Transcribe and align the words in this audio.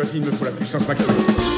Scott, 0.00 0.14
il 0.14 0.22
me 0.22 0.30
faut 0.30 0.44
la 0.44 0.50
puissance 0.50 0.88
maximale. 0.88 1.49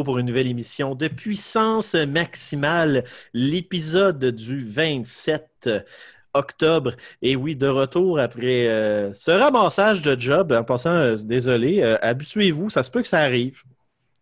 Pour 0.00 0.18
une 0.18 0.26
nouvelle 0.26 0.46
émission 0.46 0.94
de 0.94 1.06
Puissance 1.06 1.94
Maximale, 1.94 3.04
l'épisode 3.34 4.24
du 4.24 4.64
27 4.64 5.68
octobre. 6.32 6.94
Et 7.20 7.36
oui, 7.36 7.56
de 7.56 7.68
retour 7.68 8.18
après 8.18 8.68
euh, 8.68 9.12
ce 9.12 9.30
ramassage 9.30 10.00
de 10.00 10.18
job. 10.18 10.52
En 10.52 10.64
passant, 10.64 10.94
euh, 10.94 11.16
désolé, 11.16 11.82
euh, 11.82 11.98
habituez-vous, 12.00 12.70
ça 12.70 12.82
se 12.82 12.90
peut 12.90 13.02
que 13.02 13.08
ça 13.08 13.18
arrive. 13.18 13.62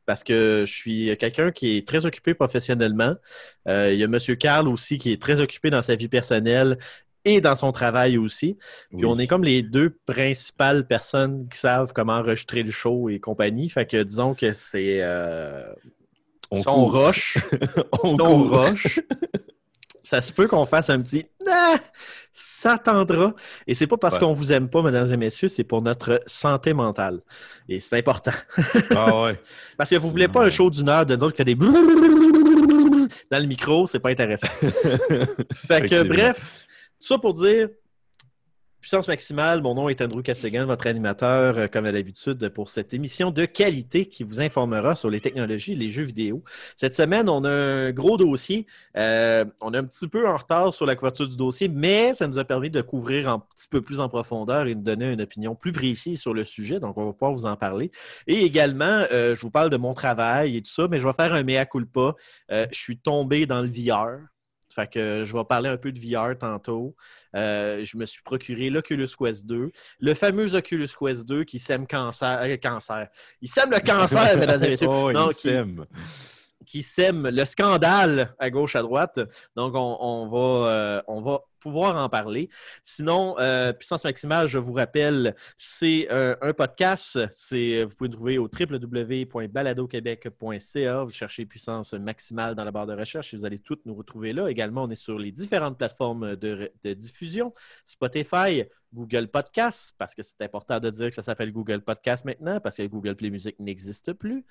Parce 0.06 0.24
que 0.24 0.64
je 0.66 0.72
suis 0.72 1.16
quelqu'un 1.18 1.52
qui 1.52 1.77
est 1.77 1.86
très 1.86 2.05
occupé 2.05 2.34
professionnellement. 2.34 3.14
il 3.66 3.94
y 3.94 4.02
a 4.02 4.06
M. 4.06 4.18
Carl 4.38 4.66
aussi 4.66 4.98
qui 4.98 5.12
est 5.12 5.22
très 5.22 5.40
occupé 5.40 5.70
dans 5.70 5.82
sa 5.82 5.94
vie 5.94 6.08
personnelle 6.08 6.78
et 7.24 7.40
dans 7.40 7.56
son 7.56 7.72
travail 7.72 8.16
aussi. 8.18 8.56
Puis 8.90 8.98
Oui. 9.00 9.04
on 9.06 9.18
est 9.18 9.26
comme 9.26 9.44
les 9.44 9.62
deux 9.62 9.90
principales 10.06 10.86
personnes 10.86 11.48
qui 11.50 11.58
savent 11.58 11.92
comment 11.92 12.14
enregistrer 12.18 12.62
le 12.62 12.72
show 12.72 13.08
et 13.08 13.18
compagnie. 13.20 13.68
Fait 13.68 13.86
que 13.86 14.02
disons 14.02 14.34
que 14.34 14.52
c'est. 14.52 14.98
Euh, 15.02 15.72
On 16.50 16.56
si 16.56 16.68
on 16.68 16.84
court. 16.86 16.92
roche. 16.92 17.38
on 18.02 18.16
on 18.20 18.42
roche. 18.48 19.00
Ça 20.02 20.22
se 20.22 20.32
peut 20.32 20.48
qu'on 20.48 20.66
fasse 20.66 20.90
un 20.90 21.00
petit 21.00 21.27
ah, 21.48 21.77
ça 22.32 22.78
tendra. 22.78 23.34
Et 23.66 23.74
c'est 23.74 23.86
pas 23.86 23.96
parce 23.96 24.14
Ouais. 24.14 24.20
qu'on 24.20 24.32
vous 24.32 24.50
aime 24.52 24.68
pas, 24.68 24.82
mesdames 24.82 25.12
et 25.12 25.16
messieurs, 25.16 25.48
c'est 25.48 25.64
pour 25.64 25.82
notre 25.82 26.20
santé 26.27 26.72
mentale. 26.74 27.20
Et 27.68 27.80
c'est 27.80 27.98
important. 27.98 28.32
Ah 28.90 29.22
ouais. 29.24 29.40
Parce 29.77 29.90
que 29.90 29.96
vous 29.96 30.10
voulez 30.10 30.28
pas 30.28 30.44
un 30.44 30.50
show 30.50 30.70
d'une 30.70 30.88
heure 30.88 31.05
de 31.06 31.16
nous 31.16 31.24
autres 31.24 31.32
qui 31.34 31.38
fait 31.38 31.44
des 31.44 31.55
dans 33.30 33.38
le 33.38 33.46
micro, 33.46 33.86
c'est 33.86 33.98
pas 34.00 34.10
intéressant. 34.10 34.46
fait 34.48 35.88
que 35.88 36.02
bref, 36.06 36.66
ça 37.00 37.18
pour 37.18 37.32
dire 37.32 37.68
puissance 38.80 39.08
maximale, 39.08 39.60
mon 39.62 39.74
nom 39.74 39.88
est 39.88 40.00
Andrew 40.00 40.22
Castegan, 40.22 40.66
votre 40.66 40.86
animateur, 40.86 41.58
euh, 41.58 41.66
comme 41.66 41.84
à 41.84 41.92
l'habitude, 41.92 42.48
pour 42.48 42.70
cette 42.70 42.94
émission 42.94 43.30
de 43.30 43.44
qualité 43.44 44.06
qui 44.06 44.24
vous 44.24 44.40
informera 44.40 44.94
sur 44.94 45.10
les 45.10 45.20
technologies 45.20 45.72
et 45.72 45.77
les 45.77 45.90
jeux 45.90 46.05
vidéo. 46.05 46.42
Cette 46.77 46.94
semaine, 46.94 47.28
on 47.28 47.44
a 47.44 47.50
un 47.50 47.90
gros 47.92 48.16
dossier. 48.16 48.66
Euh, 48.96 49.44
on 49.60 49.74
est 49.74 49.78
un 49.78 49.84
petit 49.84 50.08
peu 50.08 50.27
en 50.28 50.36
retard 50.36 50.72
sur 50.72 50.86
la 50.86 50.96
couverture 50.96 51.28
du 51.28 51.36
dossier, 51.36 51.68
mais 51.68 52.14
ça 52.14 52.27
nous 52.27 52.39
a 52.39 52.44
permis 52.44 52.70
de 52.70 52.80
couvrir 52.80 53.28
un 53.28 53.40
petit 53.40 53.68
peu 53.68 53.83
plus 53.83 54.00
en 54.00 54.08
profondeur 54.08 54.66
et 54.66 54.74
de 54.74 54.80
donner 54.80 55.12
une 55.12 55.20
opinion 55.20 55.55
plus 55.55 55.72
précise 55.72 56.20
sur 56.20 56.33
le 56.33 56.44
sujet. 56.44 56.80
Donc, 56.80 56.96
on 56.96 57.05
va 57.05 57.12
pouvoir 57.12 57.33
vous 57.33 57.46
en 57.46 57.56
parler. 57.56 57.90
Et 58.27 58.44
également, 58.44 59.05
euh, 59.12 59.34
je 59.34 59.40
vous 59.42 59.50
parle 59.50 59.70
de 59.70 59.77
mon 59.77 59.92
travail 59.92 60.56
et 60.56 60.62
tout 60.62 60.72
ça, 60.72 60.89
mais 60.89 60.98
je 60.98 61.06
vais 61.06 61.12
faire 61.12 61.34
un 61.34 61.42
mea 61.42 61.66
culpa. 61.66 62.14
Je 62.50 62.66
suis 62.72 62.98
tombé 62.98 63.46
dans 63.46 63.60
le 63.60 63.68
VR. 63.68 64.20
Fait 64.73 64.86
que 64.89 65.25
je 65.25 65.36
vais 65.36 65.45
parler 65.45 65.69
un 65.69 65.77
peu 65.77 65.91
de 65.92 65.98
VR 65.98 66.39
tantôt. 66.39 66.95
Euh, 67.35 67.85
je 67.85 67.97
me 67.97 68.05
suis 68.07 68.23
procuré 68.23 68.70
l'Oculus 68.70 69.08
Quest 69.19 69.47
2, 69.47 69.70
le 70.01 70.14
fameux 70.14 70.55
Oculus 70.55 70.89
Quest 70.98 71.27
2 71.29 71.45
qui 71.45 71.58
sème 71.58 71.86
cancer. 71.86 72.39
euh, 72.42 72.57
cancer. 72.57 73.08
Il 73.42 73.48
sème 73.48 73.70
le 73.70 73.81
cancer, 73.81 74.36
mesdames 74.39 74.63
et 74.64 74.70
messieurs. 74.70 74.89
Oh, 74.91 75.11
Non, 75.13 75.31
il 75.31 75.35
qui- 75.35 75.41
sème. 75.41 75.85
qui 76.67 76.83
sème 76.85 77.29
le 77.29 77.45
scandale 77.45 78.35
à 78.39 78.48
gauche, 78.51 78.77
à 78.77 78.83
droite. 78.83 79.19
Donc, 79.57 79.75
on, 79.75 79.97
on 80.01 80.29
va, 80.29 80.69
euh, 80.70 81.02
on 81.08 81.20
va 81.20 81.41
pouvoir 81.60 81.96
en 81.96 82.08
parler. 82.08 82.48
Sinon, 82.82 83.36
euh, 83.38 83.72
Puissance 83.72 84.02
Maximale, 84.04 84.48
je 84.48 84.58
vous 84.58 84.72
rappelle, 84.72 85.36
c'est 85.56 86.08
euh, 86.10 86.34
un 86.40 86.52
podcast. 86.52 87.20
C'est, 87.30 87.84
vous 87.84 87.94
pouvez 87.94 88.08
le 88.08 88.14
trouver 88.14 88.38
au 88.38 88.48
www.baladoquebec.ca. 88.48 91.04
Vous 91.04 91.12
cherchez 91.12 91.46
Puissance 91.46 91.92
Maximale 91.92 92.54
dans 92.54 92.64
la 92.64 92.72
barre 92.72 92.86
de 92.86 92.94
recherche 92.94 93.32
et 93.32 93.36
vous 93.36 93.44
allez 93.44 93.58
toutes 93.58 93.84
nous 93.86 93.94
retrouver 93.94 94.32
là. 94.32 94.50
Également, 94.50 94.84
on 94.84 94.90
est 94.90 94.94
sur 94.94 95.18
les 95.18 95.32
différentes 95.32 95.78
plateformes 95.78 96.36
de, 96.36 96.70
diffusion. 96.94 97.52
Spotify, 97.84 98.64
Google 98.92 99.28
Podcast, 99.28 99.94
parce 99.98 100.14
que 100.14 100.22
c'est 100.22 100.42
important 100.42 100.80
de 100.80 100.90
dire 100.90 101.08
que 101.08 101.14
ça 101.14 101.22
s'appelle 101.22 101.52
Google 101.52 101.82
Podcast 101.82 102.24
maintenant, 102.24 102.60
parce 102.60 102.77
que 102.77 102.86
Google 102.86 103.14
Play 103.14 103.30
Music 103.30 103.56
n'existe 103.60 104.12
plus. 104.12 104.44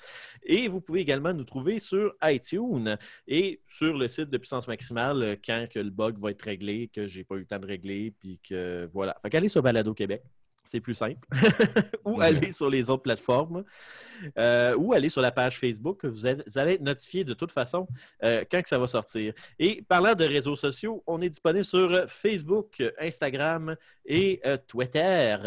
Et 0.43 0.67
vous 0.67 0.79
pouvez 0.79 1.01
également 1.01 1.33
nous 1.33 1.43
trouver 1.43 1.79
sur 1.79 2.15
iTunes 2.23 2.97
et 3.27 3.61
sur 3.67 3.97
le 3.97 4.07
site 4.07 4.29
de 4.29 4.37
Puissance 4.37 4.67
Maximale 4.67 5.23
euh, 5.23 5.35
quand 5.43 5.67
que 5.69 5.79
le 5.79 5.89
bug 5.89 6.17
va 6.17 6.31
être 6.31 6.43
réglé, 6.43 6.89
j'ai 7.07 7.23
pas 7.23 7.35
eu 7.35 7.39
le 7.39 7.45
temps 7.45 7.59
de 7.59 7.67
régler, 7.67 8.13
puis 8.19 8.39
que 8.47 8.89
voilà. 8.93 9.15
Fait 9.21 9.29
qu'allez 9.29 9.49
sur 9.49 9.61
Balado 9.61 9.93
Québec. 9.93 10.23
C'est 10.65 10.81
plus 10.81 10.93
simple. 10.93 11.27
ou 12.05 12.21
aller 12.21 12.51
sur 12.51 12.69
les 12.69 12.89
autres 12.91 13.01
plateformes. 13.01 13.63
Euh, 14.37 14.75
ou 14.75 14.93
aller 14.93 15.09
sur 15.09 15.21
la 15.21 15.31
page 15.31 15.57
Facebook. 15.57 16.05
Vous, 16.05 16.27
êtes- 16.27 16.43
vous 16.47 16.57
allez 16.59 16.73
être 16.73 16.81
notifié 16.81 17.23
de 17.23 17.33
toute 17.33 17.51
façon 17.51 17.87
euh, 18.23 18.43
quand 18.51 18.61
que 18.61 18.69
ça 18.69 18.77
va 18.77 18.85
sortir. 18.85 19.33
Et 19.57 19.81
parlant 19.81 20.13
de 20.13 20.25
réseaux 20.25 20.55
sociaux, 20.55 21.01
on 21.07 21.21
est 21.21 21.29
disponible 21.29 21.65
sur 21.65 22.07
Facebook, 22.07 22.83
Instagram 22.99 23.75
et 24.05 24.41
euh, 24.45 24.57
Twitter. 24.67 25.37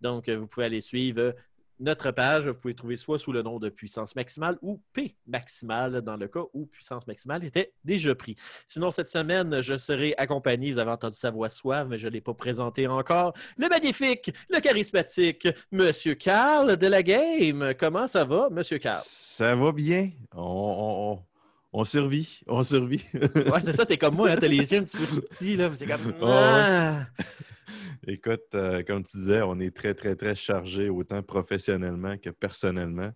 Donc, 0.00 0.28
vous 0.28 0.46
pouvez 0.48 0.66
aller 0.66 0.80
suivre 0.80 1.34
notre 1.80 2.10
page. 2.10 2.48
Vous 2.48 2.54
pouvez 2.54 2.74
trouver 2.74 2.96
soit 2.96 3.18
sous 3.18 3.32
le 3.32 3.42
nom 3.42 3.58
de 3.58 3.68
Puissance 3.68 4.14
Maximale 4.16 4.58
ou 4.62 4.80
P 4.92 5.16
Maximale 5.26 6.00
dans 6.02 6.16
le 6.16 6.28
cas 6.28 6.42
où 6.52 6.66
Puissance 6.66 7.06
Maximale 7.06 7.44
était 7.44 7.72
déjà 7.84 8.14
pris. 8.14 8.36
Sinon, 8.66 8.90
cette 8.90 9.10
semaine, 9.10 9.60
je 9.60 9.76
serai 9.76 10.14
accompagné, 10.16 10.72
vous 10.72 10.78
avez 10.78 10.90
entendu 10.90 11.16
sa 11.16 11.30
voix 11.30 11.48
suave, 11.48 11.88
mais 11.88 11.98
je 11.98 12.08
ne 12.08 12.12
l'ai 12.12 12.20
pas 12.20 12.34
présenté 12.34 12.86
encore, 12.86 13.32
le 13.56 13.68
magnifique, 13.68 14.32
le 14.48 14.60
charismatique, 14.60 15.48
Monsieur 15.70 16.14
Carl 16.14 16.76
de 16.76 16.86
la 16.86 17.02
Game. 17.02 17.74
Comment 17.78 18.06
ça 18.06 18.24
va, 18.24 18.48
Monsieur 18.50 18.78
Carl? 18.78 19.00
Ça 19.02 19.56
va 19.56 19.72
bien. 19.72 20.10
On, 20.34 21.18
on, 21.18 21.31
on, 21.72 21.84
survit. 21.84 22.40
On 22.46 22.62
survit. 22.62 23.02
Ouais, 23.14 23.60
c'est 23.64 23.74
ça, 23.74 23.86
t'es 23.86 23.98
comme 23.98 24.16
moi, 24.16 24.30
hein, 24.30 24.36
t'as 24.38 24.48
les 24.48 24.72
yeux 24.72 24.78
un 24.78 24.84
petit 24.84 24.96
peu 24.96 25.06
tout 25.06 25.22
petits, 25.22 25.56
là. 25.56 25.70
C'est 25.76 25.86
comme... 25.86 26.12
Oh, 26.20 26.26
ouais. 26.26 26.30
Ah! 26.32 27.06
Écoute, 28.06 28.54
euh, 28.54 28.82
comme 28.82 29.02
tu 29.02 29.16
disais, 29.16 29.42
on 29.42 29.58
est 29.60 29.74
très, 29.74 29.94
très, 29.94 30.16
très 30.16 30.34
chargé, 30.34 30.88
autant 30.88 31.22
professionnellement 31.22 32.16
que 32.18 32.30
personnellement. 32.30 33.12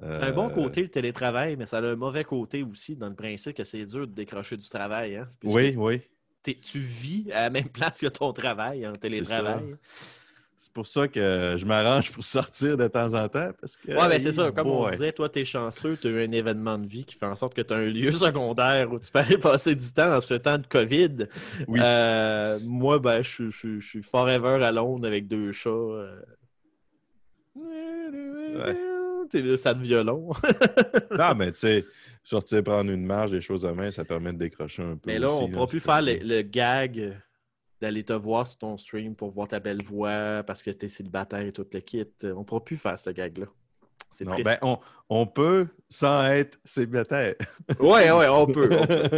C'est 0.00 0.24
un 0.24 0.32
bon 0.32 0.50
Euh, 0.50 0.54
côté, 0.54 0.82
le 0.82 0.88
télétravail, 0.88 1.56
mais 1.56 1.64
ça 1.64 1.78
a 1.78 1.82
un 1.82 1.96
mauvais 1.96 2.24
côté 2.24 2.62
aussi, 2.62 2.96
dans 2.96 3.08
le 3.08 3.14
principe 3.14 3.56
que 3.56 3.64
c'est 3.64 3.84
dur 3.84 4.06
de 4.06 4.12
décrocher 4.12 4.56
du 4.56 4.68
travail. 4.68 5.16
Hein? 5.16 5.28
Oui, 5.42 5.74
oui. 5.76 6.02
Tu 6.42 6.78
vis 6.78 7.30
à 7.32 7.42
la 7.42 7.50
même 7.50 7.68
place 7.72 8.00
que 8.00 8.08
ton 8.08 8.32
travail, 8.32 8.86
en 8.86 8.92
télétravail. 8.92 9.76
C'est 10.58 10.72
pour 10.72 10.86
ça 10.86 11.06
que 11.06 11.56
je 11.58 11.66
m'arrange 11.66 12.10
pour 12.12 12.24
sortir 12.24 12.78
de 12.78 12.88
temps 12.88 13.12
en 13.12 13.28
temps. 13.28 13.50
Parce 13.60 13.76
que, 13.76 13.88
Ouais, 13.92 14.08
ben 14.08 14.18
c'est 14.18 14.32
ça. 14.32 14.50
Comme 14.50 14.68
on 14.68 14.90
disait, 14.90 15.12
toi, 15.12 15.28
t'es 15.28 15.44
chanceux, 15.44 15.96
tu 16.00 16.06
as 16.06 16.10
eu 16.10 16.24
un 16.24 16.32
événement 16.32 16.78
de 16.78 16.86
vie 16.86 17.04
qui 17.04 17.14
fait 17.14 17.26
en 17.26 17.36
sorte 17.36 17.52
que 17.54 17.60
tu 17.60 17.74
as 17.74 17.76
un 17.76 17.84
lieu 17.86 18.10
secondaire 18.12 18.90
où 18.90 18.98
tu 18.98 19.10
peux 19.12 19.18
aller 19.18 19.36
passer 19.36 19.74
du 19.74 19.92
temps 19.92 20.16
en 20.16 20.20
ce 20.22 20.32
temps 20.34 20.56
de 20.56 20.66
COVID. 20.66 21.26
Oui. 21.68 21.78
Euh, 21.82 22.58
moi, 22.64 22.98
ben, 22.98 23.20
je 23.22 23.28
suis- 23.28 23.50
je 23.52 23.56
suis- 23.58 23.80
je 23.82 23.86
suis 23.86 24.02
forever 24.02 24.64
à 24.64 24.72
Londres 24.72 25.06
avec 25.06 25.28
deux 25.28 25.52
chats. 25.52 25.68
euh. 25.70 26.20
Tu 29.30 29.40
sais, 29.42 29.56
ça 29.56 29.74
de 29.74 29.82
violon. 29.82 30.30
Non, 31.18 31.34
mais 31.36 31.52
tu 31.52 31.58
sais, 31.60 31.84
sortir 32.22 32.62
prendre 32.62 32.90
une 32.90 33.04
marge, 33.04 33.30
des 33.32 33.40
choses 33.40 33.64
à 33.66 33.72
main, 33.72 33.90
ça 33.90 34.04
permet 34.04 34.32
de 34.32 34.38
décrocher 34.38 34.82
un 34.82 34.96
peu. 34.96 35.00
Mais 35.06 35.18
là, 35.18 35.28
aussi, 35.28 35.42
on 35.44 35.48
ne 35.48 35.52
pourra 35.54 35.66
plus 35.66 35.80
faire 35.80 36.00
le 36.02 36.42
gag 36.42 37.16
d'aller 37.80 38.04
te 38.04 38.12
voir 38.12 38.46
sur 38.46 38.58
ton 38.58 38.76
stream 38.76 39.14
pour 39.14 39.30
voir 39.30 39.48
ta 39.48 39.60
belle 39.60 39.82
voix 39.84 40.42
parce 40.46 40.62
que 40.62 40.70
tu 40.70 40.86
es 40.86 40.88
célibataire 40.88 41.40
et 41.40 41.52
tout 41.52 41.66
le 41.72 41.80
kit. 41.80 42.06
On 42.22 42.40
ne 42.40 42.44
pourra 42.44 42.64
plus 42.64 42.76
faire 42.76 42.98
ce 42.98 43.10
gag-là. 43.10 43.46
C'est 44.10 44.24
Non, 44.24 44.36
ben, 44.42 44.56
on, 44.62 44.78
on 45.10 45.26
peut 45.26 45.66
sans 45.88 46.24
être 46.24 46.58
célibataire. 46.64 47.34
Ouais, 47.80 48.10
ouais, 48.10 48.28
on 48.28 48.46
peut. 48.46 48.68
On, 48.72 48.86
peut. 48.86 49.10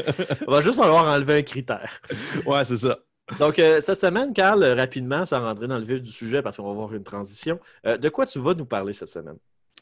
On 0.47 0.51
va 0.51 0.61
juste 0.61 0.77
falloir 0.77 1.05
enlever 1.05 1.39
un 1.39 1.43
critère. 1.43 2.01
ouais, 2.47 2.65
c'est 2.65 2.79
ça. 2.79 2.99
Donc, 3.39 3.59
euh, 3.59 3.81
cette 3.81 4.01
semaine, 4.01 4.33
Carl, 4.33 4.65
rapidement, 4.65 5.27
sans 5.27 5.41
rentrer 5.41 5.69
dans 5.69 5.79
le 5.79 5.85
vif 5.85 6.01
du 6.01 6.11
sujet 6.11 6.41
parce 6.43 6.57
qu'on 6.57 6.65
va 6.65 6.71
avoir 6.71 6.95
une 6.95 7.05
transition, 7.05 7.61
euh, 7.87 7.99
de 7.99 8.09
quoi 8.09 8.27
tu 8.27 8.39
vas 8.39 8.55
nous 8.55 8.65
parler 8.65 8.95
cette 8.95 9.11
semaine? 9.11 9.37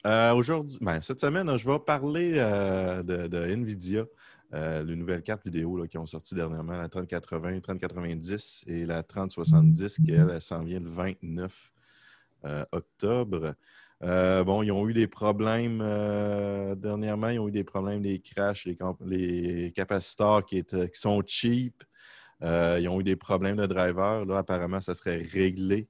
Euh, 0.05 0.35
Aujourd'hui, 0.35 0.77
ben, 0.81 1.01
cette 1.01 1.21
semaine, 1.21 1.57
je 1.57 1.69
vais 1.69 1.79
parler 1.79 2.33
de, 2.35 3.27
de 3.29 3.47
NVIDIA, 3.47 4.05
euh, 4.55 4.85
les 4.85 4.95
nouvelles 4.95 5.23
cartes 5.23 5.45
vidéo 5.45 5.77
là, 5.77 5.89
qui 5.89 5.99
ont 5.99 6.07
sorti 6.07 6.35
dernièrement, 6.35 6.77
la 6.77 6.89
3080, 6.89 7.61
3090 7.61 8.65
et 8.69 8.87
la 8.87 9.03
3070, 9.03 9.99
qui 9.99 10.13
elle, 10.13 10.31
elle 10.33 10.41
s'en 10.41 10.63
vient 10.63 10.79
le 10.79 10.89
29 10.89 11.73
euh, 12.45 12.65
octobre. 12.71 13.55
Euh, 14.05 14.45
bon, 14.45 14.63
ils 14.63 14.71
ont 14.71 14.89
eu 14.89 14.93
des 14.93 15.09
problèmes 15.09 15.79
dernièrement, 16.77 17.29
ils 17.31 17.41
ont 17.41 17.49
eu 17.49 17.53
des 17.53 17.65
problèmes, 17.65 18.03
des 18.03 18.21
crashs, 18.21 18.67
les, 18.67 18.77
les 19.05 19.73
capaciteurs 19.73 20.45
qui, 20.45 20.63
qui 20.63 20.89
sont 20.93 21.23
cheap. 21.27 21.83
Ils 22.43 22.89
ont 22.89 23.01
eu 23.01 23.05
des 23.05 23.17
problèmes 23.17 23.57
de 23.57 23.67
driver. 23.67 24.25
Là, 24.27 24.39
apparemment, 24.39 24.81
ça 24.81 24.95
serait 24.95 25.23
réglé. 25.23 25.89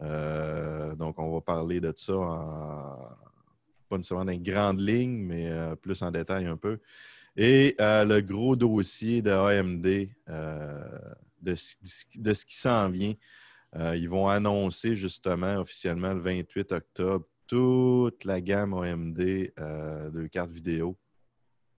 Donc, 0.00 1.18
on 1.18 1.32
va 1.32 1.40
parler 1.40 1.80
de 1.80 1.92
ça 1.96 2.16
en, 2.16 3.08
pas 3.88 3.96
nécessairement 3.96 4.24
dans 4.24 4.32
les 4.32 4.38
grandes 4.38 4.80
lignes, 4.80 5.24
mais 5.24 5.50
plus 5.80 6.02
en 6.02 6.10
détail 6.10 6.46
un 6.46 6.56
peu. 6.56 6.80
Et 7.40 7.76
euh, 7.80 8.04
le 8.04 8.20
gros 8.20 8.56
dossier 8.56 9.22
de 9.22 9.30
AMD, 9.30 10.08
euh, 10.28 10.98
de, 11.40 11.54
ce- 11.54 11.76
de 12.18 12.34
ce 12.34 12.44
qui 12.44 12.56
s'en 12.56 12.90
vient. 12.90 13.14
Euh, 13.76 13.96
ils 13.96 14.08
vont 14.08 14.28
annoncer 14.28 14.96
justement 14.96 15.56
officiellement 15.58 16.12
le 16.14 16.20
28 16.20 16.72
octobre 16.72 17.26
toute 17.46 18.24
la 18.24 18.40
gamme 18.40 18.74
AMD 18.74 19.16
de 19.18 20.26
cartes 20.26 20.50
vidéo. 20.50 20.96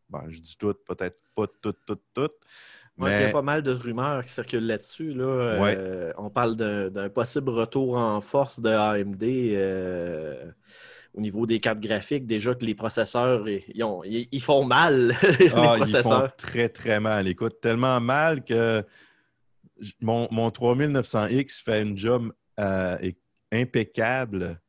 Bon, 0.08 0.20
je 0.28 0.40
dis 0.40 0.56
toutes, 0.58 0.82
peut-être 0.84 1.18
pas 1.36 1.46
toutes, 1.60 1.78
toutes, 1.86 2.02
toutes. 2.14 2.32
Ouais, 2.98 3.16
Il 3.18 3.22
y 3.22 3.24
a 3.26 3.32
pas 3.32 3.42
mal 3.42 3.62
de 3.62 3.70
rumeurs 3.72 4.24
qui 4.24 4.30
circulent 4.30 4.66
là-dessus. 4.66 5.12
Là. 5.12 5.56
Euh, 5.76 6.12
on 6.18 6.30
parle 6.30 6.56
d'un 6.56 6.90
d'un 6.90 7.08
possible 7.08 7.50
retour 7.50 7.96
en 7.96 8.20
force 8.20 8.60
de 8.60 8.68
AMD 8.70 9.22
euh, 9.22 10.50
au 11.14 11.20
niveau 11.20 11.46
des 11.46 11.60
cartes 11.60 11.80
graphiques. 11.80 12.26
Déjà 12.26 12.54
que 12.54 12.64
les 12.64 12.74
processeurs, 12.74 13.48
ils, 13.48 13.82
ont- 13.84 14.02
ils- 14.04 14.28
ils 14.30 14.40
font 14.42 14.64
mal, 14.64 15.14
les 15.40 15.50
Ah, 15.54 15.74
ils 15.76 15.76
font 15.76 15.76
processeurs. 15.76 16.36
très, 16.36 16.68
très 16.68 17.00
mal. 17.00 17.26
Écoute, 17.28 17.60
tellement 17.60 18.00
mal 18.00 18.44
que 18.44 18.82
mon, 20.00 20.28
mon 20.30 20.48
3900X 20.50 21.62
fait 21.62 21.82
une 21.82 21.96
job 21.96 22.32
euh, 22.58 22.96
impeccable. 23.52 24.60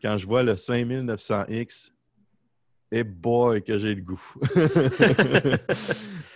Quand 0.00 0.18
je 0.18 0.26
vois 0.26 0.42
le 0.42 0.54
5900X, 0.54 1.90
et 2.94 3.04
boy, 3.04 3.62
que 3.62 3.78
j'ai 3.78 3.94
le 3.94 4.02
goût. 4.02 4.22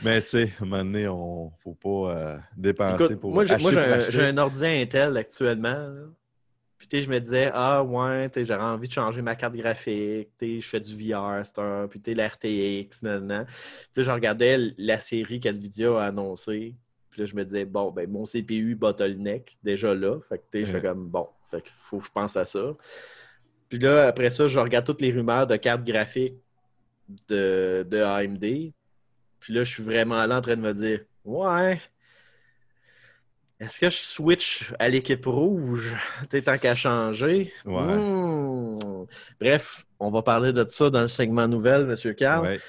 Mais 0.02 0.22
tu 0.22 0.28
sais, 0.28 0.52
à 0.58 0.62
un 0.62 0.66
moment 0.66 0.84
donné, 0.84 1.08
on 1.08 1.52
faut 1.62 1.75
pas 1.75 2.14
euh, 2.16 2.38
dépenser 2.56 3.04
Écoute, 3.04 3.20
pour 3.20 3.32
moi, 3.32 3.44
j'ai 3.44 3.54
acheter 3.54 3.72
moi, 3.75 3.99
j'ai 4.08 4.22
un, 4.22 4.34
un 4.34 4.38
ordi 4.38 4.64
Intel 4.64 5.16
actuellement. 5.16 5.88
Puis, 6.78 7.02
je 7.02 7.11
me 7.11 7.19
disais, 7.19 7.50
ah, 7.55 7.82
ouais, 7.82 8.31
j'aurais 8.37 8.62
envie 8.62 8.88
de 8.88 8.93
changer 8.93 9.23
ma 9.23 9.34
carte 9.34 9.55
graphique. 9.55 10.28
Je 10.40 10.61
fais 10.61 10.81
du 10.81 11.11
VR, 11.12 11.44
c'est 11.44 11.58
un. 11.58 11.88
Puis, 11.88 12.00
la 12.14 12.28
RTX, 12.28 13.02
nan, 13.02 13.46
Puis, 13.94 14.02
là, 14.02 14.02
je 14.02 14.12
regardais 14.12 14.58
la 14.76 14.99
série 14.99 15.40
qu'NVIDIA 15.40 15.99
a 15.99 16.06
annoncée. 16.06 16.76
Puis, 17.11 17.23
là, 17.23 17.26
je 17.26 17.34
me 17.34 17.44
disais, 17.44 17.64
bon, 17.64 17.90
ben, 17.90 18.11
mon 18.11 18.25
CPU 18.25 18.75
bottleneck, 18.75 19.56
déjà 19.62 19.94
là. 19.94 20.20
Fait 20.28 20.38
que, 20.38 20.44
tu 20.52 20.58
sais, 20.58 20.64
je 20.67 20.73
fais 20.73 20.82
comme, 20.82 21.08
bon, 21.08 21.28
fait 21.50 21.62
qu'il 21.62 21.73
faut 21.78 21.99
que 21.99 22.06
je 22.06 22.12
pense 22.12 22.37
à 22.37 22.44
ça. 22.44 22.76
Puis 23.69 23.78
là, 23.78 24.06
après 24.06 24.31
ça, 24.31 24.46
je 24.46 24.58
regarde 24.58 24.84
toutes 24.84 25.00
les 25.00 25.12
rumeurs 25.12 25.46
de 25.46 25.56
cartes 25.56 25.84
graphiques 25.84 26.37
de, 27.28 27.87
de 27.88 27.99
AMD. 27.99 28.73
Puis 29.40 29.52
là, 29.52 29.64
je 29.64 29.73
suis 29.73 29.82
vraiment 29.82 30.25
là 30.26 30.38
en 30.38 30.40
train 30.40 30.56
de 30.56 30.62
me 30.62 30.73
dire, 30.73 31.00
ouais. 31.25 31.81
Est-ce 33.58 33.81
que 33.81 33.88
je 33.88 33.97
switch 33.97 34.73
à 34.79 34.88
l'équipe 34.88 35.25
rouge? 35.25 35.94
Sais, 36.31 36.43
tant 36.43 36.58
qu'à 36.58 36.75
changer. 36.75 37.53
Ouais. 37.64 37.81
Hmm. 37.82 39.06
Bref, 39.41 39.87
on 39.99 40.11
va 40.11 40.23
parler 40.23 40.53
de 40.53 40.64
ça 40.69 40.91
dans 40.91 41.00
le 41.03 41.08
segment 41.08 41.49
nouvelle, 41.49 41.82
M. 41.91 42.14
Carl. 42.14 42.44
Ouais. 42.47 42.61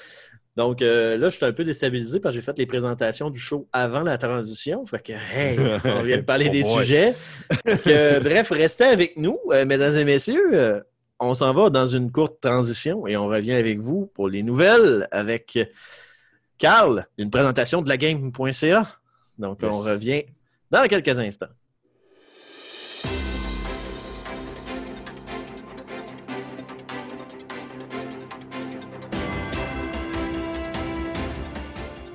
Donc 0.56 0.82
euh, 0.82 1.16
là, 1.18 1.28
je 1.30 1.36
suis 1.36 1.44
un 1.44 1.52
peu 1.52 1.62
déstabilisé 1.62 2.18
parce 2.20 2.34
que 2.34 2.40
j'ai 2.40 2.44
fait 2.44 2.58
les 2.58 2.66
présentations 2.66 3.30
du 3.30 3.38
show 3.38 3.68
avant 3.72 4.00
la 4.00 4.18
transition. 4.18 4.84
Fait 4.86 4.98
que, 5.00 5.12
hey, 5.12 5.58
on 5.84 6.02
vient 6.02 6.16
de 6.16 6.22
parler 6.22 6.46
Oh 6.48 6.52
des 6.52 6.62
boy. 6.62 6.80
sujets. 6.82 7.14
Euh, 7.86 8.20
bref, 8.20 8.50
restez 8.50 8.84
avec 8.84 9.16
nous, 9.16 9.38
euh, 9.52 9.64
mesdames 9.66 9.94
et 9.96 10.04
messieurs. 10.04 10.82
On 11.20 11.34
s'en 11.34 11.52
va 11.52 11.68
dans 11.70 11.86
une 11.86 12.10
courte 12.10 12.40
transition 12.40 13.06
et 13.06 13.16
on 13.16 13.26
revient 13.26 13.52
avec 13.52 13.78
vous 13.78 14.06
pour 14.14 14.28
les 14.28 14.42
nouvelles 14.42 15.06
avec 15.10 15.58
Carl, 16.58 17.06
une 17.18 17.30
présentation 17.30 17.82
de 17.82 17.88
la 17.88 17.96
game.ca. 17.96 18.86
Donc, 19.38 19.62
Yes. 19.62 19.70
on 19.72 19.76
revient 19.78 20.24
dans 20.70 20.86
quelques 20.86 21.18
instants. 21.18 21.46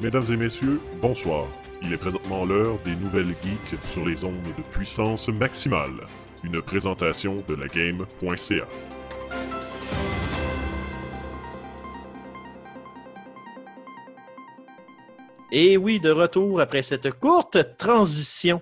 Mesdames 0.01 0.25
et 0.29 0.37
messieurs, 0.37 0.81
bonsoir. 1.01 1.47
Il 1.81 1.93
est 1.93 1.97
présentement 1.97 2.43
l'heure 2.43 2.77
des 2.83 2.95
nouvelles 2.95 3.35
geeks 3.41 3.79
sur 3.87 4.05
les 4.05 4.25
ondes 4.25 4.35
de 4.57 4.63
puissance 4.71 5.29
maximale. 5.29 6.07
Une 6.43 6.61
présentation 6.61 7.37
de 7.47 7.55
la 7.55 7.67
game.ca. 7.67 8.65
Et 15.55 15.77
oui, 15.77 15.99
de 15.99 16.09
retour 16.09 16.59
après 16.59 16.81
cette 16.81 17.11
courte 17.11 17.77
transition. 17.77 18.61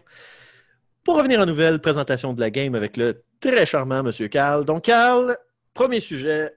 Pour 1.05 1.15
revenir 1.17 1.39
en 1.39 1.45
nouvelle 1.45 1.79
présentation 1.79 2.33
de 2.33 2.39
la 2.41 2.49
game 2.51 2.75
avec 2.75 2.97
le 2.97 3.23
très 3.39 3.65
charmant 3.65 4.03
Monsieur 4.03 4.27
Carl. 4.27 4.65
Donc, 4.65 4.83
Carl, 4.83 5.37
premier 5.73 6.01
sujet, 6.01 6.51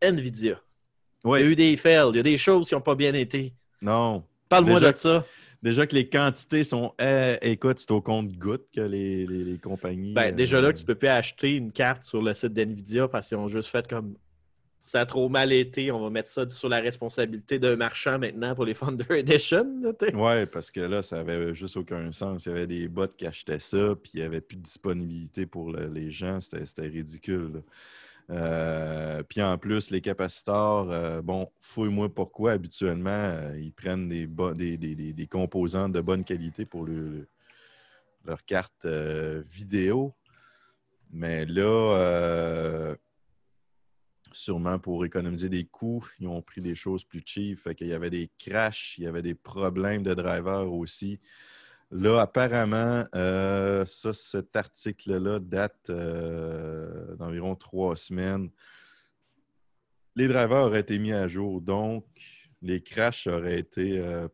Nvidia. 0.00 0.60
Il 1.24 1.30
y 1.30 1.34
a 1.34 1.40
eu 1.42 1.56
des 1.56 1.76
fails, 1.76 2.10
il 2.12 2.16
y 2.16 2.20
a 2.20 2.22
des 2.22 2.36
choses 2.38 2.68
qui 2.68 2.74
n'ont 2.74 2.80
pas 2.80 2.94
bien 2.94 3.12
été. 3.12 3.52
Non. 3.82 4.24
Parle-moi 4.48 4.78
de 4.80 4.96
ça. 4.96 5.24
Déjà 5.62 5.86
que 5.86 5.94
les 5.94 6.08
quantités 6.08 6.64
sont. 6.64 6.92
eh, 7.00 7.36
écoute, 7.42 7.78
c'est 7.80 7.90
au 7.90 8.00
compte-goutte 8.00 8.66
que 8.74 8.80
les, 8.80 9.26
les- 9.26 9.44
les 9.44 9.58
compagnies. 9.58 10.12
Ben, 10.14 10.32
euh, 10.32 10.36
déjà 10.36 10.60
là, 10.60 10.72
tu 10.72 10.84
peux 10.84 10.94
plus 10.96 11.08
acheter 11.08 11.52
une 11.56 11.70
carte 11.72 12.02
sur 12.04 12.20
le 12.22 12.34
site 12.34 12.52
d'NVIDIA 12.52 13.08
parce 13.08 13.28
qu'ils 13.28 13.36
ont 13.38 13.48
juste 13.48 13.68
fait 13.68 13.86
comme 13.88 14.14
ça 14.84 15.02
a 15.02 15.06
trop 15.06 15.28
mal 15.28 15.52
été, 15.52 15.92
on 15.92 16.00
va 16.02 16.10
mettre 16.10 16.28
ça 16.28 16.48
sur 16.50 16.68
la 16.68 16.80
responsabilité 16.80 17.58
d'un 17.60 17.76
marchand 17.76 18.18
maintenant 18.18 18.54
pour 18.54 18.64
les 18.64 18.74
Thunder 18.74 19.04
Edition. 19.10 19.80
Ouais, 20.14 20.44
parce 20.46 20.70
que 20.72 20.80
là, 20.80 21.02
ça 21.02 21.20
avait 21.20 21.54
juste 21.54 21.76
aucun 21.76 22.10
sens. 22.10 22.46
Il 22.46 22.48
y 22.48 22.52
avait 22.52 22.66
des 22.66 22.88
bots 22.88 23.06
qui 23.06 23.26
achetaient 23.26 23.60
ça, 23.60 23.94
puis 23.94 24.12
il 24.14 24.20
n'y 24.20 24.26
avait 24.26 24.40
plus 24.40 24.56
de 24.56 24.62
disponibilité 24.62 25.46
pour 25.46 25.70
le- 25.70 25.86
les 25.86 26.10
gens. 26.10 26.40
C'était 26.40 26.82
ridicule. 26.88 27.62
Euh, 28.30 29.22
puis 29.22 29.40
en 29.42 29.56
plus, 29.56 29.90
les 29.90 30.00
capaciteurs, 30.00 30.90
euh, 30.90 31.22
bon, 31.22 31.48
fouille-moi 31.60 32.12
pourquoi 32.12 32.52
habituellement, 32.52 33.10
euh, 33.10 33.56
ils 33.60 33.72
prennent 33.72 34.08
des, 34.08 34.26
des, 34.54 34.76
des- 34.76 35.12
des- 35.12 35.26
composants 35.26 35.88
de 35.88 36.00
bonne 36.00 36.24
qualité 36.24 36.64
pour 36.64 36.84
le- 36.84 37.26
leur 38.26 38.44
carte 38.44 38.84
euh, 38.84 39.42
vidéo. 39.48 40.12
Mais 41.12 41.44
là, 41.46 42.96
sûrement 44.32 44.78
pour 44.78 45.04
économiser 45.04 45.48
des 45.48 45.64
coûts, 45.64 46.06
ils 46.18 46.26
ont 46.26 46.42
pris 46.42 46.60
des 46.60 46.74
choses 46.74 47.04
plus 47.04 47.22
cheap. 47.24 47.58
Fait 47.58 47.74
qu'il 47.74 47.88
y 47.88 47.92
avait 47.92 48.10
des 48.10 48.30
crashs, 48.38 48.96
il 48.98 49.04
y 49.04 49.06
avait 49.06 49.22
des 49.22 49.34
problèmes 49.34 50.02
de 50.02 50.14
driver 50.14 50.72
aussi. 50.72 51.20
Là, 51.94 52.20
apparemment, 52.20 53.04
euh, 53.14 53.84
cet 53.84 54.56
article-là 54.56 55.40
date 55.40 55.90
euh, 55.90 57.14
d'environ 57.16 57.54
trois 57.54 57.96
semaines. 57.96 58.48
Les 60.16 60.26
drivers 60.26 60.64
auraient 60.64 60.80
été 60.80 60.98
mis 60.98 61.12
à 61.12 61.28
jour, 61.28 61.60
donc 61.60 62.06
les 62.62 62.82
crashs 62.82 63.26
auraient 63.26 63.58
été 63.58 63.98
euh, 63.98 64.26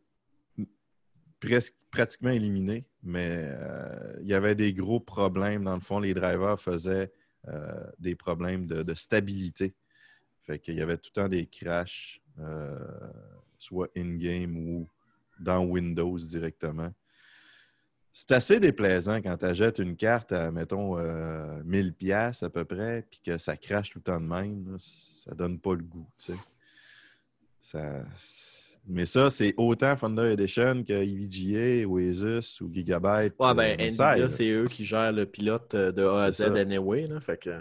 presque 1.41 1.75
pratiquement 1.91 2.31
éliminés, 2.31 2.85
mais 3.03 3.51
il 4.21 4.29
y 4.29 4.35
avait 4.35 4.55
des 4.55 4.73
gros 4.73 5.01
problèmes. 5.01 5.65
Dans 5.65 5.75
le 5.75 5.81
fond, 5.81 5.99
les 5.99 6.15
drivers 6.15 6.61
faisaient 6.61 7.11
des 7.99 8.15
problèmes 8.15 8.67
de 8.67 8.95
stabilité. 8.95 9.75
Fait 10.49 10.59
qu'il 10.59 10.77
y 10.77 10.81
avait 10.81 10.97
tout 10.97 11.11
le 11.15 11.21
temps 11.23 11.29
des 11.29 11.45
crashs, 11.45 12.23
euh, 12.41 12.79
soit 13.59 13.91
in-game 13.95 14.57
ou 14.57 14.89
dans 15.39 15.63
Windows 15.63 16.17
directement. 16.17 16.91
C'est 18.15 18.33
assez 18.33 18.59
déplaisant 18.59 19.17
quand 19.17 19.37
tu 19.37 19.45
achètes 19.45 19.79
une 19.79 19.95
carte 19.95 20.33
à, 20.33 20.51
mettons, 20.51 20.97
euh, 20.97 21.63
1000 21.65 21.93
pièces 21.93 22.43
à 22.43 22.49
peu 22.49 22.65
près, 22.65 23.07
puis 23.11 23.21
que 23.23 23.37
ça 23.37 23.59
crache 23.59 23.91
tout 23.91 23.99
le 23.99 24.05
temps 24.05 24.19
de 24.19 24.25
même. 24.25 24.73
là. 24.73 24.79
ça 24.79 25.35
donne 25.35 25.59
pas 25.61 25.75
le 25.75 25.83
goût, 25.83 26.09
tu 26.17 26.33
sais. 26.33 26.39
Ça... 27.61 28.03
Mais 28.87 29.05
ça, 29.05 29.29
c'est 29.29 29.53
autant 29.59 29.95
Thunder 29.97 30.33
Edition 30.33 30.83
que 30.83 30.95
EVGA, 30.95 31.87
Oasis 31.87 32.63
ou 32.63 32.73
Gigabyte. 32.73 33.35
Ouais, 33.39 33.53
ben, 33.55 33.79
euh, 33.79 33.85
Nvidia, 33.85 34.29
c'est 34.31 34.49
eux 34.49 34.67
qui 34.67 34.87
gèrent 34.87 35.13
le 35.13 35.27
pilote 35.27 35.75
euh, 35.75 35.93
de 35.93 36.05
A 36.05 36.23
à 36.23 36.31
Z 36.31 36.45
anyway. 36.57 37.07
Là, 37.07 37.21
fait 37.21 37.37
que... 37.37 37.61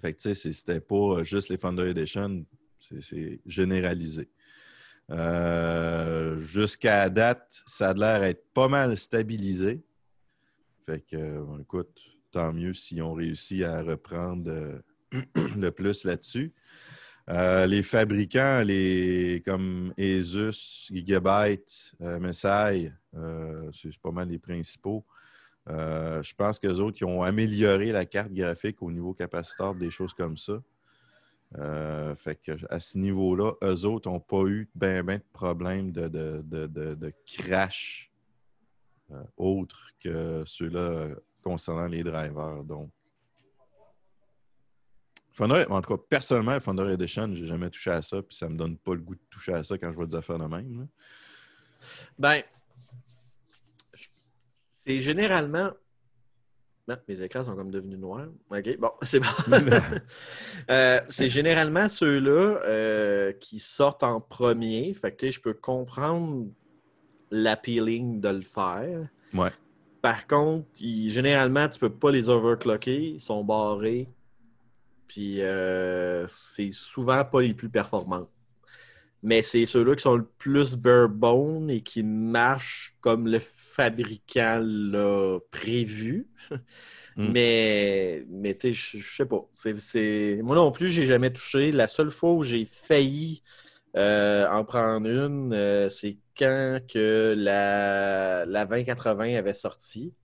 Fait 0.00 0.12
que, 0.12 0.18
tu 0.20 0.34
sais, 0.34 0.52
c'était 0.52 0.80
pas 0.80 1.22
juste 1.24 1.48
les 1.48 1.58
Founder 1.58 1.90
Edition, 1.90 2.44
c'est- 3.00 3.40
généralisé. 3.46 4.28
Euh, 5.10 6.38
Jusqu'à 6.40 7.08
date, 7.10 7.62
ça 7.66 7.90
a 7.90 7.94
l'air 7.94 8.20
d'être 8.20 8.44
pas 8.54 8.68
mal 8.68 8.96
stabilisé. 8.96 9.82
Fait 10.86 11.00
que, 11.00 11.16
euh, 11.16 11.58
écoute, 11.60 12.00
tant 12.30 12.52
mieux 12.52 12.72
si 12.72 13.02
on 13.02 13.14
réussit 13.14 13.62
à 13.64 13.82
reprendre 13.82 14.50
euh, 14.50 14.78
le 15.56 15.70
plus 15.70 16.04
là-dessus. 16.04 16.52
Euh, 17.28 17.66
les 17.66 17.82
fabricants, 17.82 18.62
les 18.64 19.42
comme 19.46 19.92
Asus, 19.98 20.88
Gigabyte, 20.92 21.92
euh, 22.00 22.18
euh, 23.14 23.70
c'est 23.72 23.98
pas 24.00 24.10
mal 24.10 24.28
les 24.28 24.38
principaux. 24.38 25.04
Euh, 25.68 26.22
je 26.22 26.34
pense 26.34 26.58
qu'eux 26.58 26.78
autres 26.78 26.96
qui 26.96 27.04
ont 27.04 27.22
amélioré 27.22 27.92
la 27.92 28.06
carte 28.06 28.32
graphique 28.32 28.82
au 28.82 28.90
niveau 28.90 29.12
capaciteur, 29.12 29.74
des 29.74 29.90
choses 29.90 30.14
comme 30.14 30.36
ça. 30.36 30.54
Euh, 31.58 32.14
fait 32.14 32.36
que 32.36 32.52
à 32.70 32.78
ce 32.78 32.96
niveau-là, 32.96 33.52
eux 33.62 33.84
autres 33.84 34.08
n'ont 34.08 34.20
pas 34.20 34.44
eu 34.44 34.68
ben, 34.74 35.04
ben 35.04 35.18
de 35.18 35.24
problème 35.32 35.90
de, 35.90 36.08
de, 36.08 36.42
de, 36.44 36.66
de- 36.94 37.12
crash 37.26 38.10
euh, 39.10 39.22
autre 39.36 39.90
que 39.98 40.44
ceux-là 40.46 41.08
concernant 41.42 41.88
les 41.88 42.04
drivers. 42.04 42.62
Donc, 42.62 42.90
en 45.40 45.80
tout 45.80 45.96
cas, 45.96 46.02
personnellement, 46.08 46.54
le 46.54 46.60
Thunder 46.60 46.92
Edition, 46.92 47.34
j'ai 47.34 47.46
jamais 47.46 47.70
touché 47.70 47.90
à 47.90 48.02
ça, 48.02 48.22
puis 48.22 48.36
ça 48.36 48.48
me 48.48 48.56
donne 48.56 48.76
pas 48.76 48.94
le 48.94 49.00
goût 49.00 49.14
de 49.14 49.20
toucher 49.30 49.54
à 49.54 49.64
ça 49.64 49.78
quand 49.78 49.90
je 49.90 49.96
vois 49.96 50.06
des 50.06 50.14
affaires 50.14 50.38
de 50.38 50.44
même. 50.44 50.86
Ben, 52.18 52.42
c'est 54.84 55.00
généralement. 55.00 55.70
Non, 56.88 56.96
mes 57.06 57.20
écrans 57.22 57.44
sont 57.44 57.54
comme 57.54 57.70
devenus 57.70 57.98
noirs. 57.98 58.28
OK, 58.50 58.78
bon, 58.78 58.90
c'est 59.02 59.20
bon. 59.20 59.28
Euh, 60.70 61.00
c'est 61.08 61.28
généralement 61.28 61.88
ceux-là 61.88 62.60
euh, 62.64 63.32
qui 63.32 63.58
sortent 63.58 64.02
en 64.02 64.20
premier. 64.20 64.92
Fait 64.94 65.10
que, 65.12 65.16
tu 65.18 65.26
sais, 65.26 65.32
je 65.32 65.40
peux 65.40 65.54
comprendre 65.54 66.46
l'appealing 67.30 68.20
de 68.20 68.28
le 68.28 68.42
faire. 68.42 69.08
Ouais. 69.34 69.50
Par 70.02 70.26
contre, 70.26 70.66
ils- 70.80 71.10
généralement, 71.10 71.68
tu 71.68 71.78
peux 71.78 71.90
pas 71.90 72.10
les 72.10 72.28
overclocker. 72.28 73.10
Ils 73.14 73.20
sont 73.20 73.42
barrés. 73.44 74.08
Puis, 75.08 75.42
euh, 75.42 76.26
c'est 76.28 76.70
souvent 76.72 77.24
pas 77.24 77.40
les 77.40 77.54
plus 77.54 77.68
performants. 77.68 78.28
Mais 79.22 79.42
c'est 79.42 79.66
ceux-là 79.66 79.94
qui 79.96 80.02
sont 80.02 80.16
le 80.16 80.24
plus 80.38 80.76
bare 80.76 81.08
bone 81.08 81.68
et 81.70 81.82
qui 81.82 82.02
marchent 82.02 82.96
comme 83.00 83.26
le 83.28 83.38
fabricant 83.38 84.60
l'a 84.62 85.38
prévu. 85.50 86.26
Mm. 87.16 87.32
Mais, 87.32 88.24
mais 88.30 88.54
tu 88.56 88.72
sais, 88.72 88.98
je 88.98 89.16
sais 89.16 89.26
pas. 89.26 89.44
Moi 90.42 90.56
non 90.56 90.72
plus, 90.72 90.88
j'ai 90.88 91.04
jamais 91.06 91.32
touché. 91.32 91.72
La 91.72 91.86
seule 91.86 92.12
fois 92.12 92.32
où 92.32 92.42
j'ai 92.42 92.64
failli 92.64 93.42
euh, 93.96 94.48
en 94.48 94.64
prendre 94.64 95.08
une, 95.08 95.52
euh, 95.52 95.88
c'est 95.88 96.16
quand 96.38 96.78
que 96.88 97.34
la, 97.36 98.46
la 98.46 98.64
2080 98.64 99.36
avait 99.36 99.52
sorti. 99.52 100.14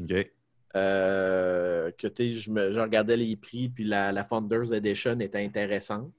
OK. 0.00 0.32
Euh, 0.76 1.92
que 1.96 2.08
tu 2.08 2.28
sais, 2.28 2.34
je, 2.34 2.50
me- 2.50 2.72
je 2.72 2.80
regardais 2.80 3.16
les 3.16 3.36
prix, 3.36 3.68
puis 3.68 3.84
la, 3.84 4.10
la 4.10 4.24
Founders 4.24 4.72
Edition 4.72 5.20
était 5.20 5.44
intéressante 5.44 6.10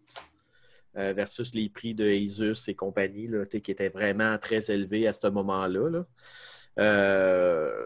euh, 0.97 1.13
versus 1.13 1.53
les 1.53 1.69
prix 1.69 1.93
de 1.93 2.05
Asus 2.05 2.69
et 2.69 2.75
compagnie, 2.75 3.27
là, 3.27 3.45
qui 3.45 3.71
étaient 3.71 3.89
vraiment 3.89 4.37
très 4.37 4.71
élevés 4.71 5.07
à 5.07 5.13
ce 5.13 5.27
moment-là. 5.27 5.89
là. 5.89 6.05
Euh, 6.79 7.85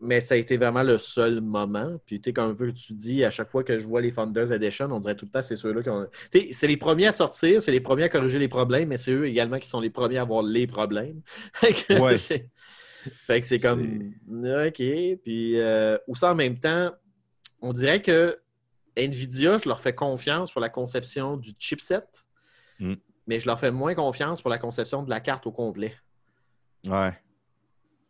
mais 0.00 0.20
ça 0.20 0.34
a 0.34 0.36
été 0.36 0.56
vraiment 0.56 0.82
le 0.82 0.96
seul 0.98 1.40
moment. 1.40 1.98
Puis, 2.06 2.20
tu 2.20 2.28
sais, 2.28 2.32
comme 2.32 2.50
un 2.50 2.54
peu 2.54 2.72
tu 2.72 2.92
dis, 2.92 3.24
à 3.24 3.30
chaque 3.30 3.50
fois 3.50 3.64
que 3.64 3.78
je 3.78 3.86
vois 3.86 4.00
les 4.00 4.12
Founders 4.12 4.52
Edition, 4.52 4.88
on 4.92 5.00
dirait 5.00 5.16
tout 5.16 5.24
le 5.24 5.30
temps 5.30 5.42
c'est 5.42 5.56
ceux-là 5.56 5.82
qui 5.82 5.90
ont. 5.90 6.06
Tu 6.30 6.40
sais, 6.40 6.48
c'est 6.52 6.66
les 6.66 6.76
premiers 6.76 7.08
à 7.08 7.12
sortir, 7.12 7.60
c'est 7.60 7.72
les 7.72 7.80
premiers 7.80 8.04
à 8.04 8.08
corriger 8.08 8.38
les 8.38 8.48
problèmes, 8.48 8.88
mais 8.88 8.96
c'est 8.96 9.12
eux 9.12 9.26
également 9.26 9.58
qui 9.58 9.68
sont 9.68 9.80
les 9.80 9.90
premiers 9.90 10.18
à 10.18 10.22
avoir 10.22 10.42
les 10.42 10.66
problèmes. 10.66 11.20
Ouais. 11.90 12.16
fait 12.16 13.40
que 13.40 13.46
c'est 13.46 13.58
comme. 13.58 14.12
OK. 14.30 14.82
Puis, 15.24 15.58
euh, 15.58 15.98
ou 16.06 16.14
ça 16.14 16.32
en 16.32 16.34
même 16.34 16.58
temps, 16.58 16.92
on 17.60 17.72
dirait 17.72 18.02
que 18.02 18.38
Nvidia, 18.96 19.56
je 19.56 19.68
leur 19.68 19.80
fais 19.80 19.94
confiance 19.94 20.50
pour 20.50 20.60
la 20.60 20.68
conception 20.68 21.36
du 21.36 21.52
chipset, 21.58 22.02
Mm. 22.80 22.94
mais 23.26 23.38
je 23.38 23.46
leur 23.46 23.58
fais 23.58 23.70
moins 23.70 23.94
confiance 23.94 24.40
pour 24.40 24.50
la 24.50 24.58
conception 24.58 25.02
de 25.02 25.10
la 25.10 25.20
carte 25.20 25.46
au 25.46 25.52
complet. 25.52 25.94
Ouais. 26.86 27.12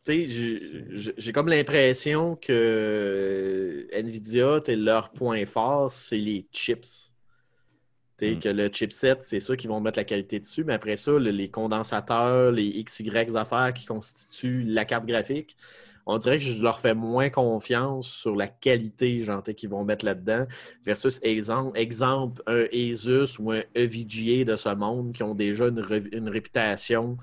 Tu 0.04 0.26
sais, 0.26 1.14
j'ai- 1.16 1.32
comme 1.32 1.48
l'impression 1.48 2.36
que 2.36 3.88
Nvidia, 3.92 4.60
leur 4.68 5.10
point 5.10 5.44
fort, 5.46 5.90
c'est 5.90 6.16
les 6.18 6.46
chips. 6.52 7.12
Tu 8.18 8.26
sais, 8.26 8.34
Mm. 8.34 8.40
Que 8.40 8.48
le 8.48 8.68
chipset, 8.72 9.16
c'est 9.20 9.40
sûr 9.40 9.56
qu'ils 9.56 9.70
vont 9.70 9.80
mettre 9.80 9.98
la 9.98 10.04
qualité 10.04 10.40
dessus, 10.40 10.64
mais 10.64 10.72
après 10.74 10.96
ça, 10.96 11.12
le- 11.12 11.30
les 11.30 11.50
condensateurs, 11.50 12.50
les 12.52 12.82
XY 12.84 13.36
affaires 13.36 13.72
qui 13.74 13.86
constituent 13.86 14.64
la 14.64 14.84
carte 14.84 15.06
graphique, 15.06 15.56
on 16.08 16.18
dirait 16.18 16.38
que 16.38 16.44
je 16.44 16.62
leur 16.62 16.80
fais 16.80 16.94
moins 16.94 17.30
confiance 17.30 18.08
sur 18.08 18.34
la 18.34 18.48
qualité 18.48 19.22
qu'ils 19.54 19.68
vont 19.68 19.84
mettre 19.84 20.04
là-dedans 20.04 20.46
versus 20.82 21.20
exemple, 21.22 21.78
exemple, 21.78 22.42
un 22.46 22.64
Asus 22.72 23.38
ou 23.38 23.52
un 23.52 23.62
EVGA 23.74 24.44
de 24.44 24.56
ce 24.56 24.74
monde 24.74 25.12
qui 25.12 25.22
ont 25.22 25.34
déjà 25.34 25.66
une, 25.68 25.80
ré- 25.80 26.08
une 26.12 26.28
réputation 26.28 27.18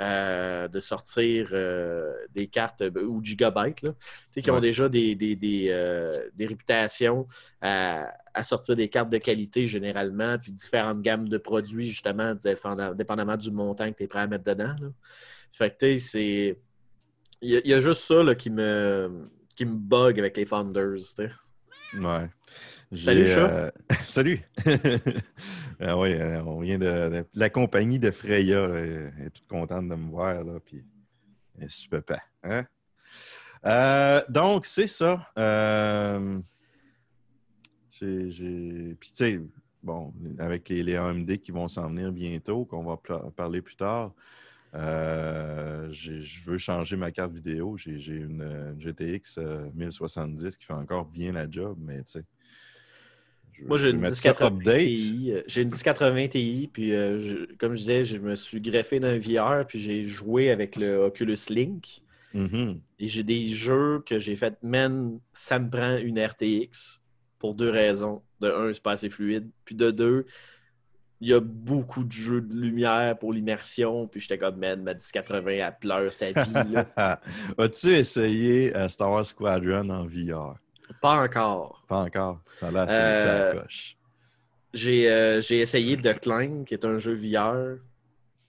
euh, 0.00 0.66
de 0.68 0.80
sortir 0.80 1.50
euh, 1.52 2.14
des 2.34 2.46
cartes 2.46 2.80
euh, 2.80 3.04
ou 3.04 3.22
gigabytes, 3.22 3.82
là, 3.82 3.90
qui 4.40 4.50
ont 4.50 4.54
Ouais. 4.54 4.60
déjà 4.60 4.88
des, 4.88 5.14
des, 5.14 5.36
des, 5.36 5.68
des 6.34 6.46
réputations 6.46 7.26
à, 7.60 8.08
à 8.32 8.42
sortir 8.42 8.76
des 8.76 8.88
cartes 8.88 9.10
de 9.10 9.18
qualité 9.18 9.66
généralement, 9.66 10.38
puis 10.38 10.52
différentes 10.52 11.02
gammes 11.02 11.28
de 11.28 11.36
produits, 11.36 11.84
justement, 11.90 12.32
dépendam- 12.34 12.94
dépendamment 12.94 13.36
du 13.36 13.50
montant 13.50 13.90
que 13.92 13.96
tu 13.98 14.04
es 14.04 14.06
prêt 14.06 14.20
à 14.20 14.26
mettre 14.26 14.44
dedans. 14.44 14.74
là. 14.80 14.88
Fait 15.52 15.70
que, 15.70 15.84
tu 15.86 15.98
sais, 16.00 16.08
c'est. 16.08 16.58
Il 17.42 17.50
y, 17.50 17.56
a- 17.56 17.60
il 17.64 17.70
y 17.70 17.74
a 17.74 17.80
juste 17.80 18.02
ça 18.02 18.22
là, 18.22 18.34
qui, 18.34 18.50
me, 18.50 19.28
qui 19.56 19.64
me 19.64 19.74
bug 19.74 20.18
avec 20.18 20.36
les 20.36 20.44
Founders. 20.46 20.96
tu 20.96 21.02
sais. 21.04 21.30
Ouais. 21.94 22.28
Salut, 22.96 23.26
chat. 23.26 23.50
euh, 23.50 23.70
Salut! 24.04 24.40
ah 25.80 25.96
oui, 25.98 26.12
euh, 26.14 26.42
on 26.44 26.60
vient 26.60 26.78
de, 26.78 26.84
de- 27.08 27.26
La 27.34 27.48
compagnie 27.50 27.98
de 27.98 28.10
Freya 28.10 28.66
là, 28.68 28.80
est 28.80 29.30
toute 29.30 29.46
contente 29.46 29.88
de 29.88 29.94
me 29.94 30.10
voir. 30.10 30.42
Là, 30.44 30.58
puis 30.64 30.84
super 31.68 32.02
pas. 32.02 32.20
Hein? 32.42 32.66
Euh, 33.64 34.22
donc, 34.28 34.66
c'est 34.66 34.86
ça. 34.86 35.28
Euh, 35.38 36.40
j'ai, 38.00 38.96
Puis, 38.98 39.10
tu 39.10 39.16
sais, 39.16 39.40
bon, 39.82 40.12
avec 40.38 40.68
les, 40.68 40.82
les 40.82 40.96
AMD 40.96 41.36
qui 41.38 41.52
vont 41.52 41.68
s'en 41.68 41.88
venir 41.88 42.10
bientôt, 42.12 42.64
qu'on 42.64 42.82
va 42.84 42.96
parler 43.36 43.60
plus 43.60 43.76
tard, 43.76 44.12
euh, 44.74 45.88
je 45.92 46.42
veux 46.44 46.58
changer 46.58 46.96
ma 46.96 47.10
carte 47.10 47.32
vidéo. 47.32 47.76
J'ai, 47.76 47.98
une, 48.14 48.42
euh, 48.42 48.74
GTX 48.78 49.38
euh, 49.38 49.68
1070 49.74 50.56
qui 50.56 50.64
fait 50.66 50.72
encore 50.72 51.06
bien 51.06 51.32
la 51.32 51.50
job, 51.50 51.76
mais 51.80 52.02
tu 52.04 52.12
sais. 52.12 52.24
Moi, 53.66 53.78
j'ai 53.78 53.90
une 53.90 53.98
mettre 53.98 54.16
ça 54.16 54.32
1080 54.32 54.48
update. 54.48 54.94
Ti. 54.94 55.32
euh, 55.32 55.42
J'ai 55.46 55.62
une 55.62 55.68
1080 55.68 56.28
Ti, 56.28 56.70
puis 56.72 56.92
euh, 56.94 57.18
je- 57.18 57.54
comme 57.56 57.74
je 57.74 57.80
disais, 57.80 58.04
je 58.04 58.18
me 58.18 58.34
suis 58.34 58.60
greffé 58.60 59.00
d'un 59.00 59.18
VR, 59.18 59.66
puis 59.66 59.80
j'ai 59.80 60.02
joué 60.02 60.50
avec 60.50 60.76
le 60.76 60.96
Oculus 60.96 61.36
Link. 61.50 62.02
Mhm. 62.32 62.80
Et 62.98 63.08
j'ai 63.08 63.22
des 63.24 63.48
jeux 63.48 64.02
que 64.06 64.18
j'ai 64.18 64.36
fait, 64.36 64.56
man, 64.62 65.18
ça 65.32 65.58
me 65.58 65.70
prend 65.70 65.96
une 65.96 66.18
RTX 66.20 67.02
pour 67.38 67.54
deux 67.56 67.70
raisons. 67.70 68.22
De 68.40 68.48
un, 68.50 68.72
c'est 68.74 68.82
pas 68.82 68.92
assez 68.92 69.10
fluide. 69.10 69.50
Puis 69.64 69.74
de 69.74 69.90
deux, 69.90 70.26
il 71.20 71.28
y 71.28 71.34
a 71.34 71.40
beaucoup 71.40 72.02
de 72.02 72.12
jeux 72.12 72.40
de 72.40 72.56
lumière 72.56 73.18
pour 73.18 73.32
l'immersion. 73.32 74.06
Puis 74.06 74.20
j'étais 74.20 74.38
comme, 74.38 74.56
man, 74.56 74.82
ma 74.82 74.94
1080, 74.94 75.50
elle 75.50 75.76
pleure 75.78 76.12
sa 76.12 76.32
vie. 76.32 76.52
là. 76.72 77.20
As-tu 77.58 77.88
essayé 77.88 78.74
euh, 78.74 78.88
Star 78.88 79.10
Wars 79.10 79.26
Squadron 79.26 79.88
en 79.90 80.06
VR? 80.06 80.56
pas 81.00 81.22
encore. 81.22 81.84
Pas 81.88 81.98
encore. 81.98 82.40
Ça 82.58 82.68
a 82.68 82.70
l'air 82.70 82.82
assez 82.82 82.94
Euh, 82.94 83.52
ça 83.52 83.60
coche. 83.60 83.96
J'ai 84.72 85.10
euh, 85.10 85.40
j'ai 85.40 85.60
essayé 85.60 85.96
The 85.96 86.18
Climb, 86.20 86.64
qui 86.64 86.74
est 86.74 86.84
un 86.84 86.98
jeu 86.98 87.12
VR, 87.12 87.78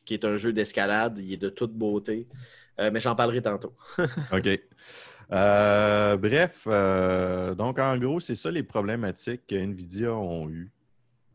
qui 0.06 0.14
est 0.14 0.26
un 0.26 0.38
jeu 0.38 0.54
d'escalade. 0.54 1.18
Il 1.20 1.34
est 1.34 1.38
de 1.38 1.50
toute 1.50 1.74
beauté. 1.74 2.28
Euh, 2.80 2.90
mais 2.92 3.00
j'en 3.00 3.16
parlerai 3.16 3.42
tantôt. 3.42 3.74
OK. 4.32 4.60
Bref, 5.30 6.68
donc 7.58 7.80
en 7.80 7.98
gros, 7.98 8.20
c'est 8.20 8.36
ça 8.36 8.52
les 8.52 8.64
problématiques 8.64 9.48
que 9.48 9.56
NVIDIA 9.56 10.14
ont 10.14 10.50
eues. 10.50 10.72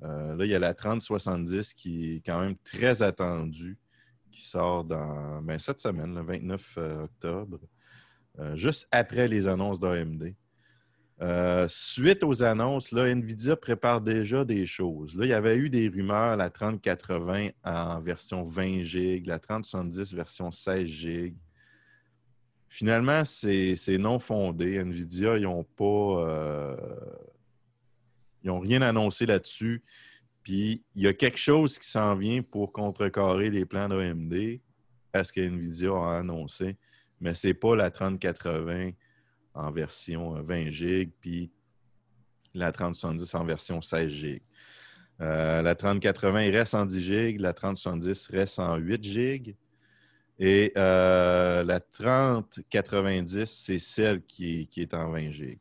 Euh, 0.03 0.37
là, 0.37 0.45
il 0.45 0.51
y 0.51 0.55
a 0.55 0.59
la 0.59 0.75
3070 0.75 1.73
qui 1.75 2.17
est 2.17 2.27
quand 2.27 2.41
même 2.41 2.57
très 2.65 3.03
attendue, 3.03 3.79
qui 4.31 4.45
sort 4.45 4.85
dans 4.85 5.41
ben, 5.43 5.59
cette 5.59 5.79
semaine, 5.79 6.15
le 6.15 6.23
29 6.23 6.75
euh, 6.79 7.05
octobre, 7.05 7.61
euh, 8.39 8.55
juste 8.57 8.87
après 8.91 9.29
les 9.29 9.49
annonces 9.49 9.81
d'AMD. 9.81 10.35
Suite 11.69 12.23
aux 12.25 12.43
annonces, 12.43 12.93
NVIDIA 12.93 13.57
prépare 13.57 14.03
déjà 14.03 14.45
des 14.45 14.67
choses. 14.67 15.17
Là, 15.17 15.25
il 15.25 15.31
y 15.31 15.35
avait 15.35 15.57
eu 15.57 15.71
des 15.71 15.89
rumeurs, 15.89 16.37
la 16.37 16.51
3080 16.51 17.49
en 17.65 18.01
version 18.01 18.45
20 18.45 18.83
GB, 18.83 19.23
la 19.25 19.39
3070 19.39 20.13
version 20.13 20.51
16 20.51 20.87
GB. 20.87 21.35
Finalement, 22.69 23.25
c'est 23.25 23.77
non 23.99 24.19
fondé. 24.19 24.85
NVIDIA, 24.85 25.39
ils 25.39 25.45
n'ont 25.45 25.65
pas, 25.65 26.77
n'ont 28.47 28.61
rien 28.61 28.83
annoncé 28.83 29.27
là-dessus. 29.27 29.83
Puis 30.43 30.85
il 30.95 31.03
y 31.03 31.07
a 31.07 31.13
quelque 31.13 31.39
chose 31.39 31.79
qui 31.79 31.89
s'en 31.89 32.15
vient 32.15 32.43
pour 32.43 32.73
contrecarrer 32.73 33.51
les 33.51 33.65
plans 33.65 33.89
d'AMD 33.89 34.61
à 35.13 35.25
ce 35.25 35.33
que 35.33 35.41
Nvidia 35.41 35.91
a 35.91 36.19
annoncé. 36.19 36.77
Mais 37.21 37.35
ce 37.35 37.49
n'est 37.49 37.55
pas 37.55 37.75
la 37.75 37.91
3080 37.91 38.91
en 39.55 39.71
version 39.73 40.43
20 40.43 40.71
GB, 40.71 41.13
puis 41.21 41.51
la 42.55 42.73
3070 42.73 43.35
en 43.35 43.45
version 43.45 43.81
16 43.81 44.09
GB. 44.09 44.43
Euh, 45.23 45.63
la 45.63 45.75
3080 45.75 46.51
reste 46.51 46.75
en 46.75 46.85
10 46.85 47.01
GB, 47.01 47.39
la 47.39 47.55
3070 47.55 48.29
reste 48.29 48.59
en 48.59 48.77
8 48.77 49.03
GB. 49.05 49.57
Et 50.39 50.73
euh, 50.77 51.65
la 51.65 51.81
3090, 51.81 53.47
c'est 53.47 53.79
celle 53.79 54.23
qui 54.23 54.69
est, 54.77 54.95
en 54.95 55.11
20 55.11 55.31
GB. 55.31 55.59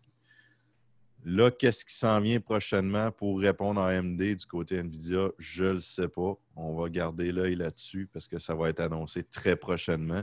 Là, 1.27 1.50
qu'est-ce 1.50 1.84
qui 1.84 1.96
s'en 1.96 2.22
vient 2.22 2.39
prochainement 2.39 3.12
pour 3.12 3.39
répondre 3.39 3.82
à 3.82 3.88
AMD 3.88 4.22
du 4.22 4.46
côté 4.46 4.77
NVIDIA? 4.77 5.29
Je 5.39 5.63
ne 5.63 5.72
le 5.72 5.79
sais 5.79 6.08
pas. 6.08 6.36
On 6.55 6.75
va 6.75 6.88
garder 6.88 7.32
l'œil 7.32 7.55
là-dessus 7.55 8.08
parce 8.13 8.27
que 8.27 8.38
ça 8.38 8.53
va 8.53 8.70
être 8.70 8.79
annoncé 8.79 9.24
très 9.24 9.55
prochainement. 9.55 10.22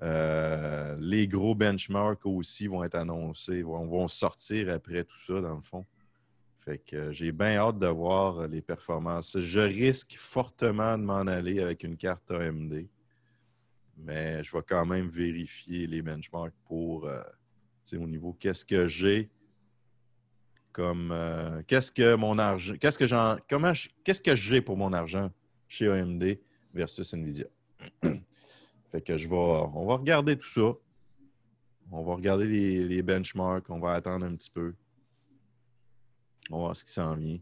Euh, 0.00 0.96
les 0.98 1.28
gros 1.28 1.54
benchmarks 1.54 2.24
aussi 2.24 2.66
vont 2.66 2.82
être 2.82 2.94
annoncés, 2.94 3.60
vont, 3.60 3.86
vont, 3.86 4.08
sortir 4.08 4.70
après 4.70 5.04
tout 5.04 5.18
ça, 5.18 5.42
dans 5.42 5.56
le 5.56 5.60
fond. 5.60 5.84
Fait 6.60 6.78
que 6.78 7.12
j'ai 7.12 7.30
bien 7.30 7.58
hâte 7.58 7.78
de 7.78 7.86
voir 7.88 8.48
les 8.48 8.62
performances. 8.62 9.38
Je 9.38 9.60
risque 9.60 10.16
fortement 10.16 10.96
de 10.96 11.04
m'en 11.04 11.26
aller 11.26 11.60
avec 11.60 11.84
une 11.84 11.98
carte 11.98 12.30
AMD, 12.30 12.86
mais 13.98 14.42
je 14.42 14.56
vais 14.56 14.62
quand 14.66 14.86
même 14.86 15.10
vérifier 15.10 15.86
les 15.86 16.00
benchmarks 16.00 16.54
pour, 16.64 17.04
euh, 17.04 17.22
au 17.92 18.06
niveau 18.06 18.32
qu'est-ce 18.32 18.64
que 18.64 18.88
j'ai 18.88 19.30
comme, 20.72 21.14
qu'est-ce 21.66 21.90
que 21.92 22.14
mon 22.14 22.38
argent, 22.38 22.74
qu'est-ce 22.80 22.98
que 22.98 23.06
j'en, 23.06 23.36
comment, 23.48 23.72
qu'est-ce 24.04 24.22
que 24.22 24.34
j'ai 24.34 24.60
pour 24.60 24.76
mon 24.76 24.92
argent 24.92 25.30
chez 25.68 25.88
AMD 25.88 26.38
versus 26.72 27.12
Nvidia? 27.12 27.46
Fait 28.90 29.00
que 29.00 29.16
je 29.16 29.28
vais, 29.28 29.36
on 29.36 29.86
va 29.86 29.94
regarder 29.96 30.36
tout 30.36 30.48
ça. 30.48 30.72
On 31.92 32.04
va 32.04 32.14
regarder 32.14 32.46
les, 32.46 33.02
benchmarks. 33.02 33.68
On 33.70 33.80
va 33.80 33.94
attendre 33.94 34.26
un 34.26 34.34
petit 34.34 34.50
peu. 34.50 34.74
On 36.50 36.56
va 36.56 36.62
voir 36.64 36.76
ce 36.76 36.84
qui 36.84 36.92
s'en 36.92 37.14
vient. 37.14 37.38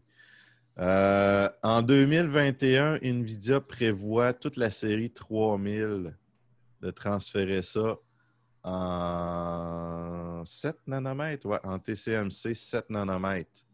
Euh, 0.79 1.49
en 1.61 1.81
2021, 1.81 2.99
NVIDIA 3.01 3.61
prévoit 3.61 4.33
toute 4.33 4.57
la 4.57 4.71
série 4.71 5.11
3000 5.11 6.15
de 6.81 6.91
transférer 6.91 7.61
ça 7.61 7.97
en 8.63 10.28
7 10.45 10.75
nanomètres, 10.87 11.45
ouais, 11.45 11.59
en 11.63 11.79
TCMC 11.79 12.53
7 12.55 12.89
nanomètres 12.89 13.65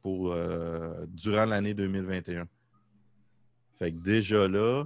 pour, 0.00 0.32
euh, 0.32 1.06
durant 1.08 1.44
l'année 1.44 1.74
2021. 1.74 2.46
Fait 3.78 3.92
que 3.92 3.98
déjà 3.98 4.46
là, 4.46 4.84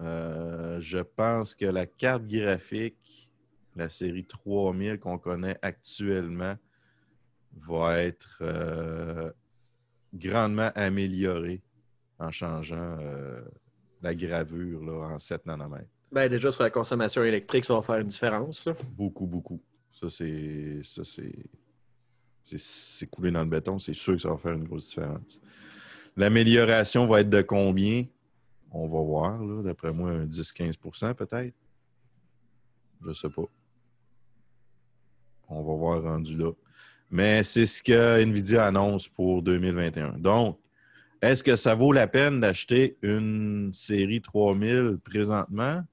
euh, 0.00 0.80
je 0.80 0.98
pense 0.98 1.54
que 1.54 1.64
la 1.64 1.86
carte 1.86 2.26
graphique, 2.26 3.30
la 3.76 3.88
série 3.88 4.24
3000 4.24 4.98
qu'on 4.98 5.18
connaît 5.18 5.58
actuellement, 5.62 6.56
va 7.54 8.00
être 8.00 8.38
euh, 8.42 9.30
grandement 10.12 10.70
améliorée 10.74 11.62
en 12.18 12.30
changeant 12.30 12.98
la 14.02 14.14
gravure 14.14 14.84
là, 14.84 15.14
en 15.14 15.18
7 15.18 15.46
nanomètres. 15.46 15.91
Ben, 16.12 16.28
déjà, 16.28 16.50
sur 16.50 16.62
la 16.62 16.70
consommation 16.70 17.24
électrique, 17.24 17.64
ça 17.64 17.74
va 17.74 17.80
faire 17.82 17.96
une 17.96 18.08
différence. 18.08 18.68
Beaucoup, 18.90 19.26
beaucoup. 19.26 19.60
Ça, 19.90 20.10
c'est. 20.10 20.80
Ça, 20.82 21.02
c'est. 21.04 21.34
C'est 22.44 23.06
coulé 23.06 23.30
dans 23.30 23.42
le 23.42 23.48
béton, 23.48 23.78
c'est 23.78 23.94
sûr 23.94 24.14
que 24.14 24.18
ça 24.20 24.28
va 24.28 24.36
faire 24.36 24.52
une 24.52 24.64
grosse 24.64 24.88
différence. 24.88 25.40
L'amélioration 26.16 27.06
va 27.06 27.20
être 27.20 27.30
de 27.30 27.40
combien? 27.40 28.04
On 28.72 28.88
va 28.88 29.00
voir, 29.00 29.62
d'après 29.62 29.92
moi, 29.92 30.10
un 30.10 30.26
10-15% 30.26 31.14
peut-être. 31.14 31.54
Je 33.00 33.08
ne 33.08 33.12
sais 33.12 33.28
pas. 33.28 33.44
On 35.48 35.62
va 35.62 35.74
voir 35.74 36.02
rendu 36.02 36.36
là. 36.36 36.50
Mais 37.10 37.44
c'est 37.44 37.66
ce 37.66 37.82
que 37.82 38.20
Nvidia 38.22 38.66
annonce 38.66 39.06
pour 39.06 39.42
2021. 39.42 40.18
Donc, 40.18 40.58
est-ce 41.20 41.44
que 41.44 41.54
ça 41.54 41.74
vaut 41.74 41.92
la 41.92 42.08
peine 42.08 42.40
d'acheter 42.40 42.96
une 43.02 43.70
série 43.72 44.20
3000 44.20 44.98
présentement? 45.04 45.84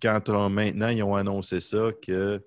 Quand 0.00 0.28
maintenant 0.50 0.88
ils 0.88 1.02
ont 1.02 1.16
annoncé 1.16 1.60
ça, 1.60 1.90
que 2.02 2.42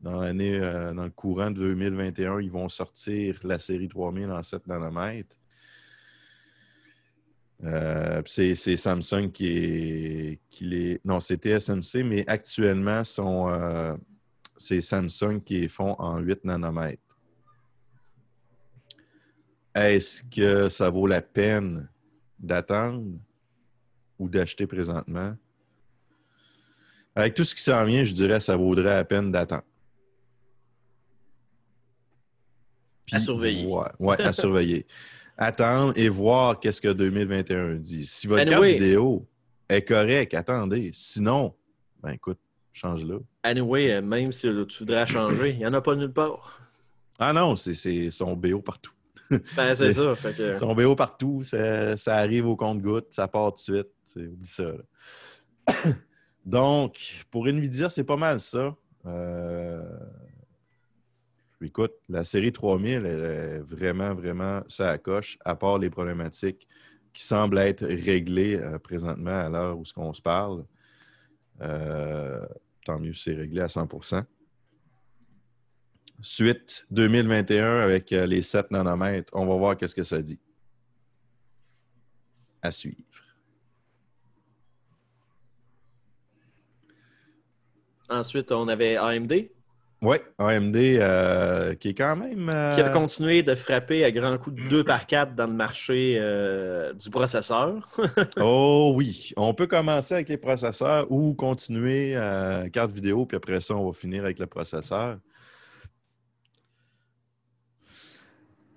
dans 0.00 0.20
l'année, 0.20 0.58
euh, 0.58 0.94
dans 0.94 1.04
le 1.04 1.10
courant 1.10 1.50
de 1.50 1.56
2021, 1.56 2.40
ils 2.40 2.50
vont 2.50 2.68
sortir 2.68 3.38
la 3.42 3.58
série 3.58 3.88
3000 3.88 4.30
en 4.30 4.42
7 4.42 4.66
nanomètres. 4.66 5.36
Euh, 7.64 8.22
c'est 8.24 8.54
Samsung 8.54 9.32
qui 9.32 9.48
est, 9.48 10.40
qui 10.48 11.00
Non, 11.04 11.18
c'était 11.18 11.58
SMC, 11.58 12.04
mais 12.04 12.24
actuellement, 12.28 13.02
euh, 13.18 13.96
c'est 14.56 14.80
Samsung 14.80 15.40
qui 15.44 15.64
est 15.64 15.68
font 15.68 15.96
en 15.98 16.18
8 16.18 16.44
nanomètres. 16.44 17.02
Est-ce 19.74 20.22
que 20.24 20.68
ça 20.68 20.90
vaut 20.90 21.08
la 21.08 21.22
peine 21.22 21.88
d'attendre 22.38 23.18
ou 24.18 24.28
d'acheter 24.28 24.66
présentement? 24.68 25.36
Avec 27.18 27.34
tout 27.34 27.42
ce 27.42 27.52
qui 27.52 27.62
s'en 27.62 27.84
vient, 27.84 28.04
je 28.04 28.12
dirais 28.12 28.34
que 28.34 28.44
ça 28.44 28.56
vaudrait 28.56 28.94
la 28.94 29.04
peine 29.04 29.32
d'attendre. 29.32 29.64
à 33.10 33.18
surveiller. 33.18 33.66
ouais 33.98 34.22
à 34.22 34.32
surveiller. 34.32 34.86
attendre 35.36 35.94
et 35.96 36.08
voir 36.08 36.60
qu'est-ce 36.60 36.80
que 36.80 36.92
2021 36.92 37.74
dit. 37.74 38.06
Si 38.06 38.28
votre 38.28 38.48
carte 38.48 38.62
vidéo 38.62 39.26
est 39.68 39.82
correcte, 39.82 40.32
attendez. 40.34 40.90
Sinon, 40.92 41.56
ben 42.00 42.10
écoute, 42.10 42.38
change-la. 42.72 43.16
Anyway, 43.42 43.94
euh, 43.94 44.00
même 44.00 44.30
si 44.30 44.48
tu 44.68 44.78
voudrais 44.78 45.06
changer, 45.08 45.50
il 45.50 45.58
n'y 45.58 45.66
en 45.66 45.74
a 45.74 45.80
pas 45.80 45.96
nulle 45.96 46.12
part. 46.12 46.60
Ah 47.18 47.32
non, 47.32 47.56
c'est 47.56 48.10
son 48.10 48.36
BO 48.36 48.60
partout. 48.60 48.92
Ben, 49.56 49.74
c'est 49.74 49.92
ça. 49.92 50.14
Fait 50.14 50.56
Son 50.56 50.72
BO 50.72 50.94
partout, 50.94 51.42
ça, 51.42 51.96
arrive 52.14 52.46
au 52.46 52.54
compte-goutte, 52.54 53.08
ça 53.10 53.26
part 53.26 53.52
tout 53.54 53.72
de 53.72 53.82
suite. 53.82 53.88
Oublie 54.16 54.46
ça. 54.46 54.70
Donc, 56.44 57.24
pour 57.30 57.46
Nvidia, 57.48 57.88
c'est 57.88 58.04
pas 58.04 58.16
mal 58.16 58.40
ça. 58.40 58.74
Euh, 59.06 59.82
Écoute, 61.60 61.94
la 62.08 62.22
série 62.22 62.52
3000 62.52 63.04
est 63.04 63.58
vraiment, 63.58 64.14
vraiment 64.14 64.62
ça 64.68 64.96
coche, 64.96 65.38
à 65.44 65.56
part 65.56 65.78
les 65.78 65.90
problématiques 65.90 66.68
qui 67.12 67.24
semblent 67.24 67.58
être 67.58 67.84
réglées 67.84 68.56
euh, 68.56 68.78
présentement 68.78 69.40
à 69.40 69.48
l'heure 69.48 69.76
où 69.76 69.82
qu'on 69.92 70.12
se 70.12 70.22
parle. 70.22 70.64
Euh, 71.60 72.46
tant 72.84 73.00
mieux, 73.00 73.12
c'est 73.12 73.34
réglé 73.34 73.60
à 73.60 73.66
100% 73.66 74.24
Suite 76.20 76.86
2021 76.92 77.80
avec 77.80 78.12
euh, 78.12 78.26
les 78.26 78.42
7 78.42 78.70
nanomètres, 78.70 79.32
on 79.34 79.46
va 79.46 79.56
voir 79.56 79.76
qu'est-ce 79.76 79.96
que 79.96 80.04
ça 80.04 80.22
dit. 80.22 80.38
À 82.62 82.70
suivre. 82.70 83.27
Ensuite, 88.08 88.52
on 88.52 88.68
avait 88.68 88.96
AMD. 88.96 89.48
Oui, 90.00 90.18
AMD 90.38 90.76
euh, 90.76 91.74
qui 91.74 91.88
est 91.88 91.94
quand 91.94 92.14
même. 92.14 92.50
Euh, 92.54 92.72
qui 92.72 92.80
a 92.80 92.88
continué 92.88 93.42
de 93.42 93.54
frapper 93.56 94.04
à 94.04 94.12
grands 94.12 94.38
coups 94.38 94.62
de 94.62 94.68
2 94.68 94.84
par 94.84 95.06
4 95.06 95.34
dans 95.34 95.48
le 95.48 95.52
marché 95.52 96.16
euh, 96.20 96.92
du 96.92 97.10
processeur. 97.10 97.88
oh 98.40 98.92
oui, 98.94 99.32
on 99.36 99.54
peut 99.54 99.66
commencer 99.66 100.14
avec 100.14 100.28
les 100.28 100.36
processeurs 100.36 101.10
ou 101.10 101.34
continuer 101.34 102.14
à 102.14 102.68
carte 102.72 102.92
vidéo, 102.92 103.26
puis 103.26 103.36
après 103.36 103.60
ça, 103.60 103.74
on 103.74 103.86
va 103.88 103.92
finir 103.92 104.22
avec 104.22 104.38
le 104.38 104.46
processeur. 104.46 105.18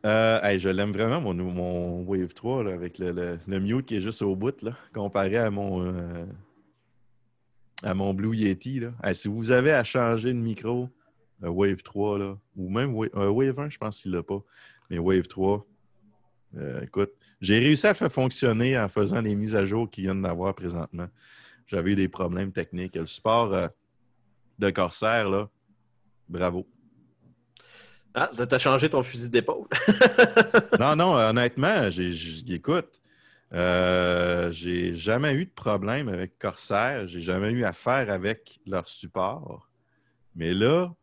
je 0.03 0.69
l'aime 0.69 0.91
vraiment, 0.91 1.21
mon, 1.21 1.35
mon 1.35 2.01
Wave 2.01 2.33
3, 2.33 2.67
avec 2.67 2.97
le, 2.97 3.37
le, 3.47 3.59
mute 3.59 3.85
qui 3.85 3.97
est 3.97 4.01
juste 4.01 4.23
au 4.23 4.35
bout, 4.35 4.59
là, 4.63 4.71
comparé 4.91 5.37
à 5.37 5.51
mon, 5.51 6.25
à 7.83 7.93
mon 7.93 8.13
Blue 8.13 8.35
Yeti. 8.35 8.79
Là. 8.79 9.13
si 9.13 9.27
vous 9.27 9.51
avez 9.51 9.71
à 9.71 9.83
changer 9.83 10.33
de 10.33 10.37
micro, 10.37 10.89
Wave 11.41 11.81
3, 11.81 12.19
là, 12.19 12.37
ou 12.55 12.69
même 12.69 12.93
Wave 12.93 13.59
1, 13.59 13.69
je 13.69 13.77
pense 13.77 14.01
qu'il 14.01 14.11
l'a 14.11 14.23
pas. 14.23 14.43
Mais 14.89 14.99
Wave 14.99 15.27
3, 15.27 15.65
euh, 16.57 16.81
écoute, 16.81 17.11
j'ai 17.39 17.59
réussi 17.59 17.87
à 17.87 17.91
le 17.91 17.95
faire 17.95 18.11
fonctionner 18.11 18.77
en 18.77 18.89
faisant 18.89 19.21
les 19.21 19.35
mises 19.35 19.55
à 19.55 19.65
jour 19.65 19.89
qu'il 19.89 20.03
viennent 20.03 20.21
d'avoir 20.21 20.53
présentement. 20.53 21.07
J'avais 21.65 21.91
eu 21.91 21.95
des 21.95 22.09
problèmes 22.09 22.51
techniques. 22.51 22.95
Le 22.95 23.05
support 23.05 23.53
euh, 23.53 23.67
de 24.59 24.69
Corsair, 24.69 25.29
là, 25.29 25.49
bravo. 26.27 26.67
Ah, 28.13 28.29
ça 28.33 28.45
t'a 28.45 28.59
changé 28.59 28.89
ton 28.89 29.03
fusil 29.03 29.29
d'épaule? 29.29 29.67
non, 30.79 30.95
non, 30.97 31.15
honnêtement, 31.15 31.89
j'ai, 31.89 32.13
écoute, 32.49 33.01
euh, 33.53 34.49
j'ai 34.51 34.95
jamais 34.95 35.33
eu 35.33 35.45
de 35.45 35.51
problème 35.51 36.07
avec 36.07 36.37
Corsair. 36.39 37.07
J'ai 37.07 37.21
jamais 37.21 37.51
eu 37.51 37.63
affaire 37.65 38.09
avec 38.09 38.59
leur 38.65 38.87
support. 38.87 39.69
Mais 40.35 40.53
là, 40.53 40.93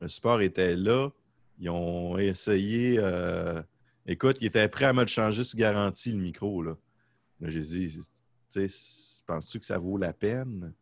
Le 0.00 0.08
support 0.08 0.40
était 0.42 0.76
là. 0.76 1.10
Ils 1.58 1.70
ont 1.70 2.18
essayé. 2.18 2.96
euh, 2.98 3.62
Écoute, 4.06 4.36
ils 4.40 4.46
étaient 4.48 4.68
prêts 4.68 4.84
à 4.86 4.92
me 4.92 5.06
changer 5.06 5.44
sous 5.44 5.56
garantie, 5.56 6.12
le 6.12 6.18
micro. 6.18 6.62
Là, 6.62 6.76
j'ai 7.40 7.60
dit, 7.60 7.98
tu 8.50 8.68
sais, 8.68 9.22
penses-tu 9.26 9.60
que 9.60 9.66
ça 9.66 9.78
vaut 9.78 9.96
la 9.96 10.12
peine? 10.12 10.74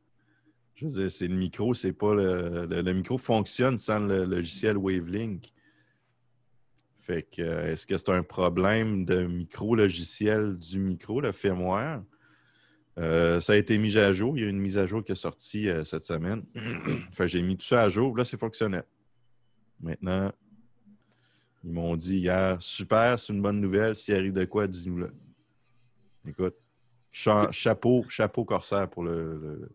Je 0.74 0.87
veux 0.87 0.92
dire, 0.92 1.11
c'est 1.11 1.28
le 1.28 1.37
micro, 1.37 1.74
c'est 1.74 1.92
pas 1.92 2.14
le. 2.14 2.66
le 2.66 2.92
micro 2.92 3.18
fonctionne 3.18 3.78
sans 3.78 4.00
le 4.00 4.24
logiciel 4.24 4.76
Wavelink. 4.76 5.52
Fait 7.03 7.25
que, 7.25 7.43
euh, 7.43 7.73
est-ce 7.73 7.87
que 7.87 7.97
c'est 7.97 8.11
un 8.11 8.23
problème 8.23 9.05
de 9.05 9.25
micro-logiciel 9.27 10.57
du 10.57 10.79
micro, 10.79 11.21
le 11.21 11.33
firmware? 11.33 12.03
Euh, 12.99 13.41
ça 13.41 13.55
a 13.55 13.57
été 13.57 13.77
mis 13.79 13.97
à 13.99 14.12
jour. 14.12 14.37
Il 14.38 14.45
y 14.45 14.47
a 14.47 14.51
une 14.51 14.61
mise 14.61 14.79
à 14.79 14.87
jour 14.87 15.03
qui 15.03 15.12
est 15.12 15.17
sortie 15.17 15.69
euh, 15.69 15.83
cette 15.83 16.05
semaine. 16.05 16.45
que 17.17 17.27
j'ai 17.27 17.43
mis 17.43 17.57
tout 17.57 17.65
ça 17.67 17.83
à 17.83 17.88
jour. 17.88 18.17
Là, 18.17 18.25
c'est 18.25 18.38
fonctionnel. 18.38 18.85
Maintenant, 19.81 20.31
ils 21.65 21.73
m'ont 21.73 21.97
dit 21.97 22.19
hier, 22.19 22.61
super, 22.61 23.19
c'est 23.19 23.33
une 23.33 23.43
bonne 23.43 23.61
nouvelle. 23.61 23.97
S'il 23.97 24.15
arrive 24.15 24.33
de 24.33 24.45
quoi, 24.45 24.69
dis-nous-le. 24.69 25.11
Écoute, 26.29 26.55
cha- 27.11 27.51
chapeau, 27.51 28.05
chapeau 28.09 28.45
Corsair 28.45 28.88
pour 28.88 29.03
le. 29.03 29.38
le- 29.38 29.71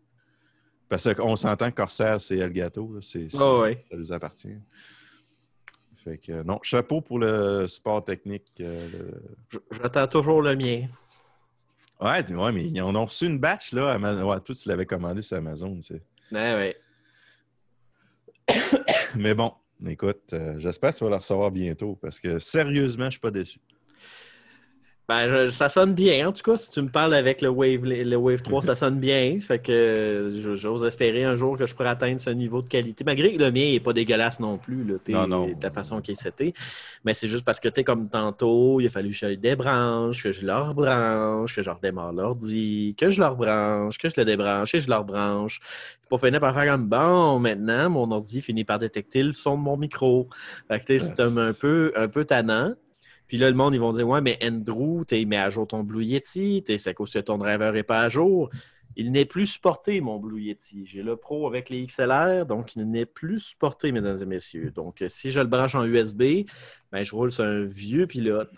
Parce 0.87 1.13
qu'on 1.13 1.35
s'entend 1.35 1.71
que 1.71 1.75
Corsair, 1.75 2.21
c'est 2.21 2.37
Elgato. 2.37 3.01
C'est, 3.01 3.27
ouais. 3.61 3.85
Ça 3.91 3.97
nous 3.97 4.13
appartient. 4.13 4.55
Fait 6.07 6.17
que, 6.19 6.41
non, 6.43 6.59
chapeau 6.63 7.01
pour 7.01 7.19
le 7.19 7.67
support 7.67 8.01
technique. 8.05 8.45
euh, 8.61 8.87
le- 9.51 9.61
J'attends 9.71 10.07
toujours 10.07 10.41
le 10.41 10.55
mien. 10.55 10.87
Ouais, 11.99 12.31
ouais, 12.31 12.51
mais 12.53 12.65
ils 12.65 12.81
en 12.81 12.95
ont 12.95 13.03
reçu 13.05 13.25
une 13.25 13.39
batch, 13.39 13.73
là. 13.73 13.91
Ama- 13.93 14.23
Ouais, 14.23 14.39
toi, 14.39 14.55
tu 14.55 14.69
l'avais 14.69 14.85
commandé 14.85 15.21
sur 15.21 15.35
Amazon, 15.37 15.75
tu 15.75 15.81
sais. 15.81 16.01
Ouais, 16.31 16.53
ouais. 16.53 16.77
Mais 19.15 19.33
bon, 19.33 19.51
écoute, 19.85 20.31
euh, 20.33 20.57
j'espère 20.59 20.91
que 20.91 20.97
tu 20.97 21.03
vas 21.03 21.09
le 21.09 21.15
recevoir 21.17 21.51
bientôt 21.51 21.97
parce 22.01 22.19
que 22.21 22.39
sérieusement, 22.39 23.05
je 23.05 23.11
suis 23.11 23.19
pas 23.19 23.31
déçu. 23.31 23.59
Ben, 25.09 25.29
je- 25.29 25.51
ça 25.51 25.69
sonne 25.69 25.93
bien, 25.93 26.27
en 26.27 26.33
tout 26.33 26.41
cas. 26.43 26.57
Si 26.57 26.69
tu 26.69 26.81
me 26.81 26.89
parles 26.89 27.13
avec 27.13 27.41
le 27.41 27.47
Wave, 27.47 27.85
le 27.85 28.15
Wave 28.17 28.41
3, 28.41 28.61
ça 28.61 28.75
sonne 28.75 28.99
bien. 28.99 29.39
Fait 29.41 29.57
que 29.59 30.27
j'ose 30.55 30.83
espérer 30.83 31.23
un 31.23 31.37
jour 31.37 31.57
que 31.57 31.65
je 31.65 31.73
pourrai 31.73 31.87
atteindre 31.87 32.19
ce 32.19 32.29
niveau 32.29 32.61
de 32.61 32.67
qualité. 32.67 33.05
Malgré 33.05 33.31
que 33.33 33.39
le 33.41 33.49
mien 33.49 33.71
n'est 33.71 33.79
pas 33.79 33.93
dégueulasse 33.93 34.41
non 34.41 34.57
plus, 34.57 34.83
là, 34.83 34.95
Non, 35.07 35.25
non. 35.27 35.47
de 35.47 35.63
la 35.63 35.71
façon 35.71 36.01
qu'il 36.01 36.11
est 36.11 36.21
seté. 36.21 36.53
Mais 37.05 37.13
c'est 37.13 37.29
juste 37.29 37.45
parce 37.45 37.61
que, 37.61 37.69
tu 37.69 37.85
comme 37.85 38.09
tantôt, 38.09 38.81
il 38.81 38.87
a 38.87 38.89
fallu 38.89 39.11
que 39.11 39.15
je 39.15 39.25
le 39.27 39.37
débranche, 39.37 40.21
que 40.23 40.33
je 40.33 40.45
le 40.45 40.53
rebranche, 40.53 41.55
que 41.55 41.61
je 41.61 41.69
redémarre 41.69 42.11
l'ordi, 42.11 42.93
que 42.97 43.09
je 43.09 43.21
le 43.21 43.27
rebranche, 43.27 43.97
que 43.97 44.09
je 44.09 44.15
le 44.17 44.25
débranche 44.25 44.75
et 44.75 44.81
je 44.81 44.89
le 44.89 44.95
rebranche. 44.97 45.61
Pour 46.09 46.19
finir 46.19 46.41
par 46.41 46.53
faire 46.53 46.69
comme 46.73 46.85
bon, 46.87 47.39
maintenant, 47.39 47.89
mon 47.89 48.11
ordi 48.11 48.41
finit 48.41 48.65
par 48.65 48.77
détecter 48.79 49.23
le 49.23 49.31
son 49.31 49.55
de 49.57 49.61
mon 49.61 49.77
micro. 49.77 50.27
Fait 50.67 50.81
que, 50.81 50.85
tu 50.85 50.99
sais, 50.99 51.13
c'est 51.15 51.21
Ah, 51.23 51.27
un, 51.27 51.37
un 51.37 51.53
peu, 51.53 51.93
un 51.95 52.09
peu 52.09 52.25
tannant. 52.25 52.73
Puis 53.27 53.37
là, 53.37 53.49
le 53.49 53.55
monde, 53.55 53.73
ils 53.75 53.79
vont 53.79 53.91
dire 53.91 54.07
Ouais, 54.07 54.21
mais 54.21 54.37
Andrew, 54.41 55.03
tu 55.05 55.25
mis 55.25 55.35
à 55.35 55.49
jour 55.49 55.67
ton 55.67 55.83
Blue 55.83 56.03
Yeti, 56.03 56.63
t'es- 56.65 56.77
c'est 56.77 56.91
à 56.91 56.93
cause 56.93 57.11
que 57.11 57.19
ton 57.19 57.37
driver 57.37 57.73
n'est 57.73 57.83
pas 57.83 58.01
à 58.01 58.09
jour. 58.09 58.49
Il 58.95 59.11
n'est 59.11 59.25
plus 59.25 59.45
supporté, 59.45 60.01
mon 60.01 60.17
Blue 60.17 60.41
Yeti. 60.41 60.85
J'ai 60.87 61.03
le 61.03 61.15
Pro 61.17 61.45
avec 61.45 61.69
les 61.69 61.85
XLR, 61.85 62.45
donc 62.47 62.75
il 62.75 62.89
n'est 62.89 63.05
plus 63.05 63.37
supporté, 63.39 63.91
mesdames 63.91 64.17
et 64.21 64.25
messieurs. 64.25 64.71
Donc, 64.71 65.01
euh, 65.01 65.07
si 65.09 65.29
je 65.31 65.39
le 65.39 65.45
branche 65.47 65.75
en 65.75 65.83
USB, 65.85 66.45
ben, 66.91 67.03
je 67.03 67.13
roule 67.13 67.31
sur 67.31 67.43
un 67.43 67.63
vieux 67.63 68.07
pilote. 68.07 68.51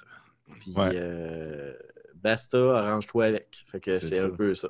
Puis, 0.62 0.72
Ouais. 0.78 0.92
euh, 0.94 1.74
basta, 2.16 2.58
arrange-toi 2.58 3.26
avec. 3.26 3.66
Fait 3.68 3.80
que 3.82 4.00
C'est 4.00 4.20
un 4.20 4.30
peu 4.30 4.56
ça. 4.56 4.70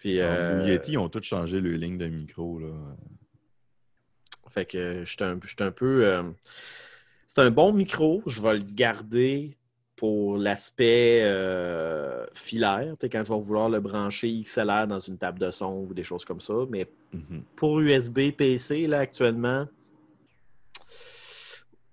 Puis, 0.00 0.20
Euh, 0.20 0.60
euh, 0.60 0.62
Yeti, 0.66 0.92
ils 0.92 0.98
ont 0.98 1.08
tous 1.08 1.22
changé 1.22 1.60
le 1.60 1.72
ligne 1.76 1.96
de 1.96 2.06
micro, 2.08 2.58
là. 2.58 2.68
Fait 4.50 4.64
que 4.66 5.04
j'étais 5.04 5.24
un, 5.24 5.38
un 5.60 5.70
peu. 5.70 6.04
euh, 6.04 6.22
c'est 7.32 7.42
un 7.42 7.50
bon 7.52 7.72
micro. 7.72 8.22
Je 8.26 8.42
vais 8.42 8.54
le 8.54 8.64
garder 8.64 9.56
pour 9.94 10.36
l'aspect 10.36 11.20
euh, 11.22 12.26
filaire. 12.34 12.96
Tu 12.98 13.06
sais, 13.06 13.10
quand 13.10 13.22
je 13.24 13.32
vais 13.32 13.40
vouloir 13.40 13.68
le 13.68 13.78
brancher 13.80 14.36
XLR 14.42 14.88
dans 14.88 14.98
une 14.98 15.16
table 15.16 15.38
de 15.38 15.50
son 15.52 15.86
ou 15.88 15.94
des 15.94 16.02
choses 16.02 16.24
comme 16.24 16.40
ça. 16.40 16.54
Mais 16.68 16.88
Mhm. 17.12 17.44
pour 17.54 17.78
USB 17.80 18.32
PC, 18.36 18.88
là, 18.88 18.98
actuellement, 19.00 19.66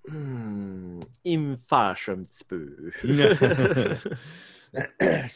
hmm, 0.08 1.00
il 1.24 1.40
me 1.40 1.56
fâche 1.68 2.10
un 2.10 2.24
petit 2.24 2.44
peu. 2.44 2.92
Je- 3.04 3.94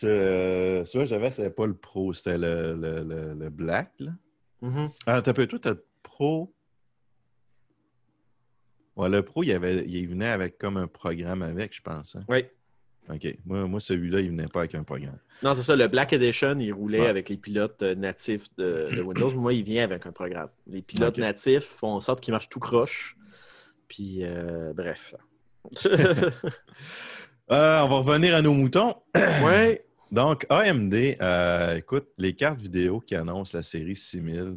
euh, 0.08 0.86
ça, 0.86 1.06
j'avais, 1.06 1.32
c'était 1.32 1.50
pas 1.52 1.68
le 1.68 1.76
pro, 1.76 2.14
c'était 2.14 2.38
le, 2.38 2.74
le, 2.76 3.04
le- 3.04 3.34
le 3.34 3.50
black, 3.50 3.92
là. 4.00 4.12
Mhm. 4.62 4.90
Ah, 5.06 5.22
t'as 5.22 5.34
peu, 5.34 5.48
toi, 5.48 5.60
t'as 5.60 5.72
le 5.72 5.86
pro. 6.04 6.54
Ouais, 8.98 9.10
le 9.10 9.22
pro, 9.24 9.44
il, 9.44 9.52
avait, 9.54 9.86
il 9.88 10.08
venait 10.08 10.28
avec 10.28 10.58
comme 10.58 10.78
un 10.78 10.88
programme 10.88 11.42
avec, 11.42 11.74
je 11.76 11.82
pense. 11.82 12.16
hein. 12.16 12.24
Oui. 12.28 12.46
OK. 13.10 13.36
Moi, 13.46 13.66
moi 13.68 13.80
celui-là, 13.80 14.20
il 14.20 14.30
venait 14.30 14.48
pas 14.48 14.60
avec 14.60 14.76
un 14.76 14.84
programme. 14.84 15.18
Non, 15.44 15.54
c'est 15.56 15.64
ça. 15.64 15.76
Le 15.76 15.88
Black 15.88 16.14
Edition, 16.14 16.58
il 16.60 16.72
roulait 16.72 17.02
Ouais. 17.02 17.08
avec 17.08 17.30
les 17.30 17.38
pilotes 17.38 17.82
euh, 17.84 17.96
natifs 17.96 18.48
de, 18.58 18.88
de 18.96 19.02
Windows. 19.06 19.32
Moi, 19.32 19.54
il 19.54 19.64
vient 19.64 19.84
avec 19.84 20.06
un 20.06 20.12
programme. 20.12 20.50
Les 20.68 20.82
pilotes 20.82 21.18
natifs 21.18 21.64
font 21.66 21.94
en 21.94 22.00
sorte 22.00 22.22
qu'ils 22.22 22.32
marchent 22.34 22.50
tout 22.50 22.60
croche. 22.60 23.18
Puis, 23.88 24.20
euh, 24.22 24.72
bref. 24.74 25.16
Euh, 27.52 27.82
on 27.82 27.90
va 27.90 27.96
revenir 27.98 28.34
à 28.36 28.42
nos 28.42 28.54
moutons. 28.54 28.96
ouais. 29.44 29.86
Donc, 30.10 30.46
AMD, 30.50 30.94
euh, 31.22 31.76
écoute, 31.76 32.08
les 32.18 32.34
cartes 32.34 32.62
vidéo 32.62 33.02
qui 33.02 33.14
annoncent 33.16 33.58
la 33.58 33.62
série 33.64 33.96
6000, 33.96 34.56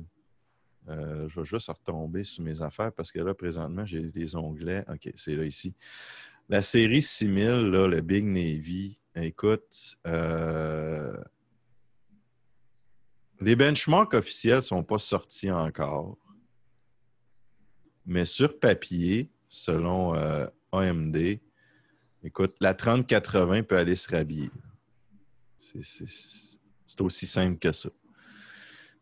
euh, 0.89 1.29
je 1.29 1.41
vais 1.41 1.47
juste 1.47 1.69
retomber 1.69 2.25
sur 2.25 2.43
mes 2.43 2.61
affaires 2.61 2.93
parce 2.93 3.11
que 3.11 3.19
là, 3.19 3.35
présentement, 3.35 3.85
j'ai 3.85 4.03
des 4.03 4.37
onglets. 4.37 4.85
OK, 4.89 5.11
c'est 5.17 5.35
là 5.35 5.45
ici. 5.45 5.75
La 6.49 6.61
série 6.61 7.03
6000, 7.03 7.47
là, 7.47 7.87
le 7.87 8.01
Big 8.01 8.25
Navy, 8.25 8.99
écoute, 9.15 9.97
euh, 10.07 11.17
les 13.41 13.57
benchmarks 13.57 14.15
officiels 14.15 14.57
ne 14.57 14.61
sont 14.61 14.85
pas 14.85 14.99
sortis 14.99 15.51
encore. 15.51 16.19
Mais 18.07 18.27
sur 18.27 18.59
papier, 18.59 19.31
selon 19.49 20.15
euh, 20.15 20.47
AMD, 20.73 21.41
écoute, 22.23 22.57
la 22.61 22.75
3080 22.75 23.63
peut 23.63 23.79
aller 23.79 23.97
se 23.97 24.11
rhabiller. 24.15 24.51
C'est- 25.59 27.01
aussi 27.01 27.27
simple 27.27 27.59
que 27.59 27.73
ça. 27.73 27.89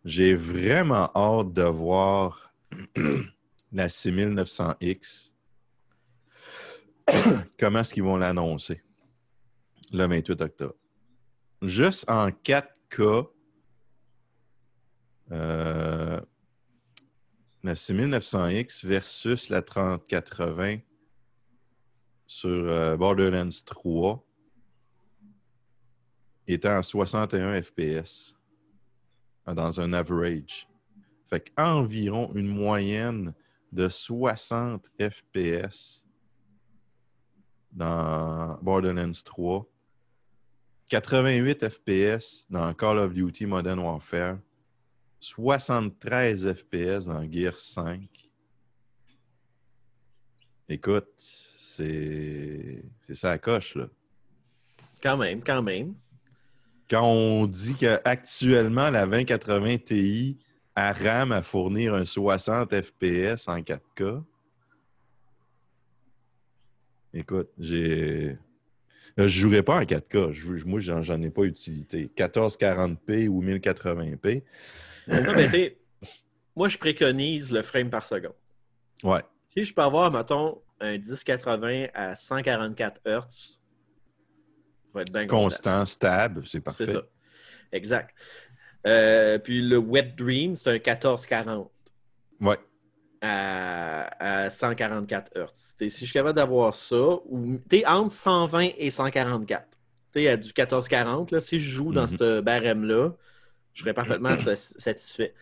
J'ai 0.04 0.34
vraiment 0.34 1.10
hâte 1.14 1.52
de 1.52 1.62
voir 1.62 2.52
la 3.72 3.86
6900X. 3.86 5.32
Comment 7.58 7.80
est-ce 7.80 7.94
qu'ils 7.94 8.02
vont 8.02 8.16
l'annoncer 8.16 8.82
le 9.92 10.06
28 10.06 10.40
octobre? 10.40 10.74
Juste 11.62 12.10
en 12.10 12.30
4K, 12.30 13.28
euh, 15.30 16.20
la 17.62 17.74
6900X 17.74 18.84
versus 18.84 19.50
la 19.50 19.62
3080 19.62 20.78
sur 22.26 22.50
euh, 22.50 22.96
Borderlands 22.96 23.62
3 23.64 24.26
était 26.48 26.68
en 26.68 26.82
61 26.82 27.62
FPS 27.62 28.34
dans 29.46 29.80
un 29.80 29.92
average. 29.92 30.68
Fait 31.28 31.40
qu'environ 31.40 32.32
une 32.34 32.48
moyenne 32.48 33.34
de 33.72 33.88
60 33.88 34.90
FPS 34.98 36.06
dans 37.72 38.58
Borderlands 38.60 39.22
3, 39.24 39.66
88 40.88 41.68
FPS 41.68 42.46
dans 42.50 42.74
Call 42.74 42.98
of 42.98 43.14
Duty 43.14 43.46
Modern 43.46 43.78
Warfare, 43.78 44.38
73 45.20 46.52
FPS 46.52 47.06
dans 47.06 47.22
Gear 47.30 47.58
5. 47.58 48.08
Écoute, 50.68 51.12
c'est 51.16 52.84
ça 53.12 53.30
la 53.30 53.38
coche, 53.38 53.74
là. 53.76 53.88
Quand 55.02 55.16
même, 55.16 55.42
quand 55.42 55.62
même. 55.62 55.94
Quand 56.92 57.06
on 57.06 57.46
dit 57.46 57.74
qu'actuellement, 57.74 58.90
la 58.90 59.06
2080 59.06 59.78
Ti 59.78 60.36
a 60.76 60.92
RAM 60.92 61.32
à 61.32 61.40
fournir 61.42 61.94
un 61.94 62.04
60 62.04 62.70
FPS 62.82 63.48
en 63.48 63.56
4K, 63.60 64.22
écoute, 67.14 67.48
j'ai. 67.58 68.36
Je 69.16 69.22
ne 69.22 69.26
jouerai 69.28 69.62
pas 69.62 69.76
en 69.76 69.84
4K. 69.84 70.32
Je- 70.32 70.66
moi, 70.66 70.80
j'en 70.80 71.02
j'en 71.02 71.20
ai 71.22 71.30
pas 71.30 71.44
utilité. 71.44 72.10
1440p 72.14 73.28
ou 73.28 73.42
1080p. 73.42 74.42
Non, 75.08 75.16
mais 75.34 75.76
moi, 76.54 76.68
je 76.68 76.76
préconise 76.76 77.52
le 77.52 77.62
frame 77.62 77.88
par 77.88 78.06
seconde. 78.06 78.34
Ouais. 79.02 79.20
Si 79.48 79.64
je 79.64 79.72
peux 79.74 79.82
avoir, 79.82 80.10
mettons, 80.12 80.60
un 80.80 80.98
1080 80.98 81.86
à 81.94 82.16
144 82.16 83.00
Hz, 83.06 83.60
vais 84.94 85.02
être 85.02 85.12
bien 85.12 85.26
content. 85.26 85.42
Constant, 85.44 85.86
stable, 85.86 86.46
c'est 86.46 86.60
parfait. 86.60 86.86
C'est 86.86 86.92
ça. 86.92 87.02
Exact. 87.72 88.14
Euh, 88.86 89.38
puis 89.38 89.62
le 89.62 89.78
Wet 89.78 90.14
Dream, 90.16 90.56
c'est 90.56 90.70
un 90.70 90.72
1440. 90.74 91.70
Ouais. 92.40 92.58
à, 93.20 94.44
à 94.44 94.50
144 94.50 95.30
Hz. 95.36 95.46
Si 95.78 95.88
je 95.90 95.94
suis 96.04 96.12
capable 96.12 96.36
d'avoir 96.36 96.74
ça, 96.74 96.96
ou 97.26 97.58
t'es 97.68 97.86
entre 97.86 98.12
120 98.12 98.70
et 98.76 98.90
144. 98.90 99.66
T'es 100.10 100.28
à 100.28 100.36
du 100.36 100.48
1440, 100.48 101.30
là, 101.30 101.40
si 101.40 101.58
je 101.60 101.70
joue 101.70 101.92
dans 101.92 102.02
Mhm. 102.02 102.18
ce 102.18 102.40
barème-là, 102.40 103.12
je 103.74 103.82
serais 103.82 103.94
parfaitement 103.94 104.36
sa- 104.36 104.56
satisfait. 104.56 105.34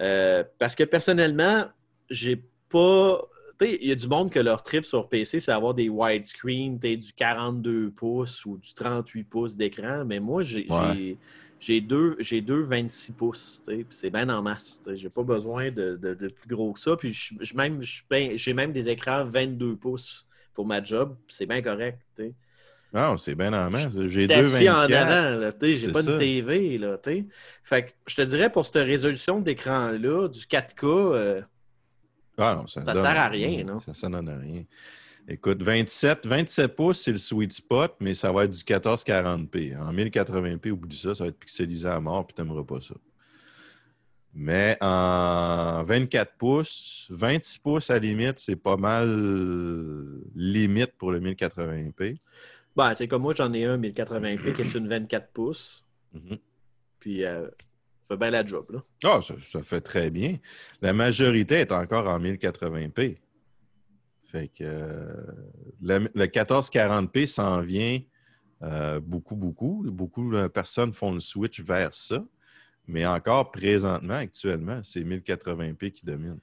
Euh, 0.00 0.44
parce 0.58 0.74
que 0.76 0.84
personnellement, 0.84 1.66
j'ai 2.08 2.42
pas. 2.68 3.20
Il 3.64 3.88
y 3.88 3.92
a 3.92 3.94
du 3.94 4.08
monde 4.08 4.30
que 4.30 4.38
leur 4.40 4.62
trip 4.62 4.84
sur 4.84 5.08
PC, 5.08 5.40
c'est 5.40 5.52
avoir 5.52 5.74
des 5.74 5.88
widescreen, 5.88 6.78
du 6.78 7.12
42 7.16 7.90
pouces 7.90 8.44
ou 8.46 8.56
du 8.58 8.74
38 8.74 9.24
pouces 9.24 9.56
d'écran. 9.56 10.04
Mais 10.04 10.20
moi, 10.20 10.42
j'ai 10.42 10.66
Ouais. 10.68 11.16
deux, 11.80 12.16
deux 12.42 12.62
26 12.62 13.12
pouces. 13.12 13.62
C'est 13.90 14.10
bien 14.10 14.28
en 14.28 14.42
masse. 14.42 14.80
J'ai 14.94 15.08
pas 15.10 15.22
besoin 15.22 15.70
de, 15.70 15.96
de- 15.96 16.14
de 16.14 16.28
plus 16.28 16.48
gros 16.54 16.72
que 16.72 16.80
ça. 16.80 16.96
Puis 16.96 17.16
même, 17.54 17.80
j'ai 18.34 18.54
même 18.54 18.72
des 18.72 18.88
écrans 18.88 19.24
22 19.24 19.76
pouces 19.76 20.26
pour 20.54 20.66
ma 20.66 20.82
job. 20.82 21.16
C'est 21.28 21.46
bien 21.46 21.62
correct. 21.62 21.98
t'sais. 22.16 22.32
Non, 22.94 23.16
c'est 23.16 23.34
bien 23.34 23.52
en 23.54 23.70
main. 23.70 23.88
J'ai 24.06 24.26
deux 24.26 24.34
assis 24.34 24.68
en 24.68 24.82
24. 24.86 25.10
avant, 25.10 25.50
j'ai 25.62 25.92
pas 25.92 26.02
ça. 26.02 26.12
de 26.12 26.18
TV, 26.18 26.76
là, 26.76 26.98
t'sais. 26.98 27.24
Fait 27.64 27.84
que 27.86 27.90
je 28.06 28.16
te 28.16 28.22
dirais, 28.22 28.52
pour 28.52 28.66
cette 28.66 28.84
résolution 28.84 29.40
d'écran-là, 29.40 30.28
du 30.28 30.40
4K, 30.40 30.84
euh, 30.84 31.40
Ah 32.42 32.54
non, 32.56 32.66
ça, 32.66 32.84
Ça 32.84 32.92
donne 32.92 33.04
sert 33.04 33.18
à 33.18 33.28
rien, 33.28 33.64
non? 33.64 33.80
Ça, 33.80 33.94
ça 33.94 34.08
donne 34.08 34.28
à 34.28 34.38
rien. 34.38 34.64
Écoute, 35.28 35.62
27, 35.62 36.26
27 36.26 36.74
pouces, 36.74 37.02
c'est 37.02 37.12
le 37.12 37.18
sweet 37.18 37.52
spot, 37.52 37.94
mais 38.00 38.12
ça 38.14 38.32
va 38.32 38.44
être 38.44 38.50
du 38.50 38.58
1440p. 38.58 39.78
En 39.78 39.92
1080p, 39.92 40.70
oublie 40.70 40.96
ça, 40.96 41.14
ça 41.14 41.24
va 41.24 41.28
être 41.28 41.38
pixelisé 41.38 41.88
à 41.88 42.00
mort, 42.00 42.26
puis 42.26 42.34
tu 42.34 42.42
n'aimeras 42.42 42.64
pas 42.64 42.80
ça. 42.80 42.94
Mais 44.34 44.78
en 44.80 45.84
24 45.84 46.32
pouces, 46.36 47.06
26 47.10 47.58
pouces 47.58 47.90
à 47.90 47.98
limite, 47.98 48.38
c'est 48.38 48.56
pas 48.56 48.76
mal 48.76 49.06
limite 50.34 50.92
pour 50.96 51.12
le 51.12 51.20
1080p. 51.20 52.18
ben, 52.74 52.94
t'sais, 52.94 53.06
comme 53.06 53.22
moi, 53.22 53.34
j'en 53.36 53.52
ai 53.52 53.64
un 53.64 53.76
1080p 53.78 54.54
qui 54.54 54.62
est 54.62 54.74
une 54.74 54.88
24 54.88 55.28
pouces. 55.32 55.84
Mhm. 56.14 56.38
Puis, 56.98 57.24
euh, 57.24 57.46
ça 58.02 58.14
fait 58.14 58.16
bien 58.16 58.30
la 58.30 58.44
job, 58.44 58.66
là. 58.70 58.82
Ah, 59.04 59.20
ça, 59.22 59.34
ça 59.40 59.62
fait 59.62 59.80
très 59.80 60.10
bien. 60.10 60.38
La 60.80 60.92
majorité 60.92 61.56
est 61.56 61.72
encore 61.72 62.08
en 62.08 62.18
1080p. 62.18 63.18
Fait 64.24 64.48
que 64.48 64.62
euh, 64.62 65.12
le, 65.80 66.08
le 66.14 66.26
1440p 66.26 67.26
s'en 67.26 67.60
vient 67.60 68.00
euh, 68.62 69.00
beaucoup, 69.00 69.36
beaucoup. 69.36 69.84
Beaucoup 69.86 70.32
de 70.32 70.46
personnes 70.48 70.92
font 70.92 71.12
le 71.12 71.20
switch 71.20 71.60
vers 71.60 71.94
ça. 71.94 72.24
Mais 72.86 73.06
encore 73.06 73.50
présentement, 73.50 74.14
actuellement, 74.14 74.80
c'est 74.82 75.02
1080p 75.02 75.90
qui 75.92 76.04
domine. 76.04 76.38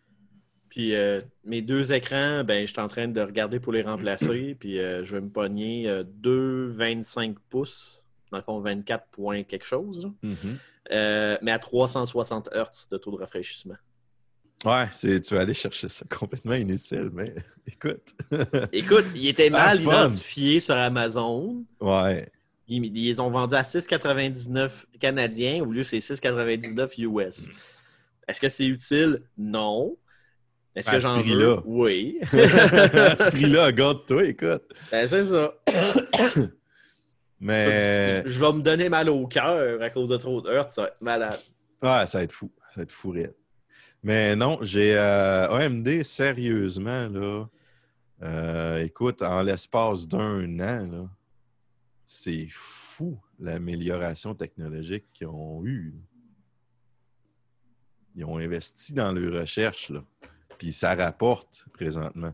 Puis, 0.70 0.96
euh, 0.96 1.22
mes 1.44 1.62
deux 1.62 1.92
écrans, 1.92 2.44
ben, 2.44 2.66
je 2.66 2.72
suis 2.72 2.80
en 2.80 2.88
train 2.88 3.08
de 3.08 3.22
regarder 3.22 3.60
pour 3.60 3.74
les 3.74 3.82
remplacer. 3.82 4.56
puis, 4.60 4.80
euh, 4.80 5.04
je 5.04 5.16
vais 5.16 5.22
me 5.22 5.30
pogner 5.30 5.90
euh, 5.90 6.04
deux 6.06 6.68
25 6.68 7.38
pouces. 7.50 8.06
Dans 8.32 8.38
le 8.38 8.44
fond, 8.44 8.60
24 8.60 9.08
points 9.08 9.44
quelque 9.44 9.66
chose. 9.66 10.12
Euh, 10.92 11.38
mais 11.42 11.52
à 11.52 11.60
360 11.60 12.50
Hz 12.54 12.88
de 12.90 12.98
taux 12.98 13.12
de 13.12 13.18
rafraîchissement. 13.18 13.76
Ouais, 14.66 14.88
c'est, 14.92 15.22
tu 15.22 15.36
vas 15.36 15.42
aller 15.42 15.54
chercher 15.54 15.88
ça 15.88 16.04
complètement 16.10 16.56
inutile, 16.56 17.10
mais 17.14 17.34
écoute. 17.68 18.14
Écoute, 18.74 19.06
il 19.16 19.28
était 19.28 19.50
mal 19.50 19.80
Ah, 19.88 20.04
identifié 20.06 20.60
sur 20.60 20.76
Amazon. 20.76 21.64
ouais. 21.80 22.30
Ils, 22.72 22.86
ils 22.86 23.08
les 23.08 23.20
ont 23.20 23.32
vendus 23.32 23.56
à 23.56 23.64
6,99 23.64 24.86
canadiens 25.00 25.64
au 25.64 25.72
lieu 25.72 25.80
de 25.80 25.84
ces 25.84 26.00
6,99 26.00 27.00
US. 27.02 27.48
Est-ce 28.28 28.40
que 28.40 28.48
c'est 28.50 28.68
utile? 28.68 29.24
Non. 29.38 29.98
Est-ce 30.76 30.92
que 30.92 31.00
j'en 31.00 31.16
veux? 31.16 31.22
prix-là. 31.24 31.62
Oui. 31.66 32.20
à 32.32 33.16
ce 33.18 33.30
prix-là, 33.32 33.66
regarde-toi, 33.68 34.24
écoute. 34.26 34.64
Ben, 34.92 35.08
c'est 35.08 35.26
ça. 35.26 35.54
Mais. 37.40 38.24
Je 38.26 38.40
vais 38.40 38.54
me 38.54 38.62
donner 38.62 38.90
mal 38.90 39.10
au 39.10 39.28
cœur 39.28 39.82
à 39.82 39.90
cause 39.90 40.10
de 40.10 40.18
trop 40.18 40.42
de 40.42 40.50
heurts. 40.50 40.72
Ça 40.72 40.82
va 40.84 40.88
être 40.90 41.02
malade. 41.02 41.40
Ouais, 41.82 42.06
ça 42.06 42.18
va 42.18 42.24
être 42.24 42.34
fou. 42.34 42.52
Ça 42.70 42.78
va 42.78 42.82
être 42.84 42.92
fou 42.92 43.12
raide. 43.12 43.36
Mais 44.04 44.36
non, 44.36 44.60
j'ai 44.62 44.98
euh, 44.98 45.50
AMD, 45.50 46.04
sérieusement, 46.04 47.08
là. 47.10 47.46
euh, 48.24 48.84
écoute, 48.84 49.22
en 49.22 49.42
l'espace 49.42 50.08
d'un 50.08 50.60
an, 50.60 50.88
là, 50.88 51.10
c'est 52.06 52.48
fou 52.50 53.20
l'amélioration 53.40 54.34
technologique 54.34 55.06
qu'ils 55.14 55.28
ont 55.28 55.66
eue. 55.66 55.94
Ils 58.16 58.26
ont 58.26 58.38
investi 58.38 58.94
dans 58.94 59.12
leurs 59.12 59.42
recherches, 59.42 59.90
là. 59.90 60.04
Puis 60.58 60.72
ça 60.74 60.96
rapporte 60.96 61.66
présentement. 61.74 62.34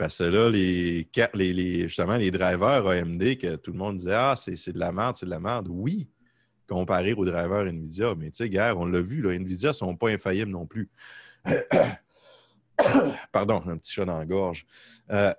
Parce 0.00 0.16
que 0.16 0.24
là, 0.24 0.48
les, 0.48 1.82
justement, 1.82 2.16
les 2.16 2.30
drivers 2.30 2.86
AMD, 2.86 3.36
que 3.36 3.56
tout 3.56 3.70
le 3.70 3.76
monde 3.76 3.98
disait 3.98 4.14
Ah, 4.14 4.34
c'est 4.34 4.72
de 4.72 4.78
la 4.78 4.92
merde, 4.92 5.14
c'est 5.14 5.26
de 5.26 5.30
la 5.30 5.40
merde. 5.40 5.68
Oui, 5.68 6.08
comparé 6.66 7.12
aux 7.12 7.26
drivers 7.26 7.66
NVIDIA. 7.66 8.14
Mais 8.14 8.30
tu 8.30 8.38
sais, 8.38 8.48
gars, 8.48 8.74
on 8.74 8.86
l'a 8.86 9.02
vu, 9.02 9.20
là, 9.20 9.38
NVIDIA 9.38 9.68
ne 9.68 9.74
sont 9.74 9.94
pas 9.94 10.08
infaillibles 10.08 10.52
non 10.52 10.64
plus. 10.64 10.88
Pardon, 13.30 13.62
un 13.66 13.76
petit 13.76 13.92
chat 13.92 14.06
dans 14.06 14.18
la 14.18 14.24
gorge. 14.24 14.64
Euh, 15.10 15.34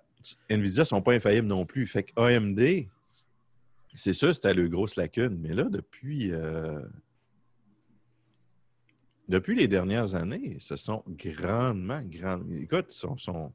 NVIDIA 0.48 0.82
ne 0.84 0.86
sont 0.86 1.02
pas 1.02 1.14
infaillibles 1.14 1.48
non 1.48 1.66
plus. 1.66 1.88
Fait 1.88 2.04
que 2.04 2.12
AMD, 2.22 2.86
c'est 3.96 4.14
sûr, 4.14 4.36
c'était 4.36 4.54
le 4.54 4.70
grosse 4.70 4.96
lacune. 4.96 5.40
Mais 5.42 5.56
là, 5.56 5.64
depuis, 5.64 6.32
euh, 6.34 6.84
depuis 9.28 9.56
les 9.56 9.68
dernières 9.68 10.14
années, 10.14 10.58
ce 10.60 10.76
sont 10.76 11.04
grandement, 11.08 12.04
grandement. 12.06 12.56
Écoute, 12.62 12.92
sont, 12.92 13.18
sont- 13.18 13.52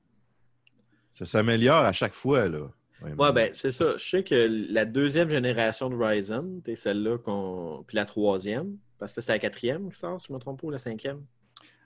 ça 1.18 1.24
s'améliore 1.26 1.84
à 1.84 1.92
chaque 1.92 2.14
fois. 2.14 2.48
Là, 2.48 2.68
AMD. 3.04 3.20
Ouais, 3.20 3.32
ben, 3.32 3.50
c'est 3.52 3.72
ça. 3.72 3.96
Je 3.96 4.04
sais 4.08 4.22
que 4.24 4.48
la 4.72 4.84
deuxième 4.84 5.28
génération 5.28 5.90
de 5.90 5.96
Ryzen, 5.96 6.60
c'est 6.64 6.76
celle-là 6.76 7.18
qu'on. 7.18 7.84
Puis 7.86 7.96
la 7.96 8.06
troisième, 8.06 8.76
parce 8.98 9.14
que 9.14 9.20
c'est 9.20 9.32
la 9.32 9.38
quatrième 9.38 9.90
qui 9.90 9.98
sort, 9.98 10.20
si 10.20 10.28
je 10.28 10.32
ne 10.32 10.36
me 10.36 10.40
trompe 10.40 10.60
pas, 10.60 10.66
ou 10.66 10.70
la 10.70 10.78
cinquième? 10.78 11.22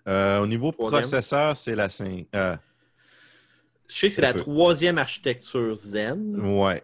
Euh, 0.08 0.40
au 0.40 0.46
niveau 0.46 0.72
Troisième. 0.72 1.02
processeur, 1.02 1.56
c'est 1.56 1.76
la 1.76 1.88
5. 1.90 2.26
euh, 2.34 2.56
Je 3.88 3.94
sais 3.94 4.08
que 4.08 4.14
c'est 4.14 4.22
la 4.22 4.32
troisième 4.34 4.98
architecture 4.98 5.74
Zen, 5.74 6.36
ouais. 6.40 6.82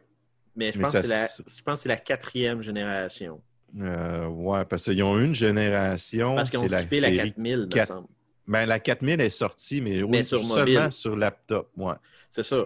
mais 0.54 0.70
je 0.72 0.78
Mais 0.78 0.82
pense, 0.84 0.92
ça 0.92 1.00
que 1.00 1.06
c'est 1.06 1.12
la... 1.14 1.24
s- 1.24 1.42
je 1.46 1.62
pense 1.62 1.78
que 1.78 1.82
c'est 1.84 1.88
la 1.88 1.96
quatrième 1.96 2.60
génération. 2.60 3.40
Euh, 3.80 4.26
ouais, 4.26 4.64
parce 4.66 4.84
qu'ils 4.84 5.02
ont 5.02 5.18
une 5.18 5.34
génération. 5.34 6.34
Parce 6.36 6.50
qu'ils 6.50 6.58
ont 6.58 6.62
la 6.66 6.82
la 6.82 6.88
série 6.88 7.16
4000, 7.16 7.58
me 7.58 7.66
quatre- 7.66 7.88
semble. 7.88 8.08
Ben, 8.48 8.64
la 8.66 8.78
4000 8.78 9.20
est 9.20 9.30
sortie, 9.30 9.80
mais, 9.80 9.96
Mais 10.08 10.18
oui, 10.18 10.24
sur 10.24 10.38
seulement 10.38 10.56
mobile. 10.56 10.88
sur 10.92 11.16
laptop. 11.16 11.68
Ouais. 11.76 11.94
C'est 12.30 12.44
ça. 12.44 12.64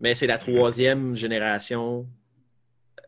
Mais 0.00 0.14
c'est 0.14 0.26
la 0.26 0.38
troisième 0.38 1.14
génération. 1.14 2.06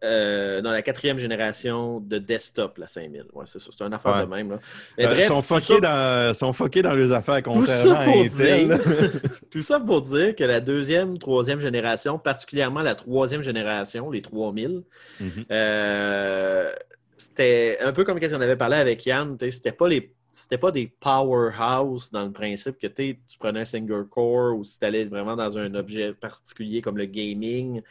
euh, 0.05 0.61
non, 0.61 0.71
la 0.73 0.83
quatrième 0.83 1.17
génération 1.19 2.01
de 2.01 2.19
desktop, 2.19 2.77
la 2.77 2.87
5000. 2.87 3.25
Ouais, 3.33 3.45
c'est 3.47 3.59
ça. 3.59 3.71
C'est 3.77 3.83
un 3.83 3.93
affaire 3.93 4.15
Ouais. 4.15 4.21
de 4.27 4.27
même. 4.31 4.51
Là. 4.51 4.59
Mais 4.99 5.07
Euh, 5.07 5.09
bref, 5.09 5.27
sont, 5.27 5.43
fuckés 5.43 5.81
ça- 5.83 6.29
dans, 6.29 6.35
sont 6.35 6.53
fuckés 6.53 6.83
dans 6.83 6.95
leurs 6.95 7.13
affaires, 7.13 7.43
Tout 7.43 7.51
contrairement 7.51 7.95
à 7.95 8.03
Intel. 8.05 8.69
dire, 8.69 8.79
tout 9.51 9.63
ça 9.63 9.81
pour 9.81 10.03
dire 10.03 10.37
que 10.37 10.45
la 10.45 10.61
deuxième, 10.61 11.17
troisième 11.19 11.61
génération, 11.61 12.19
particulièrement 12.19 12.81
la 12.83 12.95
troisième 12.95 13.41
génération, 13.41 14.11
les 14.11 14.21
3000, 14.21 14.83
Mhm. 15.19 15.31
euh, 15.51 16.71
c'était 17.17 17.79
un 17.83 17.93
peu 17.93 18.05
comme 18.05 18.21
quand 18.21 18.29
on 18.33 18.41
avait 18.43 18.57
parlé 18.57 18.77
avec 18.77 19.05
Yann, 19.07 19.37
c'était 19.51 19.73
pas 19.73 19.89
les 19.89 20.13
c'était 20.37 20.59
pas 20.59 20.71
des 20.73 20.89
powerhouse 21.01 22.11
dans 22.11 22.25
le 22.27 22.33
principe 22.33 22.79
que 22.79 22.87
tu 22.89 23.19
prenais 23.39 23.61
un 23.61 23.65
single 23.65 24.07
core 24.09 24.57
ou 24.59 24.65
si 24.65 24.79
tu 24.79 24.85
allais 24.85 25.05
vraiment 25.05 25.37
dans 25.37 25.59
un 25.59 25.75
objet 25.75 26.15
particulier 26.15 26.83
comme 26.83 26.99
le 26.99 27.07
gaming, 27.07 27.83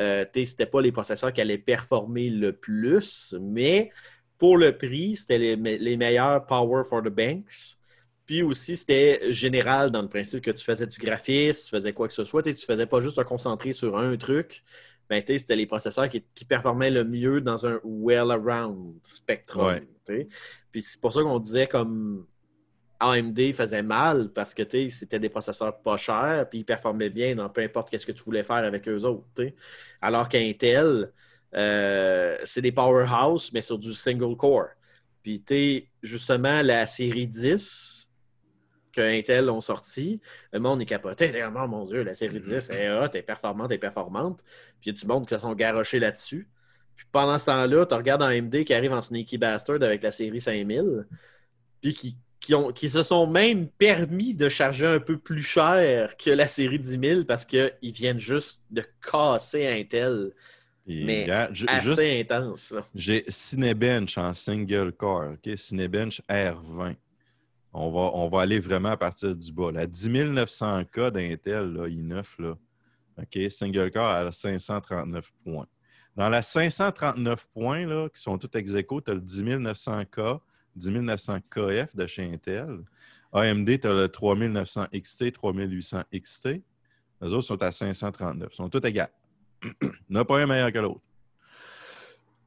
euh, 0.00 0.24
c'était 0.34 0.66
pas 0.66 0.80
les 0.80 0.92
processeurs 0.92 1.32
qui 1.32 1.40
allaient 1.40 1.58
performer 1.58 2.30
le 2.30 2.52
plus, 2.54 3.34
mais 3.40 3.90
pour 4.38 4.58
le 4.58 4.76
prix, 4.76 5.16
c'était 5.16 5.38
les, 5.38 5.56
me- 5.56 5.76
les 5.76 5.96
meilleurs 5.96 6.46
power 6.46 6.84
for 6.84 7.02
the 7.02 7.08
banks. 7.08 7.76
Puis 8.26 8.42
aussi, 8.42 8.76
c'était 8.76 9.32
général 9.32 9.90
dans 9.92 10.02
le 10.02 10.08
principe 10.08 10.40
que 10.42 10.50
tu 10.50 10.64
faisais 10.64 10.86
du 10.86 10.98
graphisme, 10.98 11.64
tu 11.64 11.70
faisais 11.70 11.92
quoi 11.92 12.08
que 12.08 12.14
ce 12.14 12.24
soit, 12.24 12.42
tu 12.42 12.54
faisais 12.54 12.86
pas 12.86 13.00
juste 13.00 13.16
te 13.18 13.22
concentrer 13.22 13.72
sur 13.72 13.96
un 13.98 14.16
truc. 14.16 14.64
Ben, 15.08 15.22
c'était 15.26 15.56
les 15.56 15.66
processeurs 15.66 16.08
qui, 16.08 16.24
qui 16.34 16.44
performaient 16.44 16.90
le 16.90 17.04
mieux 17.04 17.40
dans 17.40 17.66
un 17.66 17.80
well-around 17.84 18.96
spectrum. 19.04 19.78
Ouais. 20.08 20.28
Puis 20.72 20.82
c'est 20.82 21.00
pour 21.00 21.12
ça 21.12 21.22
qu'on 21.22 21.38
disait 21.38 21.66
comme 21.66 22.26
AMD 22.98 23.52
faisait 23.52 23.82
mal 23.82 24.30
parce 24.32 24.54
que 24.54 24.62
c'était 24.88 25.18
des 25.18 25.28
processeurs 25.28 25.80
pas 25.80 25.96
chers 25.96 26.48
puis 26.48 26.60
ils 26.60 26.64
performaient 26.64 27.10
bien 27.10 27.34
dans 27.34 27.48
peu 27.48 27.60
importe 27.60 27.90
qu'est-ce 27.90 28.06
que 28.06 28.12
tu 28.12 28.22
voulais 28.24 28.42
faire 28.42 28.56
avec 28.56 28.88
eux 28.88 29.04
autres. 29.04 29.26
Alors 30.00 30.28
qu'Intel, 30.28 31.12
euh, 31.54 32.38
c'est 32.44 32.62
des 32.62 32.72
powerhouse, 32.72 33.52
mais 33.52 33.62
sur 33.62 33.78
du 33.78 33.94
single 33.94 34.36
core. 34.36 34.68
Puis 35.22 35.88
justement, 36.02 36.62
la 36.62 36.86
série 36.86 37.26
10 37.26 37.95
que 38.96 39.18
Intel 39.18 39.50
ont 39.50 39.60
sorti, 39.60 40.20
le 40.52 40.58
monde 40.58 40.82
est 40.82 40.86
capoté. 40.86 41.30
Comme, 41.30 41.58
Oh 41.62 41.68
mon 41.68 41.84
Dieu, 41.84 42.02
la 42.02 42.14
série 42.14 42.40
10 42.40 42.70
est 42.70 42.90
hot, 42.90 43.08
elle 43.12 43.20
est 43.20 43.22
performante, 43.22 43.70
elle 43.70 43.76
est 43.76 43.78
performante. 43.78 44.42
Puis 44.80 44.90
il 44.90 44.94
y 44.94 44.98
a 44.98 45.00
du 45.00 45.06
monde 45.06 45.26
qui 45.26 45.34
se 45.34 45.40
sont 45.40 45.54
garochés 45.54 45.98
là-dessus. 45.98 46.48
Puis 46.94 47.06
pendant 47.12 47.36
ce 47.36 47.46
temps-là, 47.46 47.86
tu 47.86 47.94
regardes 47.94 48.22
un 48.22 48.28
AMD 48.28 48.64
qui 48.64 48.72
arrive 48.72 48.92
en 48.92 49.02
sneaky 49.02 49.38
bastard 49.38 49.82
avec 49.82 50.02
la 50.02 50.10
série 50.10 50.40
5000, 50.40 51.06
puis 51.80 51.94
qui 51.94 52.16
qui, 52.46 52.54
ont, 52.54 52.70
qui 52.70 52.88
se 52.88 53.02
sont 53.02 53.26
même 53.26 53.66
permis 53.66 54.32
de 54.32 54.48
charger 54.48 54.86
un 54.86 55.00
peu 55.00 55.18
plus 55.18 55.42
cher 55.42 56.16
que 56.16 56.30
la 56.30 56.46
série 56.46 56.78
10 56.78 57.00
000 57.00 57.24
parce 57.24 57.44
qu'ils 57.44 57.72
viennent 57.82 58.20
juste 58.20 58.62
de 58.70 58.84
casser 59.02 59.66
Intel. 59.66 60.32
Et 60.86 61.04
Mais 61.04 61.22
regarde, 61.22 61.56
Assez 61.66 61.88
juste, 61.88 62.00
intense. 62.30 62.74
j'ai 62.94 63.24
Cinebench 63.28 64.16
en 64.16 64.32
single 64.32 64.92
core, 64.92 65.32
OK? 65.32 65.56
Cinebench 65.56 66.22
R20. 66.30 66.94
On 67.78 68.28
va, 68.30 68.40
aller 68.40 68.58
vraiment 68.58 68.92
à 68.92 68.96
partir 68.96 69.36
du 69.36 69.52
bas. 69.52 69.70
La 69.70 69.86
10 69.86 70.08
900K 70.08 71.10
d'Intel, 71.10 71.74
là, 71.74 71.86
i9, 71.86 72.24
là, 72.38 72.54
OK? 73.18 73.50
Single 73.50 73.90
core 73.90 74.08
à 74.08 74.32
539 74.32 75.30
points. 75.44 75.66
Dans 76.16 76.30
la 76.30 76.40
539 76.40 77.46
points, 77.52 77.86
là, 77.86 78.08
qui 78.08 78.22
sont 78.22 78.38
tous 78.38 78.48
ex 78.56 78.72
tu 78.72 79.10
as 79.10 79.14
le 79.14 79.20
10 79.20 79.42
900K, 79.42 80.40
10 80.74 80.90
900KF 80.90 81.94
de 81.94 82.06
chez 82.06 82.24
Intel. 82.24 82.78
AMD, 83.32 83.80
tu 83.80 83.86
as 83.86 83.92
le 83.92 84.08
3900 84.08 84.86
XT, 84.94 85.32
3800 85.32 86.02
XT. 86.14 86.48
Les 87.20 87.32
autres 87.34 87.46
sont 87.46 87.62
à 87.62 87.70
539. 87.70 88.48
Ils 88.50 88.56
sont 88.56 88.70
tous 88.70 88.86
égaux. 88.86 89.02
Il 89.82 89.90
n'y 90.08 90.16
en 90.16 90.20
a 90.20 90.24
pas 90.24 90.40
un 90.40 90.46
meilleur 90.46 90.72
que 90.72 90.78
l'autre. 90.78 91.02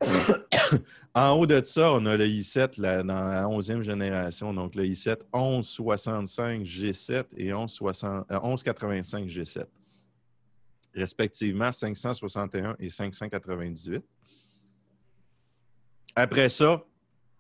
en 1.13 1.31
haut 1.31 1.45
de 1.45 1.61
ça, 1.63 1.91
on 1.93 2.05
a 2.05 2.15
le 2.15 2.25
i7 2.25 2.79
la- 2.79 3.03
dans 3.03 3.27
la 3.27 3.43
11e 3.43 3.81
génération. 3.81 4.53
Donc, 4.53 4.75
le 4.75 4.85
i7 4.85 5.17
1165 5.33 6.63
G7 6.63 7.25
et 7.35 7.45
1160 7.45 8.31
euh, 8.31 8.39
1185 8.39 9.27
G7. 9.27 9.65
Respectivement, 10.93 11.71
561 11.71 12.75
et 12.79 12.89
598. 12.89 14.03
Après 16.15 16.49
ça, 16.49 16.83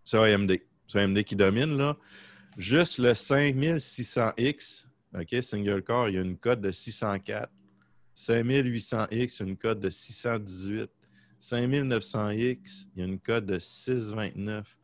c'est 0.03 0.17
AMD. 0.17 0.59
C'est 0.87 1.01
AMD 1.01 1.23
qui 1.23 1.35
domine. 1.35 1.77
Là. 1.77 1.97
Juste 2.57 2.99
le 2.99 3.11
5600X, 3.11 4.85
OK, 5.15 5.35
single 5.41 5.81
core, 5.81 6.09
il 6.09 6.15
y 6.15 6.17
a 6.17 6.21
une 6.21 6.37
cote 6.37 6.61
de 6.61 6.71
604. 6.71 7.49
5800X, 8.15 9.43
une 9.43 9.55
cote 9.57 9.79
de 9.79 9.89
618. 9.89 10.89
5900X, 11.39 12.87
il 12.95 12.99
y 12.99 13.01
a 13.01 13.05
une 13.05 13.19
cote 13.19 13.45
de 13.45 13.59
629. 13.59 14.77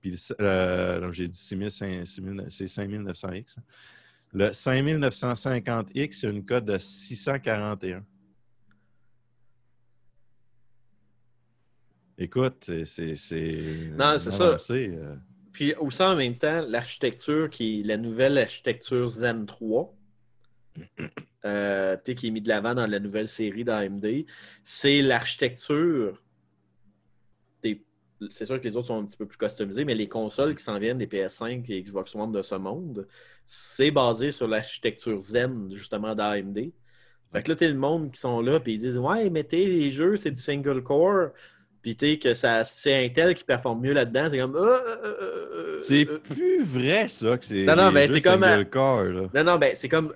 Puis 0.00 0.14
euh, 0.40 1.10
j'ai 1.12 1.28
dit 1.28 1.38
6500, 1.38 2.04
6000, 2.04 2.46
c'est 2.48 2.64
5900X. 2.66 3.56
Le 4.32 4.50
5950X, 4.50 5.94
il 5.94 6.22
y 6.22 6.26
a 6.26 6.30
une 6.30 6.44
cote 6.44 6.64
de 6.64 6.78
641. 6.78 8.04
Écoute, 12.18 12.70
c'est. 12.84 13.90
Non, 13.96 14.18
c'est 14.18 14.30
ça. 14.30 14.56
euh. 14.70 15.16
Puis 15.52 15.74
aussi 15.74 16.02
en 16.02 16.16
même 16.16 16.36
temps, 16.36 16.62
l'architecture 16.66 17.50
qui 17.50 17.80
est 17.80 17.82
la 17.82 17.96
nouvelle 17.96 18.38
architecture 18.38 19.06
Zen 19.08 19.46
3, 19.46 19.94
euh, 21.46 21.96
qui 21.96 22.26
est 22.26 22.30
mis 22.30 22.40
de 22.40 22.48
l'avant 22.48 22.74
dans 22.74 22.86
la 22.86 22.98
nouvelle 22.98 23.28
série 23.28 23.64
d'AMD, 23.64 24.24
c'est 24.64 25.00
l'architecture 25.02 26.22
des. 27.62 27.82
C'est 28.30 28.46
sûr 28.46 28.58
que 28.60 28.64
les 28.64 28.76
autres 28.76 28.88
sont 28.88 29.00
un 29.00 29.04
petit 29.04 29.16
peu 29.16 29.26
plus 29.26 29.38
customisés, 29.38 29.84
mais 29.84 29.94
les 29.94 30.08
consoles 30.08 30.56
qui 30.56 30.64
s'en 30.64 30.78
viennent, 30.78 30.98
les 30.98 31.06
PS5 31.06 31.64
et 31.70 31.82
Xbox 31.82 32.14
One 32.14 32.32
de 32.32 32.42
ce 32.42 32.54
monde, 32.54 33.06
c'est 33.46 33.90
basé 33.90 34.30
sur 34.30 34.48
l'architecture 34.48 35.20
Zen, 35.20 35.70
justement, 35.70 36.14
d'AMD. 36.14 36.72
Fait 37.32 37.42
que 37.42 37.50
là, 37.50 37.56
t'es 37.56 37.68
le 37.68 37.74
monde 37.74 38.12
qui 38.12 38.20
sont 38.20 38.40
là, 38.40 38.58
puis 38.60 38.74
ils 38.74 38.78
disent 38.78 38.98
Ouais, 38.98 39.28
mettez 39.30 39.66
les 39.66 39.90
jeux, 39.90 40.16
c'est 40.16 40.30
du 40.30 40.40
single 40.42 40.82
core. 40.82 41.30
Puis 41.82 41.94
t'es 41.94 42.18
que 42.18 42.34
ça, 42.34 42.64
c'est 42.64 43.04
Intel 43.04 43.34
qui 43.34 43.44
performe 43.44 43.80
mieux 43.80 43.92
là-dedans. 43.92 44.26
C'est 44.28 44.38
comme. 44.38 44.56
euh, 44.56 44.78
euh, 45.04 45.80
C'est 45.82 46.04
plus 46.04 46.64
vrai, 46.64 47.06
ça, 47.08 47.38
que 47.38 47.44
c'est. 47.44 47.64
Non, 47.64 47.76
non, 47.76 47.92
ben, 47.92 48.10
c'est 48.10 48.20
comme, 48.22 48.42
single 48.42 48.68
core, 48.68 49.04
là. 49.04 49.28
Non, 49.34 49.44
non, 49.44 49.58
ben, 49.58 49.72
c'est 49.76 49.88
comme. 49.88 50.12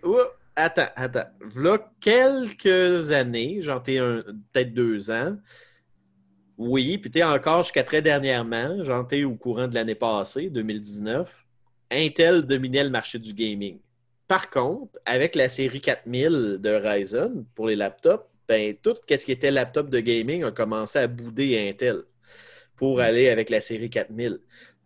Attends, 0.60 0.92
attends. 0.96 1.30
V'là 1.40 1.78
quelques 2.00 3.10
années, 3.12 3.62
genre, 3.62 3.82
t'es 3.82 3.98
un- 3.98 4.22
peut-être 4.52 4.74
deux 4.74 5.10
ans. 5.10 5.36
Oui, 6.58 6.98
puis 6.98 7.10
t'es 7.10 7.22
encore 7.22 7.62
jusqu'à 7.62 7.82
très 7.84 8.02
dernièrement, 8.02 8.82
genre, 8.82 9.06
t'es 9.06 9.24
au 9.24 9.34
courant 9.34 9.66
de 9.68 9.74
l'année 9.74 9.94
passée, 9.94 10.50
2019. 10.50 11.32
Intel 11.90 12.42
dominait 12.42 12.84
le 12.84 12.90
marché 12.90 13.18
du 13.18 13.32
gaming. 13.32 13.80
Par 14.28 14.50
contre, 14.50 14.98
avec 15.06 15.34
la 15.34 15.48
série 15.48 15.80
4000 15.80 16.58
de 16.60 16.70
Ryzen 16.70 17.46
pour 17.54 17.66
les 17.68 17.76
laptops, 17.76 18.26
ben, 18.46 18.76
tout 18.82 18.94
ce 19.08 19.24
qui 19.24 19.32
était 19.32 19.50
laptop 19.50 19.88
de 19.90 20.00
gaming 20.00 20.44
a 20.44 20.50
commencé 20.52 20.98
à 20.98 21.06
bouder 21.06 21.68
Intel 21.70 22.02
pour 22.76 23.00
aller 23.00 23.28
avec 23.30 23.50
la 23.50 23.60
série 23.60 23.90
4000. 23.90 24.38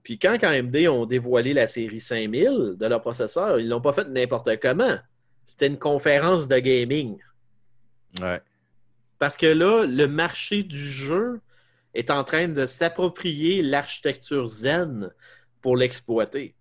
Puis 0.03 0.19
quand 0.19 0.37
AMD 0.43 0.77
ont 0.89 1.07
dévoilé 1.07 1.55
la 1.55 1.67
série 1.67 2.01
5000 2.01 2.75
de 2.77 2.87
leur 2.87 3.01
processeur, 3.01 3.59
ils 3.61 3.69
l'ont 3.69 3.81
pas 3.81 3.93
fait 3.93 4.09
n'importe 4.09 4.59
comment. 4.61 4.99
C'était 5.47 5.67
une 5.67 5.79
conférence 5.79 6.49
de 6.49 6.59
gaming. 6.59 7.19
Ouais. 8.21 8.41
Parce 9.19 9.37
que 9.37 9.47
là, 9.47 9.87
le 9.87 10.07
marché 10.07 10.63
du 10.63 10.79
jeu 10.79 11.41
est 11.95 12.11
en 12.11 12.25
train 12.25 12.49
de 12.49 12.67
s'approprier 12.67 13.63
l'architecture 13.63 14.49
Zen 14.49 15.11
pour 15.61 15.77
l'exploiter. 15.77 16.55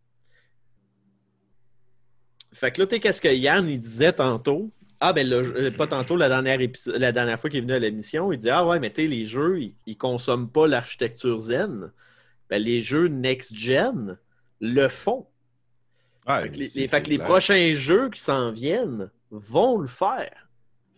Fait 2.54 2.72
que 2.72 2.82
là, 2.82 2.88
tu 2.88 2.96
sais, 2.96 3.00
qu'est-ce 3.00 3.22
que 3.22 3.34
Yann 3.34 3.67
il 3.67 3.80
disait 3.80 4.13
tantôt? 4.13 4.72
Ah, 5.00 5.12
ben, 5.12 5.28
le 5.28 5.72
pas 5.72 5.88
tantôt, 5.88 6.15
la 6.15 6.30
dernière, 6.30 6.60
la 6.86 7.12
dernière 7.12 7.39
fois 7.39 7.50
qu'il 7.50 7.58
est 7.58 7.62
venu 7.62 7.74
à 7.74 7.80
l'émission, 7.80 8.32
il 8.32 8.38
dit 8.38 8.50
Ah, 8.50 8.65
ouais, 8.65 8.80
mais 8.80 8.93
tu 8.93 9.02
sais, 9.02 9.08
les 9.08 9.26
jeux, 9.26 9.60
ils, 9.60 9.76
ils 9.86 9.98
consomment 9.98 10.50
pas 10.50 10.67
l'architecture 10.67 11.38
Zen. 11.39 11.91
Ben, 12.50 12.62
les 12.62 12.80
jeux 12.80 13.08
next-gen 13.08 14.17
le 14.62 14.88
font. 14.88 15.28
Ouais, 16.28 16.44
Fait 16.44 16.50
que 16.52 16.56
les, 16.58 16.68
c'est- 16.70 16.80
les- 16.82 16.88
fait 16.88 16.98
c'est 16.98 17.04
que 17.04 17.10
les 17.10 17.16
clair. 17.18 17.28
prochains 17.28 17.74
jeux 17.74 18.10
qui 18.10 18.20
s'en 18.22 18.52
viennent 18.52 19.10
vont 19.32 19.78
le 19.78 19.88
faire. 19.88 20.48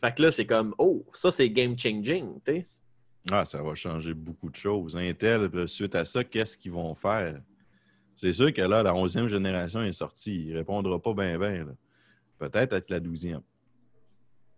Fait 0.01 0.13
que 0.15 0.21
là, 0.21 0.31
c'est 0.31 0.45
comme, 0.45 0.75
oh, 0.77 1.05
ça, 1.13 1.31
c'est 1.31 1.49
game-changing, 1.49 2.39
tu 2.45 2.51
sais. 2.51 2.67
Ah, 3.31 3.43
ça 3.43 3.63
va 3.63 3.73
changer 3.73 4.13
beaucoup 4.13 4.49
de 4.51 4.55
choses. 4.55 4.95
Intel, 4.95 5.49
suite 5.67 5.95
à 5.95 6.05
ça, 6.05 6.23
qu'est-ce 6.23 6.55
qu'ils 6.57 6.71
vont 6.73 6.93
faire? 6.93 7.39
C'est 8.13 8.31
sûr 8.31 8.53
que 8.53 8.61
là, 8.61 8.83
la 8.83 8.93
11e 8.93 9.27
génération 9.27 9.81
est 9.81 9.91
sortie. 9.93 10.43
Il 10.45 10.51
ne 10.53 10.57
répondra 10.57 11.01
pas 11.01 11.13
bien, 11.15 11.39
bien. 11.39 11.65
Peut-être 12.37 12.73
avec 12.73 12.89
la 12.91 12.99
12e. 12.99 13.41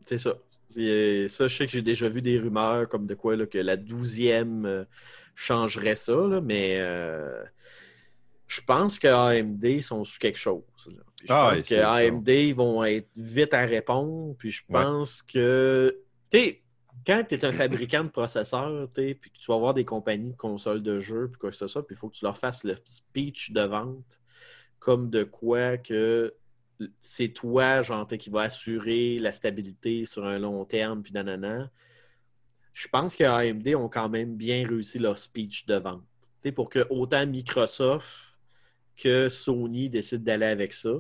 C'est 0.06 0.17
ça. 0.17 0.34
C'est- 0.69 1.27
Ça, 1.30 1.47
je 1.47 1.56
sais 1.56 1.65
que 1.65 1.71
j'ai 1.71 1.82
déjà 1.82 2.10
vu 2.10 2.21
des 2.21 2.38
rumeurs 2.39 2.89
comme 2.89 3.08
de 3.08 3.13
quoi 3.15 3.38
là, 3.38 3.45
que 3.45 3.58
la 3.58 3.77
douzième 3.77 4.65
euh, 4.65 4.84
changerait 5.34 5.95
ça, 5.95 6.13
là, 6.15 6.41
mais 6.41 6.75
euh, 6.80 7.41
je 8.47 8.62
pense 8.62 8.97
que 8.99 9.07
AMD 9.07 9.81
sont 9.81 10.03
sous 10.03 10.19
quelque 10.19 10.38
chose. 10.39 10.63
là. 10.88 11.03
Je 11.21 11.25
Ah, 11.29 11.51
pense 11.53 11.63
que 11.63 11.75
ça. 11.75 11.91
AMD 11.91 12.29
vont 12.53 12.83
être 12.83 13.10
vite 13.15 13.53
à 13.53 13.65
répondre. 13.65 14.36
Puis 14.38 14.51
je 14.51 14.62
Ouais. 14.69 14.81
pense 14.81 15.21
que. 15.21 15.99
Tu 16.29 16.38
sais, 16.39 16.62
quand 17.05 17.23
tu 17.27 17.36
es 17.36 17.45
un 17.45 17.51
fabricant 17.51 18.03
de 18.03 18.10
processeurs, 18.10 18.88
puis 18.93 19.15
que 19.15 19.29
tu 19.39 19.47
vas 19.47 19.55
avoir 19.55 19.73
des 19.73 19.86
compagnies 19.86 20.31
de 20.31 20.38
consoles 20.38 20.81
de 20.83 20.99
jeux, 20.99 21.29
puis 21.31 21.39
quoi 21.39 21.49
que 21.51 21.55
ce 21.55 21.67
soit, 21.67 21.86
puis 21.86 21.95
il 21.95 21.99
faut 21.99 22.10
que 22.10 22.15
tu 22.15 22.25
leur 22.25 22.38
fasses 22.38 22.63
le 22.63 22.75
speech 22.86 23.51
de 23.51 23.62
vente 23.62 24.19
comme 24.79 25.10
de 25.10 25.23
quoi 25.23 25.77
que 25.77 26.33
c'est 26.99 27.29
toi, 27.29 27.81
genre, 27.81 28.07
qui 28.07 28.29
va 28.29 28.41
assurer 28.43 29.17
la 29.19 29.31
stabilité 29.31 30.05
sur 30.05 30.23
un 30.25 30.38
long 30.38 30.63
terme, 30.65 31.01
puis 31.01 31.12
nanana. 31.13 31.71
Je 32.73 32.88
pense 32.88 33.15
que 33.15 33.23
AMD 33.23 33.67
ont 33.75 33.89
quand 33.89 34.07
même 34.10 34.36
bien 34.36 34.67
réussi 34.67 34.99
leur 34.99 35.17
speech 35.17 35.65
de 35.65 35.75
vente. 35.75 36.03
Tu 36.43 36.49
sais, 36.49 36.51
pour 36.51 36.69
que 36.69 36.86
autant 36.91 37.25
Microsoft 37.25 38.05
que 38.97 39.29
Sony 39.29 39.89
décident 39.89 40.23
d'aller 40.23 40.47
avec 40.47 40.73
ça. 40.73 40.91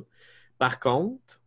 Par 0.57 0.79
contre, 0.79 1.41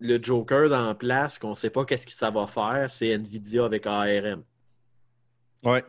le 0.00 0.22
Joker 0.22 0.68
dans 0.68 0.86
la 0.86 0.94
place, 0.94 1.38
qu'on 1.38 1.50
ne 1.50 1.54
sait 1.54 1.70
pas 1.70 1.84
qu'est-ce 1.84 2.06
que 2.06 2.12
ça 2.12 2.30
va 2.30 2.46
faire, 2.46 2.88
c'est 2.90 3.08
Nvidia 3.10 3.64
avec 3.64 3.86
ARM. 3.86 4.44
Ouais. 5.64 5.84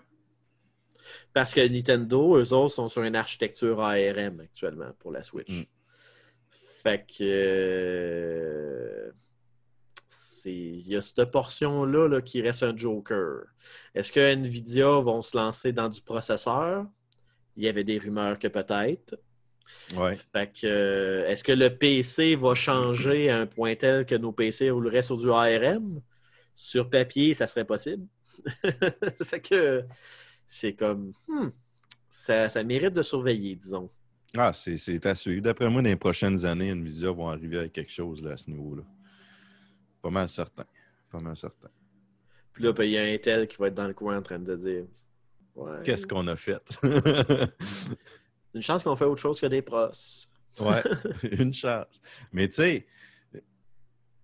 Parce 1.33 1.53
que 1.53 1.67
Nintendo, 1.67 2.37
eux 2.37 2.53
autres, 2.53 2.73
sont 2.73 2.87
sur 2.87 3.03
une 3.03 3.15
architecture 3.15 3.79
ARM 3.81 4.39
actuellement 4.41 4.91
pour 4.99 5.11
la 5.11 5.21
Switch. 5.23 5.61
Mm. 5.61 5.65
Fait 6.49 7.05
que. 7.05 7.23
euh, 7.23 9.11
Il 10.45 10.87
y 10.87 10.95
a 10.95 11.01
cette 11.01 11.25
portion-là 11.25 12.07
là, 12.07 12.21
qui 12.21 12.41
reste 12.41 12.63
un 12.63 12.75
Joker. 12.75 13.43
Est-ce 13.93 14.11
que 14.11 14.19
Nvidia 14.19 15.01
vont 15.01 15.21
se 15.21 15.37
lancer 15.37 15.71
dans 15.71 15.89
du 15.89 16.01
processeur? 16.01 16.85
Il 17.59 17.65
y 17.65 17.67
avait 17.67 17.83
des 17.83 17.97
rumeurs 17.97 18.39
que 18.39 18.47
peut-être. 18.47 19.19
Ouais. 19.93 20.17
Fait 20.31 20.47
que, 20.47 20.65
euh, 20.65 21.27
est-ce 21.27 21.43
que 21.43 21.51
le 21.51 21.75
PC 21.75 22.37
va 22.37 22.55
changer 22.55 23.29
à 23.29 23.37
un 23.37 23.47
point 23.47 23.75
tel 23.75 24.05
que 24.05 24.15
nos 24.15 24.31
PC 24.31 24.69
rouleraient 24.69 25.01
sur 25.01 25.17
du 25.17 25.29
ARM? 25.29 26.01
Sur 26.55 26.89
papier, 26.89 27.33
ça 27.33 27.47
serait 27.47 27.65
possible. 27.65 28.07
c'est 29.19 29.41
que 29.41 29.83
c'est 30.47 30.71
comme 30.71 31.11
hmm, 31.27 31.49
ça, 32.09 32.47
ça 32.47 32.63
mérite 32.63 32.93
de 32.93 33.01
surveiller, 33.01 33.57
disons. 33.57 33.89
Ah, 34.37 34.53
c'est 34.53 34.77
c'est 34.77 35.05
à 35.05 35.13
suivre. 35.13 35.41
D'après 35.41 35.69
moi, 35.69 35.81
dans 35.81 35.89
les 35.89 35.97
prochaines 35.97 36.45
années, 36.45 36.69
Nvidia 36.69 37.11
vont 37.11 37.27
arriver 37.27 37.57
avec 37.57 37.73
quelque 37.73 37.91
chose 37.91 38.23
là, 38.23 38.31
à 38.31 38.37
ce 38.37 38.49
niveau-là. 38.49 38.83
Pas 40.01 40.09
mal 40.09 40.29
certain. 40.29 40.65
Pas 41.11 41.19
mal 41.19 41.35
certain. 41.35 41.69
Puis 42.53 42.63
là, 42.63 42.71
ben, 42.71 42.85
il 42.85 42.91
y 42.91 42.97
a 42.97 43.03
un 43.03 43.17
tel 43.17 43.49
qui 43.49 43.57
va 43.57 43.67
être 43.67 43.73
dans 43.73 43.87
le 43.87 43.93
coin 43.93 44.17
en 44.17 44.21
train 44.21 44.39
de 44.39 44.55
dire 44.55 44.85
Ouais. 45.59 45.81
Qu'est-ce 45.83 46.07
qu'on 46.07 46.25
a 46.27 46.35
fait? 46.37 46.61
Une 48.53 48.61
chance 48.61 48.81
qu'on 48.81 48.95
fait 48.95 49.05
autre 49.05 49.21
chose 49.21 49.39
que 49.39 49.45
des 49.45 49.61
pros. 49.61 49.91
Ouais, 50.59 50.83
une 51.31 51.53
chance. 51.53 52.01
Mais 52.33 52.47
tu 52.47 52.55
sais, 52.55 52.87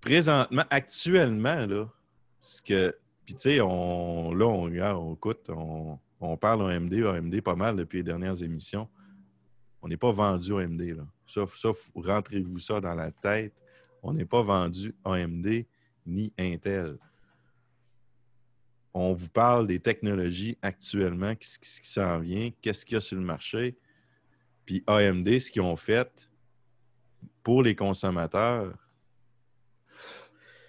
présentement, 0.02 0.64
actuellement, 0.70 1.66
là, 1.66 1.88
ce 2.40 2.62
que. 2.62 2.98
Puis 3.26 3.36
tu 3.36 3.42
sais, 3.42 3.62
on, 3.62 4.34
là, 4.34 4.46
on 4.46 4.62
regarde, 4.64 4.98
on 4.98 5.14
écoute, 5.14 5.50
on, 5.50 6.00
on 6.20 6.38
parle 6.38 6.64
au 6.64 6.68
AMD, 6.68 6.94
AMD 6.94 7.42
pas 7.42 7.56
mal 7.56 7.76
depuis 7.76 7.98
les 7.98 8.04
dernières 8.04 8.42
émissions. 8.42 8.90
On 9.82 9.88
n'est 9.88 9.98
pas 9.98 10.12
vendu 10.12 10.52
au 10.52 10.58
AMD, 10.58 10.82
là. 10.82 11.06
Sauf, 11.28 11.56
sauf 11.56 11.90
rentrez-vous 11.96 12.60
ça 12.60 12.82
dans 12.82 12.96
la 12.96 13.12
tête. 13.12 13.54
On 14.02 14.14
n'est 14.14 14.26
pas 14.26 14.42
vendu 14.42 14.96
AMD 15.04 15.66
ni 16.06 16.34
Intel. 16.38 16.98
On 18.98 19.14
vous 19.14 19.28
parle 19.28 19.68
des 19.68 19.82
technologies 19.82 20.58
actuellement, 20.62 21.34
ce 21.42 21.60
qui, 21.60 21.90
s'en 21.90 22.18
vient, 22.18 22.50
qu'est-ce 22.62 22.86
qu'il 22.86 22.96
y 22.96 22.98
a 22.98 23.02
sur 23.02 23.18
le 23.18 23.26
marché. 23.26 23.76
Puis 24.66 24.86
AMD, 24.88 25.38
ce 25.38 25.52
qu'ils 25.52 25.64
ont 25.64 25.76
fait 25.76 26.30
pour 27.44 27.62
les 27.62 27.76
consommateurs, 27.76 28.74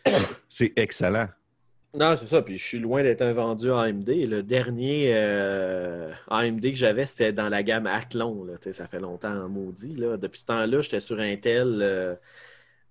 c'est 0.48 0.72
excellent. 0.74 1.28
Non, 1.94 2.16
c'est 2.16 2.26
ça. 2.26 2.42
Puis 2.42 2.58
je 2.58 2.64
suis 2.64 2.80
loin 2.80 3.04
d'être 3.04 3.22
un 3.22 3.32
vendu 3.32 3.70
AMD. 3.70 4.08
Le 4.08 4.42
dernier 4.42 5.12
euh, 5.14 6.12
AMD 6.28 6.60
que 6.60 6.74
j'avais, 6.74 7.06
c'était 7.06 7.32
dans 7.32 7.48
la 7.48 7.62
gamme 7.62 7.86
Athlon. 7.86 8.44
Ça 8.72 8.88
fait 8.88 8.98
longtemps 8.98 9.48
maudit. 9.48 9.94
Depuis 9.94 10.40
ce 10.40 10.46
temps-là, 10.46 10.80
j'étais 10.80 11.00
sur 11.00 11.20
Intel. 11.20 11.78
euh, 11.80 12.16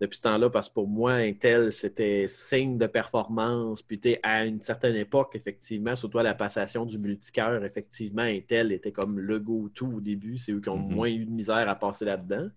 depuis 0.02 0.18
ce 0.18 0.24
temps-là, 0.24 0.50
parce 0.50 0.70
que 0.70 0.74
pour 0.74 0.88
moi, 0.88 1.14
Intel, 1.14 1.72
c'était 1.72 2.26
signe 2.28 2.78
de 2.78 2.88
performance. 2.88 3.82
Puis 3.82 4.00
à 4.24 4.46
une 4.46 4.62
certaine 4.62 4.96
époque, 4.96 5.32
effectivement, 5.36 5.96
surtout 5.96 6.20
à 6.20 6.24
la 6.24 6.34
passation 6.34 6.86
du 6.86 6.98
multicœur, 6.98 7.64
effectivement, 7.64 8.24
Intel 8.24 8.72
était 8.72 8.92
comme 8.92 9.20
le 9.20 9.40
go-to 9.40 9.88
au 9.88 10.02
début. 10.02 10.38
C'est 10.38 10.52
eux 10.52 10.60
qui 10.60 10.70
ont 10.70 10.78
Mhm. 10.78 10.94
moins 10.94 11.10
eu 11.10 11.26
de 11.26 11.32
misère 11.32 11.70
à 11.70 11.76
passer 11.76 12.06
là-dedans. 12.06 12.50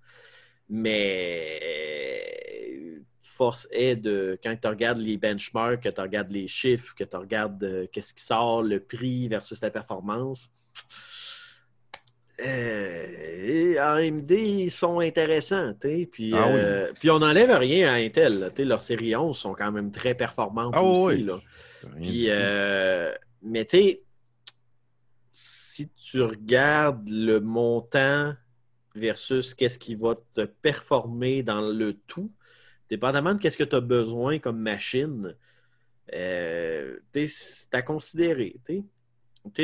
Mais 1.68 3.00
force 3.20 3.68
est 3.70 3.96
de, 3.96 4.38
quand 4.42 4.56
tu 4.60 4.68
regardes 4.68 4.98
les 4.98 5.16
benchmarks, 5.16 5.82
que 5.84 5.88
tu 5.88 6.00
regardes 6.00 6.30
les 6.30 6.48
chiffres, 6.48 6.94
que 6.96 7.04
tu 7.04 7.16
regardes 7.16 7.62
euh, 7.62 7.86
qu'est-ce 7.92 8.12
qui 8.12 8.24
sort, 8.24 8.62
le 8.62 8.80
prix 8.80 9.28
versus 9.28 9.60
la 9.60 9.70
performance, 9.70 10.50
euh, 12.40 13.76
AMD, 13.78 14.30
ils 14.30 14.70
sont 14.70 15.00
intéressants. 15.00 15.74
Puis, 16.10 16.32
Ah 16.34 16.46
oui. 16.48 16.54
euh, 16.58 16.92
puis 16.98 17.10
on 17.10 17.18
n'enlève 17.18 17.50
rien 17.50 17.88
à 17.92 17.96
Intel. 17.96 18.38
là, 18.38 18.50
Leurs 18.64 18.82
séries 18.82 19.14
11 19.16 19.36
sont 19.36 19.54
quand 19.54 19.72
même 19.72 19.90
très 19.90 20.14
performantes 20.14 20.74
Ah 20.76 20.82
aussi. 20.82 21.16
oui. 21.16 21.22
là. 21.24 21.38
Puis, 22.00 22.26
euh, 22.28 23.12
mais 23.42 23.64
tu 23.64 23.98
si 25.32 25.88
tu 25.90 26.22
regardes 26.22 27.08
le 27.08 27.38
montant 27.38 28.34
versus 28.96 29.54
qu'est-ce 29.54 29.78
qui 29.78 29.94
va 29.94 30.16
te 30.34 30.40
performer 30.44 31.44
dans 31.44 31.60
le 31.60 31.92
tout, 31.92 32.32
dépendamment 32.90 33.34
de 33.34 33.38
qu'est-ce 33.40 33.56
que 33.58 33.62
tu 33.64 33.76
as 33.76 33.80
besoin 33.80 34.40
comme 34.40 34.58
machine, 34.58 35.36
euh, 36.14 36.96
c'est 37.14 37.72
à 37.74 37.82
considérer. 37.82 38.56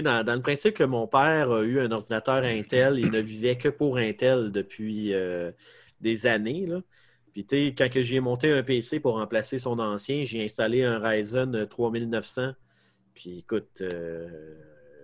Dans, 0.02 0.24
dans 0.24 0.34
le 0.34 0.40
principe 0.42 0.74
que 0.74 0.84
mon 0.84 1.06
père 1.06 1.50
a 1.52 1.62
eu 1.62 1.78
un 1.80 1.90
ordinateur 1.90 2.42
Intel, 2.44 2.98
il 2.98 3.10
ne 3.10 3.20
vivait 3.20 3.56
que 3.58 3.68
pour 3.68 3.98
Intel 3.98 4.50
depuis 4.50 5.12
euh, 5.12 5.50
des 6.00 6.26
années. 6.26 6.66
Là. 6.66 6.80
Puis, 7.32 7.44
quand 7.76 7.90
que 7.90 8.00
j'y 8.00 8.16
ai 8.16 8.20
monté 8.20 8.50
un 8.52 8.62
PC 8.62 9.00
pour 9.00 9.14
remplacer 9.14 9.58
son 9.58 9.78
ancien, 9.80 10.22
j'ai 10.22 10.44
installé 10.44 10.84
un 10.84 10.98
Ryzen 10.98 11.66
3900. 11.66 12.52
Puis, 13.14 13.40
écoute, 13.40 13.80
euh, 13.82 14.28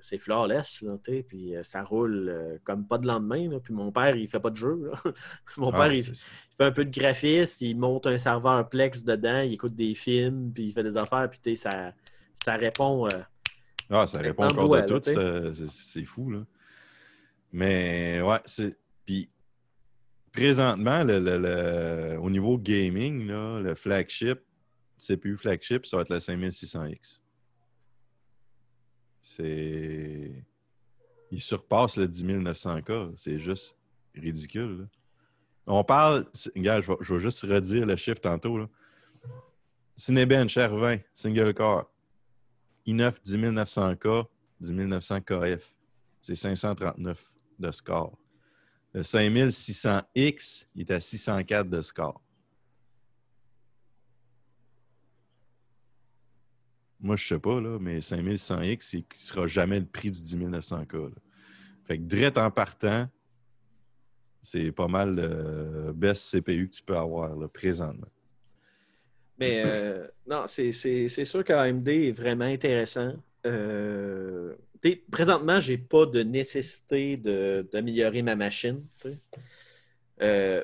c'est 0.01 0.19
flawless, 0.19 0.81
là, 0.83 0.97
puis 1.29 1.57
euh, 1.57 1.63
ça 1.63 1.83
roule 1.83 2.29
euh, 2.31 2.59
comme 2.65 2.87
pas 2.87 2.99
de 2.99 3.07
lendemain. 3.07 3.49
là. 3.51 3.61
Puis, 3.61 3.75
mon 3.75 3.93
père, 3.93 4.17
il 4.17 4.29
fait 4.29 4.41
pas 4.41 4.51
de 4.51 4.57
jeu. 4.57 4.91
là. 4.91 5.13
mon 5.59 5.71
Ah, 5.73 5.79
père, 5.79 5.93
il, 5.93 6.05
fait 6.05 6.13
un 6.65 6.73
peu 6.73 6.85
de 6.85 6.91
graphisme, 6.91 7.65
il 7.65 7.77
monte 7.77 8.07
un 8.07 8.17
serveur 8.19 8.69
Plex 8.69 9.05
dedans, 9.05 9.41
il 9.41 9.53
écoute 9.55 9.75
des 9.75 9.95
films, 9.95 10.53
puis 10.55 10.65
il 10.69 10.73
fait 10.73 10.83
des 10.85 10.97
affaires, 10.97 11.29
puis 11.31 11.57
ça, 11.57 11.93
ça 12.35 12.55
répond. 12.57 13.07
euh, 13.07 13.11
Ah, 13.91 14.07
ça 14.07 14.19
répond 14.19 14.45
encore 14.45 14.67
doigt, 14.69 14.83
de 14.83 14.99
tout. 14.99 15.01
c'est- 15.69 16.05
fou, 16.05 16.31
là. 16.31 16.45
Mais, 17.53 18.21
ouais, 18.23 18.39
c'est... 18.45 18.79
Puis, 19.05 19.29
présentement, 20.33 21.03
le, 21.03 21.19
le- 21.19 21.39
le- 21.39 22.19
au 22.21 22.31
niveau 22.31 22.57
gaming, 22.57 23.27
là, 23.27 23.59
le 23.61 23.75
flagship, 23.75 24.39
CPU 24.97 25.37
flagship, 25.37 25.85
ça 25.87 25.97
va 25.97 26.03
être 26.03 26.11
le 26.11 26.19
5600X. 26.19 27.21
C'est... 29.23 30.45
Il 31.33 31.41
surpasse 31.41 31.97
le 31.97 32.09
10 32.09 32.25
900K. 32.25 33.13
C'est 33.17 33.39
juste 33.39 33.77
ridicule, 34.15 34.79
là. 34.81 34.85
On 35.67 35.85
parle... 35.85 36.27
Regarde, 36.57 36.83
je 36.83 36.89
vais, 36.93 36.97
je 37.01 37.15
vais 37.15 37.21
juste 37.21 37.43
redire 37.43 37.87
le 37.87 37.97
chiffre 37.97 38.21
tantôt, 38.21 38.59
là. 38.59 38.69
Cinebench 39.97 40.57
R20, 40.57 41.03
single 41.13 41.53
core. 41.55 41.91
I9 42.93 43.15
10 43.25 43.37
900K, 43.37 44.27
10 44.61 44.73
900 44.73 45.21
KF. 45.21 45.75
C'est 46.23 46.35
539 46.35 47.33
de 47.59 47.71
score. 47.71 48.19
Le 48.93 49.03
5600X, 49.03 50.67
il 50.75 50.81
est 50.83 50.91
à 50.91 51.01
604 51.01 51.69
de 51.69 51.83
score. 51.83 52.21
Moi, 56.99 57.17
je 57.17 57.29
sais 57.29 57.39
pas, 57.39 57.61
là, 57.61 57.79
mais 57.81 58.01
5600X, 58.01 58.97
il 58.97 58.99
ne 58.99 59.05
sera 59.15 59.47
jamais 59.47 59.81
le 59.81 59.87
prix 59.87 60.11
du 60.11 60.21
10 60.21 60.37
900K. 60.37 61.05
là. 61.05 61.15
Fait 61.85 61.99
que 61.99 62.03
direct 62.03 62.37
en 62.37 62.51
partant, 62.51 63.09
c'est 64.43 64.73
pas 64.73 64.89
mal 64.89 65.17
le 65.17 65.93
best 65.93 66.31
CPU 66.31 66.69
que 66.69 66.77
tu 66.77 66.83
peux 66.83 66.97
avoir 66.97 67.49
présentement. 67.51 68.09
Mais 69.41 69.63
euh, 69.65 70.07
non, 70.29 70.45
c'est 70.47 70.73
sûr 71.25 71.43
qu'AMD 71.45 71.89
est 71.89 72.13
vraiment 72.13 72.45
intéressant. 72.45 73.15
Euh, 73.47 74.55
présentement, 75.11 75.61
j'ai 75.61 75.79
pas 75.79 76.05
de 76.05 76.23
nécessité 76.23 77.17
d'améliorer 77.17 78.21
ma 78.23 78.37
machine. 78.37 78.85
Euh, 80.21 80.63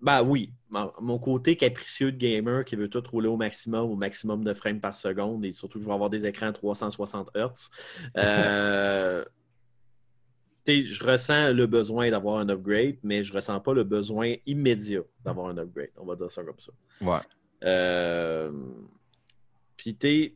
ben 0.00 0.22
oui, 0.22 0.52
mon, 0.70 1.18
côté 1.18 1.56
capricieux 1.56 2.12
de 2.12 2.16
gamer 2.16 2.64
qui 2.64 2.76
veut 2.76 2.88
tout 2.88 3.02
rouler 3.10 3.28
au 3.28 3.36
maximum, 3.36 3.90
au 3.90 3.96
maximum 3.96 4.44
de 4.44 4.54
frames 4.54 4.80
par 4.80 4.94
seconde, 4.94 5.44
et 5.44 5.52
surtout 5.52 5.78
que 5.78 5.84
je 5.84 5.88
vais 5.88 5.94
avoir 5.94 6.10
des 6.10 6.24
écrans 6.24 6.46
à 6.46 6.52
360 6.52 7.30
Hz. 7.34 7.70
Je 10.64 11.02
ressens 11.04 11.52
le 11.52 11.66
besoin 11.66 12.08
d'avoir 12.08 12.38
un 12.38 12.48
upgrade, 12.48 12.94
mais 13.02 13.24
je 13.24 13.32
ressens 13.32 13.58
pas 13.58 13.74
le 13.74 13.82
besoin 13.82 14.36
immédiat 14.46 15.02
d'avoir 15.24 15.48
un 15.48 15.58
upgrade. 15.58 15.90
On 15.96 16.04
va 16.04 16.14
dire 16.14 16.30
ça 16.30 16.44
comme 16.44 16.60
ça. 16.60 16.70
Ouais. 17.00 17.18
Euh, 17.64 18.50
Puis, 19.76 19.96
sais, 20.00 20.34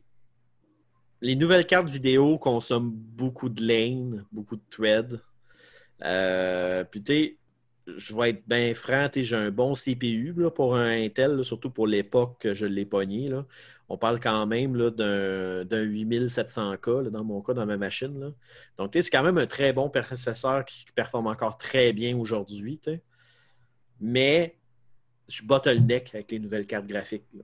les 1.21 1.35
nouvelles 1.35 1.65
cartes 1.65 1.89
vidéo 1.89 2.37
consomment 2.37 2.91
beaucoup 2.91 3.49
de 3.49 3.65
lane, 3.65 4.25
beaucoup 4.31 4.55
de 4.55 4.61
thread. 4.69 5.21
Euh, 6.03 6.83
Puis, 6.83 7.03
tu 7.03 7.37
je 7.95 8.15
vais 8.15 8.31
être 8.31 8.47
bien 8.47 8.73
franc, 8.73 9.07
j'ai 9.15 9.35
un 9.35 9.49
bon 9.49 9.73
CPU 9.73 10.35
pour 10.53 10.75
un 10.75 11.05
Intel, 11.05 11.43
surtout 11.45 11.69
pour 11.69 11.87
l'époque 11.87 12.37
que 12.39 12.53
je 12.53 12.65
l'ai 12.65 12.85
pogné. 12.85 13.29
On 13.89 13.97
parle 13.97 14.19
quand 14.19 14.45
même 14.45 14.73
d'un 14.91 15.63
d'un 15.63 15.85
8700K 15.85 17.03
là, 17.03 17.09
dans 17.09 17.23
mon 17.23 17.41
cas, 17.41 17.53
dans 17.53 17.65
ma 17.65 17.77
machine. 17.77 18.33
Donc, 18.77 18.91
c'est 18.93 19.09
quand 19.09 19.23
même 19.23 19.37
un 19.37 19.47
très 19.47 19.71
bon 19.71 19.89
processeur 19.89 20.65
qui 20.65 20.85
performe 20.93 21.27
encore 21.27 21.57
très 21.57 21.93
bien 21.93 22.17
aujourd'hui. 22.17 22.79
Mais 23.99 24.57
je 25.27 25.43
bottleneck 25.43 26.13
avec 26.15 26.31
les 26.31 26.39
nouvelles 26.39 26.65
cartes 26.67 26.87
graphiques. 26.87 27.25
là. 27.33 27.43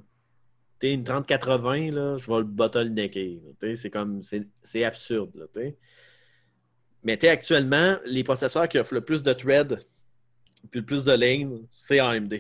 Une 0.84 1.04
3080, 1.06 1.92
là, 1.92 2.18
je 2.18 2.30
vais 2.30 2.40
le 2.40 2.44
bottlenecker. 2.44 3.40
C'est 3.76 3.90
comme 3.90 4.22
c'est 4.22 4.84
absurde. 4.84 5.32
là. 5.36 5.46
Mais 7.04 7.26
actuellement, 7.28 7.98
les 8.06 8.24
processeurs 8.26 8.68
qui 8.68 8.78
offrent 8.78 8.94
le 8.94 9.02
plus 9.02 9.24
de 9.24 9.32
thread 9.32 9.80
puis 10.72 10.80
le 10.82 10.86
plus 10.86 11.06
de 11.06 11.12
lane, 11.14 11.66
c'est 11.72 12.00
AMD. 12.00 12.40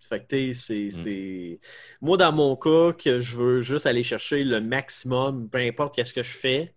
Fait 0.00 0.20
que 0.24 0.52
c'est. 0.52 0.90
c'est- 0.90 1.60
Moi, 2.00 2.16
dans 2.16 2.32
mon 2.32 2.54
cas, 2.56 2.92
que 2.92 3.18
je 3.18 3.36
veux 3.36 3.60
juste 3.60 3.86
aller 3.86 4.02
chercher 4.04 4.44
le 4.44 4.60
maximum, 4.60 5.48
peu 5.48 5.58
importe 5.58 5.94
qu'est-ce 5.94 6.14
que 6.14 6.22
je 6.22 6.36
fais, 6.36 6.74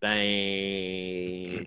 ben. 0.00 1.64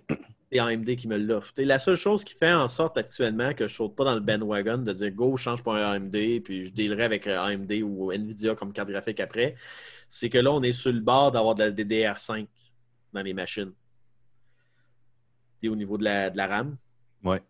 AMD 0.60 0.96
qui 0.96 1.08
me 1.08 1.18
l'offre. 1.18 1.54
La 1.58 1.80
seule 1.80 1.96
chose 1.96 2.24
qui 2.24 2.34
fait 2.34 2.54
en 2.54 2.68
sorte 2.68 2.98
actuellement 2.98 3.54
que 3.54 3.68
je 3.68 3.74
saute 3.74 3.96
pas 3.96 4.04
dans 4.04 4.14
le 4.14 4.20
bandwagon 4.20 4.80
de 4.80 4.94
dire 4.94 5.12
go, 5.12 5.38
je 5.38 5.44
change 5.44 5.64
pour 5.64 5.76
un 5.76 5.94
AMD, 5.94 6.44
puis 6.44 6.66
je 6.66 6.74
dealerai 6.74 7.04
avec 7.04 7.28
euh, 7.28 7.40
AMD 7.40 7.72
ou 7.84 8.12
Nvidia 8.12 8.56
comme 8.56 8.74
carte 8.74 8.90
graphique 8.90 9.20
après, 9.20 9.56
c'est 10.10 10.30
que 10.30 10.38
là, 10.38 10.52
on 10.52 10.62
est 10.64 10.72
sur 10.72 10.92
le 10.92 11.00
bord 11.00 11.32
d'avoir 11.32 11.56
de 11.56 11.64
la 11.64 11.72
DDR5 11.72 12.48
dans 13.14 13.22
les 13.22 13.34
machines. 13.34 13.72
Au 15.64 15.76
niveau 15.76 15.98
de 15.98 16.04
la, 16.04 16.30
de 16.30 16.38
la 16.38 16.46
RAM. 16.46 16.78
Ouais. 17.24 17.42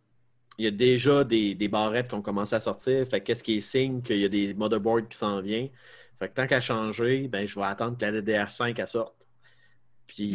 Il 0.57 0.63
y 0.63 0.67
a 0.69 0.71
déjà 0.71 1.25
des, 1.25 1.53
des 1.53 1.67
barrettes 1.67 2.07
qui 2.07 2.15
ont 2.15 2.21
commencé 2.21 2.55
à 2.55 2.61
sortir. 2.61 3.05
Fait 3.05 3.19
que 3.19 3.25
qu'est-ce 3.25 3.43
qui 3.43 3.57
est 3.57 3.61
signe 3.61 4.01
qu'il 4.01 4.19
y 4.19 4.23
a 4.23 4.29
des 4.29 4.53
motherboards 4.53 5.09
qui 5.09 5.17
s'en 5.17 5.41
viennent? 5.41 5.67
Fait 6.17 6.29
que 6.29 6.33
tant 6.33 6.47
qu'à 6.47 6.61
changer, 6.61 7.27
ben, 7.27 7.45
je 7.45 7.59
vais 7.59 7.65
attendre 7.65 7.97
que 7.97 8.05
la 8.05 8.21
DDR5 8.21 8.73
elle 8.77 8.87
sorte. 8.87 9.27
Puis 10.07 10.33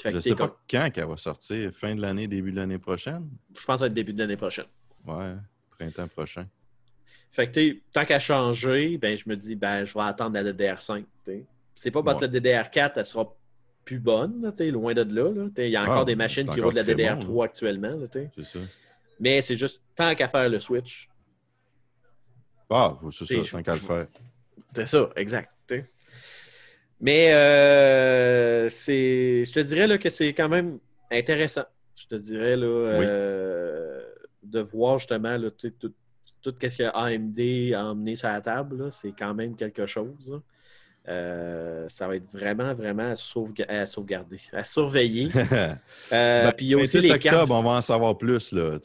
Fait 0.00 0.10
Je 0.10 0.16
t'es 0.18 0.20
sais 0.28 0.34
pas 0.36 0.48
comme- 0.48 0.56
quand 0.70 0.90
qu'elle 0.92 1.06
va 1.08 1.16
sortir. 1.16 1.72
Fin 1.72 1.94
de 1.96 2.00
l'année, 2.00 2.28
début 2.28 2.52
de 2.52 2.56
l'année 2.56 2.78
prochaine? 2.78 3.28
Je 3.54 3.64
pense 3.64 3.74
que 3.74 3.78
ça 3.78 3.84
va 3.84 3.86
être 3.86 3.94
début 3.94 4.12
de 4.12 4.18
l'année 4.18 4.36
prochaine. 4.36 4.66
Ouais, 5.06 5.34
printemps 5.70 6.08
prochain. 6.08 6.46
Fait 7.30 7.50
que, 7.50 7.76
tant 7.92 8.04
qu'à 8.04 8.18
changer, 8.18 8.96
ben, 8.98 9.16
je 9.16 9.28
me 9.28 9.36
dis, 9.36 9.54
ben, 9.56 9.84
je 9.84 9.94
vais 9.94 10.00
attendre 10.04 10.34
la 10.34 10.44
DDR5. 10.44 11.00
tu 11.24 11.32
sais. 11.32 11.46
C'est 11.74 11.90
pas 11.90 12.02
parce 12.02 12.20
Ouais. 12.20 12.28
que 12.28 12.32
la 12.32 12.40
DDR4, 12.40 12.92
elle 12.96 13.04
sera 13.04 13.34
plus 13.84 13.98
bonne, 13.98 14.52
loin 14.70 14.94
de 14.94 15.02
là. 15.02 15.48
Il 15.58 15.68
y 15.70 15.76
a 15.76 15.82
encore 15.82 15.98
Ah, 15.98 16.04
des 16.04 16.16
machines 16.16 16.48
qui 16.48 16.60
roulent 16.60 16.74
de 16.74 16.78
la 16.78 16.82
encore 16.82 16.94
très 16.94 16.94
DDR3 16.94 17.26
bon, 17.26 17.42
actuellement. 17.42 17.88
là. 17.96 18.06
C'est 18.12 18.44
ça. 18.44 18.58
Mais 19.20 19.40
c'est 19.42 19.56
juste 19.56 19.82
tant 19.94 20.14
qu'à 20.14 20.28
faire 20.28 20.48
le 20.48 20.58
switch. 20.58 21.08
Ah, 22.70 22.96
c'est 23.10 23.24
C'est- 23.24 23.44
ça, 23.44 23.50
tant 23.58 23.62
qu'à 23.62 23.74
le 23.74 23.80
faire. 23.80 24.06
C'est 24.74 24.86
ça, 24.86 25.10
exact. 25.16 25.50
Mais 27.00 27.32
euh, 27.32 28.68
c'est, 28.70 29.44
je 29.44 29.52
te 29.52 29.60
dirais 29.60 29.86
là, 29.86 29.98
que 29.98 30.10
c'est 30.10 30.32
quand 30.32 30.48
même 30.48 30.78
intéressant. 31.10 31.64
Je 31.96 32.06
te 32.06 32.14
dirais 32.16 32.56
là, 32.56 32.66
euh, 32.66 34.02
de 34.42 34.60
voir 34.60 34.98
justement 34.98 35.36
là, 35.36 35.50
tout, 35.50 35.72
tout 36.42 36.54
ce 36.60 36.76
que 36.78 36.84
AMD 36.94 37.74
a 37.74 37.84
emmené 37.90 38.16
sur 38.16 38.28
la 38.28 38.40
table, 38.40 38.88
c'est 38.90 39.12
quand 39.16 39.34
même 39.34 39.56
quelque 39.56 39.86
chose. 39.86 40.30
là. 40.30 40.38
Euh, 41.08 41.86
ça 41.88 42.06
va 42.06 42.16
être 42.16 42.30
vraiment, 42.30 42.74
vraiment 42.74 43.10
à, 43.10 43.14
sauvega- 43.14 43.66
à 43.68 43.86
sauvegarder, 43.86 44.40
à 44.52 44.62
surveiller. 44.62 45.28
Ben, 46.10 46.52
puis 46.54 46.66
il 46.66 46.68
y 46.70 46.74
a 46.74 46.78
aussi 46.78 46.98
28 46.98 47.00
les 47.08 47.14
octobre, 47.14 47.36
cartes. 47.36 47.50
on 47.50 47.62
va 47.62 47.70
en 47.70 47.80
savoir 47.80 48.18
plus, 48.18 48.52
là, 48.52 48.78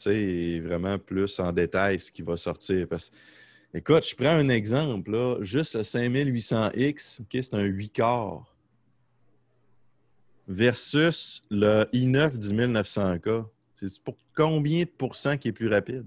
vraiment 0.64 0.98
plus 0.98 1.38
en 1.38 1.52
détail 1.52 1.98
ce 1.98 2.10
qui 2.10 2.22
va 2.22 2.36
sortir. 2.38 2.86
Parce 2.88 3.10
écoute, 3.74 4.06
je 4.08 4.14
prends 4.14 4.28
un 4.36 4.48
exemple, 4.48 5.10
là, 5.10 5.36
juste 5.40 5.74
le 5.74 5.82
5800X, 5.82 7.22
OK, 7.22 7.28
c'est 7.32 7.54
un 7.54 7.62
8 7.62 7.90
quarts, 7.90 8.54
versus 10.46 11.42
le 11.50 11.84
i9 11.92 12.38
10900K. 12.38 13.46
C'est 13.76 14.02
pour 14.02 14.16
combien 14.34 14.84
de 14.84 14.88
pourcents 14.88 15.36
qui 15.36 15.48
est 15.48 15.52
plus 15.52 15.68
rapide? 15.68 16.06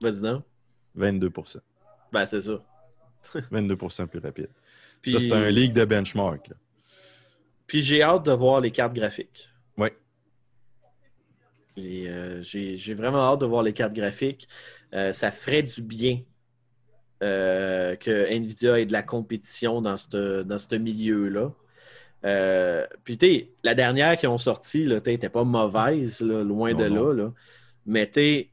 Vas-y 0.00 0.20
donc. 0.20 0.44
22% 0.96 1.58
Ben, 2.12 2.24
c'est 2.24 2.40
ça. 2.40 2.62
22% 3.52 4.06
plus 4.06 4.20
rapide. 4.20 4.50
Puis, 5.02 5.12
Ça, 5.12 5.20
c'est 5.20 5.32
un 5.32 5.50
league 5.50 5.72
de 5.72 5.84
benchmark. 5.84 6.48
là. 6.48 6.56
puis 7.66 7.82
j'ai 7.82 8.02
hâte 8.02 8.24
de 8.24 8.32
voir 8.32 8.60
les 8.60 8.70
cartes 8.70 8.94
graphiques. 8.94 9.50
Et, 11.76 12.08
euh, 12.08 12.40
j'ai 12.42 12.76
j'ai 12.76 12.94
vraiment 12.94 13.32
hâte 13.32 13.40
de 13.40 13.46
voir 13.46 13.62
les 13.62 13.72
cartes 13.72 13.94
graphiques. 13.94 14.46
Euh, 14.92 15.12
ça 15.12 15.30
ferait 15.30 15.62
du 15.62 15.82
bien 15.82 16.22
euh, 17.22 17.96
que 17.96 18.30
Nvidia 18.30 18.80
ait 18.80 18.86
de 18.86 18.92
la 18.92 19.02
compétition 19.02 19.80
dans 19.80 19.96
ce 19.96 20.42
dans 20.42 20.78
milieu-là. 20.78 21.52
Euh, 22.24 22.86
puis, 23.04 23.18
tu 23.18 23.26
sais, 23.26 23.50
la 23.62 23.74
dernière 23.74 24.16
qui 24.16 24.26
ont 24.26 24.38
sorti, 24.38 24.84
là, 24.84 24.96
n'était 25.04 25.28
pas 25.28 25.44
mauvaise, 25.44 26.20
là, 26.20 26.42
loin 26.42 26.72
Non, 26.72 26.78
de 26.78 26.88
non. 26.88 27.06
là, 27.08 27.24
là. 27.24 27.32
Mais, 27.86 28.10
tu 28.10 28.50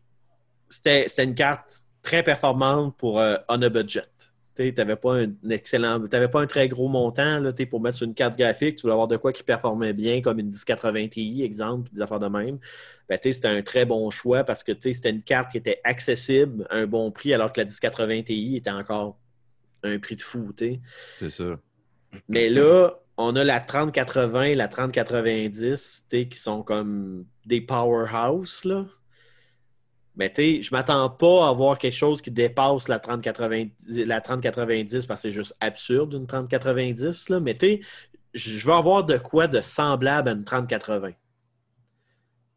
c'était 0.69 1.23
une 1.23 1.35
carte 1.35 1.83
très 2.01 2.23
performante 2.23 2.95
pour 2.97 3.19
euh, 3.19 3.37
on 3.49 3.61
a 3.61 3.69
budget. 3.69 4.03
Tu 4.55 4.73
n'avais 4.73 4.95
pas 4.95 5.21
un 5.21 5.27
excellent, 5.49 6.05
t'avais 6.07 6.27
pas 6.27 6.41
un 6.41 6.47
très 6.47 6.67
gros 6.67 6.89
montant 6.89 7.39
là, 7.39 7.51
pour 7.69 7.79
mettre 7.79 7.97
sur 7.97 8.07
une 8.07 8.13
carte 8.13 8.37
graphique. 8.37 8.75
Tu 8.75 8.81
voulais 8.81 8.93
avoir 8.93 9.07
de 9.07 9.17
quoi 9.17 9.31
qui 9.31 9.43
performait 9.43 9.93
bien, 9.93 10.21
comme 10.21 10.39
une 10.39 10.47
1080 10.47 11.07
Ti, 11.07 11.43
exemple, 11.43 11.89
des 11.93 12.01
affaires 12.01 12.19
de 12.19 12.27
même. 12.27 12.59
Ben, 13.07 13.17
c'était 13.21 13.47
un 13.47 13.61
très 13.61 13.85
bon 13.85 14.09
choix 14.09 14.43
parce 14.43 14.63
que 14.63 14.73
c'était 14.79 15.09
une 15.09 15.23
carte 15.23 15.51
qui 15.51 15.57
était 15.57 15.79
accessible 15.83 16.67
à 16.69 16.75
un 16.75 16.85
bon 16.85 17.11
prix, 17.11 17.33
alors 17.33 17.51
que 17.51 17.59
la 17.59 17.65
1080 17.65 18.23
Ti 18.23 18.57
était 18.57 18.69
encore 18.69 19.17
un 19.83 19.99
prix 19.99 20.15
de 20.15 20.21
fou. 20.21 20.51
C'est 21.17 21.29
ça. 21.29 21.59
Mais 22.27 22.49
là, 22.49 22.99
on 23.17 23.35
a 23.35 23.43
la 23.43 23.59
3080 23.59 24.43
et 24.43 24.55
la 24.55 24.67
3090 24.67 26.05
t'sais, 26.09 26.27
qui 26.27 26.37
sont 26.37 26.63
comme 26.63 27.25
des 27.45 27.61
powerhouse. 27.61 28.65
Là. 28.65 28.85
Mais 30.15 30.29
tu 30.29 30.41
sais, 30.41 30.61
je 30.61 30.73
m'attends 30.73 31.09
pas 31.09 31.45
à 31.45 31.49
avoir 31.49 31.77
quelque 31.77 31.95
chose 31.95 32.21
qui 32.21 32.31
dépasse 32.31 32.87
la 32.87 32.99
3090, 32.99 34.05
la 34.05 34.19
3090 34.19 35.05
parce 35.05 35.21
que 35.21 35.29
c'est 35.29 35.33
juste 35.33 35.55
absurde 35.59 36.13
une 36.13 36.27
3090. 36.27 37.29
Là. 37.29 37.39
Mais 37.39 37.55
tu 37.55 37.67
sais, 37.67 37.81
je 38.33 38.65
veux 38.65 38.73
avoir 38.73 39.05
de 39.05 39.17
quoi 39.17 39.47
de 39.47 39.61
semblable 39.61 40.29
à 40.29 40.33
une 40.33 40.43
3080. 40.43 41.11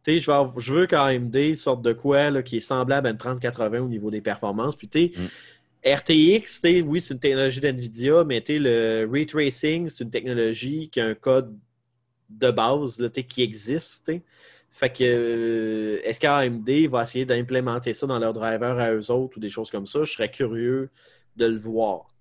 Tu 0.02 0.18
sais, 0.18 0.18
je 0.18 0.72
veux, 0.72 0.86
qu'AMD 0.86 1.54
sorte 1.54 1.82
de 1.82 1.92
quoi 1.92 2.30
là, 2.30 2.42
qui 2.42 2.58
est 2.58 2.60
semblable 2.60 3.06
à 3.06 3.10
une 3.10 3.16
3080 3.16 3.80
au 3.80 3.88
niveau 3.88 4.10
des 4.10 4.20
performances. 4.20 4.76
Puis 4.76 4.88
tu 4.88 5.12
sais, 5.14 5.20
Mm. 5.20 5.26
RTX, 5.84 6.60
oui, 6.86 7.00
c'est 7.00 7.12
une 7.12 7.20
technologie 7.20 7.60
d'NVIDIA, 7.60 8.24
mais 8.24 8.42
le 8.48 9.06
ray 9.10 9.26
tracing, 9.26 9.88
c'est 9.90 10.04
une 10.04 10.10
technologie 10.10 10.88
qui 10.88 11.00
a 11.00 11.06
un 11.06 11.14
code 11.14 11.54
de 12.30 12.50
base 12.50 12.98
là, 12.98 13.08
qui 13.10 13.42
existe. 13.42 14.10
Fait 14.74 14.90
que 14.90 15.04
euh, 15.04 16.00
est-ce 16.02 16.18
qu'AMD 16.18 16.68
va 16.90 17.04
essayer 17.04 17.24
d'implémenter 17.24 17.94
ça 17.94 18.08
dans 18.08 18.18
leurs 18.18 18.32
drivers 18.32 18.76
à 18.76 18.92
eux 18.92 19.08
autres 19.12 19.36
ou 19.36 19.40
des 19.40 19.48
choses 19.48 19.70
comme 19.70 19.86
ça? 19.86 20.02
Je 20.02 20.10
serais 20.10 20.32
curieux 20.32 20.90
de 21.36 21.46
le 21.46 21.56
voir. 21.56 22.12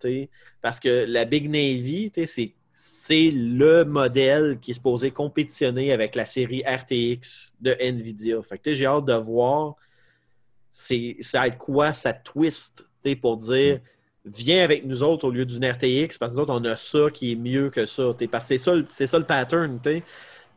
Parce 0.61 0.79
que 0.79 1.05
la 1.07 1.25
Big 1.25 1.49
Navy, 1.49 2.11
c'est 2.69 3.29
le 3.31 3.85
modèle 3.85 4.59
qui 4.59 4.69
est 4.69 4.75
supposé 4.75 5.09
compétitionner 5.09 5.91
avec 5.91 6.13
la 6.13 6.25
série 6.25 6.61
RTX 6.61 7.55
de 7.59 7.75
NVIDIA. 7.79 8.39
Fait 8.43 8.59
que 8.59 8.71
j'ai 8.71 8.85
hâte 8.85 9.05
de 9.05 9.15
voir 9.15 9.75
ça 10.71 11.39
va 11.39 11.47
être 11.47 11.57
quoi 11.57 11.93
ça 11.93 12.13
twist 12.13 12.87
pour 13.19 13.37
dire 13.37 13.79
viens 14.25 14.63
avec 14.63 14.85
nous 14.85 15.03
autres 15.03 15.27
au 15.27 15.31
lieu 15.31 15.45
d'une 15.45 15.65
RTX 15.65 16.17
parce 16.17 16.31
que 16.31 16.37
nous 16.37 16.43
autres 16.43 16.53
on 16.53 16.63
a 16.65 16.77
ça 16.77 17.09
qui 17.11 17.31
est 17.31 17.35
mieux 17.35 17.69
que 17.69 17.85
ça 17.85 18.11
parce 18.31 18.47
que 18.47 18.57
c'est 18.57 18.57
ça, 18.57 19.07
ça 19.07 19.19
le 19.19 19.25
pattern 19.25 19.79
tu 19.83 19.89
sais. 19.89 20.03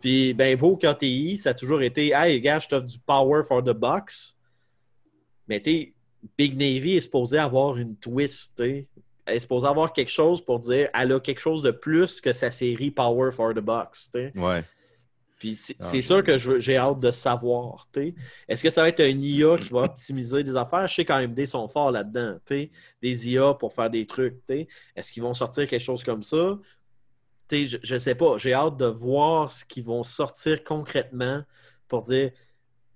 Puis 0.01 0.35
ben 0.35 0.57
beau 0.57 0.77
KTI 0.77 1.37
ça 1.37 1.51
a 1.51 1.55
toujours 1.55 1.83
été 1.83 2.13
hey 2.15 2.41
gars 2.41 2.59
je 2.59 2.69
t'offre 2.69 2.87
du 2.87 2.99
power 2.99 3.43
for 3.47 3.63
the 3.63 3.73
box 3.73 4.37
mais 5.49 5.61
tu 5.61 5.71
sais, 5.71 5.93
Big 6.37 6.55
Navy 6.57 6.97
est 6.97 7.01
supposé 7.01 7.39
avoir 7.39 7.77
une 7.77 7.97
twist 7.97 8.55
tu 8.57 8.65
sais. 8.65 8.89
elle 9.27 9.37
est 9.37 9.41
supposée 9.41 9.67
avoir 9.67 9.93
quelque 9.93 10.11
chose 10.11 10.45
pour 10.45 10.59
dire 10.61 10.89
elle 10.95 11.13
a 11.13 11.21
quelque 11.21 11.41
chose 11.41 11.63
de 11.63 11.71
plus 11.71 12.21
que 12.21 12.33
sa 12.33 12.51
série 12.51 12.91
Power 12.91 13.31
for 13.33 13.55
the 13.55 13.61
Box 13.61 14.11
tu 14.13 14.19
sais. 14.21 14.33
Ouais. 14.39 14.63
Puis 15.39 15.55
c'est 15.55 15.77
Ah, 15.81 16.01
sûr 16.03 16.25
que 16.25 16.39
j'ai 16.39 16.79
hâte 16.79 16.99
de 16.99 17.11
savoir. 17.11 17.87
Est-ce 18.49 18.63
que 18.63 18.71
ça 18.71 18.81
va 18.81 18.89
être 18.89 19.01
un 19.01 19.19
IA 19.21 19.57
qui 19.59 19.69
va 19.69 19.83
optimiser 19.83 20.43
des 20.43 20.57
affaires? 20.57 20.87
Je 20.89 20.95
sais 20.95 21.05
qu'AMD 21.05 21.45
sont 21.45 21.69
forts 21.69 21.91
là-dedans. 21.91 22.39
Des 22.49 23.29
IA 23.29 23.53
pour 23.53 23.75
faire 23.75 23.91
des 23.91 24.07
trucs. 24.07 24.39
tu 24.49 24.55
sais. 24.55 24.69
Est-ce 24.97 25.13
qu'ils 25.13 25.23
vont 25.23 25.35
sortir 25.35 25.69
quelque 25.69 25.83
chose 25.83 26.03
comme 26.03 26.23
ça? 26.23 26.59
Je 27.51 27.95
ne 27.95 27.99
sais 27.99 28.15
pas. 28.15 28.39
J'ai 28.39 28.53
hâte 28.55 28.77
de 28.77 28.87
voir 28.87 29.53
ce 29.53 29.65
qu'ils 29.65 29.85
vont 29.85 30.03
sortir 30.03 30.65
concrètement 30.65 31.45
pour 31.89 32.03
dire 32.03 32.33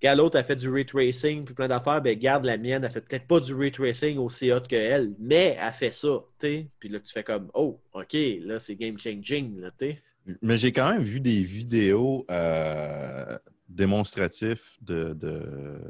l'autre 0.03 0.39
a 0.39 0.43
fait 0.43 0.57
du 0.57 0.71
ray 0.71 0.87
tracing 0.87 1.45
puis 1.45 1.55
plein 1.55 1.69
d'affaires. 1.69 2.01
Ben, 2.01 2.19
garde 2.19 2.45
la 2.45 2.57
mienne, 2.57 2.83
elle 2.85 2.91
fait 2.91 3.01
peut-être 3.03 3.27
pas 3.27 3.41
du 3.41 3.55
ray 3.55 3.71
tracing 3.71 4.19
aussi 4.19 4.51
hot 4.51 4.61
que 4.69 4.77
elle, 4.77 5.15
mais 5.19 5.57
elle 5.61 5.73
fait 5.73 5.91
ça. 5.91 6.25
tu 6.39 6.47
sais. 6.47 6.67
Puis 6.79 6.89
là, 6.89 6.99
tu 7.01 7.13
fais 7.13 7.23
comme 7.23 7.51
Oh, 7.55 7.81
OK, 7.93 8.17
là, 8.41 8.59
c'est 8.59 8.77
game 8.77 8.99
changing. 8.99 9.61
Là, 9.61 9.71
tu 9.79 9.91
sais. 9.91 10.03
Mais 10.43 10.57
j'ai 10.57 10.73
quand 10.73 10.91
même 10.91 11.03
vu 11.03 11.21
des 11.21 11.43
vidéos 11.43 12.25
euh, 12.31 13.39
démonstratifs 13.69 14.79
de, 14.81 15.13
de- 15.15 15.81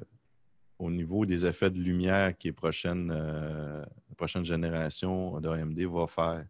au 0.78 0.90
niveau 0.90 1.26
des 1.26 1.44
effets 1.46 1.70
de 1.70 1.78
lumière 1.78 2.36
qui 2.36 2.48
est 2.48 2.52
prochaine, 2.52 3.12
euh, 3.14 3.84
prochaine 4.16 4.44
génération 4.44 5.38
d'AMD 5.40 5.78
va 5.86 6.06
faire. 6.06 6.44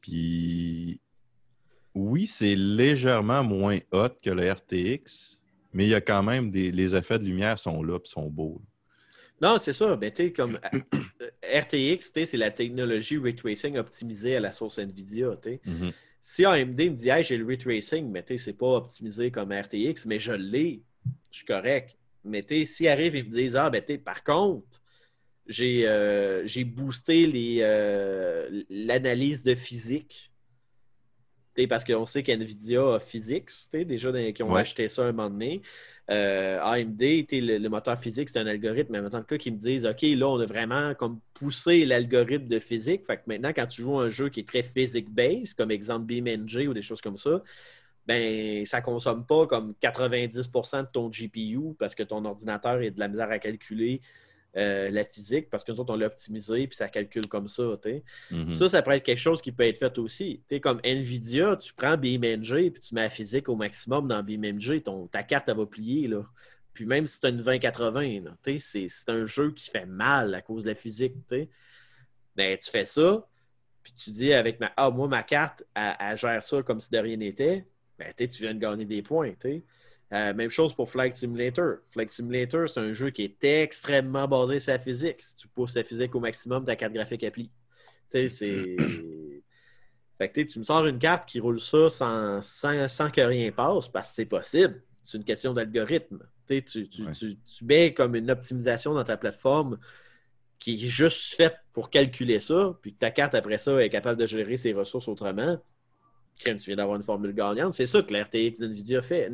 Puis 0.00 1.00
oui, 1.98 2.26
c'est 2.26 2.54
légèrement 2.54 3.42
moins 3.42 3.78
hot 3.92 4.10
que 4.22 4.30
le 4.30 4.52
RTX, 4.52 5.40
mais 5.72 5.84
il 5.84 5.90
y 5.90 5.94
a 5.94 6.00
quand 6.00 6.22
même 6.22 6.50
des. 6.50 6.70
Les 6.70 6.94
effets 6.94 7.18
de 7.18 7.24
lumière 7.24 7.58
sont 7.58 7.82
là 7.82 7.96
et 7.96 8.08
sont 8.08 8.30
beaux. 8.30 8.62
Non, 9.40 9.58
c'est 9.58 9.72
ça. 9.72 9.96
Ben, 9.96 10.12
comme 10.34 10.60
euh, 10.94 11.60
RTX, 11.60 12.12
c'est 12.24 12.36
la 12.36 12.50
technologie 12.50 13.18
ray 13.18 13.34
tracing 13.34 13.76
optimisée 13.78 14.36
à 14.36 14.40
la 14.40 14.52
source 14.52 14.78
NVIDIA. 14.78 15.34
Mhm. 15.64 15.92
Si 16.22 16.44
AMD 16.44 16.78
me 16.78 16.94
dit, 16.94 17.08
hey, 17.08 17.22
j'ai 17.22 17.36
le 17.36 17.46
ray 17.46 17.58
tracing, 17.58 18.10
mais 18.10 18.24
c'est 18.36 18.56
pas 18.56 18.76
optimisé 18.76 19.30
comme 19.30 19.52
RTX, 19.52 20.06
mais 20.06 20.18
je 20.18 20.32
l'ai, 20.32 20.82
je 21.30 21.38
suis 21.38 21.46
correct. 21.46 21.96
Mais 22.24 22.44
s'ils 22.64 22.88
arrivent 22.88 23.16
et 23.16 23.22
me 23.22 23.30
disent, 23.30 23.56
ah, 23.56 23.70
ben, 23.70 23.82
par 24.04 24.22
contre, 24.22 24.82
j'ai 25.46 25.84
euh, 25.86 26.46
boosté 26.66 27.60
euh, 27.62 28.62
l'analyse 28.68 29.42
de 29.42 29.54
physique. 29.54 30.32
Parce 31.66 31.84
qu'on 31.84 32.06
sait 32.06 32.22
qu'NVIDIA 32.22 32.94
a 32.94 32.98
Physics, 33.00 33.50
déjà 33.72 34.12
qui 34.32 34.42
ont 34.42 34.52
Ouais. 34.52 34.60
acheté 34.60 34.88
ça 34.88 35.02
un 35.04 35.12
moment 35.12 35.30
donné. 35.30 35.62
Euh, 36.10 36.58
AMD, 36.62 37.02
le, 37.02 37.58
le 37.58 37.68
moteur 37.68 38.00
physique, 38.00 38.30
c'est 38.30 38.38
un 38.38 38.46
algorithme, 38.46 38.92
mais 38.92 39.02
maintenant, 39.02 39.18
le 39.18 39.24
cas 39.24 39.36
qui 39.36 39.50
me 39.50 39.58
disent, 39.58 39.84
OK, 39.84 40.00
là, 40.02 40.26
on 40.28 40.40
a 40.40 40.46
vraiment 40.46 40.94
comme 40.94 41.20
poussé 41.34 41.84
l'algorithme 41.84 42.46
de 42.48 42.58
physique. 42.58 43.04
Fait 43.06 43.16
que 43.16 43.22
maintenant, 43.26 43.52
quand 43.54 43.66
tu 43.66 43.82
joues 43.82 43.98
un 43.98 44.08
jeu 44.08 44.30
qui 44.30 44.40
est 44.40 44.48
très 44.48 44.62
physique-based, 44.62 45.54
comme 45.54 45.70
exemple 45.70 46.06
BeamNG 46.06 46.66
ou 46.68 46.72
des 46.72 46.80
choses 46.82 47.02
comme 47.02 47.16
ça, 47.18 47.42
ben, 48.06 48.64
ça 48.64 48.80
consomme 48.80 49.26
pas 49.26 49.46
comme 49.46 49.74
90% 49.82 50.82
de 50.82 50.88
ton 50.90 51.10
GPU 51.10 51.74
parce 51.78 51.94
que 51.94 52.02
ton 52.02 52.24
ordinateur 52.24 52.80
est 52.80 52.90
de 52.90 52.98
la 52.98 53.08
misère 53.08 53.30
à 53.30 53.38
calculer 53.38 54.00
euh, 54.56 54.90
la 54.90 55.04
physique 55.04 55.50
parce 55.50 55.62
que 55.62 55.72
nous 55.72 55.80
autres, 55.80 55.92
on 55.92 55.96
l'a 55.96 56.06
optimisé 56.06 56.66
puis 56.66 56.76
ça 56.76 56.88
calcule 56.88 57.26
comme 57.26 57.48
ça. 57.48 57.78
tu 57.82 57.90
sais. 57.90 58.02
Mhm. 58.30 58.50
Ça, 58.50 58.68
ça 58.68 58.82
pourrait 58.82 58.96
être 58.96 59.04
quelque 59.04 59.20
chose 59.20 59.42
qui 59.42 59.52
peut 59.52 59.64
être 59.64 59.78
fait 59.78 59.98
aussi. 59.98 60.42
Tu 60.48 60.56
sais, 60.56 60.60
comme 60.60 60.80
Nvidia, 60.82 61.56
tu 61.56 61.74
prends 61.74 61.96
BeamNG 61.96 62.70
puis 62.70 62.80
tu 62.80 62.94
mets 62.94 63.02
la 63.02 63.10
physique 63.10 63.48
au 63.48 63.56
maximum 63.56 64.08
dans 64.08 64.22
BeamNG, 64.22 64.82
ton, 64.82 65.06
ta 65.06 65.22
carte, 65.22 65.48
elle 65.48 65.56
va 65.58 65.66
plier. 65.66 66.08
Là. 66.08 66.24
Puis 66.72 66.86
même 66.86 67.06
si 67.06 67.20
tu 67.20 67.26
as 67.26 67.30
une 67.30 67.36
2080, 67.38 68.24
là, 68.24 68.36
tu 68.42 68.58
sais, 68.58 68.86
c'est 68.88 69.10
un 69.10 69.26
jeu 69.26 69.52
qui 69.52 69.68
fait 69.70 69.86
mal 69.86 70.34
à 70.34 70.40
cause 70.40 70.64
de 70.64 70.70
la 70.70 70.74
physique. 70.74 71.14
Ben, 71.28 72.56
tu 72.56 72.70
fais 72.70 72.84
ça, 72.84 73.26
puis 73.82 73.92
tu 73.92 74.10
dis 74.10 74.32
avec 74.32 74.60
ma. 74.60 74.72
Ah, 74.76 74.90
moi, 74.90 75.08
ma 75.08 75.22
carte, 75.22 75.64
elle, 75.74 75.94
elle 75.98 76.16
gère 76.16 76.42
ça 76.42 76.62
comme 76.62 76.80
si 76.80 76.90
de 76.90 76.98
rien 76.98 77.16
n'était. 77.16 77.66
Ben, 77.98 78.14
tu 78.16 78.42
viens 78.42 78.54
de 78.54 78.60
gagner 78.60 78.84
des 78.84 79.02
points. 79.02 79.32
Euh, 80.12 80.32
même 80.32 80.48
chose 80.50 80.74
pour 80.74 80.90
Flight 80.90 81.12
Simulator. 81.14 81.78
Flight 81.90 82.10
Simulator, 82.10 82.68
c'est 82.68 82.80
un 82.80 82.92
jeu 82.92 83.10
qui 83.10 83.24
est 83.24 83.44
extrêmement 83.62 84.26
basé 84.26 84.58
sur 84.60 84.72
la 84.72 84.78
physique. 84.78 85.20
Si 85.20 85.34
tu 85.34 85.48
pousses 85.48 85.74
la 85.74 85.84
physique 85.84 86.14
au 86.14 86.20
maximum, 86.20 86.64
ta 86.64 86.76
carte 86.76 86.94
graphique 86.94 87.24
applique. 87.24 87.52
Tu 88.10 88.28
sais, 88.28 88.28
c'est. 88.28 88.76
Fait 90.18 90.30
que 90.30 90.40
tu 90.40 90.58
me 90.58 90.64
sors 90.64 90.84
une 90.86 90.98
carte 90.98 91.28
qui 91.28 91.38
roule 91.38 91.60
ça 91.60 91.88
sans, 91.90 92.42
sans, 92.42 92.88
sans 92.88 93.08
que 93.10 93.20
rien 93.20 93.52
passe 93.52 93.88
parce 93.88 94.08
que 94.08 94.14
c'est 94.16 94.24
possible. 94.26 94.82
C'est 95.02 95.16
une 95.16 95.24
question 95.24 95.52
d'algorithme. 95.52 96.18
Tu, 96.46 96.56
sais, 96.56 96.62
tu, 96.62 96.88
tu, 96.88 97.02
Ouais. 97.04 97.12
tu, 97.12 97.36
tu 97.38 97.64
mets 97.64 97.94
comme 97.94 98.16
une 98.16 98.30
optimisation 98.30 98.94
dans 98.94 99.04
ta 99.04 99.16
plateforme 99.16 99.78
qui 100.58 100.74
est 100.74 100.88
juste 100.88 101.34
faite 101.36 101.56
pour 101.72 101.88
calculer 101.88 102.40
ça, 102.40 102.76
puis 102.82 102.92
que 102.94 102.98
ta 102.98 103.12
carte 103.12 103.34
après 103.36 103.58
ça 103.58 103.80
est 103.80 103.90
capable 103.90 104.18
de 104.18 104.26
gérer 104.26 104.56
ses 104.56 104.72
ressources 104.72 105.06
autrement. 105.06 105.62
Tu 106.38 106.54
viens 106.54 106.76
d'avoir 106.76 106.96
une 106.96 107.02
formule 107.02 107.34
gagnante. 107.34 107.72
C'est 107.72 107.86
ça 107.86 108.02
que 108.02 108.12
l'RTX 108.12 108.60
d'NVIDIA 108.60 109.02
fait. 109.02 109.30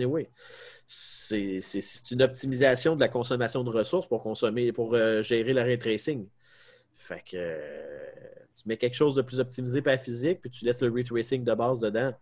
C'est 0.86 2.10
une 2.10 2.22
optimisation 2.22 2.94
de 2.96 3.00
la 3.00 3.08
consommation 3.08 3.64
de 3.64 3.70
ressources 3.70 4.06
pour 4.06 4.22
consommer, 4.22 4.72
pour 4.72 4.94
euh, 4.94 5.22
gérer 5.22 5.52
le 5.52 5.62
ray 5.62 5.78
tracing. 5.78 6.26
Fait 6.94 7.22
que 7.30 7.36
euh, 7.36 8.06
tu 8.56 8.68
mets 8.68 8.76
quelque 8.76 8.94
chose 8.94 9.14
de 9.14 9.22
plus 9.22 9.40
optimisé 9.40 9.82
par 9.82 9.92
la 9.92 9.98
physique, 9.98 10.40
puis 10.40 10.50
tu 10.50 10.64
laisses 10.64 10.82
le 10.82 10.90
ray 10.90 11.04
tracing 11.04 11.44
de 11.44 11.54
base 11.54 11.80
dedans. 11.80 12.12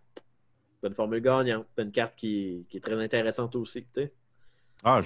T'as 0.80 0.88
une 0.88 0.94
formule 0.94 1.20
gagnante. 1.20 1.66
T'as 1.76 1.84
une 1.84 1.92
carte 1.92 2.14
qui, 2.16 2.66
qui 2.68 2.78
est 2.78 2.80
très 2.80 3.00
intéressante 3.00 3.54
aussi. 3.56 3.86
Ah, 4.84 5.00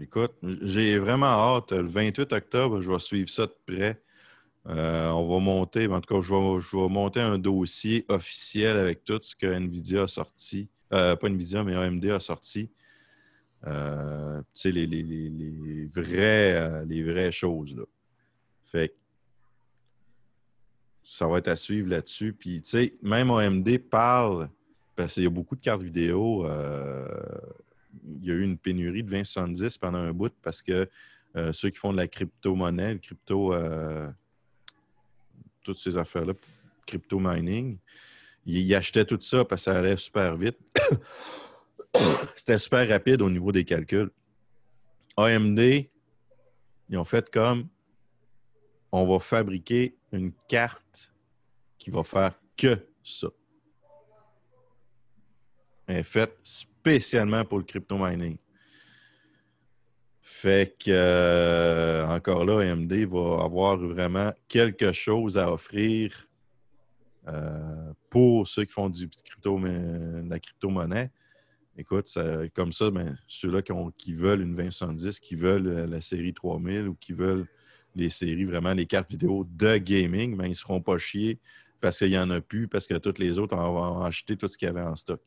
écoute, 0.00 0.32
j'ai 0.62 0.98
vraiment 0.98 1.26
hâte. 1.56 1.72
Le 1.72 1.86
28 1.86 2.32
octobre, 2.34 2.82
je 2.82 2.90
vais 2.90 2.98
suivre 2.98 3.30
ça 3.30 3.46
de 3.46 3.54
près. 3.66 4.02
Euh, 4.66 5.10
on 5.10 5.28
va 5.28 5.38
monter, 5.40 5.86
en 5.88 6.00
tout 6.00 6.14
cas, 6.14 6.20
je 6.22 6.32
vais, 6.34 6.60
je 6.60 6.76
vais 6.76 6.88
monter 6.88 7.20
un 7.20 7.38
dossier 7.38 8.04
officiel 8.08 8.76
avec 8.78 9.04
tout 9.04 9.18
ce 9.20 9.36
que 9.36 9.46
NVIDIA 9.46 10.04
a 10.04 10.08
sorti. 10.08 10.68
Euh, 10.92 11.16
pas 11.16 11.28
NVIDIA, 11.28 11.62
mais 11.64 11.74
AMD 11.74 12.04
a 12.06 12.20
sorti. 12.20 12.70
Euh, 13.66 14.40
tu 14.40 14.44
sais, 14.54 14.72
les, 14.72 14.86
les- 14.86 15.02
les- 15.02 15.88
euh, 15.96 16.84
les 16.86 17.02
vraies 17.02 17.30
choses. 17.32 17.76
Là. 17.76 17.84
Fait 18.72 18.88
que 18.88 18.94
ça 21.02 21.26
va 21.28 21.38
être 21.38 21.48
à 21.48 21.56
suivre 21.56 21.90
là-dessus. 21.90 22.32
Puis, 22.32 22.62
tu 22.62 22.70
sais, 22.70 22.94
même 23.02 23.30
AMD 23.30 23.78
parle, 23.78 24.48
parce 24.96 25.14
qu'il 25.14 25.24
y 25.24 25.26
a 25.26 25.30
beaucoup 25.30 25.56
de 25.56 25.60
cartes 25.60 25.82
vidéo. 25.82 26.46
il 26.46 28.24
y 28.24 28.30
a 28.30 28.34
eu 28.34 28.42
une 28.42 28.56
pénurie 28.58 29.02
de 29.02 29.08
2070 29.10 29.76
pendant 29.78 29.98
un 29.98 30.12
bout 30.12 30.32
parce 30.42 30.62
que 30.62 30.88
ceux 31.52 31.70
qui 31.70 31.78
font 31.78 31.92
de 31.92 31.96
la 31.98 32.08
crypto-monnaie, 32.08 32.94
le 32.94 32.98
crypto, 33.00 33.52
toutes 35.64 35.78
ces 35.78 35.98
affaires-là, 35.98 36.34
crypto 36.86 37.18
mining, 37.18 37.78
ils, 38.46 38.58
ils 38.58 38.74
achetaient 38.74 39.04
tout 39.04 39.20
ça 39.20 39.44
parce 39.44 39.62
que 39.62 39.72
ça 39.72 39.78
allait 39.78 39.96
super 39.96 40.36
vite. 40.36 40.58
C'était 42.36 42.58
super 42.58 42.88
rapide 42.88 43.22
au 43.22 43.30
niveau 43.30 43.50
des 43.50 43.64
calculs. 43.64 44.10
AMD, 45.16 45.60
ils 46.88 46.98
ont 46.98 47.04
fait 47.04 47.28
comme 47.30 47.68
on 48.92 49.06
va 49.06 49.18
fabriquer 49.18 49.96
une 50.12 50.32
carte 50.48 51.12
qui 51.78 51.90
va 51.90 52.04
faire 52.04 52.38
que 52.56 52.86
ça. 53.02 53.28
Elle 55.86 55.98
est 55.98 56.02
faite 56.02 56.36
spécialement 56.42 57.44
pour 57.44 57.58
le 57.58 57.64
crypto 57.64 57.96
mining. 57.98 58.36
Fait 60.26 60.74
que, 60.78 60.86
euh, 60.88 62.06
encore 62.06 62.46
là, 62.46 62.60
AMD 62.60 62.90
va 63.04 63.44
avoir 63.44 63.76
vraiment 63.76 64.32
quelque 64.48 64.90
chose 64.90 65.36
à 65.36 65.52
offrir 65.52 66.26
euh, 67.28 67.92
pour 68.08 68.48
ceux 68.48 68.64
qui 68.64 68.72
font 68.72 68.88
du 68.88 69.06
crypto, 69.10 69.60
de 69.60 70.26
la 70.26 70.38
crypto-monnaie. 70.38 71.10
Écoute, 71.76 72.08
comme 72.54 72.72
ça, 72.72 72.90
ben, 72.90 73.14
ceux-là 73.28 73.60
qui, 73.98 74.14
veulent 74.14 74.40
une 74.40 74.56
2070, 74.56 75.20
qui 75.20 75.34
veulent 75.34 75.68
euh, 75.68 75.86
la 75.86 76.00
série 76.00 76.32
3000 76.32 76.88
ou 76.88 76.94
qui 76.94 77.12
veulent 77.12 77.46
les 77.94 78.08
séries, 78.08 78.46
vraiment 78.46 78.72
les 78.72 78.86
cartes 78.86 79.10
vidéo 79.10 79.46
de 79.46 79.76
gaming, 79.76 80.38
ben, 80.38 80.46
ils 80.46 80.50
ne 80.50 80.54
seront 80.54 80.80
pas 80.80 80.96
chiés 80.96 81.38
parce 81.82 81.98
qu'il 81.98 82.08
n'y 82.08 82.18
en 82.18 82.30
a 82.30 82.40
plus, 82.40 82.66
parce 82.66 82.86
que 82.86 82.94
toutes 82.94 83.18
les 83.18 83.38
autres 83.38 83.54
ont, 83.54 84.02
acheté 84.02 84.38
tout 84.38 84.48
ce 84.48 84.56
qu'il 84.56 84.68
y 84.68 84.70
avait 84.70 84.80
en 84.80 84.96
stock. 84.96 85.20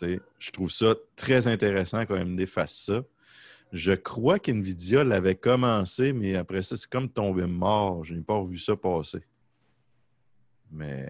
Je 0.00 0.50
trouve 0.52 0.70
ça 0.70 0.94
très 1.16 1.48
intéressant 1.48 2.06
quand 2.06 2.14
AMD 2.14 2.46
fasse 2.46 2.84
ça. 2.84 3.02
Je 3.72 3.92
crois 3.92 4.38
qu'NVIDIA 4.38 5.04
l'avait 5.04 5.34
commencé, 5.34 6.12
mais 6.12 6.36
après 6.36 6.62
ça, 6.62 6.76
c'est 6.76 6.88
comme 6.88 7.08
tombé 7.08 7.46
mort. 7.46 8.04
Je 8.04 8.14
n'ai 8.14 8.22
pas 8.22 8.34
revu 8.34 8.58
ça 8.58 8.76
passer. 8.76 9.20
Mais 10.70 11.08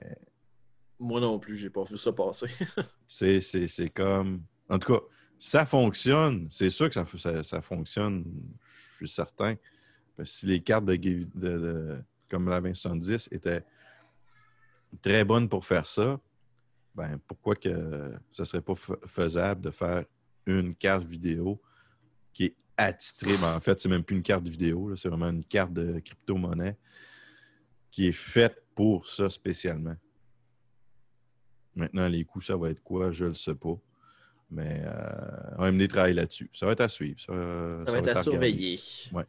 Moi 0.99 1.21
non 1.21 1.39
plus, 1.39 1.57
j'ai 1.57 1.71
pas 1.71 1.85
vu 1.85 1.97
ça 1.97 2.13
passer. 2.13 2.47
c'est, 3.07 3.41
c'est, 3.41 3.69
c'est 3.69 3.91
comme. 3.91 4.43
En 4.69 4.79
tout 4.79 4.95
cas, 4.95 5.01
ça 5.39 5.67
fonctionne. 5.67 6.49
C'est 6.51 6.71
sûr 6.71 6.89
que 6.89 6.95
ça, 6.95 7.07
ça, 7.19 7.43
ça 7.43 7.61
fonctionne, 7.61 8.25
je 8.93 8.97
suis 8.97 9.09
certain. 9.09 9.55
Parce 10.17 10.31
que 10.31 10.37
si 10.39 10.47
les 10.47 10.63
cartes 10.63 10.87
de, 10.87 10.95
ga- 10.97 11.25
de- 11.35 11.59
de- 11.59 12.03
comme 12.31 12.49
la 12.49 12.61
2070 12.61 13.29
étaient 13.31 13.63
très 15.03 15.25
bonnes 15.25 15.49
pour 15.49 15.65
faire 15.65 15.87
ça, 15.87 16.19
ben 16.95 17.19
pourquoi 17.27 17.55
que 17.55 18.13
ça 18.33 18.45
serait 18.47 18.63
pas 18.63 18.75
fa- 18.75 18.97
faisable 19.07 19.61
de 19.61 19.71
faire 19.71 20.05
une 20.47 20.75
carte 20.75 21.05
vidéo 21.05 21.61
qui 22.37 22.45
est 22.45 22.55
attitrée? 22.77 23.37
Ben, 23.41 23.57
en 23.57 23.61
fait, 23.61 23.79
c'est 23.79 23.89
même 23.89 24.05
plus 24.05 24.17
une 24.17 24.23
carte 24.23 24.47
vidéo, 24.47 24.95
c'est 24.97 25.09
vraiment 25.09 25.31
une 25.31 25.45
carte 25.45 25.73
de 25.73 25.99
crypto-monnaie 26.01 26.77
qui 27.91 28.07
est 28.09 28.13
faite 28.13 28.63
pour 28.75 29.09
ça 29.09 29.31
spécialement. 29.31 29.97
Maintenant, 31.75 32.09
les 32.09 32.25
coûts, 32.25 32.41
ça 32.43 32.57
va 32.57 32.71
être 32.71 32.83
quoi? 32.83 33.11
Je 33.11 33.25
ne 33.25 33.29
le 33.31 33.35
sais 33.35 33.55
pas. 33.55 33.75
Mais 34.51 34.83
euh, 34.85 35.59
AMD 35.59 35.89
travaille 35.89 36.15
là-dessus. 36.15 36.51
Ça 36.53 36.67
va 36.67 36.73
être 36.73 36.81
à 36.83 36.89
suivre. 36.89 37.19
Ça, 37.21 37.33
Ça 37.87 37.93
va 37.93 37.99
être 37.99 38.17
à 38.17 38.23
surveiller. 38.23 38.79
Ouais. 39.13 39.25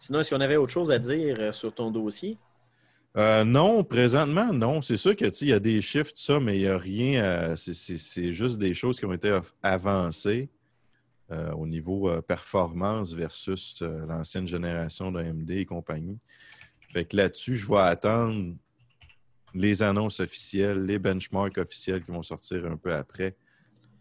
Sinon, 0.00 0.20
est-ce 0.20 0.30
qu'on 0.34 0.40
avait 0.40 0.56
autre 0.56 0.72
chose 0.72 0.90
à 0.90 0.98
dire 0.98 1.36
euh, 1.40 1.52
sur 1.52 1.72
ton 1.74 1.90
dossier? 1.90 2.36
Euh, 3.16 3.44
non, 3.44 3.84
présentement, 3.84 4.52
non. 4.52 4.82
C'est 4.82 4.96
sûr 4.96 5.14
que 5.16 5.24
tu 5.26 5.32
sais, 5.32 5.44
il 5.46 5.50
y 5.50 5.52
a 5.52 5.60
des 5.60 5.80
chiffres, 5.80 6.10
tout 6.10 6.20
ça, 6.22 6.40
mais 6.40 6.58
il 6.58 6.62
n'y 6.62 6.66
a 6.68 6.76
rien. 6.76 7.22
euh, 7.22 7.56
c'est- 7.56 8.32
juste 8.32 8.58
des 8.58 8.74
choses 8.74 8.98
qui 8.98 9.06
ont 9.06 9.12
été 9.12 9.30
av- 9.30 9.52
avancées 9.62 10.48
euh, 11.30 11.52
au 11.52 11.66
niveau 11.66 12.10
euh, 12.10 12.20
performance 12.20 13.14
versus 13.14 13.80
euh, 13.80 14.04
l'ancienne 14.04 14.46
génération 14.46 15.10
d'AMD 15.10 15.50
et 15.52 15.64
compagnie. 15.64 16.18
Fait 16.90 17.06
que 17.06 17.16
là-dessus, 17.16 17.56
je 17.56 17.66
vais 17.66 17.78
attendre 17.78 18.54
les 19.54 19.82
annonces 19.82 20.20
officielles, 20.20 20.84
les 20.84 20.98
benchmarks 20.98 21.56
officiels 21.56 22.04
qui 22.04 22.10
vont 22.10 22.22
sortir 22.22 22.66
un 22.66 22.76
peu 22.76 22.92
après 22.92 23.36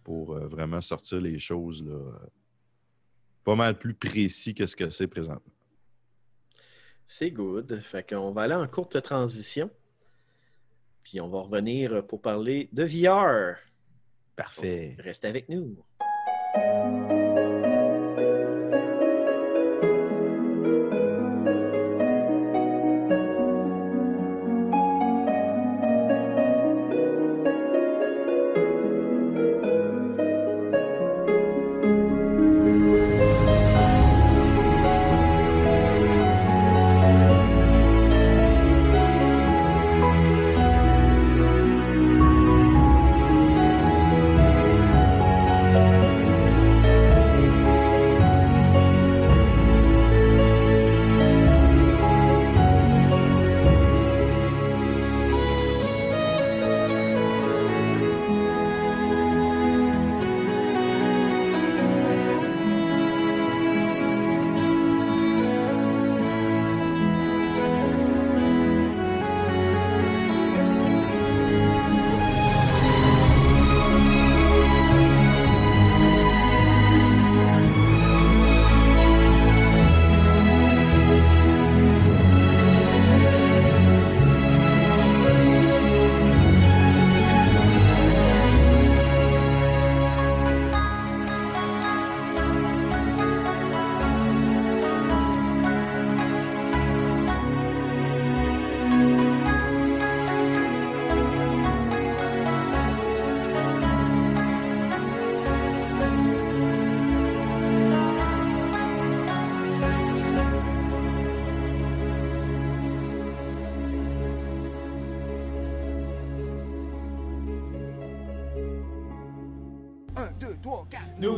pour 0.04 0.36
vraiment 0.36 0.82
sortir 0.82 1.22
les 1.22 1.40
choses 1.40 1.82
là, 1.86 1.98
pas 3.46 3.56
mal 3.56 3.80
plus 3.80 3.94
précis 3.94 4.54
que 4.54 4.66
ce 4.66 4.76
que 4.76 4.90
c'est 4.90 5.08
présentement. 5.08 5.54
C'est 7.08 7.32
good. 7.32 7.80
Fait 7.80 8.06
qu'on 8.06 8.32
va 8.32 8.42
aller 8.42 8.56
en 8.56 8.68
courte 8.68 9.02
transition. 9.02 9.70
Puis 11.04 11.22
on 11.22 11.30
va 11.30 11.40
revenir 11.40 12.06
pour 12.06 12.22
parler 12.22 12.68
de 12.74 12.84
VR. 12.84 13.56
Parfait. 14.36 14.98
Reste 15.00 15.24
avec 15.24 15.48
nous. 15.48 15.78
1, 16.56 17.23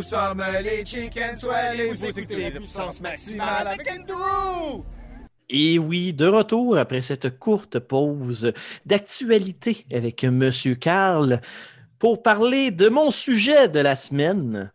sommes 0.05 0.43
les 0.63 0.85
Chicken 0.85 1.35
Swell 1.35 1.79
et 1.79 1.89
vous 1.91 2.05
écoutez 2.05 2.49
la 2.49 2.59
puissance 2.59 3.01
maximale 3.01 3.67
avec 3.67 3.89
Andrew! 3.91 4.83
Et 5.49 5.79
oui, 5.79 6.13
de 6.13 6.27
retour 6.27 6.77
après 6.77 7.01
cette 7.01 7.39
courte 7.39 7.79
pause 7.79 8.51
d'actualité 8.85 9.83
avec 9.91 10.23
Monsieur 10.23 10.75
Carl 10.75 11.41
pour 11.97 12.21
parler 12.21 12.71
de 12.71 12.87
mon 12.87 13.09
sujet 13.09 13.67
de 13.67 13.79
la 13.79 13.95
semaine, 13.95 14.71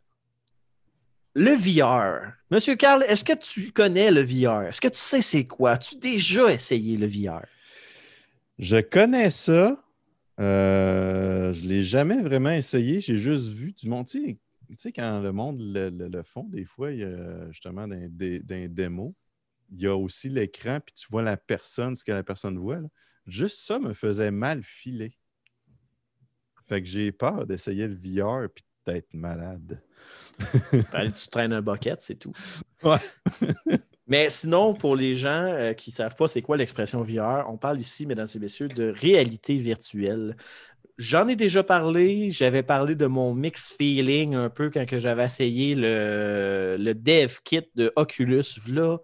le 1.34 1.52
VR. 1.52 2.32
Monsieur 2.50 2.74
Carl, 2.74 3.04
est-ce 3.06 3.24
que 3.24 3.36
tu 3.36 3.70
connais 3.70 4.10
le 4.10 4.22
VR? 4.22 4.62
Est-ce 4.68 4.80
que 4.80 4.88
tu 4.88 4.98
sais 4.98 5.22
c'est 5.22 5.44
quoi? 5.44 5.72
As-tu 5.72 5.96
déjà 5.96 6.52
essayé 6.52 6.96
le 6.96 7.06
VR? 7.06 7.42
Je 8.58 8.78
connais 8.78 9.30
ça. 9.30 9.80
Euh, 10.40 11.52
je 11.52 11.64
ne 11.64 11.68
l'ai 11.68 11.82
jamais 11.82 12.20
vraiment 12.20 12.50
essayé. 12.50 13.00
J'ai 13.00 13.16
juste 13.16 13.48
vu 13.48 13.72
du 13.72 13.88
monde. 13.88 14.06
Tu 14.06 14.26
sais, 14.26 14.38
tu 14.76 14.82
sais, 14.82 14.92
quand 14.92 15.20
le 15.20 15.32
monde 15.32 15.60
le, 15.60 15.90
le- 15.90 16.08
le 16.08 16.22
font, 16.22 16.44
des 16.44 16.64
fois, 16.64 16.92
il 16.92 17.00
y 17.00 17.04
a 17.04 17.50
justement 17.50 17.86
dans 17.88 18.08
des, 18.10 18.40
dans 18.40 18.54
les 18.56 18.68
démos, 18.68 19.12
il 19.72 19.80
y 19.82 19.86
a 19.86 19.96
aussi 19.96 20.28
l'écran, 20.28 20.80
puis 20.84 20.94
tu 20.94 21.06
vois 21.10 21.22
la 21.22 21.36
personne, 21.36 21.94
ce 21.94 22.04
que 22.04 22.12
la 22.12 22.22
personne 22.22 22.58
voit. 22.58 22.80
là. 22.80 22.88
Juste 23.26 23.60
ça 23.60 23.78
me 23.78 23.92
faisait 23.94 24.30
mal 24.30 24.62
filer. 24.62 25.12
Fait 26.66 26.82
que 26.82 26.88
j'ai 26.88 27.12
peur 27.12 27.46
d'essayer 27.46 27.88
le 27.88 27.94
VR 27.94 28.48
puis 28.48 28.64
d'être 28.86 29.12
malade. 29.14 29.82
Allez, 30.92 31.12
tu 31.12 31.28
traînes 31.28 31.52
un 31.52 31.62
bucket, 31.62 32.00
c'est 32.00 32.16
tout. 32.16 32.32
Ouais. 32.82 32.96
Mais 34.06 34.30
sinon, 34.30 34.72
pour 34.74 34.96
les 34.96 35.14
gens 35.14 35.44
euh, 35.44 35.72
qui 35.74 35.90
ne 35.90 35.94
savent 35.94 36.16
pas 36.16 36.26
c'est 36.28 36.40
quoi 36.42 36.56
l'expression 36.56 37.02
VR, 37.02 37.44
on 37.48 37.58
parle 37.58 37.78
ici, 37.78 38.06
mesdames 38.06 38.26
et 38.34 38.38
messieurs, 38.38 38.66
de 38.68 38.88
réalité 38.88 39.56
virtuelle. 39.56 40.34
J'en 41.01 41.28
ai 41.28 41.36
déjà 41.36 41.62
parlé. 41.62 42.30
J'avais 42.30 42.62
parlé 42.62 42.94
de 42.94 43.07
mon 43.07 43.34
mix 43.34 43.72
feeling 43.76 44.34
un 44.34 44.51
peu 44.51 44.70
quand 44.70 44.84
j'avais 44.98 45.24
essayé 45.24 45.74
le, 45.74 46.76
le 46.78 46.94
dev 46.94 47.32
kit 47.42 47.62
de 47.74 47.90
Oculus, 47.96 48.44
là, 48.68 48.98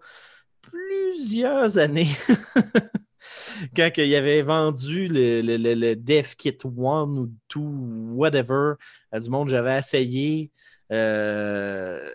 plusieurs 0.61 1.77
années. 1.77 2.09
quand 3.75 3.89
il 3.97 4.15
avait 4.15 4.41
vendu 4.41 5.07
le, 5.07 5.41
le, 5.41 5.57
le- 5.75 5.95
dev 5.95 6.35
kit 6.37 6.57
one 6.65 7.17
ou 7.19 7.31
two, 7.47 7.61
whatever, 8.15 8.73
à 9.11 9.19
du 9.19 9.29
monde, 9.29 9.49
j'avais 9.49 9.77
essayé. 9.77 10.51
euh, 10.91 12.09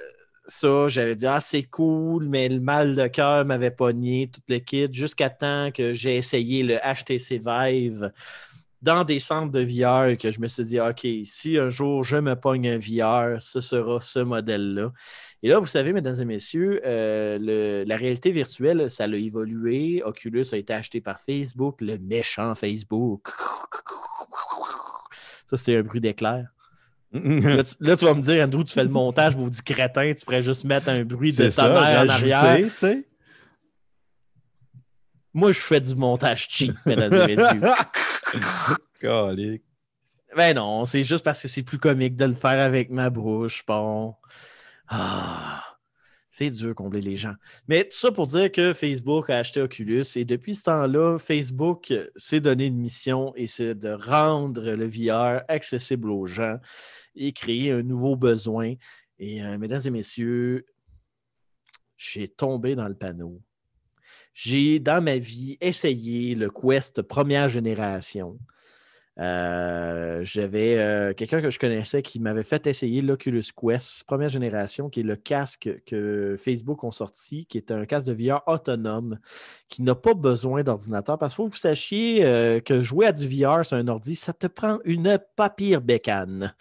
ça, 0.46 0.88
j'avais 0.88 1.14
dit, 1.14 1.26
ah, 1.26 1.40
c'est 1.40 1.62
cool, 1.62 2.28
mais 2.28 2.48
le 2.48 2.60
mal 2.60 2.96
de 2.96 3.06
cœur 3.06 3.44
m'avait 3.44 3.70
pogné, 3.70 4.28
tout 4.32 4.40
le 4.48 4.58
kit, 4.58 4.88
jusqu'à 4.92 5.30
temps 5.30 5.70
que 5.72 5.92
j'ai 5.92 6.16
essayé 6.16 6.62
le 6.64 6.76
HTC 6.78 7.38
Vive 7.38 8.12
dans 8.82 9.04
des 9.04 9.18
centres 9.20 9.52
de 9.52 9.60
VR 9.60 10.18
que 10.18 10.30
je 10.30 10.40
me 10.40 10.48
suis 10.48 10.64
dit, 10.64 10.80
OK, 10.80 11.06
si 11.24 11.56
un 11.56 11.70
jour 11.70 12.02
je 12.02 12.16
me 12.16 12.34
pogne 12.34 12.68
un 12.68 12.78
VR, 12.78 13.40
ce 13.40 13.60
sera 13.60 14.00
ce 14.00 14.18
modèle-là. 14.18 14.92
Et 15.44 15.48
là, 15.48 15.58
vous 15.58 15.66
savez, 15.66 15.92
mesdames 15.92 16.20
et 16.20 16.24
messieurs, 16.24 16.80
euh, 16.84 17.38
le- 17.40 17.84
la 17.86 17.96
réalité 17.96 18.30
virtuelle, 18.32 18.90
ça 18.90 19.04
a 19.04 19.08
évolué. 19.08 20.02
Oculus 20.04 20.44
a 20.52 20.56
été 20.56 20.72
acheté 20.72 21.00
par 21.00 21.20
Facebook, 21.20 21.80
le 21.80 21.96
méchant 21.98 22.54
Facebook. 22.54 23.28
Ça, 25.48 25.56
c'était 25.56 25.76
un 25.76 25.82
bruit 25.82 26.00
d'éclair. 26.00 26.46
Là 27.12 27.62
tu, 27.62 27.74
là, 27.80 27.94
tu 27.96 28.04
vas 28.06 28.14
me 28.14 28.22
dire, 28.22 28.42
Andrew, 28.42 28.64
tu 28.64 28.72
fais 28.72 28.84
le 28.84 28.88
montage, 28.88 29.36
vous 29.36 29.50
dit 29.50 29.60
crétin, 29.62 30.12
tu 30.14 30.24
pourrais 30.24 30.40
juste 30.40 30.64
mettre 30.64 30.88
un 30.88 31.04
bruit 31.04 31.30
de 31.32 31.44
ta 31.44 31.50
ça, 31.50 31.68
mère 31.68 32.04
en 32.04 32.08
arrière. 32.08 32.56
tu 32.70 32.70
sais. 32.74 33.04
Moi, 35.34 35.52
je 35.52 35.60
fais 35.60 35.80
du 35.80 35.94
montage 35.94 36.48
cheap, 36.50 36.74
mesdames 36.86 37.12
et 37.14 37.36
messieurs. 37.36 37.60
Calique. 39.00 39.62
Ben 40.36 40.56
non, 40.56 40.84
c'est 40.84 41.04
juste 41.04 41.24
parce 41.24 41.42
que 41.42 41.48
c'est 41.48 41.62
plus 41.62 41.78
comique 41.78 42.16
de 42.16 42.24
le 42.24 42.34
faire 42.34 42.64
avec 42.64 42.90
ma 42.90 43.10
bouche. 43.10 43.64
Bon. 43.66 44.14
Ah, 44.88 45.62
c'est 46.30 46.48
dur 46.48 46.74
combler 46.74 47.02
les 47.02 47.16
gens. 47.16 47.34
Mais 47.68 47.84
tout 47.84 47.96
ça 47.96 48.10
pour 48.10 48.26
dire 48.26 48.50
que 48.50 48.72
Facebook 48.72 49.28
a 49.28 49.38
acheté 49.38 49.60
Oculus 49.60 50.04
et 50.16 50.24
depuis 50.24 50.54
ce 50.54 50.64
temps-là, 50.64 51.18
Facebook 51.18 51.92
s'est 52.16 52.40
donné 52.40 52.66
une 52.66 52.78
mission 52.78 53.34
et 53.36 53.46
c'est 53.46 53.74
de 53.74 53.90
rendre 53.90 54.70
le 54.70 54.86
VR 54.86 55.42
accessible 55.48 56.10
aux 56.10 56.24
gens 56.24 56.58
et 57.14 57.32
créer 57.32 57.72
un 57.72 57.82
nouveau 57.82 58.16
besoin. 58.16 58.74
Et 59.18 59.42
euh, 59.42 59.58
mesdames 59.58 59.82
et 59.84 59.90
messieurs, 59.90 60.64
j'ai 61.98 62.28
tombé 62.28 62.74
dans 62.74 62.88
le 62.88 62.96
panneau. 62.96 63.42
J'ai, 64.34 64.78
dans 64.78 65.02
ma 65.02 65.18
vie, 65.18 65.58
essayé 65.60 66.34
le 66.34 66.50
Quest 66.50 67.02
première 67.02 67.48
génération. 67.48 68.38
Euh, 69.18 70.24
J'avais 70.24 70.78
euh, 70.78 71.12
quelqu'un 71.12 71.42
que 71.42 71.50
je 71.50 71.58
connaissais 71.58 72.02
qui 72.02 72.18
m'avait 72.18 72.42
fait 72.42 72.66
essayer 72.66 73.02
l'Oculus 73.02 73.44
Quest 73.54 74.04
première 74.04 74.30
génération, 74.30 74.88
qui 74.88 75.00
est 75.00 75.04
le 75.04 75.16
casque 75.16 75.70
que 75.86 76.36
Facebook 76.38 76.82
ont 76.84 76.90
sorti, 76.90 77.44
qui 77.44 77.58
est 77.58 77.70
un 77.70 77.84
casque 77.84 78.08
de 78.08 78.14
VR 78.14 78.42
autonome 78.46 79.18
qui 79.68 79.82
n'a 79.82 79.94
pas 79.94 80.14
besoin 80.14 80.62
d'ordinateur. 80.62 81.18
Parce 81.18 81.34
qu'il 81.34 81.36
faut 81.36 81.48
que 81.48 81.54
vous 81.54 81.58
sachiez 81.58 82.24
euh, 82.24 82.60
que 82.60 82.80
jouer 82.80 83.06
à 83.06 83.12
du 83.12 83.28
VR 83.28 83.66
sur 83.66 83.76
un 83.76 83.88
ordi, 83.88 84.16
ça 84.16 84.32
te 84.32 84.46
prend 84.46 84.78
une 84.84 85.18
pas 85.36 85.50
pire 85.50 85.82
bécane. 85.82 86.54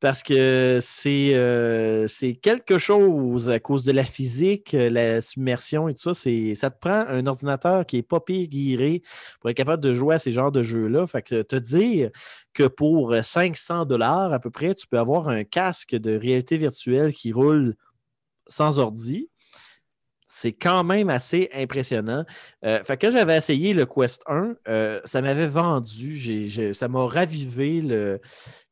Parce 0.00 0.22
que 0.22 0.78
c'est 0.80 1.34
euh, 1.34 2.06
c'est 2.06 2.34
quelque 2.34 2.78
chose 2.78 3.50
à 3.50 3.60
cause 3.60 3.84
de 3.84 3.92
la 3.92 4.02
physique, 4.04 4.72
la 4.72 5.20
submersion 5.20 5.88
et 5.88 5.94
tout 5.94 6.14
ça. 6.14 6.14
Ça 6.14 6.70
te 6.70 6.78
prend 6.80 7.04
un 7.06 7.26
ordinateur 7.26 7.84
qui 7.84 7.98
est 7.98 8.02
pas 8.02 8.20
pire 8.20 8.48
guiré 8.48 9.02
pour 9.40 9.50
être 9.50 9.56
capable 9.56 9.82
de 9.82 9.92
jouer 9.92 10.14
à 10.14 10.18
ces 10.18 10.32
genres 10.32 10.52
de 10.52 10.62
jeux-là. 10.62 11.06
Fait 11.06 11.22
que 11.22 11.42
te 11.42 11.56
dire 11.56 12.10
que 12.54 12.64
pour 12.64 13.14
500 13.22 13.84
dollars 13.84 14.32
à 14.32 14.38
peu 14.38 14.50
près, 14.50 14.74
tu 14.74 14.86
peux 14.86 14.98
avoir 14.98 15.28
un 15.28 15.44
casque 15.44 15.94
de 15.94 16.16
réalité 16.16 16.56
virtuelle 16.56 17.12
qui 17.12 17.32
roule 17.32 17.76
sans 18.48 18.78
ordi. 18.78 19.28
C'est 20.32 20.52
quand 20.52 20.84
même 20.84 21.10
assez 21.10 21.50
impressionnant. 21.52 22.24
Euh, 22.64 22.84
fait 22.84 22.96
que 22.96 23.06
quand 23.08 23.12
j'avais 23.12 23.36
essayé 23.36 23.74
le 23.74 23.84
Quest 23.84 24.22
1, 24.28 24.54
euh, 24.68 25.00
ça 25.04 25.20
m'avait 25.22 25.48
vendu, 25.48 26.72
ça 26.72 26.86
m'a 26.86 27.04
ravivé 27.04 27.80
le, 27.80 28.20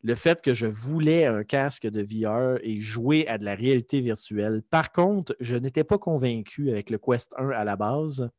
le 0.05 0.15
fait 0.15 0.41
que 0.41 0.55
je 0.55 0.69
voulais 0.69 1.27
un 1.27 1.43
casque 1.43 1.89
de 1.89 2.01
VR 2.01 2.61
et 2.63 2.79
jouer 2.79 3.27
à 3.27 3.39
de 3.39 3.45
la 3.45 3.57
réalité 3.57 4.01
virtuelle. 4.01 4.63
Par 4.71 4.93
contre, 4.93 5.35
je 5.41 5.57
n'étais 5.57 5.83
pas 5.83 5.99
convaincu 5.99 6.71
avec 6.71 6.91
le 6.91 6.99
Quest 6.99 7.35
1 7.37 7.51
à 7.51 7.65
la 7.65 7.75
base, 7.75 8.31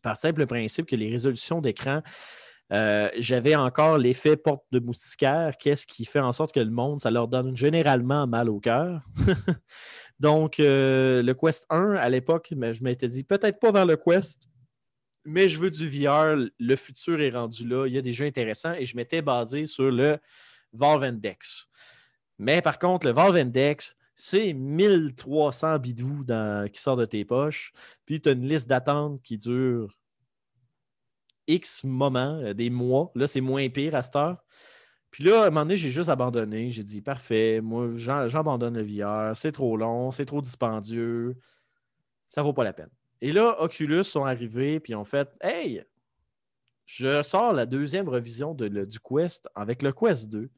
par 0.00 0.16
simple 0.16 0.46
principe 0.46 0.86
que 0.86 0.96
les 0.96 1.10
résolutions 1.10 1.60
d'écran, 1.60 2.00
euh, 2.72 3.08
j'avais 3.18 3.56
encore 3.56 3.98
l'effet 3.98 4.36
porte 4.36 4.64
de 4.70 4.78
moustiquaire, 4.78 5.56
qu'est-ce 5.58 5.86
qui 5.86 6.04
fait 6.04 6.20
en 6.20 6.32
sorte 6.32 6.52
que 6.52 6.60
le 6.60 6.70
monde, 6.70 7.00
ça 7.00 7.10
leur 7.10 7.26
donne 7.26 7.56
généralement 7.56 8.26
mal 8.26 8.48
au 8.48 8.60
cœur. 8.60 9.02
Donc, 10.20 10.60
euh, 10.60 11.22
le 11.22 11.34
Quest 11.34 11.66
1, 11.70 11.94
à 11.94 12.08
l'époque, 12.10 12.52
mais 12.56 12.74
je 12.74 12.84
m'étais 12.84 13.08
dit 13.08 13.24
peut-être 13.24 13.58
pas 13.58 13.72
vers 13.72 13.86
le 13.86 13.96
Quest, 13.96 14.48
mais 15.24 15.48
je 15.48 15.58
veux 15.58 15.70
du 15.70 15.88
VR. 15.88 16.36
Le 16.58 16.76
futur 16.76 17.20
est 17.20 17.30
rendu 17.30 17.66
là. 17.66 17.86
Il 17.86 17.94
y 17.94 17.98
a 17.98 18.02
des 18.02 18.12
jeux 18.12 18.26
intéressants 18.26 18.74
et 18.74 18.84
je 18.84 18.96
m'étais 18.96 19.22
basé 19.22 19.64
sur 19.66 19.90
le 19.90 20.18
Valve 20.72 21.04
Index. 21.04 21.68
Mais 22.38 22.60
par 22.62 22.78
contre, 22.78 23.06
le 23.06 23.12
Valve 23.12 23.36
Index, 23.36 23.96
c'est 24.14 24.52
1300 24.52 25.78
bidous 25.78 26.24
dans- 26.24 26.70
qui 26.70 26.80
sortent 26.80 27.00
de 27.00 27.06
tes 27.06 27.24
poches. 27.24 27.72
Puis 28.04 28.20
tu 28.20 28.28
as 28.28 28.32
une 28.32 28.46
liste 28.46 28.68
d'attente 28.68 29.22
qui 29.22 29.38
dure 29.38 29.96
X 31.46 31.84
moments, 31.84 32.38
euh, 32.42 32.52
des 32.54 32.70
mois. 32.70 33.10
Là, 33.14 33.26
c'est 33.26 33.40
moins 33.40 33.68
pire 33.70 33.94
à 33.94 34.02
cette 34.02 34.16
heure. 34.16 34.44
Puis 35.10 35.24
là, 35.24 35.42
à 35.42 35.46
un 35.46 35.50
moment 35.50 35.62
donné, 35.62 35.76
j'ai 35.76 35.90
juste 35.90 36.08
abandonné. 36.08 36.70
J'ai 36.70 36.84
dit, 36.84 37.00
parfait, 37.02 37.60
moi, 37.60 37.88
j'abandonne 37.94 38.78
le 38.78 38.82
VR. 38.82 39.36
C'est 39.36 39.52
trop 39.52 39.76
long, 39.76 40.10
c'est 40.10 40.24
trop 40.24 40.40
dispendieux. 40.40 41.36
Ça 42.28 42.42
vaut 42.42 42.52
pas 42.52 42.64
la 42.64 42.72
peine. 42.72 42.90
Et 43.20 43.32
là, 43.32 43.60
Oculus 43.60 44.04
sont 44.04 44.24
arrivés 44.24 44.80
puis 44.80 44.94
ont 44.94 45.04
fait, 45.04 45.28
hey, 45.42 45.82
je 46.86 47.22
sors 47.22 47.52
la 47.52 47.66
deuxième 47.66 48.08
revision 48.08 48.54
du 48.54 49.00
Quest 49.00 49.48
avec 49.54 49.82
le 49.82 49.92
Quest 49.92 50.30
2, 50.30 50.48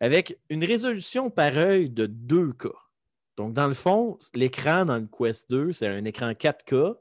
avec 0.00 0.38
une 0.50 0.64
résolution 0.64 1.30
par 1.30 1.56
œil 1.56 1.90
de 1.90 2.06
2K. 2.06 2.70
Donc, 3.36 3.54
dans 3.54 3.66
le 3.66 3.74
fond, 3.74 4.18
l'écran 4.34 4.84
dans 4.84 4.98
le 4.98 5.06
Quest 5.06 5.50
2, 5.50 5.72
c'est 5.72 5.88
un 5.88 6.04
écran 6.04 6.30
4K 6.30 6.96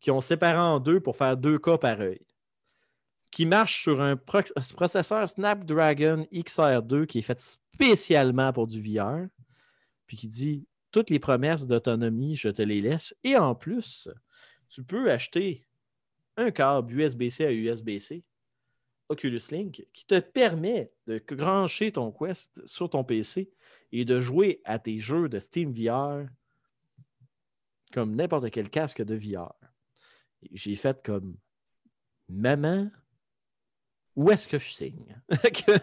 qui 0.00 0.10
ont 0.10 0.20
séparé 0.20 0.58
en 0.58 0.80
deux 0.80 1.00
pour 1.00 1.16
faire 1.16 1.36
2K 1.36 1.78
par 1.78 2.00
œil 2.00 2.25
qui 3.30 3.46
marche 3.46 3.82
sur 3.82 4.00
un 4.00 4.16
pro- 4.16 4.40
processeur 4.74 5.28
Snapdragon 5.28 6.26
XR2 6.32 7.06
qui 7.06 7.18
est 7.18 7.22
fait 7.22 7.40
spécialement 7.40 8.52
pour 8.52 8.66
du 8.66 8.80
VR, 8.80 9.26
puis 10.06 10.16
qui 10.16 10.28
dit 10.28 10.66
toutes 10.92 11.10
les 11.10 11.18
promesses 11.18 11.66
d'autonomie, 11.66 12.36
je 12.36 12.48
te 12.48 12.62
les 12.62 12.80
laisse. 12.80 13.14
Et 13.24 13.36
en 13.36 13.54
plus, 13.54 14.08
tu 14.68 14.82
peux 14.82 15.10
acheter 15.10 15.66
un 16.36 16.50
câble 16.50 16.92
USB-C 16.98 17.44
à 17.44 17.52
USB-C, 17.52 18.24
Oculus 19.08 19.42
Link, 19.50 19.86
qui 19.92 20.06
te 20.06 20.18
permet 20.20 20.90
de 21.06 21.22
brancher 21.32 21.92
ton 21.92 22.12
Quest 22.12 22.66
sur 22.66 22.88
ton 22.90 23.04
PC 23.04 23.50
et 23.92 24.04
de 24.04 24.18
jouer 24.18 24.60
à 24.64 24.78
tes 24.78 24.98
jeux 24.98 25.28
de 25.28 25.38
Steam 25.38 25.72
VR 25.72 26.26
comme 27.92 28.14
n'importe 28.16 28.50
quel 28.50 28.68
casque 28.68 29.02
de 29.02 29.14
VR. 29.14 29.54
J'ai 30.52 30.74
fait 30.74 31.02
comme 31.02 31.36
Maman, 32.28 32.90
où 34.16 34.30
est-ce 34.30 34.48
que 34.48 34.58
je 34.58 34.70
signe? 34.70 35.20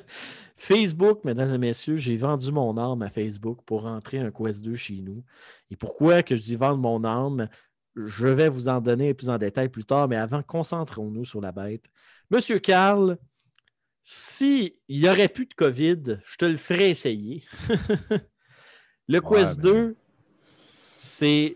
Facebook, 0.57 1.23
mesdames 1.23 1.53
et 1.53 1.57
messieurs, 1.57 1.97
j'ai 1.97 2.17
vendu 2.17 2.51
mon 2.51 2.77
âme 2.77 3.03
à 3.03 3.09
Facebook 3.09 3.59
pour 3.65 3.83
rentrer 3.83 4.17
un 4.17 4.31
Quest 4.31 4.63
2 4.63 4.75
chez 4.75 5.01
nous. 5.01 5.23
Et 5.69 5.75
pourquoi 5.75 6.23
que 6.23 6.35
je 6.35 6.41
dis 6.41 6.55
vendre 6.55 6.79
mon 6.79 7.03
âme? 7.03 7.47
Je 7.95 8.27
vais 8.27 8.49
vous 8.49 8.69
en 8.69 8.81
donner 8.81 9.13
plus 9.13 9.29
en 9.29 9.37
détail 9.37 9.69
plus 9.69 9.85
tard, 9.85 10.07
mais 10.07 10.15
avant, 10.15 10.41
concentrons-nous 10.41 11.25
sur 11.25 11.41
la 11.41 11.51
bête. 11.51 11.85
Monsieur 12.31 12.57
Carl, 12.57 13.17
s'il 14.01 14.73
n'y 14.89 15.07
aurait 15.07 15.27
plus 15.27 15.45
de 15.45 15.53
COVID, 15.53 16.19
je 16.25 16.37
te 16.37 16.45
le 16.45 16.57
ferais 16.57 16.89
essayer. 16.89 17.43
le 19.07 19.21
Quest 19.21 19.61
2, 19.61 19.95
c'est 20.97 21.55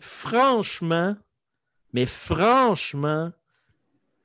franchement, 0.00 1.16
mais 1.92 2.06
franchement, 2.06 3.30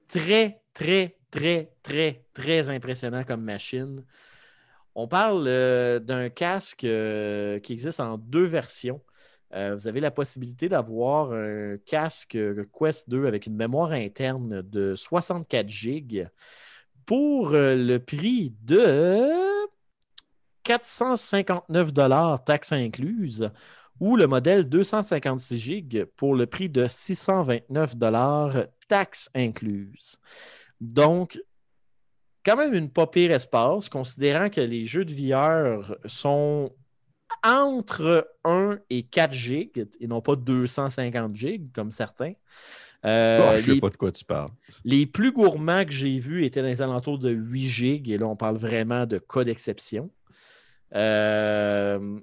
très, 0.07 0.63
très, 0.73 1.20
très, 1.31 1.71
très, 1.81 2.25
très 2.33 2.69
impressionnant 2.69 3.23
comme 3.23 3.41
machine. 3.41 4.03
On 4.93 5.07
parle 5.07 5.45
euh, 5.47 5.99
d'un 5.99 6.29
casque 6.29 6.83
euh, 6.83 7.59
qui 7.59 7.73
existe 7.73 7.99
en 8.01 8.17
deux 8.17 8.45
versions. 8.45 9.01
Euh, 9.53 9.73
vous 9.73 9.87
avez 9.87 9.99
la 9.99 10.11
possibilité 10.11 10.69
d'avoir 10.69 11.31
un 11.31 11.77
casque 11.85 12.37
Quest 12.77 13.09
2 13.09 13.25
avec 13.25 13.47
une 13.47 13.55
mémoire 13.55 13.91
interne 13.91 14.61
de 14.61 14.95
64 14.95 15.67
GB 15.67 16.27
pour 17.05 17.51
le 17.51 17.97
prix 17.97 18.53
de 18.61 19.27
459 20.63 22.43
taxes 22.45 22.71
incluses 22.71 23.49
ou 23.99 24.15
le 24.15 24.27
modèle 24.27 24.67
256 24.69 25.57
GB 25.57 26.05
pour 26.05 26.35
le 26.35 26.45
prix 26.45 26.69
de 26.69 26.87
629 26.87 27.95
taxes 28.87 29.29
incluses. 29.35 30.19
Donc, 30.81 31.39
quand 32.43 32.57
même 32.57 32.73
une 32.73 32.89
pas 32.89 33.07
pire 33.07 33.31
espace, 33.31 33.87
considérant 33.87 34.49
que 34.49 34.61
les 34.61 34.85
jeux 34.85 35.05
de 35.05 35.13
VR 35.13 35.95
sont 36.05 36.73
entre 37.43 38.27
1 38.43 38.79
et 38.89 39.03
4 39.03 39.31
GB 39.31 39.87
et 39.99 40.07
non 40.07 40.21
pas 40.21 40.35
250 40.35 41.35
GB 41.35 41.69
comme 41.73 41.91
certains. 41.91 42.33
Euh, 43.05 43.57
je 43.57 43.71
ne 43.71 43.75
sais 43.75 43.81
pas 43.81 43.89
de 43.89 43.97
quoi 43.97 44.11
tu 44.11 44.25
parles. 44.25 44.51
Les 44.83 45.05
plus 45.05 45.31
gourmands 45.31 45.85
que 45.85 45.91
j'ai 45.91 46.17
vus 46.17 46.45
étaient 46.45 46.61
dans 46.61 46.67
les 46.67 46.81
alentours 46.81 47.19
de 47.19 47.29
8 47.29 47.67
GB 47.67 48.11
et 48.11 48.17
là, 48.17 48.27
on 48.27 48.35
parle 48.35 48.57
vraiment 48.57 49.05
de 49.05 49.17
cas 49.17 49.43
d'exception. 49.43 50.11
Euh, 50.93 52.19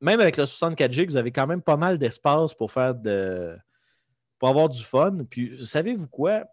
même 0.00 0.20
avec 0.20 0.36
le 0.36 0.44
64 0.44 0.92
GB, 0.92 1.12
vous 1.12 1.16
avez 1.16 1.30
quand 1.30 1.46
même 1.46 1.62
pas 1.62 1.76
mal 1.76 1.98
d'espace 1.98 2.52
pour 2.52 2.72
faire 2.72 2.94
de. 2.94 3.56
pour 4.38 4.48
avoir 4.48 4.68
du 4.68 4.82
fun. 4.82 5.18
Puis, 5.30 5.64
savez-vous 5.64 6.08
quoi? 6.08 6.44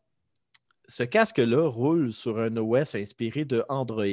Ce 0.88 1.04
casque-là 1.04 1.68
roule 1.68 2.12
sur 2.12 2.40
un 2.40 2.56
OS 2.58 2.96
inspiré 2.96 3.46
de 3.46 3.64
Android. 3.70 4.06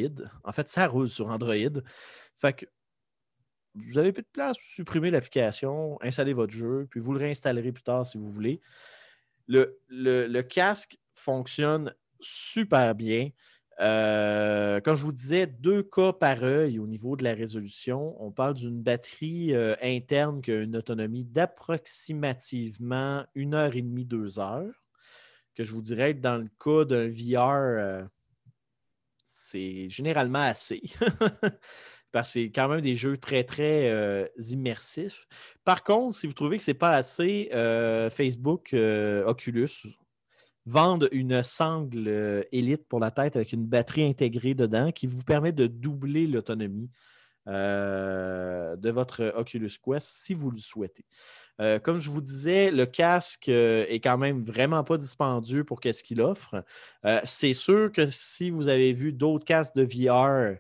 En 0.45 0.53
fait, 0.53 0.69
ça 0.69 0.87
roule 0.87 1.09
sur 1.09 1.29
Android. 1.29 1.81
Fait 2.37 2.53
que 2.53 2.67
vous 3.75 3.99
avez 3.99 4.13
plus 4.13 4.23
de 4.23 4.29
place, 4.33 4.59
pour 4.59 4.67
supprimer 4.67 5.11
l'application, 5.11 5.99
installer 6.03 6.33
votre 6.33 6.53
jeu, 6.53 6.87
puis 6.91 7.01
vous 7.01 7.13
le 7.13 7.19
réinstallerez 7.19 7.73
plus 7.73 7.83
tard 7.83 8.07
si 8.07 8.19
vous 8.19 8.31
voulez. 8.31 8.61
Le, 9.47 9.81
le 9.89 10.41
casque 10.43 10.99
fonctionne 11.13 11.95
super 12.21 12.95
bien. 12.95 13.31
Euh, 13.81 14.81
comme 14.81 14.95
je 14.95 15.03
vous 15.03 15.13
disais, 15.13 15.47
deux 15.47 15.83
cas 15.83 16.13
par 16.13 16.45
œil 16.45 16.79
au 16.79 16.87
niveau 16.87 17.17
de 17.17 17.25
la 17.25 17.33
résolution. 17.33 18.15
On 18.23 18.31
parle 18.31 18.55
d'une 18.55 18.83
batterie 18.83 19.55
euh, 19.55 19.75
interne 19.83 20.43
qui 20.43 20.53
a 20.53 20.61
une 20.61 20.77
autonomie 20.77 21.25
d'approximativement 21.25 23.25
une 23.35 23.55
heure 23.55 23.75
et 23.75 23.83
demie, 23.83 24.05
deux 24.05 24.39
heures. 24.39 24.85
Je 25.63 25.73
vous 25.73 25.83
dirais 25.83 26.15
que 26.15 26.21
dans 26.21 26.37
le 26.37 26.49
cas 26.59 26.85
d'un 26.85 27.09
VR, 27.09 27.53
euh, 27.55 28.05
c'est 29.27 29.89
généralement 29.89 30.41
assez. 30.41 30.83
parce 32.13 32.29
que 32.29 32.33
c'est 32.33 32.51
quand 32.51 32.69
même 32.69 32.81
des 32.81 32.97
jeux 32.97 33.17
très, 33.17 33.45
très 33.45 34.29
immersifs. 34.49 35.29
Par 35.65 35.85
contre, 35.85 36.17
si 36.17 36.27
vous 36.27 36.33
trouvez 36.33 36.59
que 36.59 36.65
ce 36.65 36.73
n'est 36.73 36.79
pas 36.79 36.91
assez, 36.91 37.49
Facebook, 38.11 38.75
Oculus, 38.75 39.69
vendent 40.67 41.09
une 41.13 41.43
sangle 41.43 42.09
euh, 42.09 42.43
élite 42.53 42.87
pour 42.87 43.01
la 43.01 43.11
tête 43.11 43.37
avec 43.37 43.53
une 43.53 43.67
batterie 43.67 44.05
intégrée 44.05 44.55
dedans 44.55 44.93
qui 44.93 45.07
vous 45.07 45.23
permet 45.23 45.53
de 45.53 45.67
doubler 45.67 46.27
l'autonomie 46.27 46.91
euh, 47.49 48.77
de 48.77 48.91
votre 48.91 49.33
Oculus 49.37 49.71
Quest 49.83 50.07
si 50.07 50.35
vous 50.35 50.51
le 50.51 50.59
souhaitez. 50.59 51.05
Euh, 51.61 51.79
comme 51.79 51.99
je 51.99 52.11
vous 52.11 52.21
disais, 52.21 52.71
le 52.71 52.87
casque 52.87 53.49
est 53.49 54.01
quand 54.03 54.19
même 54.19 54.43
vraiment 54.43 54.83
pas 54.85 54.97
dispendieux 54.97 55.65
pour 55.65 55.81
ce 55.83 56.03
qu'il 56.03 56.21
offre. 56.21 56.65
c'est 57.25 57.53
sûr 57.53 57.93
que 57.93 58.07
si 58.07 58.51
vous 58.51 58.69
avez 58.69 58.93
vu 58.93 59.13
d'autres 59.13 59.45
casques 59.45 59.75
de 59.77 59.83
VR, 59.83 60.57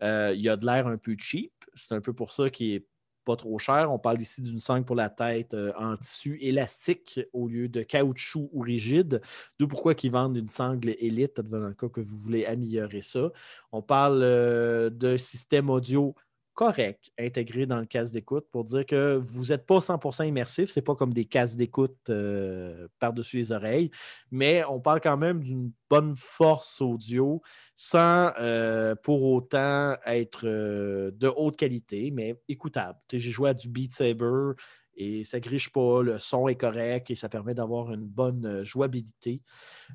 il 0.00 0.40
y 0.40 0.48
a 0.48 0.56
de 0.56 0.66
l'air 0.66 0.86
un 0.86 0.96
peu 0.98 1.16
cheap. 1.18 1.52
C'est 1.74 1.94
un 1.94 2.00
peu 2.00 2.12
pour 2.12 2.32
ça 2.32 2.50
qu'il 2.50 2.74
est 2.74 2.86
pas 3.28 3.36
trop 3.36 3.58
cher. 3.58 3.92
On 3.92 3.98
parle 3.98 4.22
ici 4.22 4.40
d'une 4.40 4.58
sangle 4.58 4.86
pour 4.86 4.96
la 4.96 5.10
tête 5.10 5.52
euh, 5.52 5.70
en 5.76 5.98
tissu 5.98 6.38
élastique 6.40 7.20
au 7.34 7.46
lieu 7.46 7.68
de 7.68 7.82
caoutchouc 7.82 8.48
ou 8.52 8.60
rigide. 8.60 9.20
D'où 9.58 9.68
pourquoi 9.68 9.92
ils 10.02 10.10
vendent 10.10 10.38
une 10.38 10.48
sangle 10.48 10.94
élite 10.98 11.38
dans 11.42 11.58
le 11.58 11.74
cas 11.74 11.88
que 11.88 12.00
vous 12.00 12.16
voulez 12.16 12.46
améliorer 12.46 13.02
ça. 13.02 13.30
On 13.70 13.82
parle 13.82 14.20
euh, 14.22 14.88
d'un 14.88 15.18
système 15.18 15.68
audio 15.68 16.14
correct 16.58 17.12
intégré 17.16 17.66
dans 17.66 17.78
le 17.78 17.86
casque 17.86 18.14
d'écoute 18.14 18.48
pour 18.50 18.64
dire 18.64 18.84
que 18.84 19.14
vous 19.14 19.44
n'êtes 19.50 19.64
pas 19.64 19.78
100% 19.78 20.26
immersif. 20.26 20.70
Ce 20.70 20.80
n'est 20.80 20.82
pas 20.82 20.96
comme 20.96 21.12
des 21.12 21.24
casques 21.24 21.56
d'écoute 21.56 21.96
euh, 22.10 22.88
par-dessus 22.98 23.36
les 23.36 23.52
oreilles, 23.52 23.92
mais 24.32 24.64
on 24.68 24.80
parle 24.80 25.00
quand 25.00 25.16
même 25.16 25.40
d'une 25.40 25.70
bonne 25.88 26.16
force 26.16 26.80
audio 26.80 27.40
sans 27.76 28.32
euh, 28.40 28.96
pour 28.96 29.22
autant 29.22 29.94
être 30.04 30.48
euh, 30.48 31.12
de 31.12 31.28
haute 31.28 31.56
qualité, 31.56 32.10
mais 32.10 32.34
écoutable. 32.48 32.98
J'ai 33.12 33.30
joué 33.30 33.50
à 33.50 33.54
du 33.54 33.68
Beat 33.68 33.94
Saber 33.94 34.54
et 34.96 35.22
ça 35.22 35.38
griche 35.38 35.70
pas, 35.70 36.02
le 36.02 36.18
son 36.18 36.48
est 36.48 36.56
correct 36.56 37.08
et 37.12 37.14
ça 37.14 37.28
permet 37.28 37.54
d'avoir 37.54 37.92
une 37.92 38.04
bonne 38.04 38.64
jouabilité. 38.64 39.42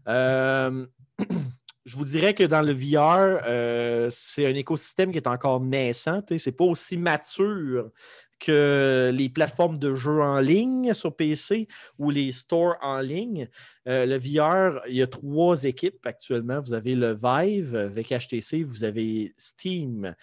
je 1.86 1.98
vous 1.98 2.06
dirais 2.06 2.34
que 2.34 2.44
dans 2.44 2.62
le 2.62 2.74
VR, 2.74 3.42
euh, 3.46 4.10
c'est 4.12 4.46
un 4.46 4.56
écosystème 4.56 5.12
qui 5.12 5.18
est 5.18 5.28
encore 5.28 5.60
naissant. 5.60 6.22
Ce 6.28 6.50
n'est 6.50 6.56
pas 6.56 6.64
aussi 6.64 6.98
mature 6.98 7.92
que 8.40 9.12
les 9.14 9.30
plateformes 9.30 9.80
de 9.80 9.94
jeux 9.94 10.22
en 10.22 10.40
ligne 10.40 10.94
sur 10.94 11.16
PC 11.16 11.68
ou 11.98 12.10
les 12.10 12.32
stores 12.32 12.76
en 12.82 13.00
ligne. 13.00 13.48
Euh, 13.88 14.06
le 14.06 14.18
VR, 14.18 14.82
il 14.88 14.96
y 14.96 15.02
a 15.02 15.08
trois 15.08 15.64
équipes 15.64 16.06
actuellement. 16.06 16.60
Vous 16.60 16.74
avez 16.74 16.96
le 16.96 17.14
Vive 17.14 17.76
avec 17.76 18.10
HTC, 18.10 18.64
vous 18.64 18.84
avez 18.84 19.34
Steam, 19.38 20.14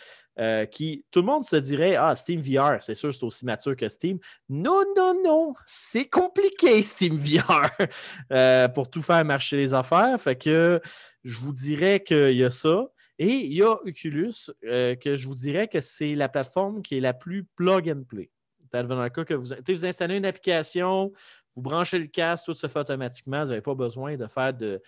euh, 0.40 0.64
qui, 0.64 1.04
tout 1.10 1.20
le 1.20 1.26
monde 1.26 1.44
se 1.44 1.56
dirait, 1.56 1.96
ah, 1.96 2.14
Steam 2.14 2.40
VR, 2.40 2.80
c'est 2.80 2.94
sûr, 2.94 3.12
c'est 3.12 3.22
aussi 3.24 3.44
mature 3.44 3.76
que 3.76 3.88
Steam. 3.88 4.18
Non, 4.48 4.82
non, 4.96 5.14
non, 5.22 5.54
c'est 5.66 6.06
compliqué, 6.06 6.82
Steam 6.82 7.18
VR, 7.18 7.70
euh, 8.32 8.66
pour 8.68 8.88
tout 8.88 9.02
faire 9.02 9.24
marcher 9.24 9.58
les 9.58 9.74
affaires. 9.74 10.18
Fait 10.18 10.36
que 10.36 10.80
je 11.24 11.38
vous 11.38 11.52
dirais 11.52 12.02
qu'il 12.02 12.36
y 12.36 12.44
a 12.44 12.50
ça. 12.50 12.86
Et 13.18 13.32
il 13.32 13.52
y 13.52 13.62
a 13.62 13.72
Oculus, 13.72 14.32
euh, 14.64 14.94
que 14.94 15.14
je 15.14 15.28
vous 15.28 15.34
dirais 15.34 15.68
que 15.68 15.80
c'est 15.80 16.14
la 16.14 16.30
plateforme 16.30 16.80
qui 16.80 16.96
est 16.96 17.00
la 17.00 17.12
plus 17.12 17.44
plug 17.44 17.90
and 17.90 18.04
play. 18.08 18.30
Dans 18.72 19.02
le 19.02 19.10
cas 19.10 19.24
que 19.24 19.34
vous, 19.34 19.52
vous 19.68 19.86
installez 19.86 20.16
une 20.16 20.24
application, 20.24 21.12
vous 21.54 21.60
branchez 21.60 21.98
le 21.98 22.06
casque, 22.06 22.46
tout 22.46 22.54
se 22.54 22.66
fait 22.66 22.78
automatiquement. 22.78 23.42
Vous 23.42 23.50
n'avez 23.50 23.60
pas 23.60 23.74
besoin 23.74 24.16
de 24.16 24.26
faire 24.26 24.54
de 24.54 24.80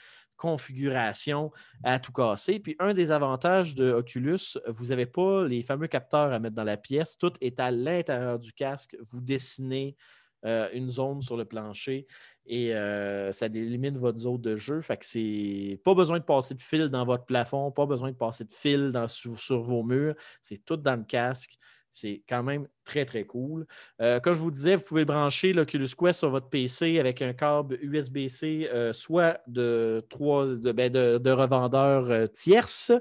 configuration 0.43 1.53
à 1.85 2.01
tout 2.01 2.11
casser. 2.11 2.59
Puis 2.59 2.75
un 2.81 2.95
des 2.95 3.13
avantages 3.13 3.77
de 3.77 3.93
Oculus, 3.93 4.59
vous 4.67 4.87
n'avez 4.87 5.07
pas 5.07 5.47
les 5.47 5.63
fameux 5.63 5.87
capteurs 5.87 6.33
à 6.33 6.41
mettre 6.41 6.57
dans 6.57 6.65
la 6.65 6.77
pièce. 6.77 7.17
Tout 7.17 7.33
est 7.41 7.61
à 7.61 7.71
l'intérieur 7.71 8.41
du 8.41 8.53
casque. 8.53 8.97
Vous 9.01 9.21
dessinez 9.21 9.97
euh, 10.45 10.69
une 10.73 10.91
zone 10.91 11.23
sur 11.23 11.37
le 11.37 11.45
plancher 11.45 12.09
et 12.45 12.75
euh, 12.75 13.31
ça 13.31 13.49
délimite 13.49 13.97
votre 13.97 14.19
zone 14.19 14.41
de 14.41 14.57
jeu. 14.57 14.81
Fait 14.81 14.97
que 14.97 15.07
c'est 15.07 15.81
pas 15.85 15.95
besoin 15.95 16.19
de 16.19 16.25
passer 16.25 16.57
de 16.57 16.61
fil 16.61 16.89
dans 16.89 17.05
votre 17.05 17.25
plafond, 17.25 17.71
pas 17.71 17.87
besoin 17.87 18.11
de 18.11 18.17
passer 18.17 18.43
de 18.43 18.53
fil 18.53 18.91
sur, 19.07 19.63
vos 19.63 19.85
murs. 19.85 20.17
C'est 20.41 20.65
tout 20.65 20.77
dans 20.77 20.97
le 20.97 21.05
casque. 21.05 21.57
C'est 21.93 22.23
quand 22.27 22.43
même 22.43 22.67
très, 22.85 23.05
très 23.05 23.25
cool. 23.25 23.67
Euh, 24.01 24.19
comme 24.19 24.33
je 24.33 24.41
vous 24.41 24.51
disais, 24.51 24.77
vous 24.77 24.83
pouvez 24.83 25.05
brancher 25.05 25.53
l'Oculus 25.53 25.89
Quest 25.97 26.21
sur 26.21 26.31
votre 26.31 26.49
PC 26.49 26.99
avec 26.99 27.21
un 27.21 27.35
câble 27.35 27.79
USB-C, 27.83 28.69
euh, 28.73 28.95
soit 28.95 29.41
de, 29.47 30.03
trois, 30.09 30.47
de, 30.47 30.73
ben, 30.73 30.91
de, 30.91 31.31
revendeurs 31.31 32.11
euh, 32.11 32.27
tierces. 32.27 32.93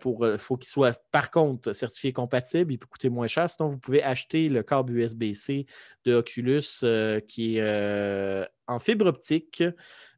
pour, 0.00 0.26
il 0.26 0.38
faut 0.38 0.56
qu'il 0.56 0.68
soit, 0.68 0.98
par 1.12 1.30
contre, 1.30 1.72
certifié 1.72 2.14
compatible. 2.14 2.72
Il 2.72 2.78
peut 2.78 2.86
coûter 2.86 3.10
moins 3.10 3.26
cher. 3.26 3.50
Sinon, 3.50 3.68
vous 3.68 3.78
pouvez 3.78 4.02
acheter 4.02 4.48
le 4.48 4.62
câble 4.62 4.96
USB-C 4.96 5.66
de 6.06 6.14
Oculus 6.14 6.62
qui 7.28 7.58
est 7.58 8.48
en 8.66 8.78
fibre 8.78 9.06
optique. 9.06 9.62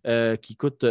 Euh, 0.07 0.37
qui 0.37 0.55
coûte 0.55 0.85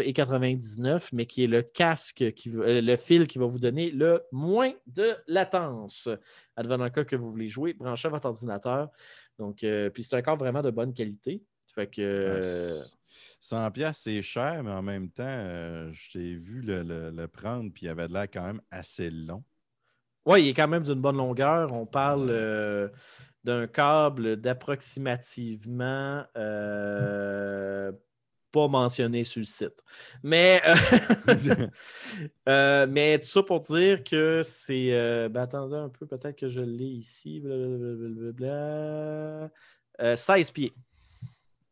109,99, 0.00 1.10
mais 1.12 1.26
qui 1.26 1.44
est 1.44 1.46
le 1.46 1.62
casque, 1.62 2.32
qui, 2.34 2.50
euh, 2.56 2.80
le 2.80 2.96
fil 2.96 3.28
qui 3.28 3.38
va 3.38 3.46
vous 3.46 3.60
donner 3.60 3.92
le 3.92 4.22
moins 4.32 4.72
de 4.88 5.14
latence. 5.28 6.08
Advenant 6.56 6.90
cas 6.90 7.04
que 7.04 7.14
vous 7.14 7.30
voulez 7.30 7.46
jouer, 7.48 7.72
branchez 7.74 8.08
votre 8.08 8.26
ordinateur. 8.26 8.90
Donc, 9.38 9.62
euh, 9.64 9.90
puis 9.90 10.02
c'est 10.02 10.16
un 10.16 10.22
câble 10.22 10.40
vraiment 10.40 10.62
de 10.62 10.70
bonne 10.70 10.92
qualité. 10.92 11.42
Fait 11.74 11.86
que. 11.86 12.02
euh, 12.02 12.82
100 13.40 13.70
pièces 13.70 13.98
c'est 13.98 14.22
cher, 14.22 14.62
mais 14.64 14.70
en 14.72 14.82
même 14.82 15.08
temps, 15.10 15.92
je 15.92 16.10
t'ai 16.12 16.34
vu 16.34 16.62
le, 16.62 16.82
le- 16.82 17.10
le 17.10 17.28
prendre, 17.28 17.70
puis 17.72 17.86
il 17.86 17.88
avait 17.90 18.08
de 18.08 18.12
l'air 18.12 18.24
quand 18.30 18.42
même 18.44 18.60
assez 18.70 19.10
long. 19.10 19.44
Oui, 20.26 20.44
il 20.44 20.48
est 20.48 20.54
quand 20.54 20.68
même 20.68 20.82
d'une 20.84 21.00
bonne 21.00 21.16
longueur. 21.16 21.72
On 21.72 21.84
parle 21.86 22.28
euh, 22.30 22.88
d'un 23.44 23.66
câble 23.66 24.36
d'approximativement 24.36 26.24
euh, 26.36 27.92
pas 28.52 28.68
mentionné 28.68 29.24
sur 29.24 29.40
le 29.40 29.46
site. 29.46 29.82
Mais, 30.22 30.60
euh, 30.68 30.74
euh, 32.48 32.86
mais 32.88 33.18
tout 33.18 33.26
ça 33.26 33.42
pour 33.42 33.60
dire 33.62 34.04
que 34.04 34.42
c'est. 34.44 34.90
ben, 35.30 35.42
attendez 35.42 35.76
un 35.76 35.88
peu, 35.88 36.06
peut-être 36.06 36.36
que 36.36 36.48
je 36.48 36.60
l'ai 36.60 36.84
ici. 36.84 37.40
blablabla. 37.40 39.50
Euh, 40.00 40.16
16 40.16 40.50
pieds. 40.52 40.72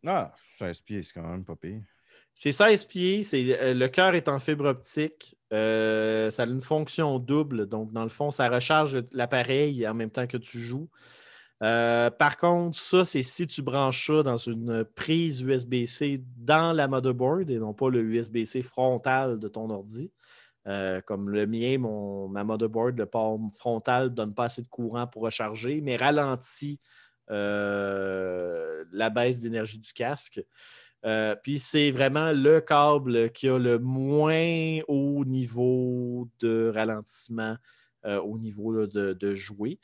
Ah, 0.07 0.35
16 0.59 0.81
pieds, 0.81 1.03
c'est 1.03 1.13
quand 1.13 1.29
même 1.29 1.45
pas 1.45 1.57
pire. 1.57 1.83
C'est 2.35 2.53
16 2.53 2.85
pieds, 2.87 3.23
c'est, 3.23 3.75
le 3.75 3.87
cœur 3.89 4.15
est 4.15 4.29
en 4.29 4.39
fibre 4.39 4.65
optique. 4.65 5.37
ça 5.51 5.59
a 5.59 6.47
une 6.47 6.63
fonction 6.63 7.19
double. 7.19 7.67
Donc, 7.67 7.93
dans 7.93 8.03
le 8.03 8.09
fond, 8.09 8.31
ça 8.31 8.49
recharge 8.49 9.05
l'appareil 9.13 9.87
en 9.87 9.93
même 9.93 10.11
temps 10.11 10.27
que 10.27 10.39
tu 10.39 10.59
joues. 10.59 10.89
Euh, 11.63 12.11
par 12.11 12.37
contre, 12.39 12.79
ça, 12.79 13.05
c'est 13.05 13.23
si 13.23 13.47
tu 13.47 13.63
branches 13.63 14.07
ça 14.07 14.23
dans 14.23 14.39
une 14.39 14.85
prise 14.85 15.43
USB-C 15.43 16.23
dans 16.39 16.75
la 16.75 16.89
motherboard 16.89 17.51
et 17.51 17.59
non 17.59 17.75
pas 17.75 17.91
le 17.91 18.01
USB-C 18.01 18.63
frontal 18.63 19.39
de 19.39 19.49
ton 19.49 19.69
ordi. 19.69 20.11
Euh, 20.67 21.01
comme 21.03 21.31
le 21.31 21.47
mien, 21.47 21.79
ma 22.31 22.45
motherboard, 22.45 22.99
le 22.99 23.07
port 23.07 23.39
frontal 23.57 24.05
ne 24.05 24.09
donne 24.09 24.35
pas 24.35 24.45
assez 24.45 24.63
de 24.63 24.69
courant 24.69 25.07
pour 25.07 25.23
recharger, 25.23 25.81
mais 25.81 25.97
ralentit 25.97 26.81
euh, 27.31 28.85
la 28.93 29.11
baisse 29.11 29.41
d'énergie 29.41 29.79
du 29.79 29.93
casque. 29.93 30.43
Puis 31.43 31.59
c'est 31.59 31.91
vraiment 31.91 32.33
le 32.33 32.61
câble 32.61 33.31
qui 33.33 33.49
a 33.49 33.59
le 33.59 33.79
moins 33.79 34.81
haut 34.87 35.25
niveau 35.25 36.29
de 36.41 36.71
ralentissement 36.75 37.57
au 38.05 38.39
niveau 38.39 38.87
de, 38.87 39.35
jouer. 39.35 39.79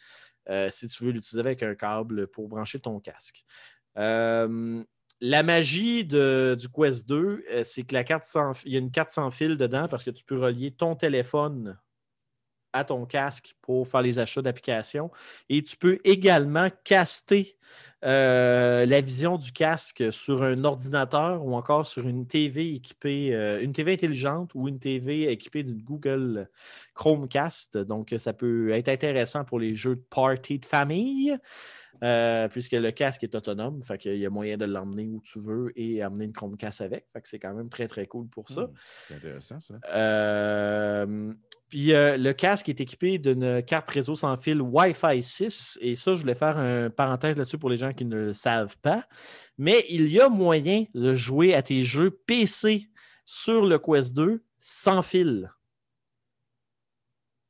euh, 0.49 0.71
si 0.71 0.89
tu 0.89 1.05
veux 1.05 1.11
l'utiliser 1.11 1.41
avec 1.41 1.63
un 1.63 1.75
câble 1.75 2.27
pour 2.29 2.49
brancher 2.49 2.79
ton 2.79 3.01
casque. 3.01 3.45
Euh, 3.99 4.83
la 5.21 5.43
magie 5.43 6.05
du 6.05 6.69
Quest 6.75 7.09
2, 7.09 7.45
euh, 7.51 7.63
c'est 7.65 7.83
que 7.85 7.95
y 7.95 8.77
a 8.77 8.79
une 8.79 8.91
carte 8.91 9.11
sans 9.11 9.31
fil 9.31 9.57
dedans 9.57 9.89
parce 9.89 10.05
que 10.05 10.11
tu 10.11 10.25
peux 10.25 10.39
relier 10.39 10.71
ton 10.71 10.95
téléphone 10.95 11.79
à 12.77 12.85
ton 12.85 13.07
casque 13.07 13.55
pour 13.63 13.89
faire 13.89 14.03
les 14.03 14.19
achats 14.19 14.43
d'applications. 14.43 15.11
Et 15.49 15.63
tu 15.63 15.77
peux 15.77 15.99
également 16.05 16.69
caster 16.85 17.57
euh, 18.05 18.85
la 18.85 19.01
vision 19.01 19.39
du 19.39 19.53
casque 19.53 20.13
sur 20.13 20.43
un 20.43 20.65
ordinateur 20.65 21.45
ou 21.45 21.55
encore 21.55 21.87
sur 21.87 22.07
une 22.07 22.27
TV 22.27 22.75
équipée, 22.75 23.35
euh, 23.35 23.61
une 23.63 23.73
TV 23.73 23.95
intelligente 23.95 24.53
ou 24.55 24.69
une 24.69 24.79
TV 24.79 25.31
équipée 25.31 25.63
d'une 25.63 25.83
Google 25.83 26.49
Chromecast. 26.95 27.79
Donc, 27.79 28.15
ça 28.19 28.33
peut 28.33 28.71
être 28.71 28.89
intéressant 28.89 29.45
pour 29.45 29.59
les 29.59 29.75
jeux 29.75 29.97
de 29.97 30.05
party 30.09 30.59
de 30.59 30.67
famille. 30.67 31.37
euh, 32.03 32.47
puisque 32.49 32.73
le 32.73 32.91
casque 32.91 33.25
est 33.25 33.35
autonome, 33.35 33.83
fait 33.83 33.97
qu'il 33.97 34.19
y 34.19 34.27
a 34.27 34.31
moyen 34.31 34.59
de 34.59 34.67
l'emmener 34.67 35.07
où 35.07 35.23
tu 35.25 35.41
veux 35.41 35.73
et 35.77 36.03
amener 36.03 36.27
une 36.27 36.33
Chromecast 36.35 36.83
avec. 36.83 37.07
Fait 37.11 37.23
que 37.23 37.29
c'est 37.29 37.39
quand 37.39 37.55
même 37.55 37.71
très 37.71 37.89
très 37.89 38.07
cool 38.07 38.29
pour 38.29 38.51
ça. 38.51 38.65
Hmm, 38.65 38.75
c'est 39.09 39.15
intéressant, 39.15 39.61
ça. 39.61 39.77
Puis 41.69 41.93
euh, 41.93 42.17
le 42.17 42.33
casque 42.33 42.69
est 42.69 42.81
équipé 42.81 43.19
d'une 43.19 43.63
carte 43.63 43.91
réseau 43.91 44.15
sans 44.15 44.37
fil 44.37 44.61
Wi-Fi 44.61 45.21
6. 45.21 45.79
Et 45.81 45.95
ça, 45.97 46.15
je 46.15 46.21
voulais 46.21 46.35
faire 46.35 46.59
une 46.59 46.91
parenthèse 46.91 47.37
là-dessus 47.37 47.59
pour 47.59 47.71
les 47.71 47.77
gens 47.77 47.93
qui 47.93 48.05
ne 48.05 48.17
le 48.17 48.33
savent 48.33 48.77
pas. 48.79 49.07
Mais 49.59 49.85
il 49.91 50.09
y 50.09 50.21
a 50.21 50.29
moyen 50.29 50.85
de 50.95 51.13
jouer 51.13 51.55
à 51.55 51.63
tes 51.63 51.83
jeux 51.83 52.11
PC 52.11 52.89
sur 53.25 53.67
le 53.67 53.79
Quest 53.79 54.15
2 54.15 54.45
sans 54.59 55.03
fil. 55.03 55.53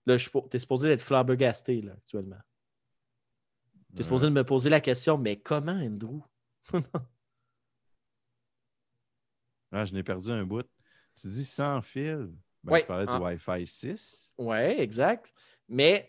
Là, 0.07 0.17
tu 0.17 0.31
es 0.53 0.59
supposé 0.59 0.93
être 0.93 1.03
flabbergasté 1.03 1.83
là, 1.83 1.93
actuellement. 1.93 2.41
Tu 3.95 4.01
es 4.01 4.03
supposé 4.03 4.27
de 4.27 4.33
me 4.33 4.45
poser 4.45 4.71
la 4.71 4.81
question, 4.81 5.19
mais 5.19 5.37
comment, 5.37 5.73
Andrew? 5.73 6.21
Ah, 9.73 9.85
je 9.85 9.93
n'ai 9.93 10.05
perdu 10.05 10.31
un 10.31 10.45
bout. 10.45 10.67
Tu 11.21 11.27
dis 11.27 11.45
sans 11.45 11.83
fil? 11.83 12.33
Ben, 12.67 12.73
Ouais. 12.73 12.81
Tu 12.83 12.87
parlais 12.87 13.07
du. 13.07 13.15
Wi-Fi 13.17 13.67
6. 13.67 14.33
Oui, 14.39 14.57
exact. 14.57 15.33
Mais 15.69 16.09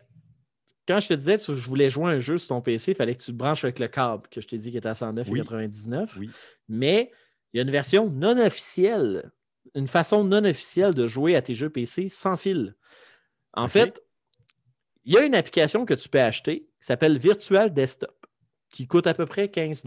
quand 0.87 0.99
je 0.99 1.09
te 1.09 1.13
disais 1.13 1.37
que 1.37 1.53
je 1.55 1.67
voulais 1.67 1.89
jouer 1.89 2.11
un 2.11 2.19
jeu 2.19 2.37
sur 2.37 2.49
ton 2.49 2.61
PC, 2.61 2.91
il 2.91 2.95
fallait 2.95 3.15
que 3.15 3.21
tu 3.23 3.31
te 3.31 3.37
branches 3.37 3.63
avec 3.63 3.79
le 3.79 3.87
câble 3.87 4.27
que 4.29 4.41
je 4.41 4.47
t'ai 4.47 4.57
dit 4.57 4.71
qui 4.71 4.77
était 4.77 4.87
à 4.89 4.93
109,99. 4.93 6.11
Oui. 6.17 6.29
Mais 6.69 7.11
il 7.53 7.57
y 7.57 7.59
a 7.59 7.63
une 7.63 7.71
version 7.71 8.09
non 8.09 8.37
officielle, 8.37 9.31
une 9.75 9.87
façon 9.87 10.23
non 10.23 10.43
officielle 10.45 10.93
de 10.93 11.07
jouer 11.07 11.35
à 11.35 11.41
tes 11.41 11.55
jeux 11.55 11.69
PC 11.69 12.09
sans 12.09 12.35
fil. 12.37 12.75
En 13.53 13.67
fait, 13.67 14.01
il 15.05 15.13
y 15.13 15.17
a 15.17 15.23
une 15.23 15.35
application 15.35 15.85
que 15.85 15.93
tu 15.93 16.09
peux 16.09 16.19
acheter 16.21 16.61
qui 16.79 16.85
s'appelle 16.85 17.17
Virtual 17.17 17.73
Desktop, 17.73 18.25
qui 18.69 18.85
coûte 18.87 19.07
à 19.07 19.13
peu 19.13 19.25
près 19.25 19.49
15 19.49 19.83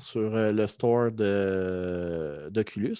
sur 0.00 0.20
euh, 0.34 0.52
le 0.52 0.66
store 0.66 1.10
de- 1.12 2.48
d'Oculus, 2.50 2.96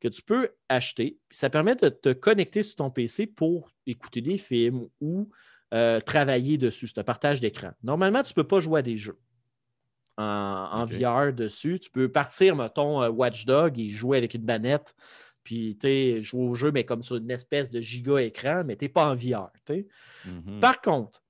que 0.00 0.08
tu 0.08 0.22
peux 0.22 0.50
acheter. 0.68 1.18
Ça 1.30 1.50
permet 1.50 1.76
de 1.76 1.88
te 1.88 2.12
connecter 2.12 2.62
sur 2.62 2.76
ton 2.76 2.90
PC 2.90 3.26
pour 3.26 3.70
écouter 3.86 4.20
des 4.20 4.38
films 4.38 4.88
ou 5.00 5.28
euh, 5.74 6.00
travailler 6.00 6.58
dessus. 6.58 6.88
C'est 6.88 6.98
un 6.98 7.04
partage 7.04 7.40
d'écran. 7.40 7.72
Normalement, 7.82 8.22
tu 8.22 8.30
ne 8.30 8.34
peux 8.34 8.46
pas 8.46 8.60
jouer 8.60 8.80
à 8.80 8.82
des 8.82 8.96
jeux 8.96 9.18
en, 10.16 10.68
en 10.72 10.84
Ok. 10.84 10.92
VR 10.92 11.32
dessus. 11.32 11.78
Tu 11.80 11.90
peux 11.90 12.10
partir, 12.10 12.56
mettons, 12.56 13.02
euh, 13.02 13.10
Watchdog 13.10 13.78
et 13.78 13.88
jouer 13.88 14.18
avec 14.18 14.34
une 14.34 14.44
manette, 14.44 14.94
puis 15.42 15.76
tu 15.78 16.20
jouer 16.20 16.42
au 16.42 16.54
jeu, 16.54 16.72
mais 16.72 16.84
comme 16.84 17.02
sur 17.02 17.16
une 17.16 17.30
espèce 17.30 17.70
de 17.70 17.80
giga 17.80 18.20
écran, 18.22 18.62
mais 18.64 18.76
tu 18.76 18.84
n'es 18.84 18.88
pas 18.88 19.10
en 19.10 19.14
VR. 19.14 19.50
Mhm. 20.24 20.60
Par 20.60 20.80
contre, 20.80 21.22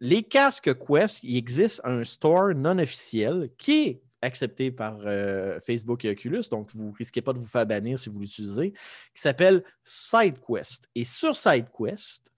les 0.00 0.22
casques 0.22 0.72
Quest, 0.78 1.22
il 1.22 1.36
existe 1.36 1.80
un 1.84 2.02
store 2.04 2.54
non 2.54 2.78
officiel 2.78 3.50
qui 3.56 3.86
est 3.86 4.02
accepté 4.22 4.70
par 4.70 5.00
euh, 5.04 5.60
Facebook 5.60 6.04
et 6.04 6.10
Oculus, 6.10 6.44
donc 6.50 6.70
vous 6.72 6.90
ne 6.90 6.96
risquez 6.96 7.20
pas 7.20 7.32
de 7.32 7.38
vous 7.38 7.46
faire 7.46 7.66
bannir 7.66 7.98
si 7.98 8.08
vous 8.08 8.20
l'utilisez, 8.20 8.72
qui 8.72 9.20
s'appelle 9.20 9.64
SideQuest. 9.84 10.88
Et 10.94 11.04
sur 11.04 11.36
SideQuest, 11.36 12.32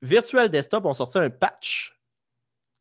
Virtual 0.00 0.48
Desktop 0.48 0.86
ont 0.86 0.92
sorti 0.92 1.18
un 1.18 1.30
patch 1.30 1.98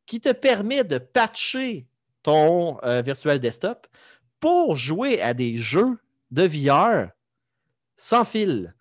qui 0.05 0.21
te 0.21 0.31
permet 0.31 0.83
de 0.83 0.97
patcher 0.97 1.87
ton 2.21 2.77
euh, 2.83 3.01
Virtual 3.01 3.39
Desktop 3.39 3.87
pour 4.39 4.75
jouer 4.75 5.21
à 5.21 5.33
des 5.33 5.57
jeux 5.57 5.97
de 6.31 6.43
VR 6.43 7.09
sans 7.97 8.25
fil. 8.25 8.73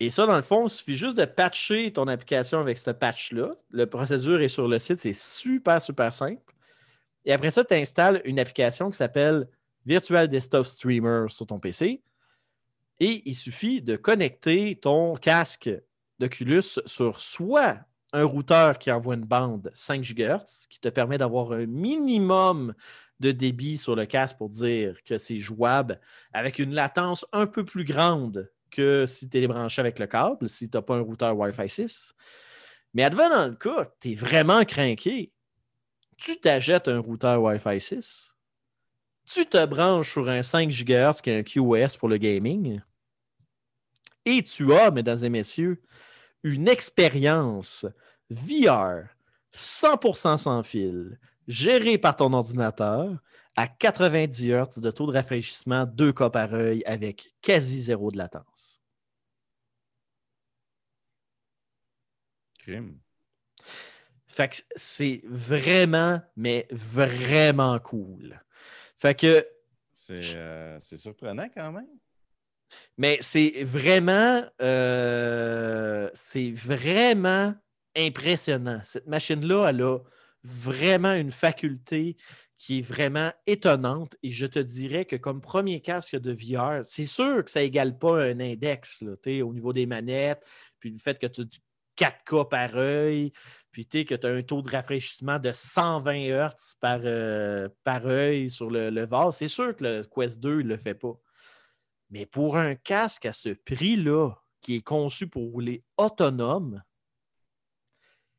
Et 0.00 0.10
ça, 0.10 0.26
dans 0.26 0.36
le 0.36 0.42
fond, 0.42 0.66
il 0.66 0.70
suffit 0.70 0.96
juste 0.96 1.16
de 1.16 1.24
patcher 1.24 1.92
ton 1.92 2.08
application 2.08 2.58
avec 2.58 2.76
ce 2.76 2.90
patch-là. 2.90 3.50
Le 3.70 3.86
procédure 3.86 4.40
est 4.40 4.48
sur 4.48 4.66
le 4.66 4.78
site, 4.78 5.00
c'est 5.00 5.12
super, 5.12 5.80
super 5.80 6.12
simple. 6.12 6.51
Et 7.24 7.32
après 7.32 7.50
ça, 7.50 7.64
tu 7.64 7.74
installes 7.74 8.20
une 8.24 8.38
application 8.38 8.90
qui 8.90 8.96
s'appelle 8.96 9.48
Virtual 9.86 10.28
Desktop 10.28 10.66
Streamer 10.66 11.26
sur 11.28 11.46
ton 11.46 11.58
PC. 11.58 12.02
Et 13.00 13.22
il 13.24 13.34
suffit 13.34 13.82
de 13.82 13.96
connecter 13.96 14.76
ton 14.76 15.14
casque 15.16 15.70
d'Oculus 16.18 16.80
sur 16.86 17.20
soit 17.20 17.80
un 18.12 18.24
routeur 18.24 18.78
qui 18.78 18.90
envoie 18.92 19.14
une 19.14 19.24
bande 19.24 19.70
5 19.74 20.02
GHz, 20.02 20.66
qui 20.68 20.80
te 20.80 20.88
permet 20.88 21.18
d'avoir 21.18 21.52
un 21.52 21.66
minimum 21.66 22.74
de 23.20 23.32
débit 23.32 23.78
sur 23.78 23.96
le 23.96 24.04
casque 24.04 24.36
pour 24.36 24.50
dire 24.50 25.02
que 25.04 25.16
c'est 25.16 25.38
jouable 25.38 26.00
avec 26.32 26.58
une 26.58 26.74
latence 26.74 27.24
un 27.32 27.46
peu 27.46 27.64
plus 27.64 27.84
grande 27.84 28.50
que 28.70 29.06
si 29.06 29.28
tu 29.28 29.38
es 29.38 29.46
branché 29.46 29.80
avec 29.80 29.98
le 29.98 30.06
câble, 30.06 30.48
si 30.48 30.68
tu 30.68 30.76
n'as 30.76 30.82
pas 30.82 30.96
un 30.96 31.00
routeur 31.00 31.36
Wi-Fi 31.36 31.68
6. 31.68 32.14
Mais 32.94 33.04
advenant 33.04 33.48
le 33.48 33.54
cas, 33.54 33.90
tu 34.00 34.12
es 34.12 34.14
vraiment 34.14 34.64
craqué. 34.64 35.32
Tu 36.22 36.38
t'achètes 36.38 36.86
un 36.86 37.00
routeur 37.00 37.42
Wi-Fi 37.42 37.80
6, 37.80 38.36
tu 39.24 39.44
te 39.44 39.66
branches 39.66 40.12
sur 40.12 40.28
un 40.28 40.40
5 40.40 40.70
GHz 40.70 41.20
qui 41.20 41.30
est 41.30 41.38
un 41.38 41.42
QoS 41.42 41.96
pour 41.98 42.08
le 42.08 42.16
gaming, 42.16 42.80
et 44.24 44.44
tu 44.44 44.72
as, 44.72 44.92
mesdames 44.92 45.24
et 45.24 45.28
messieurs, 45.28 45.82
une 46.44 46.68
expérience 46.68 47.86
VR 48.30 49.08
100% 49.52 50.38
sans 50.38 50.62
fil, 50.62 51.18
gérée 51.48 51.98
par 51.98 52.14
ton 52.14 52.32
ordinateur, 52.32 53.20
à 53.56 53.66
90 53.66 54.46
Hz 54.46 54.80
de 54.80 54.92
taux 54.92 55.08
de 55.08 55.12
rafraîchissement, 55.14 55.86
2 55.86 56.12
cas 56.12 56.30
par 56.30 56.54
œil, 56.54 56.84
avec 56.86 57.34
quasi 57.42 57.82
zéro 57.82 58.12
de 58.12 58.18
latence. 58.18 58.80
Crime. 62.60 63.00
Fait 64.32 64.48
que 64.48 64.56
c'est 64.74 65.20
vraiment, 65.26 66.22
mais 66.36 66.66
vraiment 66.70 67.78
cool. 67.80 68.40
Fait 68.96 69.14
que, 69.14 69.46
C'est 69.92 70.22
euh, 70.34 70.78
c'est 70.80 70.96
surprenant 70.96 71.48
quand 71.54 71.70
même. 71.70 71.98
mais 72.96 73.18
c'est 73.20 73.62
vraiment, 73.62 74.42
euh, 74.62 76.08
c'est 76.14 76.50
vraiment 76.50 77.54
impressionnant. 77.94 78.80
Cette 78.84 79.06
machine-là, 79.06 79.68
elle 79.68 79.82
a 79.82 79.98
vraiment 80.42 81.12
une 81.12 81.30
faculté 81.30 82.16
qui 82.56 82.78
est 82.78 82.82
vraiment 82.82 83.32
étonnante. 83.46 84.16
Et 84.22 84.30
je 84.30 84.46
te 84.46 84.60
dirais 84.60 85.04
que 85.04 85.16
comme 85.16 85.42
premier 85.42 85.82
casque 85.82 86.16
de 86.16 86.32
VR, 86.32 86.86
c'est 86.86 87.04
sûr 87.04 87.44
que 87.44 87.50
ça 87.50 87.60
égale 87.60 87.98
pas 87.98 88.22
un 88.22 88.40
index 88.40 89.02
là, 89.02 89.44
au 89.44 89.52
niveau 89.52 89.74
des 89.74 89.84
manettes, 89.84 90.42
puis 90.78 90.88
le 90.88 90.98
fait 90.98 91.18
que 91.18 91.26
tu 91.26 91.42
as 92.00 92.10
du 92.10 92.14
4K 92.26 92.48
par 92.48 92.76
œil, 92.76 93.32
puis 93.70 93.86
tu 93.86 94.04
que 94.04 94.14
tu 94.14 94.26
as 94.26 94.30
un 94.30 94.42
taux 94.42 94.62
de 94.62 94.70
rafraîchissement 94.70 95.38
de 95.38 95.52
120 95.52 96.14
Hz 96.14 96.74
par, 96.80 97.00
euh, 97.04 97.68
par 97.84 98.06
œil 98.06 98.50
sur 98.50 98.70
le, 98.70 98.90
le 98.90 99.06
VAR. 99.06 99.32
C'est 99.32 99.48
sûr 99.48 99.74
que 99.74 99.84
le 99.84 100.02
Quest 100.04 100.40
2 100.40 100.62
ne 100.62 100.68
le 100.68 100.76
fait 100.76 100.94
pas. 100.94 101.14
Mais 102.10 102.26
pour 102.26 102.58
un 102.58 102.74
casque 102.74 103.24
à 103.26 103.32
ce 103.32 103.50
prix-là, 103.50 104.32
qui 104.62 104.76
est 104.76 104.82
conçu 104.82 105.26
pour 105.26 105.50
rouler 105.50 105.84
autonome, 105.98 106.82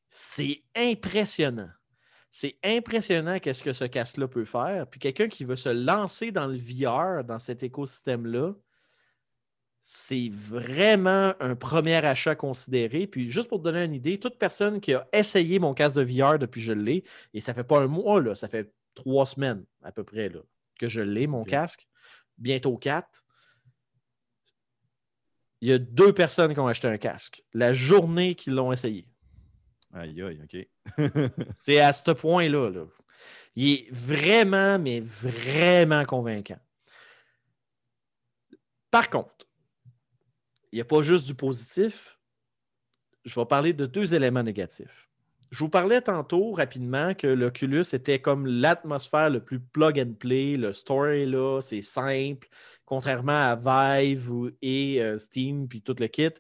c'est 0.10 0.64
impressionnant. 0.76 1.70
C'est 2.32 2.58
impressionnant 2.64 3.40
qu'est-ce 3.40 3.64
que 3.64 3.74
ce 3.74 3.86
casque-là 3.86 4.28
peut 4.28 4.46
faire. 4.46 4.88
Puis 4.88 5.00
quelqu'un 5.00 5.28
qui 5.28 5.44
veut 5.44 5.56
se 5.56 5.70
lancer 5.70 6.32
dans 6.32 6.48
le 6.48 6.58
VR, 6.58 7.24
dans 7.24 7.38
cet 7.38 7.62
écosystème-là, 7.62 8.54
c'est 9.86 10.30
vraiment 10.32 11.34
un 11.42 11.56
premier 11.56 11.96
achat 11.96 12.32
à 12.32 12.36
considérer. 12.36 13.06
Puis 13.06 13.30
juste 13.30 13.50
pour 13.50 13.60
te 13.60 13.66
donner 13.66 13.84
une 13.84 13.94
idée, 13.94 14.18
toute 14.18 14.40
personne 14.40 14.80
qui 14.80 14.94
a 14.94 15.08
essayé 15.12 15.60
mon 15.60 15.74
casque 15.74 15.98
de 15.98 16.04
VR 16.04 16.40
depuis 16.40 16.62
que 16.62 16.68
je 16.68 16.74
l'ai, 16.74 17.04
et 17.34 17.42
ça 17.42 17.54
fait 17.54 17.66
pas 17.66 17.80
un 17.82 17.88
mois, 17.88 18.22
là, 18.22 18.34
ça 18.34 18.48
fait 18.48 18.74
trois 18.96 19.26
semaines 19.26 19.66
à 19.82 19.92
peu 19.92 20.06
près 20.06 20.30
là, 20.30 20.40
que 20.80 20.88
je 20.88 21.02
l'ai, 21.02 21.28
mon 21.28 21.44
casque, 21.44 21.86
bientôt 22.38 22.78
quatre. 22.78 23.26
Il 25.60 25.70
y 25.70 25.74
a 25.74 25.78
deux 25.78 26.14
personnes 26.14 26.54
qui 26.54 26.60
ont 26.62 26.68
acheté 26.68 26.88
un 26.88 26.98
casque 26.98 27.44
la 27.54 27.74
journée 27.74 28.36
qu'ils 28.36 28.54
l'ont 28.54 28.72
essayé. 28.72 29.06
Aïe, 29.94 30.22
aïe, 30.22 30.42
OK. 30.44 30.68
C'est 31.56 31.80
à 31.80 31.92
ce 31.92 32.12
point-là. 32.12 32.70
là. 32.70 32.86
Il 33.56 33.74
est 33.74 33.92
vraiment, 33.92 34.80
mais 34.80 35.02
vraiment 35.02 36.04
convaincant. 36.06 36.60
Par 38.94 39.10
contre, 39.10 39.33
n'y 40.76 40.82
a 40.82 40.86
pas 40.86 41.02
juste 41.02 41.26
du 41.26 41.36
positif. 41.36 42.18
Je 43.26 43.40
vais 43.40 43.46
parler 43.46 43.74
de 43.74 43.86
deux 43.86 44.14
éléments 44.14 44.44
négatifs. 44.44 45.10
Je 45.52 45.60
vous 45.60 45.70
parlais 45.70 46.02
tantôt 46.02 46.52
rapidement 46.52 47.14
que 47.14 47.28
l'Oculus 47.28 47.86
était 47.94 48.20
comme 48.20 48.48
l'atmosphère 48.48 49.30
le 49.30 49.40
plus 49.40 49.60
plug 49.60 50.00
and 50.00 50.14
play. 50.20 50.58
Le 50.58 50.74
store 50.74 51.10
est 51.10 51.28
là, 51.28 51.62
c'est 51.62 51.82
simple, 51.82 52.50
contrairement 52.86 53.34
à 53.34 53.56
Vive 54.02 54.52
et 54.64 55.02
euh, 55.02 55.20
Steam, 55.20 55.68
puis 55.68 55.82
tout 55.82 55.96
le 56.00 56.08
kit. 56.08 56.32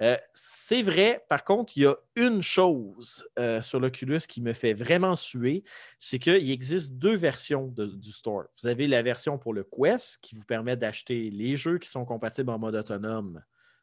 Euh, 0.00 0.16
c'est 0.32 0.82
vrai, 0.82 1.24
par 1.28 1.44
contre, 1.44 1.72
il 1.76 1.82
y 1.82 1.86
a 1.86 1.96
une 2.14 2.40
chose 2.40 3.28
euh, 3.38 3.60
sur 3.60 3.80
l'Oculus 3.80 4.20
qui 4.28 4.40
me 4.40 4.52
fait 4.52 4.72
vraiment 4.72 5.16
suer, 5.16 5.64
c'est 5.98 6.20
qu'il 6.20 6.50
existe 6.52 6.94
deux 6.94 7.16
versions 7.16 7.66
du 7.76 8.12
store. 8.12 8.44
Vous 8.62 8.68
avez 8.68 8.86
la 8.86 9.02
version 9.02 9.38
pour 9.38 9.52
le 9.54 9.64
Quest 9.64 10.18
qui 10.22 10.36
vous 10.36 10.44
permet 10.44 10.76
d'acheter 10.76 11.30
les 11.30 11.56
jeux 11.56 11.78
qui 11.78 11.88
sont 11.88 12.04
compatibles 12.04 12.50
en 12.50 12.58
mode 12.60 12.76
autonome 12.76 13.42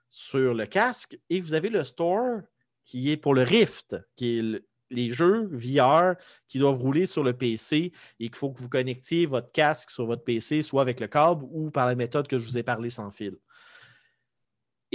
sur 0.09 0.53
le 0.53 0.65
casque, 0.65 1.19
et 1.29 1.41
vous 1.41 1.53
avez 1.53 1.69
le 1.69 1.83
store 1.83 2.39
qui 2.85 3.11
est 3.11 3.17
pour 3.17 3.33
le 3.33 3.41
Rift, 3.43 3.97
qui 4.15 4.37
est 4.37 4.41
le- 4.41 4.65
les 4.91 5.09
jeux 5.09 5.49
VR 5.51 6.15
qui 6.47 6.59
doivent 6.59 6.77
rouler 6.77 7.07
sur 7.07 7.23
le 7.23 7.33
PC 7.33 7.91
et 8.19 8.27
qu'il 8.27 8.35
faut 8.35 8.51
que 8.53 8.61
vous 8.61 8.69
connectiez 8.69 9.25
votre 9.25 9.51
casque 9.51 9.89
sur 9.89 10.05
votre 10.05 10.23
PC, 10.23 10.61
soit 10.61 10.83
avec 10.83 10.99
le 10.99 11.07
câble 11.07 11.43
ou 11.49 11.71
par 11.71 11.87
la 11.87 11.95
méthode 11.95 12.27
que 12.27 12.37
je 12.37 12.45
vous 12.45 12.57
ai 12.57 12.63
parlé 12.63 12.89
sans 12.91 13.09
fil. 13.11 13.35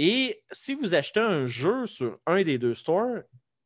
Et 0.03 0.41
si 0.51 0.73
vous 0.73 0.95
achetez 0.95 1.19
un 1.19 1.45
jeu 1.45 1.85
sur 1.85 2.17
un 2.25 2.41
des 2.41 2.57
deux 2.57 2.73
stores, 2.73 3.19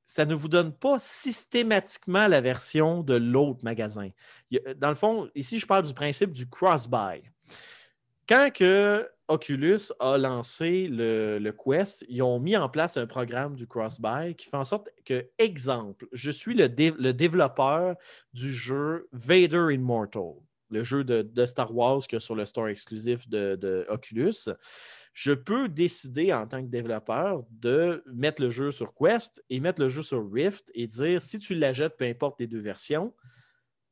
ça 0.06 0.26
ne 0.26 0.36
vous 0.36 0.50
donne 0.50 0.74
pas 0.74 1.00
systématiquement 1.00 2.28
la 2.28 2.42
version 2.42 3.04
de 3.04 3.16
l'autre 3.16 3.64
magasin. 3.64 4.10
Dans 4.76 4.90
le 4.90 4.96
fond, 4.96 5.30
ici, 5.34 5.60
je 5.60 5.66
parle 5.66 5.88
du 5.88 5.94
principe 5.94 6.32
du 6.32 6.46
cross-buy. 6.46 7.22
Quand 8.28 8.50
que 8.54 9.10
Oculus 9.30 9.94
a 10.02 10.18
lancé 10.18 10.88
le, 10.88 11.40
le 11.40 11.52
Quest, 11.54 12.04
ils 12.10 12.22
ont 12.22 12.42
mis 12.42 12.58
en 12.58 12.68
place 12.68 12.98
un 12.98 13.08
programme 13.08 13.56
du 13.56 13.66
cross-buy 13.66 14.36
qui 14.36 14.50
fait 14.50 14.58
en 14.58 14.66
sorte 14.66 14.90
que, 15.06 15.30
exemple, 15.38 16.06
je 16.12 16.32
suis 16.32 16.54
le, 16.54 16.68
le 16.68 17.14
développeur 17.14 17.96
du 18.34 18.52
jeu 18.52 19.08
Vader 19.14 19.74
Immortal, 19.74 20.34
le 20.70 20.84
jeu 20.84 21.06
de, 21.06 21.22
de 21.22 21.46
Star 21.46 21.74
Wars 21.74 22.02
a 22.12 22.20
sur 22.20 22.36
le 22.36 22.44
store 22.44 22.68
exclusif 22.68 23.30
de, 23.30 23.56
de 23.56 23.86
Oculus 23.88 24.50
je 25.16 25.32
peux 25.32 25.70
décider 25.70 26.34
en 26.34 26.45
tant 26.45 26.61
que 26.61 26.68
développeur 26.68 27.45
de 27.49 28.03
mettre 28.05 28.41
le 28.41 28.49
jeu 28.49 28.70
sur 28.70 28.93
Quest 28.93 29.41
et 29.49 29.61
mettre 29.61 29.82
le 29.82 29.88
jeu 29.88 30.03
sur 30.03 30.30
Rift 30.30 30.70
et 30.76 30.88
dire 30.88 31.22
si 31.22 31.39
tu 31.39 31.55
l'achètes, 31.55 31.95
peu 31.95 32.03
importe 32.03 32.38
les 32.41 32.47
deux 32.47 32.59
versions, 32.59 33.16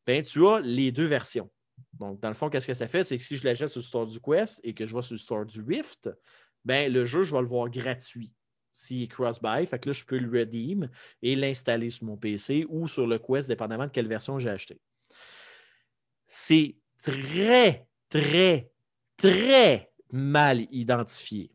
ben, 0.06 0.22
tu 0.22 0.46
as 0.46 0.60
les 0.60 0.92
deux 0.92 1.06
versions. 1.06 1.50
Donc, 1.94 2.20
dans 2.20 2.28
le 2.28 2.34
fond, 2.34 2.50
qu'est-ce 2.50 2.68
que 2.68 2.74
ça 2.74 2.90
fait? 2.90 3.04
C'est 3.04 3.16
que 3.16 3.24
si 3.24 3.38
je 3.38 3.46
l'achète 3.46 3.70
sur 3.70 3.80
le 3.80 3.86
store 3.86 4.06
du 4.06 4.20
Quest 4.20 4.60
et 4.66 4.74
que 4.74 4.86
je 4.86 4.94
vais 4.94 5.02
sur 5.02 5.14
le 5.14 5.20
store 5.20 5.46
du 5.46 5.62
Rift, 5.62 6.10
ben, 6.66 6.92
le 6.92 7.06
jeu, 7.06 7.24
je 7.24 7.34
vais 7.34 7.42
le 7.42 7.48
voir 7.48 7.70
gratuit. 7.70 8.34
S'il 8.74 9.04
est 9.04 9.08
cross-buy, 9.08 9.66
fait 9.66 9.80
que 9.80 9.90
là, 9.90 9.94
je 9.94 10.04
peux 10.04 10.18
le 10.18 10.40
redeem 10.40 10.90
et 11.22 11.36
l'installer 11.36 11.90
sur 11.90 12.06
mon 12.06 12.18
PC 12.18 12.66
ou 12.68 12.90
sur 12.90 13.08
le 13.08 13.18
Quest, 13.18 13.48
dépendamment 13.48 13.86
de 13.86 13.92
quelle 13.92 14.10
version 14.10 14.40
j'ai 14.40 14.50
acheté. 14.50 14.78
C'est 16.28 16.76
très, 17.02 17.88
très, 18.10 18.72
très 19.16 19.93
mal 20.14 20.68
identifié. 20.72 21.52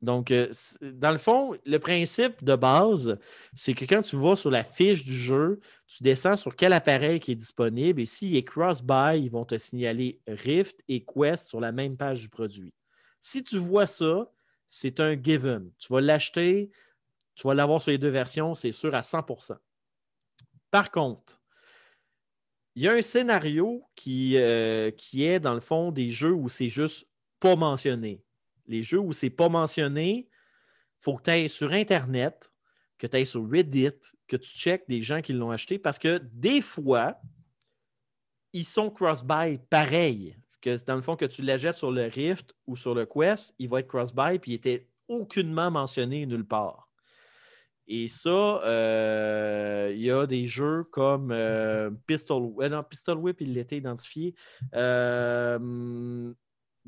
Donc, 0.00 0.30
euh, 0.30 0.48
dans 0.80 1.10
le 1.10 1.18
fond, 1.18 1.56
le 1.64 1.78
principe 1.78 2.44
de 2.44 2.54
base, 2.54 3.18
c'est 3.54 3.74
que 3.74 3.84
quand 3.84 4.00
tu 4.00 4.16
vas 4.16 4.36
sur 4.36 4.50
la 4.50 4.62
fiche 4.62 5.04
du 5.04 5.14
jeu, 5.14 5.60
tu 5.86 6.02
descends 6.02 6.36
sur 6.36 6.54
quel 6.54 6.72
appareil 6.72 7.18
qui 7.18 7.32
est 7.32 7.36
disponible 7.36 8.00
et 8.00 8.06
s'il 8.06 8.36
est 8.36 8.44
cross-buy, 8.44 9.20
ils 9.20 9.30
vont 9.30 9.44
te 9.44 9.58
signaler 9.58 10.20
Rift 10.28 10.82
et 10.88 11.04
Quest 11.04 11.48
sur 11.48 11.60
la 11.60 11.72
même 11.72 11.96
page 11.96 12.20
du 12.20 12.28
produit. 12.28 12.72
Si 13.20 13.42
tu 13.42 13.58
vois 13.58 13.86
ça, 13.86 14.30
c'est 14.68 15.00
un 15.00 15.20
given. 15.20 15.70
Tu 15.78 15.92
vas 15.92 16.00
l'acheter, 16.00 16.70
tu 17.34 17.48
vas 17.48 17.54
l'avoir 17.54 17.80
sur 17.80 17.90
les 17.90 17.98
deux 17.98 18.08
versions, 18.08 18.54
c'est 18.54 18.72
sûr 18.72 18.94
à 18.94 19.00
100% 19.00 19.56
Par 20.70 20.92
contre, 20.92 21.40
il 22.76 22.82
y 22.82 22.88
a 22.88 22.92
un 22.92 23.02
scénario 23.02 23.82
qui, 23.96 24.36
euh, 24.36 24.92
qui 24.92 25.24
est, 25.24 25.40
dans 25.40 25.54
le 25.54 25.60
fond, 25.60 25.90
des 25.90 26.10
jeux 26.10 26.32
où 26.32 26.48
c'est 26.48 26.68
juste 26.68 27.07
pas 27.40 27.56
mentionné. 27.56 28.24
Les 28.66 28.82
jeux 28.82 29.00
où 29.00 29.12
c'est 29.12 29.30
pas 29.30 29.48
mentionné, 29.48 30.28
il 30.28 31.00
faut 31.00 31.16
que 31.16 31.22
tu 31.22 31.30
ailles 31.30 31.48
sur 31.48 31.72
Internet, 31.72 32.52
que 32.98 33.06
tu 33.06 33.16
ailles 33.16 33.26
sur 33.26 33.48
Reddit, 33.48 33.98
que 34.26 34.36
tu 34.36 34.50
checkes 34.50 34.88
des 34.88 35.00
gens 35.00 35.22
qui 35.22 35.32
l'ont 35.32 35.50
acheté 35.50 35.78
parce 35.78 35.98
que 35.98 36.20
des 36.32 36.60
fois, 36.60 37.20
ils 38.52 38.64
sont 38.64 38.90
cross-buy 38.90 39.58
pareil. 39.70 40.36
Que 40.60 40.84
dans 40.84 40.96
le 40.96 41.02
fond, 41.02 41.16
que 41.16 41.24
tu 41.24 41.42
l'achètes 41.42 41.76
sur 41.76 41.92
le 41.92 42.06
Rift 42.06 42.54
ou 42.66 42.76
sur 42.76 42.94
le 42.94 43.06
Quest, 43.06 43.54
il 43.58 43.68
va 43.68 43.80
être 43.80 43.88
cross-buy 43.88 44.38
puis 44.38 44.52
il 44.52 44.54
était 44.54 44.88
aucunement 45.06 45.70
mentionné 45.70 46.26
nulle 46.26 46.46
part. 46.46 46.88
Et 47.90 48.08
ça, 48.08 48.62
euh, 48.64 49.90
il 49.94 50.02
y 50.02 50.10
a 50.10 50.26
des 50.26 50.46
jeux 50.46 50.84
comme 50.84 51.30
euh, 51.32 51.90
Pistol, 52.06 52.52
euh, 52.60 52.82
Pistol 52.82 53.16
Whip, 53.16 53.40
il 53.40 53.54
l'était 53.54 53.78
identifié. 53.78 54.34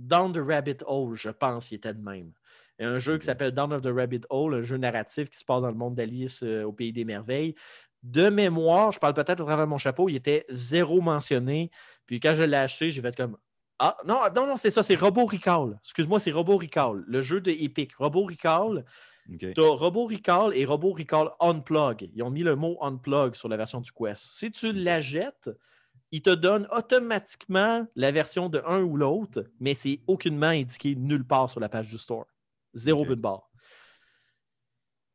Down 0.01 0.33
the 0.33 0.39
Rabbit 0.39 0.79
Hole, 0.87 1.15
je 1.15 1.31
pense, 1.31 1.71
il 1.71 1.77
était 1.77 1.95
de 1.95 2.03
même. 2.03 2.33
Il 2.79 2.85
y 2.85 2.87
a 2.87 2.91
un 2.91 2.99
jeu 2.99 3.19
qui 3.19 3.27
s'appelle 3.27 3.53
Down 3.53 3.73
of 3.73 3.83
the 3.83 3.93
Rabbit 3.95 4.23
Hole, 4.31 4.55
un 4.55 4.63
jeu 4.63 4.79
narratif 4.79 5.29
qui 5.29 5.39
se 5.39 5.45
passe 5.45 5.61
dans 5.61 5.69
le 5.69 5.75
monde 5.75 5.95
d'Alice 5.95 6.43
euh, 6.43 6.65
au 6.65 6.73
Pays 6.73 6.93
des 6.93 7.05
Merveilles. 7.05 7.55
De 8.03 8.31
mémoire, 8.31 8.93
je 8.93 8.99
parle 8.99 9.13
peut-être 9.13 9.43
à 9.43 9.45
travers 9.45 9.67
mon 9.67 9.77
chapeau, 9.77 10.09
il 10.09 10.17
était 10.17 10.47
zéro 10.49 11.03
mentionné. 11.03 11.71
Puis 12.07 12.19
quand 12.19 12.33
je 12.35 12.43
l'ai 12.43 12.57
acheté, 12.57 12.91
j'ai 12.91 13.03
fait 13.03 13.15
comme 13.15 13.37
Ah, 13.79 13.99
non, 14.07 14.21
non, 14.35 14.47
non, 14.47 14.57
c'est 14.57 14.71
ça, 14.71 14.83
c'est 14.83 14.95
Robo 14.95 15.27
Recall. 15.27 15.79
Excuse-moi, 15.85 16.19
c'est 16.19 16.31
Robo 16.31 16.57
Recall, 16.57 17.05
le 17.07 17.21
jeu 17.21 17.43
de 17.43 17.51
Epic. 17.51 17.95
Robo 17.97 18.23
Recall, 18.25 18.87
tu 19.39 19.61
as 19.61 19.69
Robo 19.69 20.07
Recall 20.07 20.57
et 20.57 20.65
Robo 20.65 20.93
Recall 20.93 21.31
Unplug. 21.41 22.11
Ils 22.15 22.23
ont 22.23 22.31
mis 22.31 22.43
le 22.43 22.57
mot 22.57 22.79
Unplug 22.81 23.35
sur 23.35 23.49
la 23.51 23.59
version 23.59 23.81
du 23.81 23.93
Quest. 23.93 24.23
Si 24.23 24.51
tu 24.51 24.73
la 24.73 25.03
jettes, 25.03 25.51
il 26.13 26.23
te 26.23 26.31
donne 26.31 26.67
automatiquement 26.71 27.87
la 27.95 28.11
version 28.11 28.49
de 28.49 28.61
un 28.67 28.83
ou 28.83 28.97
l'autre, 28.97 29.45
mais 29.61 29.75
c'est 29.75 30.01
aucunement 30.07 30.47
indiqué 30.49 30.95
nulle 30.97 31.25
part 31.27 31.51
sur 31.51 31.61
la 31.61 31.69
page 31.69 31.89
du 31.89 31.99
store. 31.99 32.27
Zéro 32.75 33.03
Ok. 33.03 33.09
but 33.09 33.17
de 33.17 33.21
barre. 33.21 33.51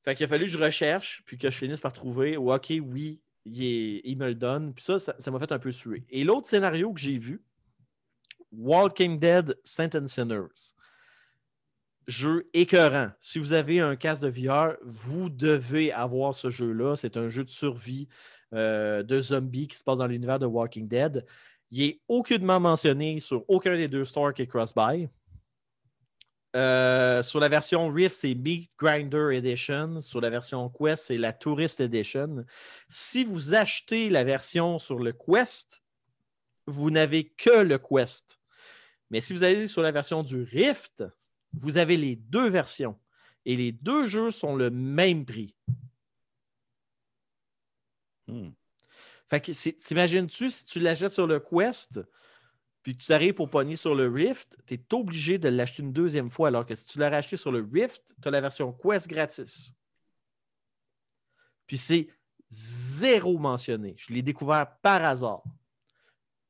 Fait 0.03 0.15
qu'il 0.15 0.26
a 0.26 0.27
fallu 0.27 0.45
que 0.45 0.51
je 0.51 0.59
recherche, 0.59 1.23
puis 1.26 1.38
que 1.38 1.49
je 1.49 1.57
finisse 1.57 1.80
par 1.81 1.91
trouver, 1.93 2.38
oh, 2.38 2.53
OK, 2.53 2.67
oui, 2.81 3.22
il, 3.45 3.63
est- 3.63 4.01
il 4.05 4.17
me 4.17 4.27
le 4.27 4.35
donne. 4.35 4.73
Puis 4.73 4.84
ça, 4.85 4.99
ça 4.99 5.15
ça 5.17 5.31
m'a 5.31 5.39
fait 5.39 5.51
un 5.51 5.59
peu 5.59 5.72
suer. 5.72 6.05
Et 6.09 6.23
l'autre 6.23 6.47
scénario 6.47 6.93
que 6.93 6.99
j'ai 6.99 7.17
vu, 7.17 7.43
Walking 8.51 9.19
Dead 9.19 9.57
Saint 9.63 9.89
and 9.95 10.05
Sinners. 10.07 10.76
Jeu 12.07 12.47
écœurant. 12.53 13.09
Si 13.19 13.39
vous 13.39 13.53
avez 13.53 13.80
un 13.80 13.95
casque 13.95 14.22
de 14.22 14.27
VR, 14.30 14.76
vous 14.84 15.30
devez 15.30 15.91
avoir 15.91 16.35
ce 16.35 16.51
jeu-là. 16.51 16.95
C'est 16.95 17.17
un 17.17 17.27
jeu 17.27 17.43
de 17.43 17.49
survie 17.49 18.07
euh, 18.56 19.03
de 19.03 19.22
zombies 19.22 19.68
qui 19.68 19.77
se 19.77 19.84
passe 19.84 19.98
dans 19.98 20.07
l'univers 20.07 20.40
de 20.40 20.45
Walking 20.45 20.88
Dead. 20.88 21.26
Il 21.72 21.86
n'est 21.86 21.99
aucunement 22.07 22.60
mentionné 22.60 23.19
sur 23.19 23.44
aucun 23.48 23.76
des 23.76 23.88
deux 23.88 24.06
stores 24.06 24.34
qui 24.34 24.44
est 24.44 24.48
cross-buy. 24.48 25.10
Euh, 26.56 27.22
sur 27.22 27.41
la 27.41 27.49
version 27.49 27.90
Rift, 27.90 28.15
c'est 28.15 28.34
Meat 28.34 28.69
Grinder 28.80 29.30
Edition. 29.34 29.99
Sur 29.99 30.22
la 30.22 30.30
version 30.30 30.69
Quest, 30.69 31.06
c'est 31.07 31.18
la 31.18 31.34
Tourist 31.34 31.82
Edition. 31.82 32.45
Si 32.88 33.26
vous 33.26 33.53
achetez 33.53 34.10
la 34.10 34.23
version 34.23 34.80
sur 34.80 34.99
le 34.99 35.11
Quest, 35.11 35.84
vous 36.65 36.91
n'avez 36.91 37.26
que 37.26 37.61
le 37.61 37.77
Quest. 37.77 38.40
Mais 39.10 39.19
si 39.19 39.34
vous 39.34 39.44
allez 39.44 39.68
sur 39.68 39.82
la 39.82 39.91
version 39.91 40.23
du 40.23 40.44
Rift, 40.44 41.03
vous 41.53 41.77
avez 41.77 41.98
les 41.98 42.15
deux 42.15 42.48
versions. 42.48 42.98
Et 43.45 43.56
les 43.56 43.72
deux 43.72 44.06
jeux 44.06 44.32
sont 44.32 44.56
le 44.56 44.69
même 44.69 45.26
prix. 45.26 45.56
Hmm. 48.27 48.49
Fait 49.30 49.41
que 49.41 49.52
t'imagines-tu 49.52 50.49
si 50.52 50.65
tu 50.65 50.80
l'achètes 50.80 51.14
sur 51.14 51.27
le 51.27 51.39
Quest, 51.39 52.02
puis 52.84 52.95
que 52.95 53.03
tu 53.03 53.11
arrives 53.14 53.34
pour 53.34 53.49
pogner 53.49 53.76
sur 53.76 53.95
le 53.95 54.07
Rift, 54.07 54.57
tu 54.68 54.76
es 54.76 54.93
obligé 54.93 55.39
de 55.39 55.49
l'acheter 55.49 55.81
une 55.81 55.91
deuxième 55.91 56.30
fois, 56.30 56.49
alors 56.49 56.65
que 56.65 56.76
si 56.76 56.88
tu 56.88 56.99
l'as 56.99 57.10
racheté 57.10 57.38
sur 57.38 57.52
le 57.52 57.68
Rift, 57.72 58.15
tu 58.22 58.27
as 58.27 58.31
la 58.31 58.41
version 58.41 58.72
Quest 58.72 59.07
gratis. 59.07 59.73
Puis 61.65 61.77
c'est 61.77 62.10
zéro 62.47 63.39
mentionné. 63.39 63.95
Je 63.97 64.14
l'ai 64.14 64.22
découvert 64.22 64.77
par 64.81 65.03
hasard. 65.03 65.41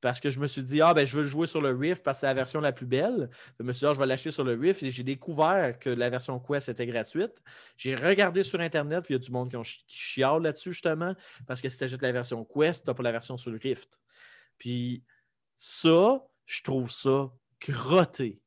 Parce 0.05 0.19
que 0.19 0.29
je 0.29 0.39
me 0.39 0.45
suis 0.45 0.63
dit, 0.63 0.81
ah, 0.81 0.93
ben, 0.93 1.03
je 1.03 1.17
veux 1.17 1.23
jouer 1.23 1.47
sur 1.47 1.61
le 1.61 1.75
Rift 1.75 2.03
parce 2.03 2.17
que 2.17 2.19
c'est 2.19 2.25
la 2.27 2.35
version 2.35 2.61
la 2.61 2.71
plus 2.71 2.85
belle. 2.85 3.27
Je 3.59 3.65
me 3.65 3.71
suis 3.71 3.79
dit, 3.79 3.85
ah, 3.87 3.93
je 3.93 3.97
vais 3.97 4.05
l'acheter 4.05 4.29
sur 4.29 4.43
le 4.43 4.53
Rift 4.53 4.83
et 4.83 4.91
j'ai 4.91 5.01
découvert 5.01 5.79
que 5.79 5.89
la 5.89 6.11
version 6.11 6.39
Quest 6.39 6.69
était 6.69 6.85
gratuite. 6.85 7.41
J'ai 7.75 7.95
regardé 7.95 8.43
sur 8.43 8.59
Internet, 8.59 9.03
puis 9.03 9.15
il 9.15 9.17
y 9.17 9.19
a 9.19 9.25
du 9.25 9.31
monde 9.31 9.49
qui, 9.49 9.57
ont 9.57 9.63
chiale 9.87 10.43
là-dessus, 10.43 10.73
justement, 10.73 11.15
parce 11.47 11.59
que 11.59 11.69
si 11.69 11.79
tu 11.79 11.85
achètes 11.85 12.03
la 12.03 12.11
version 12.11 12.45
Quest, 12.45 12.83
tu 12.83 12.91
n'as 12.91 12.93
pas 12.93 13.01
la 13.01 13.13
version 13.13 13.35
sur 13.35 13.49
le 13.49 13.57
Rift. 13.57 13.99
Puis 14.59 15.03
ça, 15.57 16.23
je 16.45 16.61
trouve 16.61 16.91
ça 16.91 17.31
crotté. 17.59 18.39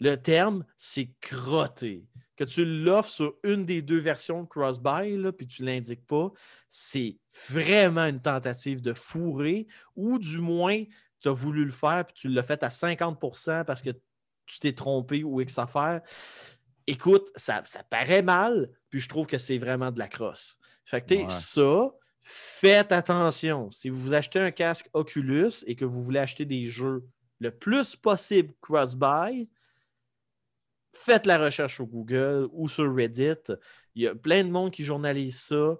Le 0.00 0.16
terme, 0.16 0.64
c'est 0.76 1.12
crotté. 1.20 2.08
Que 2.34 2.42
tu 2.42 2.64
l'offres 2.64 3.08
sur 3.08 3.34
une 3.44 3.64
des 3.64 3.82
deux 3.82 4.00
versions 4.00 4.42
de 4.42 4.48
Crossbuy, 4.48 5.22
puis 5.38 5.46
tu 5.46 5.62
ne 5.62 5.68
l'indiques 5.68 6.04
pas, 6.08 6.32
c'est 6.68 7.18
vraiment 7.48 8.06
une 8.06 8.20
tentative 8.20 8.82
de 8.82 8.92
fourrer, 8.92 9.68
ou 9.94 10.18
du 10.18 10.38
moins, 10.38 10.82
tu 11.24 11.30
as 11.30 11.32
voulu 11.32 11.64
le 11.64 11.72
faire, 11.72 12.04
puis 12.06 12.14
tu 12.14 12.28
l'as 12.28 12.42
fait 12.42 12.62
à 12.62 12.68
50% 12.68 13.64
parce 13.64 13.82
que 13.82 13.90
tu 14.46 14.60
t'es 14.60 14.74
trompé 14.74 15.24
ou 15.24 15.40
X 15.40 15.58
affaire. 15.58 16.02
Écoute, 16.86 17.28
ça, 17.34 17.62
ça 17.64 17.82
paraît 17.82 18.22
mal, 18.22 18.70
puis 18.90 19.00
je 19.00 19.08
trouve 19.08 19.26
que 19.26 19.38
c'est 19.38 19.56
vraiment 19.56 19.90
de 19.90 19.98
la 19.98 20.06
crosse. 20.06 20.58
Fait 20.84 21.00
que, 21.00 21.14
Ouais. 21.14 21.28
ça, 21.30 21.90
faites 22.22 22.92
attention. 22.92 23.70
Si 23.70 23.88
vous 23.88 24.12
achetez 24.12 24.38
un 24.38 24.50
casque 24.50 24.90
Oculus 24.92 25.50
et 25.66 25.76
que 25.76 25.86
vous 25.86 26.02
voulez 26.02 26.20
acheter 26.20 26.44
des 26.44 26.66
jeux 26.66 27.04
le 27.40 27.50
plus 27.50 27.96
possible 27.96 28.52
cross-buy, 28.60 29.48
faites 30.92 31.26
la 31.26 31.38
recherche 31.38 31.76
sur 31.76 31.86
Google 31.86 32.48
ou 32.52 32.68
sur 32.68 32.94
Reddit. 32.94 33.50
Il 33.94 34.02
y 34.02 34.06
a 34.06 34.14
plein 34.14 34.44
de 34.44 34.50
monde 34.50 34.70
qui 34.70 34.84
journalise 34.84 35.40
ça. 35.40 35.78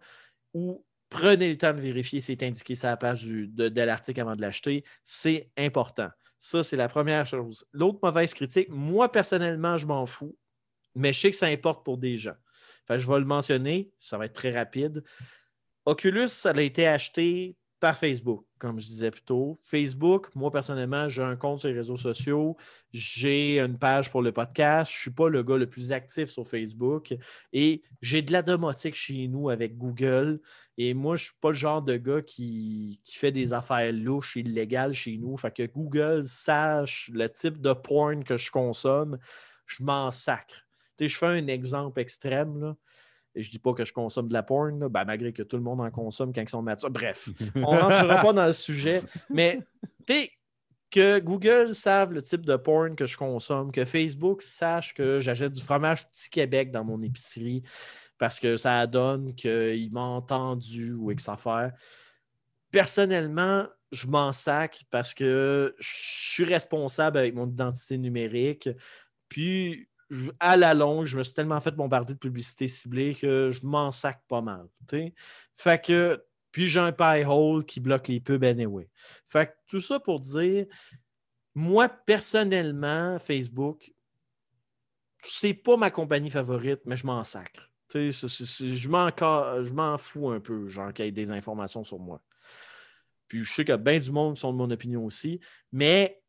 Ou 0.55 0.85
prenez 1.15 1.49
le 1.49 1.57
temps 1.57 1.73
de 1.73 1.81
vérifier 1.81 2.21
si 2.21 2.27
c'est 2.27 2.43
indiqué 2.45 2.75
sur 2.75 2.89
la 2.89 2.97
page 2.97 3.25
de, 3.25 3.81
l'article 3.81 4.21
avant 4.21 4.35
de 4.35 4.43
l'acheter. 4.43 4.85
C'est 5.05 5.49
important. 5.57 6.09
Ça, 6.41 6.65
c'est 6.65 6.77
la 6.77 6.89
première 6.89 7.25
chose. 7.25 7.65
L'autre 7.73 8.01
mauvaise 8.03 8.35
critique, 8.35 8.69
moi, 8.69 9.11
personnellement, 9.11 9.79
je 9.79 9.87
m'en 9.87 10.07
fous, 10.07 10.37
mais 10.95 11.13
je 11.13 11.21
sais 11.21 11.31
que 11.31 11.37
ça 11.37 11.47
importe 11.47 11.85
pour 11.85 11.99
des 11.99 12.17
gens. 12.17 12.35
Je 12.91 13.09
vais 13.09 13.19
le 13.19 13.25
mentionner, 13.25 13.93
ça 13.99 14.19
va 14.19 14.27
être 14.27 14.35
très 14.35 14.53
rapide. 14.53 15.05
Oculus, 15.87 16.29
ça 16.29 16.51
a 16.51 16.61
été 16.61 16.87
acheté 16.87 17.57
par 17.85 17.99
Facebook, 17.99 18.47
comme 18.57 18.81
je 18.81 18.87
disais 18.87 19.11
plus 19.11 19.25
tôt. 19.25 19.59
Facebook, 19.61 20.35
moi 20.35 20.51
personnellement, 20.51 21.07
j'ai 21.07 21.23
un 21.23 21.37
compte 21.37 21.61
sur 21.61 21.69
les 21.69 21.75
réseaux 21.75 21.99
sociaux, 21.99 22.57
j'ai 22.95 23.61
une 23.61 23.79
page 23.79 24.11
pour 24.11 24.23
le 24.23 24.33
podcast, 24.33 24.91
je 24.91 24.97
ne 24.97 25.01
suis 25.03 25.11
pas 25.11 25.29
le 25.29 25.43
gars 25.43 25.59
le 25.59 25.69
plus 25.69 25.93
actif 25.93 26.31
sur 26.31 26.47
Facebook 26.47 27.15
et 27.53 27.83
j'ai 28.01 28.23
de 28.23 28.33
la 28.33 28.41
domotique 28.41 28.95
chez 28.95 29.29
nous 29.29 29.51
avec 29.51 29.77
Google. 29.77 30.41
Et 30.79 30.95
moi, 30.95 31.17
je 31.17 31.25
ne 31.25 31.27
suis 31.27 31.37
pas 31.43 31.51
le 31.51 31.57
genre 31.57 31.83
de 31.83 31.99
gars 31.99 32.23
qui, 32.23 33.03
fait 33.05 33.33
des 33.33 33.53
affaires 33.53 33.93
louches, 33.93 34.37
illégales 34.37 34.95
chez 34.95 35.19
nous. 35.19 35.37
Fait 35.37 35.55
que 35.55 35.67
Google 35.67 36.25
sache 36.25 37.11
le 37.13 37.29
type 37.29 37.61
de 37.61 37.75
porn 37.75 38.25
que 38.25 38.39
je 38.39 38.51
consomme, 38.51 39.19
je 39.67 39.83
m'en 39.83 40.11
sacre. 40.11 40.67
Je 40.99 41.09
fais 41.09 41.27
un 41.27 41.49
exemple 41.49 42.01
extrême. 42.01 42.59
Là. 42.59 42.77
Et 43.35 43.43
je 43.43 43.51
dis 43.51 43.59
pas 43.59 43.73
que 43.73 43.85
je 43.85 43.93
consomme 43.93 44.29
de 44.29 44.33
la 44.33 44.43
porn, 44.43 44.79
là, 44.79 44.89
ben, 44.89 45.05
malgré 45.05 45.33
que 45.33 45.43
tout 45.43 45.57
le 45.57 45.63
monde 45.63 45.81
en 45.81 45.91
consomme 45.91 46.33
quand 46.33 46.43
ils 46.43 46.49
sont 46.49 46.63
matures. 46.63 46.91
Bref, 46.91 47.29
on 47.57 47.67
rentrera 47.67 48.23
pas 48.23 48.33
dans 48.33 48.47
le 48.47 48.53
sujet. 48.53 49.03
Mais 49.31 49.61
tu 50.07 50.15
sais, 50.15 50.31
que 50.91 51.19
Google 51.19 51.75
savent 51.75 52.13
le 52.13 52.23
type 52.23 52.47
de 52.47 52.55
porn 52.55 52.95
que 52.95 53.07
je 53.07 53.17
consomme, 53.17 53.73
que 53.73 53.85
Facebook 53.85 54.43
sache 54.43 54.95
que 54.95 55.19
j'achète 55.19 55.53
du 55.53 55.61
fromage 55.61 56.09
petit 56.09 56.31
Québec 56.31 56.71
dans 56.71 56.85
mon 56.85 57.03
épicerie 57.03 57.65
parce 58.19 58.39
que 58.39 58.57
ça 58.57 58.87
donne 58.87 59.35
qu'il 59.35 59.93
m'a 59.93 60.01
entendu 60.03 60.93
ou 60.93 61.11
X 61.11 61.29
affaire. 61.29 61.73
Personnellement, 62.71 63.67
je 63.93 64.07
m'en 64.07 64.33
sac 64.33 64.85
parce 64.91 65.15
que 65.15 65.75
je 65.79 65.89
suis 65.89 66.45
responsable 66.45 67.19
avec 67.19 67.35
mon 67.35 67.49
identité 67.49 67.99
numérique. 67.99 68.69
Puis, 69.29 69.89
à 70.41 70.57
la 70.57 70.75
longue, 70.75 71.07
je 71.07 71.19
me 71.19 71.23
suis 71.23 71.35
tellement 71.35 71.61
fait 71.61 71.73
bombarder 71.73 72.15
de 72.15 72.19
publicité 72.19 72.69
ciblée 72.69 73.15
que 73.15 73.51
je 73.51 73.65
m'en 73.65 73.91
sac 73.91 74.23
pas 74.29 74.41
mal. 74.41 74.67
Fait 75.53 75.85
que, 75.85 76.25
puis 76.51 76.69
j'ai 76.69 76.81
un 76.81 76.93
pie 76.93 77.25
hole 77.27 77.65
qui 77.65 77.81
bloque 77.81 78.09
les 78.09 78.21
pubs 78.21 78.45
anyway. 78.45 78.89
Fait 79.27 79.47
que 79.47 79.53
tout 79.67 79.81
ça 79.81 79.99
pour 80.01 80.21
dire, 80.21 80.67
moi, 81.55 81.89
personnellement, 81.89 83.19
Facebook, 83.19 83.93
c'est 85.23 85.55
pas 85.55 85.77
ma 85.77 85.91
compagnie 85.91 86.31
favorite, 86.31 86.81
mais 86.85 86.97
je 86.97 87.07
m'en 87.07 87.25
sacre. 87.25 87.71
Je 87.93 88.89
m'en 89.73 89.99
fous 89.99 90.31
un 90.31 90.41
peu, 90.41 90.67
genre, 90.69 90.93
qu'il 90.93 91.05
y 91.05 91.09
ait 91.09 91.13
des 91.13 91.31
informations 91.31 91.85
sur 91.85 91.99
moi. 91.99 92.23
Puis 93.29 93.45
je 93.45 93.53
sais 93.53 93.65
qu'il 93.65 93.73
y 93.73 93.75
a 93.75 93.79
bien 93.79 93.99
du 93.99 94.13
monde 94.13 94.35
qui 94.35 94.41
sont 94.41 94.53
de 94.53 94.59
mon 94.59 94.71
opinion 94.71 95.05
aussi. 95.05 95.41
Mais 95.73 96.23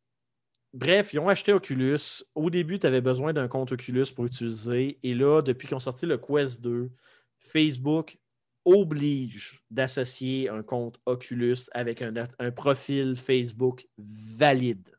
bref, 0.76 1.14
ils 1.14 1.20
ont 1.20 1.28
acheté 1.30 1.54
Oculus. 1.54 2.24
Au 2.36 2.50
début, 2.50 2.80
tu 2.80 2.88
avais 2.88 3.02
besoin 3.02 3.34
d'un 3.34 3.48
compte 3.48 3.72
Oculus 3.72 4.06
pour 4.16 4.26
utiliser. 4.26 5.00
Et 5.04 5.14
là, 5.16 5.42
depuis 5.42 5.68
qu'ils 5.68 5.76
ont 5.76 5.80
sorti 5.80 6.06
le 6.06 6.18
Quest 6.18 6.62
2, 6.62 6.92
Facebook 7.40 8.18
oblige 8.66 9.64
d'associer 9.70 10.50
un 10.50 10.64
compte 10.64 11.00
Oculus 11.06 11.58
avec 11.72 12.02
un, 12.02 12.14
un 12.40 12.52
profil 12.52 13.16
Facebook 13.16 13.88
valide. 13.98 14.90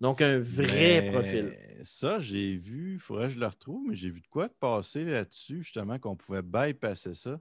Donc, 0.00 0.20
un 0.22 0.38
vrai 0.38 1.00
Mais 1.02 1.08
profil. 1.10 1.56
Ça, 1.82 2.20
j'ai 2.20 2.56
vu, 2.56 2.94
il 2.94 3.00
faudrait 3.00 3.26
que 3.28 3.34
je 3.34 3.40
le 3.40 3.46
retrouve, 3.46 3.88
mais 3.88 3.96
j'ai 3.96 4.10
vu 4.10 4.20
de 4.20 4.26
quoi 4.28 4.48
passer 4.60 5.02
là-dessus, 5.04 5.62
justement, 5.62 5.98
qu'on 5.98 6.14
pouvait 6.14 6.42
bypasser 6.42 7.14
ça. 7.14 7.40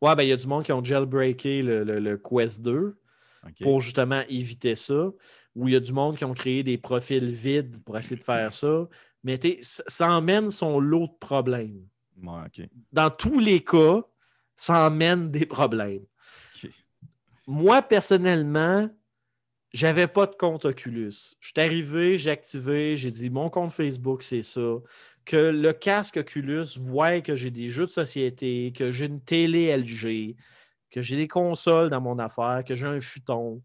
Ouais, 0.00 0.14
ben, 0.16 0.22
il 0.22 0.28
y 0.28 0.32
a 0.32 0.36
du 0.36 0.46
monde 0.46 0.64
qui 0.64 0.72
ont 0.72 0.82
jailbreaké 0.82 1.60
le, 1.62 1.84
le- 1.84 1.98
le 1.98 2.16
Quest 2.16 2.62
2 2.62 2.96
Pour 3.60 3.80
justement 3.80 4.22
éviter 4.28 4.74
ça. 4.74 5.10
Ou 5.54 5.68
il 5.68 5.74
y 5.74 5.76
a 5.76 5.80
du 5.80 5.92
monde 5.92 6.16
qui 6.16 6.24
ont 6.24 6.34
créé 6.34 6.62
des 6.62 6.78
profils 6.78 7.32
vides 7.32 7.82
pour 7.84 7.96
essayer 7.96 8.16
de 8.16 8.24
faire 8.24 8.52
ça. 8.52 8.88
Mais 9.22 9.38
tu 9.38 9.56
sais, 9.60 9.82
ça 9.86 10.10
emmène 10.10 10.50
son 10.50 10.80
lot 10.80 11.06
de 11.06 11.18
problèmes. 11.18 11.86
Ouais. 12.22 12.68
Dans 12.92 13.10
tous 13.10 13.38
les 13.38 13.62
cas, 13.62 14.02
ça 14.56 14.86
emmène 14.86 15.30
des 15.30 15.46
problèmes. 15.46 16.04
Moi, 17.46 17.82
personnellement, 17.82 18.88
j'avais 19.72 20.06
pas 20.06 20.26
de 20.26 20.34
compte 20.34 20.64
Oculus. 20.64 21.34
Je 21.40 21.48
suis 21.48 21.60
arrivé, 21.60 22.16
j'ai 22.16 22.30
activé, 22.30 22.96
j'ai 22.96 23.10
dit 23.10 23.28
mon 23.28 23.48
compte 23.48 23.72
Facebook, 23.72 24.22
c'est 24.22 24.42
ça. 24.42 24.76
Que 25.24 25.36
le 25.36 25.72
casque 25.72 26.18
Oculus 26.18 26.78
voit 26.78 27.20
que 27.20 27.34
j'ai 27.34 27.50
des 27.50 27.68
jeux 27.68 27.86
de 27.86 27.90
société, 27.90 28.72
que 28.74 28.90
j'ai 28.90 29.06
une 29.06 29.20
télé 29.20 29.76
LG, 29.76 30.36
que 30.94 31.00
j'ai 31.00 31.16
des 31.16 31.26
consoles 31.26 31.90
dans 31.90 32.00
mon 32.00 32.20
affaire, 32.20 32.62
que 32.64 32.76
j'ai 32.76 32.86
un 32.86 33.00
futon, 33.00 33.60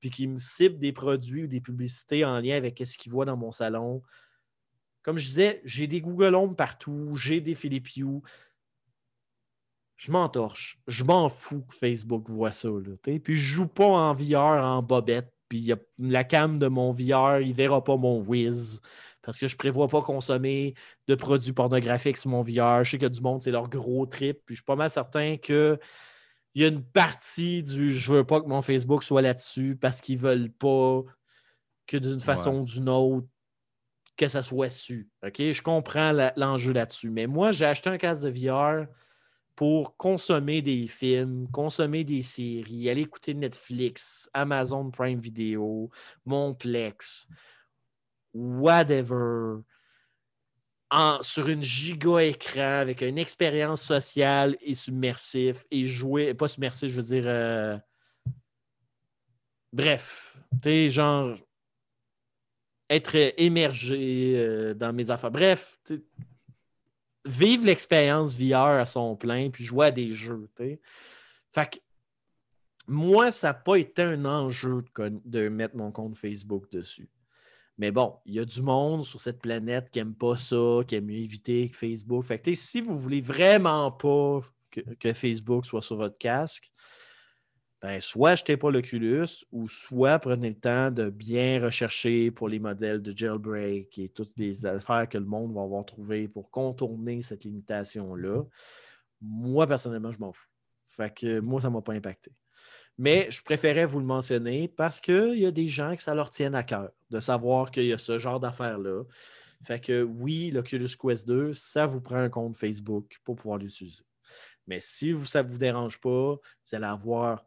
puis 0.00 0.10
qu'il 0.10 0.30
me 0.30 0.38
cible 0.38 0.80
des 0.80 0.92
produits 0.92 1.44
ou 1.44 1.46
des 1.46 1.60
publicités 1.60 2.24
en 2.24 2.40
lien 2.40 2.56
avec 2.56 2.82
ce 2.84 2.98
qu'il 2.98 3.12
voit 3.12 3.24
dans 3.24 3.36
mon 3.36 3.52
salon. 3.52 4.02
Comme 5.02 5.16
je 5.16 5.24
disais, 5.24 5.62
j'ai 5.64 5.86
des 5.86 6.00
Google 6.00 6.34
Home 6.34 6.56
partout, 6.56 7.14
j'ai 7.14 7.40
des 7.40 7.54
Philips 7.54 7.96
Hue. 7.96 8.20
Je 9.94 10.10
m'entorche. 10.10 10.80
Je 10.88 11.04
m'en 11.04 11.28
fous 11.28 11.62
que 11.62 11.76
Facebook 11.76 12.28
voit 12.28 12.50
ça. 12.50 12.68
Là, 12.68 12.96
puis 13.00 13.36
je 13.36 13.54
joue 13.54 13.68
pas 13.68 13.86
en 13.86 14.12
VR 14.12 14.64
en 14.64 14.82
bobette. 14.82 15.32
Puis 15.48 15.60
y 15.60 15.72
a 15.72 15.76
la 15.98 16.24
cam 16.24 16.58
de 16.58 16.66
mon 16.66 16.90
VR, 16.90 17.40
il 17.40 17.52
verra 17.52 17.84
pas 17.84 17.96
mon 17.96 18.20
Wiz. 18.22 18.80
Parce 19.22 19.38
que 19.38 19.46
je 19.46 19.56
prévois 19.56 19.86
pas 19.86 20.02
consommer 20.02 20.74
de 21.06 21.14
produits 21.14 21.52
pornographiques 21.52 22.16
sur 22.16 22.30
mon 22.30 22.42
VR. 22.42 22.82
Je 22.82 22.90
sais 22.90 22.98
que 22.98 23.06
du 23.06 23.20
monde, 23.20 23.40
c'est 23.40 23.52
leur 23.52 23.68
gros 23.68 24.04
trip. 24.06 24.40
Puis 24.44 24.56
je 24.56 24.60
suis 24.62 24.64
pas 24.64 24.74
mal 24.74 24.90
certain 24.90 25.36
que 25.36 25.78
il 26.54 26.62
y 26.62 26.64
a 26.64 26.68
une 26.68 26.84
partie 26.84 27.62
du 27.62 27.94
je 27.94 28.12
veux 28.12 28.24
pas 28.24 28.40
que 28.40 28.46
mon 28.46 28.62
Facebook 28.62 29.02
soit 29.02 29.22
là-dessus 29.22 29.76
parce 29.80 30.00
qu'ils 30.00 30.18
veulent 30.18 30.50
pas 30.50 31.02
que 31.86 31.96
d'une 31.96 32.20
façon 32.20 32.60
ou 32.60 32.64
d'une 32.64 32.88
autre 32.88 33.26
que 34.16 34.28
ça 34.28 34.42
soit 34.42 34.68
su. 34.68 35.08
OK? 35.24 35.36
Je 35.38 35.62
comprends 35.62 36.12
l'enjeu 36.36 36.72
là-dessus. 36.72 37.10
Mais 37.10 37.26
moi, 37.26 37.50
j'ai 37.50 37.64
acheté 37.64 37.90
un 37.90 37.98
casque 37.98 38.24
de 38.24 38.30
VR 38.30 38.86
pour 39.54 39.96
consommer 39.96 40.62
des 40.62 40.86
films, 40.86 41.48
consommer 41.50 42.04
des 42.04 42.22
séries, 42.22 42.88
aller 42.88 43.02
écouter 43.02 43.34
Netflix, 43.34 44.28
Amazon 44.32 44.90
Prime 44.90 45.20
Video, 45.20 45.90
Monplex, 46.24 47.28
whatever, 48.32 49.60
sur 51.22 51.48
une 51.48 51.62
giga 51.62 52.22
écran 52.22 52.80
avec 52.80 53.02
une 53.02 53.18
expérience 53.18 53.82
sociale 53.82 54.56
et 54.60 54.74
submersif 54.74 55.64
et 55.70 55.84
jouer, 55.84 56.34
pas 56.34 56.48
submersif, 56.48 56.90
je 56.90 57.00
veux 57.00 57.06
dire, 57.06 57.24
euh, 57.26 57.78
bref, 59.72 60.36
tu 60.62 60.68
sais, 60.68 60.88
genre, 60.88 61.34
être 62.90 63.16
émergé 63.38 64.34
euh, 64.36 64.74
dans 64.74 64.92
mes 64.92 65.10
affaires. 65.10 65.30
Bref, 65.30 65.80
vivre 67.24 67.64
l'expérience 67.64 68.36
VR 68.36 68.80
à 68.80 68.86
son 68.86 69.16
plein, 69.16 69.50
puis 69.50 69.64
jouer 69.64 69.86
à 69.86 69.90
des 69.90 70.12
jeux. 70.12 70.50
tu 70.56 70.64
sais. 70.64 70.80
Fait 71.50 71.70
que 71.70 71.78
moi, 72.86 73.30
ça 73.30 73.48
n'a 73.48 73.54
pas 73.54 73.76
été 73.76 74.02
un 74.02 74.24
enjeu 74.24 74.84
de 74.98 75.48
mettre 75.48 75.76
mon 75.76 75.90
compte 75.90 76.16
Facebook 76.16 76.70
dessus. 76.70 77.08
Mais 77.82 77.90
bon, 77.90 78.16
il 78.26 78.34
y 78.34 78.38
a 78.38 78.44
du 78.44 78.62
monde 78.62 79.02
sur 79.02 79.20
cette 79.20 79.40
planète 79.40 79.90
qui 79.90 79.98
n'aime 79.98 80.14
pas 80.14 80.36
ça, 80.36 80.82
qui 80.86 80.94
aime 80.94 81.06
mieux 81.06 81.16
éviter 81.16 81.68
que 81.68 81.74
Facebook. 81.74 82.22
Fait 82.22 82.38
que, 82.38 82.54
si 82.54 82.80
vous 82.80 82.96
voulez 82.96 83.20
vraiment 83.20 83.90
pas 83.90 84.38
que, 84.70 84.82
que 85.00 85.12
Facebook 85.12 85.66
soit 85.66 85.82
sur 85.82 85.96
votre 85.96 86.16
casque, 86.16 86.70
ben, 87.80 88.00
soit 88.00 88.30
achetez 88.30 88.56
pas 88.56 88.70
l'Oculus 88.70 89.26
ou 89.50 89.68
soit 89.68 90.20
prenez 90.20 90.50
le 90.50 90.60
temps 90.60 90.92
de 90.92 91.10
bien 91.10 91.60
rechercher 91.60 92.30
pour 92.30 92.48
les 92.48 92.60
modèles 92.60 93.02
de 93.02 93.12
jailbreak 93.18 93.98
et 93.98 94.10
toutes 94.10 94.38
les 94.38 94.64
affaires 94.64 95.08
que 95.08 95.18
le 95.18 95.24
monde 95.24 95.52
va 95.52 95.62
avoir 95.62 95.84
trouvées 95.84 96.28
pour 96.28 96.52
contourner 96.52 97.20
cette 97.20 97.42
limitation-là. 97.42 98.44
Moi, 99.20 99.66
personnellement, 99.66 100.12
je 100.12 100.20
m'en 100.20 100.32
fous. 100.32 100.46
Fait 100.84 101.12
que 101.12 101.40
moi, 101.40 101.60
ça 101.60 101.68
ne 101.68 101.72
m'a 101.72 101.82
pas 101.82 101.94
impacté. 101.94 102.30
Mais 102.98 103.30
je 103.30 103.42
préférais 103.42 103.86
vous 103.86 104.00
le 104.00 104.06
mentionner 104.06 104.68
parce 104.68 105.00
qu'il 105.00 105.38
y 105.38 105.46
a 105.46 105.50
des 105.50 105.66
gens 105.66 105.96
que 105.96 106.02
ça 106.02 106.14
leur 106.14 106.30
tienne 106.30 106.54
à 106.54 106.62
cœur 106.62 106.90
de 107.10 107.20
savoir 107.20 107.70
qu'il 107.70 107.86
y 107.86 107.92
a 107.92 107.98
ce 107.98 108.18
genre 108.18 108.40
d'affaires-là. 108.40 109.04
Fait 109.62 109.80
que 109.80 110.02
oui, 110.02 110.50
l'Oculus 110.50 110.90
Quest 111.00 111.26
2, 111.26 111.54
ça 111.54 111.86
vous 111.86 112.00
prend 112.00 112.16
un 112.16 112.28
compte 112.28 112.56
Facebook 112.56 113.18
pour 113.24 113.36
pouvoir 113.36 113.58
l'utiliser. 113.58 114.02
Mais 114.66 114.80
si 114.80 115.14
ça 115.24 115.42
ne 115.42 115.48
vous 115.48 115.58
dérange 115.58 116.00
pas, 116.00 116.34
vous 116.34 116.74
allez 116.74 116.86
avoir 116.86 117.44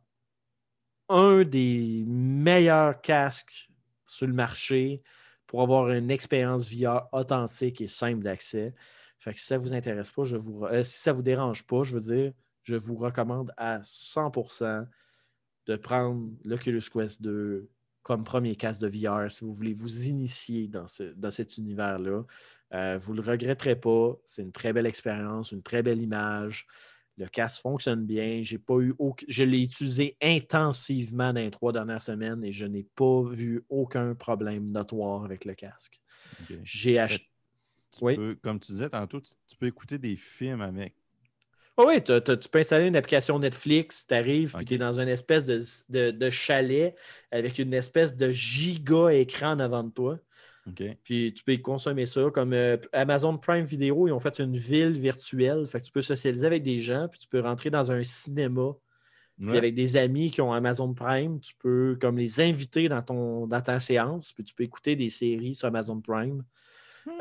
un 1.09 1.43
des 1.43 2.03
meilleurs 2.07 3.01
casques 3.01 3.69
sur 4.03 4.27
le 4.27 4.34
marché 4.34 5.01
pour 5.45 5.61
avoir 5.61 5.89
une 5.91 6.09
expérience 6.09 6.72
VR 6.72 7.07
authentique 7.11 7.81
et 7.81 7.88
simple 7.88 8.23
d'accès. 8.23 8.73
Fait 9.19 9.34
que 9.34 9.39
si 9.39 9.45
ça 9.45 9.57
ne 9.57 9.61
vous 9.61 9.73
intéresse 9.73 10.11
pas, 10.11 10.23
je 10.23 10.38
vous, 10.38 10.65
euh, 10.65 10.84
si 10.84 10.99
ça 10.99 11.11
ne 11.11 11.17
vous 11.17 11.22
dérange 11.22 11.63
pas, 11.65 11.84
je 11.84 11.93
veux 11.97 12.15
dire, 12.15 12.34
je 12.63 12.76
vous 12.76 12.95
recommande 12.95 13.53
à 13.57 13.80
100% 13.80 14.85
de 15.66 15.76
prendre 15.76 16.30
l'Oculus 16.46 16.82
Quest 16.92 17.22
2 17.22 17.70
comme 18.04 18.24
premier 18.24 18.56
casque 18.56 18.82
de 18.82 18.88
VR 18.88 19.32
si 19.32 19.44
vous 19.44 19.54
voulez 19.54 19.74
vous 19.74 20.06
initier 20.08 20.68
dans, 20.68 20.88
ce- 20.88 21.14
dans 21.16 21.32
cet 21.32 21.58
univers-là. 21.58 22.24
Euh, 22.74 22.98
vous 22.98 23.14
ne 23.16 23.22
le 23.22 23.28
regretterez 23.32 23.76
pas. 23.80 24.16
C'est 24.26 24.44
une 24.44 24.52
très 24.52 24.74
belle 24.74 24.86
expérience, 24.86 25.52
une 25.52 25.64
très 25.64 25.82
belle 25.82 26.02
image. 26.02 26.68
Le 27.18 27.28
casque 27.28 27.62
fonctionne 27.62 28.06
bien. 28.06 28.42
J'ai 28.42 28.58
pas 28.60 28.78
eu 28.80 28.94
Je 29.28 29.44
l'ai 29.44 29.62
utilisé 29.64 30.18
intensivement 30.22 31.32
dans 31.34 31.40
les 31.40 31.52
trois 31.52 31.72
dernières 31.72 32.02
semaines 32.02 32.44
et 32.44 32.52
je 32.52 32.66
n'ai 32.66 32.84
pas 32.96 33.24
vu 33.24 33.64
aucun 33.70 34.14
problème 34.16 34.70
notoire 34.72 35.24
avec 35.24 35.46
le 35.46 35.54
casque. 35.56 36.02
J'ai 36.64 37.00
acheté. 37.00 37.30
Tu 37.92 38.04
Oui? 38.04 38.16
peux- 38.16 38.36
comme 38.44 38.60
tu 38.60 38.74
disais 38.74 38.90
tantôt, 38.90 39.22
tu, 39.22 39.34
tu 39.48 39.56
peux 39.56 39.68
écouter 39.68 39.98
des 39.98 40.18
films 40.18 40.62
avec. 40.62 40.94
Oh 41.77 41.85
oui, 41.88 42.02
tu 42.03 42.49
peux 42.49 42.60
installer 42.60 42.88
une 42.88 42.95
application 42.95 43.38
Netflix, 43.38 44.07
tu 44.07 44.14
arrives, 44.14 44.53
puis 44.56 44.65
tu 44.65 44.76
es 44.76 44.77
dans 44.77 44.97
une 44.99 45.10
espèce 45.10 45.43
de, 45.43 45.60
de- 45.89 46.11
de 46.11 46.30
chalet 46.30 46.95
avec 47.31 47.60
une 47.60 47.73
espèce 47.73 48.15
de 48.15 48.31
giga 48.31 49.10
écran 49.14 49.52
en 49.52 49.60
avant 49.60 49.84
de 49.84 49.89
toi. 49.91 50.18
Puis 51.03 51.34
tu 51.34 51.43
peux 51.43 51.53
y 51.53 51.61
consommer 51.61 52.06
ça. 52.06 52.30
Comme 52.34 52.53
euh, 52.53 52.77
Amazon 52.93 53.38
Prime 53.38 53.65
Video, 53.65 54.07
ils 54.07 54.11
ont 54.14 54.19
fait 54.19 54.39
une 54.39 54.57
ville 54.57 54.99
virtuelle. 54.99 55.68
Fait 55.68 55.80
que 55.81 55.85
tu 55.85 55.91
peux 55.91 56.02
socialiser 56.02 56.47
avec 56.47 56.64
des 56.64 56.80
gens, 56.80 57.07
puis 57.10 57.19
tu 57.19 57.27
peux 57.27 57.39
rentrer 57.41 57.69
dans 57.69 57.91
un 57.91 58.03
cinéma. 58.03 58.73
Puis 59.47 59.47
Ouais. 59.52 59.57
avec 59.57 59.76
des 59.76 59.97
amis 59.97 60.31
qui 60.31 60.41
ont 60.41 60.53
Amazon 60.53 60.93
Prime, 60.93 61.39
tu 61.41 61.56
peux 61.60 61.97
comme 61.99 62.18
les 62.18 62.39
inviter 62.41 62.88
dans, 62.88 63.02
ton, 63.02 63.47
dans 63.47 63.61
ta 63.61 63.80
séance, 63.81 64.31
puis 64.34 64.43
tu 64.45 64.56
peux 64.56 64.64
écouter 64.64 64.95
des 64.95 65.10
séries 65.10 65.56
sur 65.56 65.68
Amazon 65.68 65.99
Prime. 66.02 66.43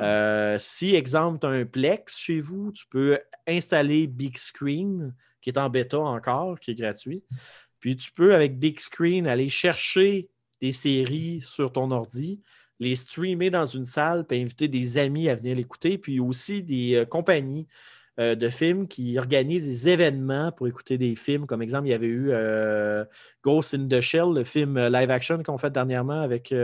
Euh, 0.01 0.57
si, 0.59 0.95
exemple, 0.95 1.39
tu 1.41 1.47
as 1.47 1.51
un 1.51 1.65
Plex 1.65 2.17
chez 2.17 2.41
vous, 2.41 2.73
tu 2.73 2.87
peux 2.89 3.19
installer 3.47 4.07
Big 4.07 4.37
Screen, 4.39 5.15
qui 5.41 5.51
est 5.51 5.59
en 5.59 5.69
bêta 5.69 5.99
encore, 5.99 6.59
qui 6.59 6.71
est 6.71 6.75
gratuit. 6.75 7.23
Puis 7.81 7.97
tu 7.97 8.13
peux, 8.13 8.35
avec 8.35 8.59
Big 8.59 8.81
Screen, 8.81 9.27
aller 9.27 9.49
chercher 9.49 10.29
des 10.61 10.73
séries 10.73 11.41
sur 11.41 11.73
ton 11.73 11.91
ordi, 11.91 12.41
les 12.81 12.97
streamer 12.97 13.51
dans 13.51 13.67
une 13.67 13.85
salle, 13.85 14.27
puis 14.27 14.41
inviter 14.41 14.69
des 14.69 14.99
amis 14.99 15.29
à 15.29 15.35
venir 15.35 15.57
l'écouter, 15.57 15.99
puis 15.99 16.19
aussi 16.19 16.63
des 16.63 16.95
euh, 16.95 17.05
compagnies 17.05 17.67
euh, 18.19 18.35
de 18.35 18.49
films 18.49 18.89
qui 18.89 19.19
organisent 19.19 19.67
des 19.67 19.89
événements 19.91 20.51
pour 20.53 20.67
écouter 20.67 20.97
des 20.97 21.15
films. 21.15 21.47
Comme 21.47 21.63
exemple, 21.63 21.89
il 21.89 21.91
y 21.91 21.95
avait 21.95 22.07
eu 22.07 22.33
Ghost 23.43 23.75
in 23.75 23.87
the 23.87 24.01
Shell, 24.01 24.33
le 24.35 24.45
film 24.45 24.79
live 24.79 25.11
action 25.11 25.43
qu'on 25.43 25.59
fait 25.59 25.71
dernièrement 25.71 26.23
avec. 26.23 26.55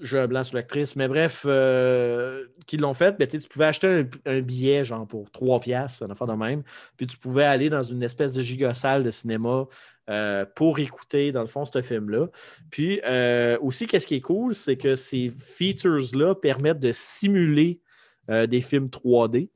J'ai 0.00 0.18
un 0.18 0.26
blanc 0.26 0.44
sur 0.44 0.56
l'actrice, 0.56 0.94
mais 0.96 1.08
bref, 1.08 1.44
euh, 1.46 2.46
qui 2.66 2.76
l'ont 2.76 2.94
fait, 2.94 3.18
ben, 3.18 3.26
tu 3.26 3.38
pouvais 3.40 3.66
acheter 3.66 3.86
un, 3.86 4.08
un 4.30 4.40
billet, 4.40 4.84
genre 4.84 5.06
pour 5.06 5.30
3 5.30 5.60
piastres, 5.60 6.04
une 6.04 6.10
affaire 6.10 6.26
de 6.26 6.34
même, 6.34 6.62
puis 6.96 7.06
tu 7.06 7.18
pouvais 7.18 7.44
aller 7.44 7.68
dans 7.68 7.82
une 7.82 8.02
espèce 8.02 8.32
de 8.32 8.42
giga-salle 8.42 9.02
de 9.02 9.10
cinéma 9.10 9.66
euh, 10.08 10.44
pour 10.54 10.78
écouter, 10.78 11.32
dans 11.32 11.40
le 11.40 11.48
fond, 11.48 11.64
ce 11.64 11.82
film-là. 11.82 12.28
Puis 12.70 13.00
euh, 13.04 13.58
aussi, 13.60 13.86
qu'est-ce 13.86 14.06
qui 14.06 14.16
est 14.16 14.20
cool, 14.20 14.54
c'est 14.54 14.76
que 14.76 14.94
ces 14.94 15.30
features-là 15.30 16.34
permettent 16.34 16.80
de 16.80 16.92
simuler 16.92 17.80
des 18.28 18.60
films 18.60 18.88
3D. 18.88 19.48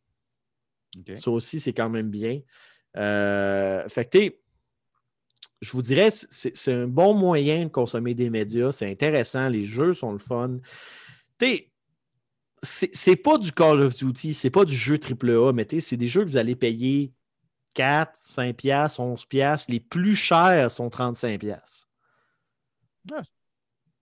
OK. 0.98 1.16
Ça 1.16 1.30
aussi, 1.30 1.60
c'est 1.60 1.74
quand 1.74 1.90
même 1.90 2.08
bien. 2.08 2.40
Fait 2.94 4.08
que, 4.10 4.41
je 5.62 5.70
vous 5.72 5.82
dirais, 5.82 6.10
c'est 6.10 6.72
un 6.72 6.88
bon 6.88 7.14
moyen 7.14 7.64
de 7.64 7.68
consommer 7.70 8.14
des 8.14 8.30
médias. 8.30 8.72
C'est 8.72 8.90
intéressant. 8.90 9.48
Les 9.48 9.64
jeux 9.64 9.92
sont 9.92 10.12
le 10.12 10.18
fun. 10.18 10.58
Tu 11.38 11.46
sais, 12.62 12.90
c'est 12.92 13.16
pas 13.16 13.38
du 13.38 13.52
Call 13.52 13.80
of 13.80 13.96
Duty, 13.96 14.34
c'est 14.34 14.50
pas 14.50 14.64
du 14.64 14.74
jeu 14.74 14.98
AAA, 14.98 15.52
mais 15.52 15.66
c'est 15.78 15.96
des 15.96 16.08
jeux 16.08 16.24
que 16.24 16.28
vous 16.28 16.36
allez 16.36 16.56
payer 16.56 17.12
4, 17.74 18.10
5 18.20 18.56
piastres, 18.56 19.00
11 19.00 19.24
piastres. 19.26 19.70
Les 19.70 19.80
plus 19.80 20.16
chers 20.16 20.70
sont 20.70 20.90
35 20.90 21.38
piastres. 21.38 21.88
Ah. 23.12 23.22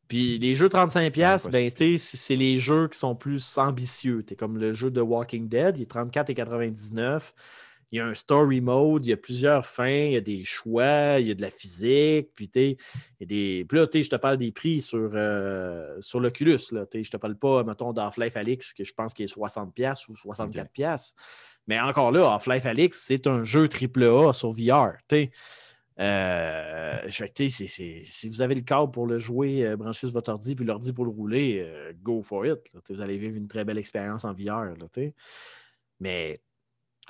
Puis 0.08 0.38
les 0.38 0.54
jeux 0.54 0.68
35 0.68 1.12
piastres, 1.12 1.50
pas 1.50 1.58
ben, 1.58 1.70
c'est 1.98 2.36
les 2.36 2.58
jeux 2.58 2.88
qui 2.88 2.98
sont 2.98 3.14
plus 3.14 3.58
ambitieux. 3.58 4.22
T'es 4.22 4.34
comme 4.34 4.56
le 4.56 4.72
jeu 4.72 4.90
de 4.90 5.00
Walking 5.00 5.48
Dead, 5.48 5.76
il 5.76 5.82
est 5.82 5.92
34,99. 5.92 7.20
Il 7.92 7.98
y 7.98 8.00
a 8.00 8.06
un 8.06 8.14
story 8.14 8.60
mode, 8.60 9.04
il 9.06 9.10
y 9.10 9.12
a 9.12 9.16
plusieurs 9.16 9.66
fins, 9.66 9.88
il 9.88 10.12
y 10.12 10.16
a 10.16 10.20
des 10.20 10.44
choix, 10.44 11.18
il 11.18 11.26
y 11.26 11.30
a 11.30 11.34
de 11.34 11.42
la 11.42 11.50
physique, 11.50 12.28
puis 12.34 12.48
tu 12.48 12.60
sais, 12.60 12.76
il 13.18 13.20
y 13.20 13.24
a 13.24 13.26
des. 13.26 13.64
Puis 13.68 13.78
là, 13.78 13.86
tu 13.86 13.98
sais, 13.98 14.02
je 14.04 14.10
te 14.10 14.16
parle 14.16 14.36
des 14.36 14.52
prix 14.52 14.80
sur, 14.80 15.10
euh, 15.14 15.96
sur 16.00 16.20
l'Oculus. 16.20 16.58
Je 16.70 17.10
te 17.10 17.16
parle 17.16 17.36
pas, 17.36 17.64
mettons, 17.64 17.92
d'Half-Life 17.92 18.36
Alix, 18.36 18.72
que 18.72 18.84
je 18.84 18.92
pense 18.92 19.12
qu'il 19.12 19.24
est 19.24 19.34
60$ 19.34 19.72
piastres 19.72 20.08
ou 20.10 20.14
64$. 20.14 20.68
piastres. 20.72 21.16
Mais 21.66 21.80
encore 21.80 22.12
là, 22.12 22.32
Half-Life 22.32 22.66
Alix, 22.66 23.00
c'est 23.00 23.26
un 23.26 23.42
jeu 23.42 23.68
AAA 23.68 24.32
sur 24.32 24.52
VR. 24.52 24.92
tu 25.08 25.16
sais. 25.16 25.30
Euh, 26.00 26.96
tu 27.34 27.50
sais, 27.50 27.66
si 27.68 28.28
vous 28.28 28.40
avez 28.40 28.54
le 28.54 28.62
câble 28.62 28.90
pour 28.90 29.06
le 29.06 29.18
jouer, 29.18 29.66
euh, 29.66 29.76
branchez 29.76 30.06
sur 30.06 30.14
votre 30.14 30.32
ordi, 30.32 30.54
puis 30.54 30.64
l'ordi 30.64 30.94
pour 30.94 31.04
le 31.04 31.10
rouler, 31.10 31.60
euh, 31.62 31.92
go 32.02 32.22
for 32.22 32.46
it. 32.46 32.58
là. 32.72 32.80
Vous 32.88 33.02
allez 33.02 33.18
vivre 33.18 33.36
une 33.36 33.48
très 33.48 33.64
belle 33.64 33.76
expérience 33.76 34.24
en 34.24 34.32
VR. 34.32 34.64
là, 34.64 34.86
tu 34.92 35.00
sais. 35.00 35.14
Mais 36.00 36.40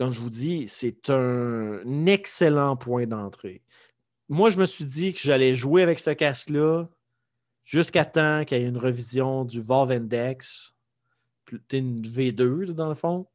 comme 0.01 0.15
je 0.15 0.21
vous 0.21 0.31
dis, 0.31 0.67
c'est 0.67 1.11
un 1.11 2.07
excellent 2.07 2.75
point 2.75 3.07
d'entrée. 3.07 3.61
Moi, 4.31 4.49
je 4.49 4.57
me 4.57 4.65
suis 4.65 4.87
dit 4.87 5.13
que 5.13 5.21
j'allais 5.21 5.53
jouer 5.53 5.83
avec 5.83 5.99
ce 5.99 6.09
casque-là 6.09 6.89
jusqu'à 7.65 8.07
temps 8.07 8.47
qu'il 8.47 8.57
y 8.57 8.63
ait 8.63 8.67
une 8.67 8.79
revision 8.79 9.45
du 9.45 9.61
Valve 9.61 9.91
Index, 9.91 10.75
une 11.71 12.01
V2 12.01 12.69
là, 12.69 12.73
dans 12.73 12.89
le 12.89 12.95
fond. 12.95 13.27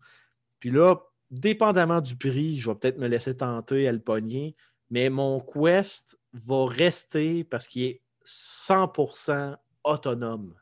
Puis 0.59 0.71
là, 0.71 0.95
dépendamment 1.29 2.01
du 2.01 2.17
prix, 2.17 2.57
je 2.57 2.71
vais 2.71 2.75
peut-être 2.75 2.97
me 2.97 3.09
laisser 3.09 3.37
tenter 3.37 3.87
à 3.87 3.91
le 3.91 4.01
pogner, 4.01 4.55
mais 4.89 5.11
mon 5.11 5.41
Quest 5.41 6.19
va 6.33 6.65
rester 6.65 7.43
parce 7.43 7.67
qu'il 7.67 7.83
est 7.83 8.01
100% 8.25 9.55
autonome. 9.83 10.55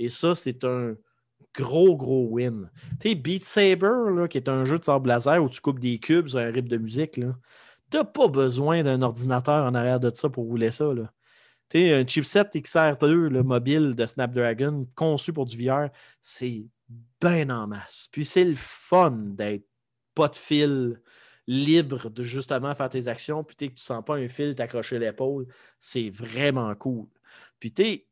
Et 0.00 0.08
ça, 0.08 0.34
c'est 0.34 0.64
un 0.64 0.96
gros, 1.54 1.96
gros 1.96 2.28
win. 2.30 2.70
Tu 3.00 3.10
sais, 3.10 3.14
Beat 3.14 3.44
Saber, 3.44 4.10
là, 4.14 4.28
qui 4.28 4.38
est 4.38 4.48
un 4.48 4.64
jeu 4.64 4.78
de 4.78 4.84
sable 4.84 5.08
laser 5.08 5.42
où 5.42 5.48
tu 5.48 5.60
coupes 5.60 5.80
des 5.80 5.98
cubes 5.98 6.28
sur 6.28 6.38
un 6.40 6.50
rythme 6.50 6.68
de 6.68 6.76
musique, 6.76 7.16
là, 7.16 7.36
t'as 7.90 8.04
pas 8.04 8.28
besoin 8.28 8.82
d'un 8.82 9.02
ordinateur 9.02 9.64
en 9.64 9.74
arrière 9.74 10.00
de 10.00 10.10
ça 10.14 10.28
pour 10.28 10.44
rouler 10.44 10.70
ça. 10.70 10.92
Là. 10.92 11.12
Tu 11.68 11.78
sais, 11.78 11.94
un 11.94 12.06
chipset 12.06 12.42
XR2 12.42 13.28
le 13.28 13.42
mobile 13.42 13.94
de 13.94 14.06
Snapdragon 14.06 14.86
conçu 14.96 15.32
pour 15.32 15.46
du 15.46 15.56
VR, 15.56 15.90
c'est 16.20 16.66
bien 17.20 17.50
en 17.50 17.66
masse. 17.66 18.08
Puis 18.10 18.24
c'est 18.24 18.44
le 18.44 18.56
fun 18.56 19.12
d'être 19.12 19.66
pas 20.14 20.28
de 20.28 20.36
fil 20.36 21.00
libre 21.46 22.08
de 22.10 22.22
justement 22.22 22.74
faire 22.74 22.88
tes 22.88 23.08
actions, 23.08 23.44
puis 23.44 23.56
t'sais, 23.56 23.68
que 23.68 23.74
tu 23.74 23.82
sens 23.82 24.02
pas 24.04 24.16
un 24.16 24.28
fil 24.28 24.54
t'accrocher 24.54 24.98
l'épaule. 24.98 25.46
C'est 25.78 26.08
vraiment 26.10 26.74
cool. 26.74 27.06
Puis 27.60 27.72
tu 27.72 28.04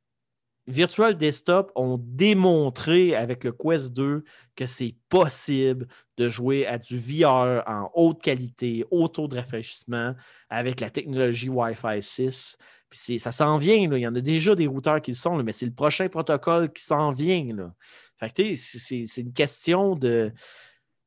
Virtual 0.68 1.16
Desktop 1.16 1.72
ont 1.74 1.98
démontré 2.00 3.16
avec 3.16 3.42
le 3.42 3.52
Quest 3.52 3.92
2 3.94 4.22
que 4.54 4.66
c'est 4.66 4.94
possible 5.08 5.88
de 6.16 6.28
jouer 6.28 6.66
à 6.66 6.78
du 6.78 6.98
VR 6.98 7.62
en 7.66 7.90
haute 7.94 8.22
qualité, 8.22 8.84
haut 8.90 9.08
taux 9.08 9.26
de 9.26 9.36
rafraîchissement 9.36 10.14
avec 10.48 10.80
la 10.80 10.90
technologie 10.90 11.48
Wi-Fi 11.48 12.00
6. 12.00 12.56
Puis 12.90 13.18
ça 13.18 13.32
s'en 13.32 13.56
vient, 13.56 13.74
il 13.74 13.98
y 13.98 14.06
en 14.06 14.14
a 14.14 14.20
déjà 14.20 14.54
des 14.54 14.66
routeurs 14.66 15.00
qui 15.00 15.12
le 15.12 15.16
sont, 15.16 15.42
mais 15.42 15.52
c'est 15.52 15.66
le 15.66 15.72
prochain 15.72 16.08
protocole 16.08 16.70
qui 16.72 16.82
s'en 16.84 17.10
vient. 17.10 17.72
Fait 18.18 18.30
que, 18.30 18.54
c'est- 18.54 19.16
une 19.16 19.32
question 19.32 19.96
de, 19.96 20.30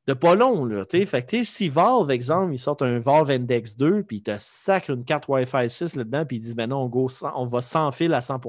de 0.06 0.12
pas 0.12 0.34
long. 0.34 0.64
Là, 0.64 0.84
fait 0.90 1.24
que, 1.24 1.44
si 1.44 1.68
Valve, 1.68 2.10
exemple, 2.10 2.52
ils 2.52 2.58
sortent 2.58 2.82
un 2.82 2.98
Valve 2.98 3.30
Index 3.30 3.76
2, 3.76 4.02
puis 4.02 4.18
ils 4.18 4.22
te 4.22 4.36
sacrent 4.38 4.90
une 4.90 5.04
carte 5.04 5.28
Wi-Fi 5.28 5.70
6 5.70 5.96
là-dedans, 5.96 6.26
puis 6.26 6.36
ils 6.38 6.40
disent, 6.40 6.56
ben 6.56 6.68
non, 6.68 6.82
on, 6.82 6.88
go 6.88 7.08
on 7.22 7.46
va 7.46 7.60
sans 7.62 7.90
fil 7.92 8.12
à 8.12 8.20
100 8.20 8.40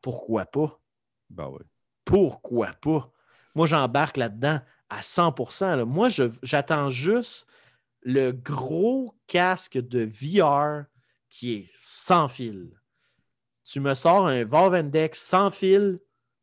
pourquoi 0.00 0.46
pas? 0.46 0.80
Ben 1.28 1.48
oui. 1.48 1.60
Pourquoi 2.04 2.68
pas? 2.68 3.12
Moi, 3.54 3.66
j'embarque 3.66 4.16
là-dedans 4.16 4.60
à 4.88 5.02
100 5.02 5.34
là. 5.60 5.84
Moi, 5.84 6.08
j'attends 6.42 6.90
juste 6.90 7.46
le 8.02 8.32
gros 8.32 9.14
casque 9.26 9.78
de 9.78 10.04
VR 10.04 10.86
qui 11.28 11.54
est 11.54 11.70
sans 11.74 12.28
fil. 12.28 12.70
Tu 13.64 13.80
me 13.80 13.94
sors 13.94 14.26
un 14.26 14.44
Valve 14.44 14.74
Index 14.74 15.20
sans 15.20 15.50
fil, 15.50 15.98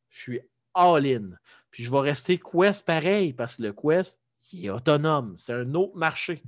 je 0.09 0.21
suis 0.21 0.41
all-in. 0.73 1.31
Puis 1.71 1.83
je 1.83 1.91
vais 1.91 1.99
rester 1.99 2.39
Quest 2.39 2.85
pareil 2.85 3.33
parce 3.33 3.57
que 3.57 3.63
le 3.63 3.73
Quest, 3.73 4.19
il 4.53 4.65
est 4.65 4.69
autonome. 4.69 5.35
C'est 5.35 5.53
un 5.53 5.73
autre 5.73 5.97
marché. 5.97 6.41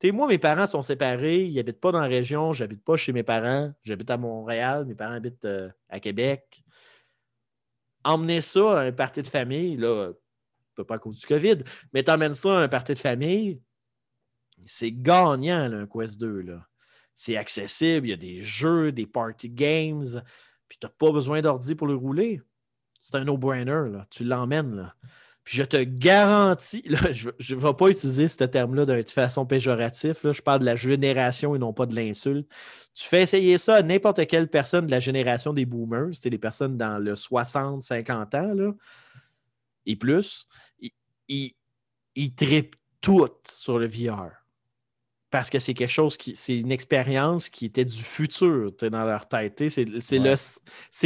Sais, 0.00 0.12
moi, 0.12 0.26
mes 0.26 0.38
parents 0.38 0.66
sont 0.66 0.82
séparés, 0.82 1.44
ils 1.44 1.54
n'habitent 1.54 1.80
pas 1.80 1.92
dans 1.92 2.00
la 2.00 2.06
région, 2.06 2.52
j'habite 2.52 2.82
pas 2.82 2.96
chez 2.96 3.12
mes 3.12 3.22
parents, 3.22 3.72
j'habite 3.82 4.10
à 4.10 4.16
Montréal, 4.16 4.86
mes 4.86 4.94
parents 4.94 5.14
habitent 5.14 5.44
euh, 5.44 5.68
à 5.90 6.00
Québec. 6.00 6.62
Emmener 8.02 8.40
ça 8.40 8.80
à 8.80 8.82
un 8.84 8.92
party 8.92 9.20
de 9.20 9.26
famille, 9.26 9.76
là, 9.76 10.12
peut 10.74 10.84
pas 10.84 10.94
à 10.94 10.98
cause 10.98 11.20
du 11.20 11.26
COVID, 11.26 11.58
mais 11.92 12.02
t'emmènes 12.02 12.32
ça 12.32 12.58
à 12.58 12.62
un 12.62 12.68
party 12.68 12.94
de 12.94 12.98
famille, 12.98 13.60
c'est 14.66 14.92
gagnant, 14.92 15.68
là, 15.68 15.78
un 15.78 15.86
Quest 15.86 16.18
2. 16.20 16.42
Là. 16.42 16.66
C'est 17.14 17.36
accessible, 17.36 18.06
il 18.06 18.10
y 18.10 18.14
a 18.14 18.16
des 18.16 18.42
jeux, 18.42 18.92
des 18.92 19.06
party 19.06 19.50
games, 19.50 20.22
puis 20.68 20.78
tu 20.78 20.86
n'as 20.86 20.92
pas 20.92 21.12
besoin 21.12 21.42
d'ordi 21.42 21.74
pour 21.74 21.86
le 21.86 21.94
rouler. 21.94 22.40
C'est 22.98 23.16
un 23.16 23.24
no-brainer, 23.24 23.90
là. 23.90 24.06
tu 24.10 24.24
l'emmènes. 24.24 24.76
Là. 24.76 24.94
Puis 25.50 25.56
je 25.58 25.64
te 25.64 25.82
garantis, 25.82 26.82
là, 26.86 27.00
je 27.10 27.54
ne 27.56 27.60
vais 27.60 27.74
pas 27.74 27.88
utiliser 27.88 28.28
ce 28.28 28.44
terme-là 28.44 28.86
d'une 28.86 29.02
façon 29.08 29.44
péjorative, 29.44 30.16
là, 30.22 30.30
je 30.30 30.42
parle 30.42 30.60
de 30.60 30.64
la 30.64 30.76
génération 30.76 31.56
et 31.56 31.58
non 31.58 31.72
pas 31.72 31.86
de 31.86 31.96
l'insulte. 31.96 32.48
Tu 32.94 33.04
fais 33.08 33.22
essayer 33.22 33.58
ça 33.58 33.74
à 33.74 33.82
n'importe 33.82 34.24
quelle 34.28 34.46
personne 34.46 34.86
de 34.86 34.92
la 34.92 35.00
génération 35.00 35.52
des 35.52 35.66
boomers, 35.66 36.10
c'est 36.12 36.30
les 36.30 36.38
personnes 36.38 36.76
dans 36.76 36.98
le 36.98 37.16
60, 37.16 37.82
50 37.82 38.32
ans, 38.36 38.54
là, 38.54 38.70
et 39.86 39.96
plus, 39.96 40.46
ils, 40.78 40.92
ils, 41.26 41.52
ils 42.14 42.32
trippent 42.32 42.76
toutes 43.00 43.48
sur 43.48 43.80
le 43.80 43.88
VR 43.88 44.28
parce 45.30 45.50
que 45.50 45.58
c'est 45.58 45.74
quelque 45.74 45.90
chose 45.90 46.16
qui. 46.16 46.36
C'est 46.36 46.58
une 46.58 46.70
expérience 46.70 47.48
qui 47.48 47.66
était 47.66 47.84
du 47.84 48.02
futur 48.02 48.70
dans 48.80 49.04
leur 49.04 49.26
tête. 49.28 49.68
C'est 49.68 49.84
Ouais. 49.84 50.34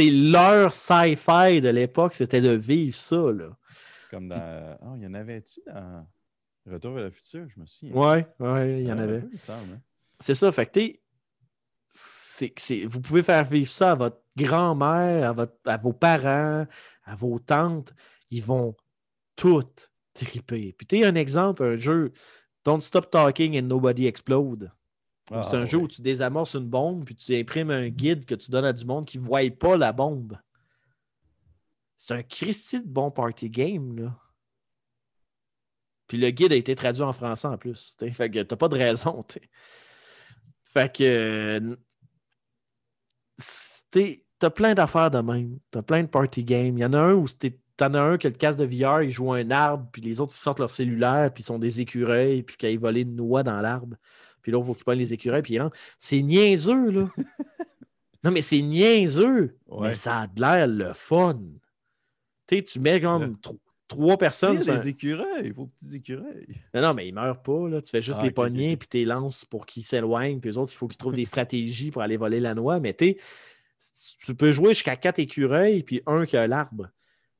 le- 0.03 0.31
leur 0.31 0.71
sci-fi 0.71 1.61
de 1.61 1.69
l'époque, 1.69 2.13
c'était 2.13 2.41
de 2.41 2.51
vivre 2.51 2.95
ça. 2.95 3.15
Là. 3.31 3.57
Comme 4.15 4.29
dans. 4.29 4.77
Oh, 4.81 4.93
il 4.95 5.03
y 5.03 5.07
en 5.07 5.13
avait-tu 5.13 5.59
dans 5.67 6.07
Retour 6.65 6.93
vers 6.93 7.03
le 7.03 7.11
futur, 7.11 7.45
je 7.53 7.59
me 7.59 7.65
souviens. 7.65 7.93
Ouais, 7.93 8.25
ouais, 8.39 8.79
il 8.81 8.87
y 8.87 8.91
en 8.91 8.97
Euh, 8.97 9.03
avait. 9.03 9.17
Hein. 9.49 9.79
C'est 10.21 10.33
ça, 10.35 10.51
fait 10.53 10.65
que 10.67 10.79
c'est- 12.55 12.85
vous 12.85 13.01
pouvez 13.01 13.23
faire 13.23 13.43
vivre 13.43 13.69
ça 13.69 13.91
à 13.91 13.95
votre 13.95 14.21
grand-mère, 14.37 15.29
à, 15.29 15.33
votre- 15.33 15.57
à 15.65 15.77
vos 15.77 15.91
parents, 15.93 16.65
à 17.03 17.15
vos 17.15 17.37
tantes. 17.39 17.93
Ils 18.31 18.41
vont 18.43 18.73
toutes 19.35 19.91
triper. 20.13 20.73
Puis 20.77 20.87
tu 20.87 21.03
un 21.03 21.15
exemple, 21.15 21.63
un 21.63 21.75
jeu 21.75 22.11
Don't 22.63 22.79
Stop 22.81 23.11
Talking 23.11 23.59
and 23.59 23.67
Nobody 23.67 24.07
Explode. 24.07 24.71
Ah, 25.31 25.43
c'est 25.43 25.57
un 25.57 25.65
jeu 25.65 25.77
où 25.79 25.87
tu 25.87 26.01
désamorces 26.01 26.55
une 26.55 26.67
bombe 26.69 27.03
puis 27.05 27.15
tu 27.15 27.35
imprimes 27.35 27.69
un 27.71 27.89
guide 27.89 28.25
que 28.25 28.35
tu 28.35 28.49
donnes 28.49 28.65
à 28.65 28.73
du 28.73 28.85
monde 28.85 29.05
qui 29.05 29.17
ne 29.19 29.23
voit 29.23 29.41
pas 29.59 29.75
la 29.77 29.91
bombe. 29.91 30.37
C'est 32.05 32.13
un 32.13 32.21
Christy 32.21 32.83
de 32.83 32.87
bon 32.87 33.09
party 33.09 33.49
game, 33.49 33.97
là. 33.97 34.15
Puis 36.07 36.19
le 36.19 36.29
guide 36.29 36.53
a 36.53 36.55
été 36.55 36.75
traduit 36.75 37.01
en 37.01 37.11
français 37.13 37.47
en 37.47 37.57
plus. 37.57 37.95
t'sais. 37.97 38.11
Fait 38.11 38.29
que 38.29 38.43
t'as 38.43 38.55
pas 38.55 38.67
de 38.67 38.77
raison. 38.77 39.23
t'sais. 39.23 39.49
Fait 40.71 40.95
que 40.95 41.75
t'as 44.37 44.49
plein 44.51 44.75
d'affaires 44.75 45.09
de 45.09 45.17
même. 45.17 45.57
T'as 45.71 45.81
plein 45.81 46.03
de 46.03 46.07
party 46.07 46.43
games. 46.43 46.77
Il 46.77 46.81
y 46.81 46.85
en 46.85 46.93
a 46.93 46.99
un 46.99 47.15
où 47.15 47.25
c'était- 47.25 47.57
t'en 47.75 47.91
as 47.95 48.01
un 48.01 48.17
que 48.19 48.27
le 48.27 48.35
casque 48.35 48.59
de 48.59 48.65
VR, 48.65 49.01
il 49.01 49.09
joue 49.09 49.33
un 49.33 49.49
arbre, 49.49 49.89
puis 49.91 50.03
les 50.03 50.19
autres 50.19 50.35
ils 50.35 50.39
sortent 50.39 50.59
leur 50.59 50.69
cellulaire, 50.69 51.33
puis 51.33 51.41
ils 51.41 51.47
sont 51.47 51.57
des 51.57 51.81
écureuils, 51.81 52.43
puis 52.43 52.55
qu'ils 52.55 52.77
volent 52.79 52.99
une 52.99 53.15
noix 53.15 53.41
dans 53.41 53.59
l'arbre. 53.61 53.97
Puis 54.43 54.51
là, 54.51 54.59
il 54.59 54.65
faut 54.65 54.75
qu'ils 54.75 54.83
prennent 54.85 54.99
les 54.99 55.11
écureuils, 55.13 55.41
puis 55.41 55.55
ils 55.55 55.59
rentrent. 55.59 55.77
C'est 55.97 56.21
niaiseux, 56.21 56.91
là. 56.91 57.05
non, 58.23 58.29
mais 58.29 58.41
c'est 58.41 58.61
niaiseux. 58.61 59.57
Ouais. 59.65 59.87
Mais 59.87 59.95
ça 59.95 60.19
a 60.19 60.27
de 60.27 60.39
l'air 60.39 60.67
le 60.67 60.93
fun. 60.93 61.39
Tu 62.47 62.57
sais, 62.57 62.63
tu 62.63 62.79
mets 62.79 63.01
comme 63.01 63.37
tro- 63.39 63.59
trois 63.87 64.17
personnes. 64.17 64.57
Un- 64.57 64.75
des 64.75 64.87
écureuils, 64.89 65.51
vos 65.51 65.67
petits 65.67 65.95
écureuils. 65.97 66.61
non, 66.73 66.81
non, 66.81 66.93
mais 66.93 67.07
ils 67.07 67.13
meurent 67.13 67.41
pas. 67.41 67.67
Là. 67.69 67.81
Tu 67.81 67.89
fais 67.89 68.01
juste 68.01 68.19
Ah, 68.19 68.23
les 68.23 68.29
ok, 68.29 68.33
ok, 68.33 68.35
pogner, 68.35 68.77
puis 68.77 68.87
tu 68.87 68.97
les 68.97 69.05
lances 69.05 69.45
pour 69.45 69.65
qu'ils 69.65 69.83
s'éloignent. 69.83 70.39
Puis 70.39 70.49
les 70.51 70.57
autres, 70.57 70.71
il 70.73 70.77
faut 70.77 70.87
qu'ils 70.87 70.97
trouvent 70.97 71.15
des 71.15 71.25
stratégies 71.25 71.91
pour 71.91 72.01
aller 72.01 72.17
voler 72.17 72.39
la 72.39 72.53
noix. 72.53 72.79
Mais 72.79 72.93
tu 72.93 73.15
tu 74.25 74.33
peux 74.33 74.51
jouer 74.51 74.69
jusqu'à 74.73 74.95
quatre 74.95 75.19
écureuils, 75.19 75.83
puis 75.83 76.01
un 76.07 76.25
qui 76.25 76.37
a 76.37 76.47
l'arbre. 76.47 76.89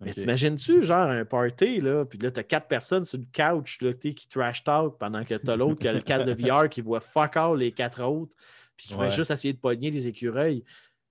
Mais 0.01 0.09
Ok. 0.11 0.17
t'imagines-tu, 0.17 0.83
genre, 0.83 1.07
un 1.09 1.25
party, 1.25 1.79
là, 1.79 2.05
puis 2.05 2.19
là, 2.19 2.29
t'as 2.29 2.43
quatre 2.43 2.67
personnes 2.67 3.05
sur 3.05 3.17
le 3.17 3.25
couch, 3.33 3.79
là, 3.81 3.93
qui 3.93 4.27
trash 4.27 4.63
talk 4.63 4.97
pendant 4.99 5.23
que 5.23 5.33
t'as 5.35 5.55
l'autre 5.55 5.79
qui 5.79 5.87
a 5.87 5.93
le 5.93 6.01
casque 6.01 6.27
de 6.27 6.33
VR 6.33 6.69
qui 6.69 6.81
voit 6.81 6.99
fuck 6.99 7.37
all 7.37 7.57
les 7.57 7.71
quatre 7.71 8.03
autres, 8.03 8.35
puis 8.75 8.87
qui 8.89 8.93
va 8.93 9.05
Ouais. 9.05 9.11
juste 9.11 9.31
essayer 9.31 9.53
de 9.53 9.57
pogner 9.59 9.89
les 9.89 10.05
écureuils. 10.07 10.63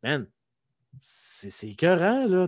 Man, 0.03 0.27
c'est 1.01 1.69
écœurant, 1.69 2.27
là, 2.27 2.47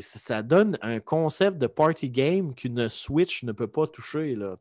ça 0.00 0.42
donne 0.42 0.78
un 0.82 1.00
concept 1.00 1.58
de 1.58 1.66
party 1.66 2.10
game 2.10 2.54
qu'une 2.54 2.88
Switch 2.88 3.42
ne 3.44 3.52
peut 3.52 3.68
pas 3.68 3.86
toucher, 3.86 4.34
là. 4.34 4.56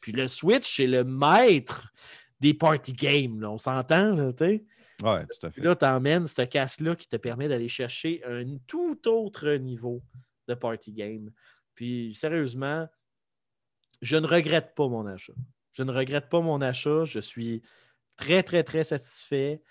Puis 0.00 0.12
le 0.12 0.28
Switch, 0.28 0.76
c'est 0.76 0.86
le 0.86 1.04
maître 1.04 1.92
des 2.40 2.54
party 2.54 2.92
games, 2.92 3.40
là, 3.40 3.50
on 3.50 3.58
s'entend, 3.58 4.14
là, 4.14 4.32
tu. 4.32 4.66
Ouais, 5.02 5.24
tout 5.26 5.46
à 5.46 5.50
fait. 5.50 5.60
Puis 5.60 5.62
là, 5.62 5.76
tu 5.76 5.84
emmènes 5.84 6.26
ce 6.26 6.42
casque-là 6.42 6.96
qui 6.96 7.08
te 7.08 7.16
permet 7.16 7.48
d'aller 7.48 7.68
chercher 7.68 8.22
un 8.24 8.44
tout 8.66 9.08
autre 9.08 9.50
niveau 9.52 10.02
de 10.48 10.54
party 10.54 10.92
game. 10.92 11.30
Puis 11.74 12.12
sérieusement, 12.12 12.88
je 14.02 14.16
ne 14.16 14.26
regrette 14.26 14.74
pas 14.74 14.88
mon 14.88 15.06
achat. 15.06 15.34
Je 15.72 15.84
ne 15.84 15.92
regrette 15.92 16.28
pas 16.28 16.40
mon 16.40 16.60
achat. 16.60 17.04
Je 17.04 17.20
suis 17.20 17.62
très, 18.16 18.42
très, 18.42 18.64
très 18.64 18.82
satisfait. 18.82 19.62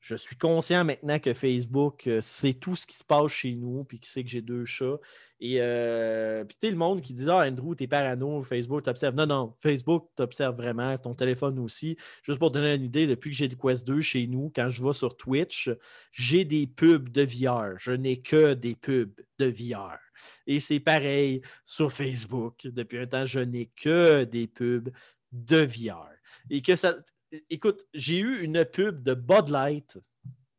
Je 0.00 0.14
suis 0.14 0.36
conscient 0.36 0.84
maintenant 0.84 1.18
que 1.18 1.34
Facebook 1.34 2.06
euh, 2.06 2.20
sait 2.22 2.54
tout 2.54 2.76
ce 2.76 2.86
qui 2.86 2.96
se 2.96 3.04
passe 3.04 3.32
chez 3.32 3.54
nous, 3.54 3.84
puis 3.84 3.98
qui 3.98 4.08
sait 4.08 4.22
que 4.22 4.30
j'ai 4.30 4.42
deux 4.42 4.64
chats. 4.64 4.98
Et 5.40 5.56
euh, 5.60 6.44
puis, 6.44 6.56
tu 6.60 6.70
le 6.70 6.76
monde 6.76 7.00
qui 7.00 7.12
dit 7.12 7.26
Ah, 7.28 7.46
Andrew, 7.46 7.74
t'es 7.74 7.86
parano, 7.86 8.42
Facebook 8.42 8.84
t'observe. 8.84 9.14
Non, 9.14 9.26
non, 9.26 9.54
Facebook 9.58 10.08
t'observe 10.16 10.56
vraiment, 10.56 10.96
ton 10.98 11.14
téléphone 11.14 11.58
aussi. 11.58 11.96
Juste 12.22 12.38
pour 12.38 12.50
te 12.50 12.58
donner 12.58 12.74
une 12.74 12.84
idée, 12.84 13.06
depuis 13.06 13.30
que 13.30 13.36
j'ai 13.36 13.48
le 13.48 13.56
Quest 13.56 13.86
2 13.86 14.00
chez 14.00 14.26
nous, 14.26 14.52
quand 14.54 14.68
je 14.68 14.84
vais 14.84 14.92
sur 14.92 15.16
Twitch, 15.16 15.70
j'ai 16.12 16.44
des 16.44 16.66
pubs 16.66 17.08
de 17.08 17.22
VR. 17.22 17.78
Je 17.78 17.92
n'ai 17.92 18.20
que 18.20 18.54
des 18.54 18.74
pubs 18.74 19.20
de 19.38 19.46
VR. 19.46 19.98
Et 20.46 20.60
c'est 20.60 20.80
pareil 20.80 21.42
sur 21.64 21.92
Facebook. 21.92 22.60
Depuis 22.64 22.98
un 22.98 23.06
temps, 23.06 23.24
je 23.24 23.40
n'ai 23.40 23.70
que 23.76 24.24
des 24.24 24.46
pubs 24.46 24.90
de 25.32 25.58
VR. 25.58 26.08
Et 26.50 26.62
que 26.62 26.76
ça. 26.76 26.94
Écoute, 27.50 27.84
j'ai 27.94 28.18
eu 28.18 28.40
une 28.42 28.64
pub 28.64 29.02
de 29.02 29.14
Bud 29.14 29.48
Light, 29.48 29.98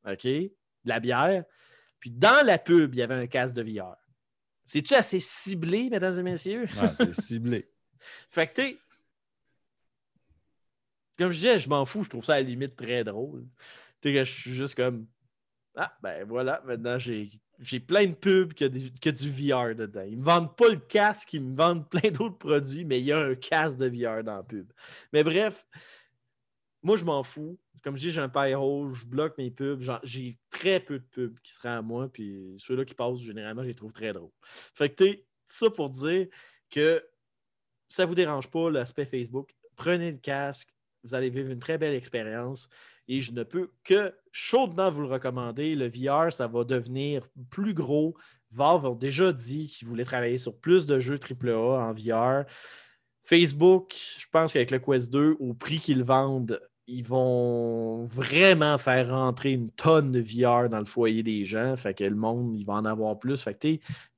OK, 0.06 0.24
de 0.24 0.52
la 0.86 1.00
bière. 1.00 1.46
Puis 2.00 2.12
dans 2.12 2.46
la 2.46 2.58
pub, 2.58 2.94
il 2.94 3.00
y 3.00 3.02
avait 3.02 3.16
un 3.16 3.28
casque 3.28 3.56
de 3.56 3.64
VR. 3.64 3.96
C'est-tu 4.66 4.94
assez 4.94 5.20
ciblé, 5.20 5.90
mesdames 5.90 6.20
et 6.20 6.24
messieurs? 6.24 6.68
Ouais, 6.76 6.92
c'est 6.96 7.14
ciblé. 7.22 7.70
Fait 8.30 8.48
que, 8.48 8.54
tu 8.54 8.62
sais, 8.62 8.78
comme 11.18 11.32
je 11.32 11.38
disais, 11.38 11.60
je 11.60 11.70
m'en 11.70 11.86
fous, 11.86 12.04
je 12.04 12.10
trouve 12.10 12.24
ça 12.24 12.36
à 12.36 12.38
la 12.38 12.44
limite 12.44 12.76
très 12.76 13.04
drôle. 13.04 13.46
Tu 14.02 14.10
sais, 14.10 14.14
que 14.14 14.24
je 14.24 14.32
suis 14.32 14.54
juste 14.54 14.76
comme, 14.76 15.08
ah, 15.76 15.94
ben 16.02 16.26
voilà, 16.28 16.62
maintenant 16.66 16.98
j'ai, 16.98 17.28
j'ai 17.60 17.80
plein 17.80 18.06
de 18.06 18.14
pubs 18.14 18.54
des- 18.54 18.92
que 18.92 19.10
du 19.10 19.30
VR 19.32 19.76
dedans. 19.76 20.04
Ils 20.08 20.18
me 20.18 20.24
vendent 20.24 20.56
pas 20.56 20.70
le 20.70 20.78
casque, 20.78 21.34
ils 21.34 21.42
me 21.42 21.56
vendent 21.56 21.90
plein 21.90 22.10
d'autres 22.12 22.38
produits, 22.38 22.86
mais 22.86 23.00
il 23.00 23.06
y 23.06 23.12
a 23.12 23.20
un 23.20 23.36
casque 23.36 23.78
de 23.78 23.88
VR 23.88 24.24
dans 24.24 24.38
la 24.38 24.44
pub. 24.44 24.72
Mais 25.12 25.24
bref, 25.24 25.66
moi, 26.82 26.96
je 26.96 27.06
m'en 27.06 27.24
fous. 27.24 27.60
Comme 27.84 27.96
je 27.96 28.02
dis, 28.02 28.12
j'ai 28.12 28.22
un 28.22 28.58
rouge, 28.58 29.02
je 29.02 29.08
bloque 29.08 29.38
mes 29.38 29.52
pubs. 29.52 29.82
J'ai 30.04 30.38
très 30.50 30.80
peu 30.80 31.00
de 31.00 31.06
pubs 31.06 31.40
qui 31.42 31.54
seraient 31.54 31.70
à 31.70 31.82
moi, 31.82 32.10
puis 32.12 32.56
ceux-là 32.58 32.86
qui 32.86 32.94
passent, 32.94 33.20
généralement, 33.20 33.64
je 33.64 33.68
les 33.70 33.76
trouve 33.76 33.94
très 33.94 34.14
drôles. 34.14 34.32
Fait 34.42 34.90
que, 34.90 35.04
tu 35.04 35.20
ça 35.46 35.70
pour 35.70 35.90
dire 35.90 36.28
que 36.70 37.04
ça 37.88 38.04
ne 38.04 38.08
vous 38.08 38.16
dérange 38.16 38.50
pas, 38.50 38.70
l'aspect 38.70 39.06
Facebook, 39.06 39.50
prenez 39.76 40.12
le 40.12 40.18
casque, 40.18 40.70
Vous 41.04 41.16
allez 41.16 41.30
vivre 41.30 41.50
une 41.50 41.60
très 41.60 41.78
belle 41.78 41.96
expérience 41.96 42.70
et 43.08 43.22
je 43.22 43.32
ne 43.32 43.44
peux 43.44 43.72
que 43.84 44.14
chaudement 44.32 44.90
vous 44.90 45.02
le 45.02 45.08
recommander. 45.08 45.74
Le 45.74 45.88
VR, 45.88 46.32
ça 46.32 46.48
va 46.48 46.64
devenir 46.64 47.28
plus 47.50 47.74
gros. 47.74 48.16
Valve 48.52 48.86
a 48.86 48.96
déjà 48.96 49.34
dit 49.34 49.68
qu'ils 49.68 49.88
voulaient 49.88 50.04
travailler 50.04 50.38
sur 50.38 50.60
plus 50.60 50.86
de 50.86 51.00
jeux 51.00 51.18
AAA 51.18 51.56
en 51.56 51.94
VR. 51.94 52.46
Facebook, 53.22 53.94
je 54.20 54.26
pense 54.32 54.54
qu'avec 54.54 54.72
le 54.72 54.80
Quest 54.80 55.12
2, 55.12 55.38
au 55.40 55.54
prix 55.54 55.78
qu'ils 55.80 56.04
vendent, 56.04 56.60
ils 56.92 57.06
vont 57.06 58.04
vraiment 58.06 58.80
faire 58.80 59.10
rentrer 59.12 59.52
une 59.52 59.70
tonne 59.70 60.12
de 60.12 60.20
VR 60.20 60.70
dans 60.70 60.80
le 60.80 60.86
foyer 60.86 61.22
des 61.22 61.46
gens. 61.46 61.78
Fait 61.78 61.94
que 61.94 62.04
le 62.04 62.16
monde, 62.16 62.58
il 62.58 62.66
va 62.66 62.74
en 62.74 62.86
avoir 62.86 63.20
plus. 63.20 63.48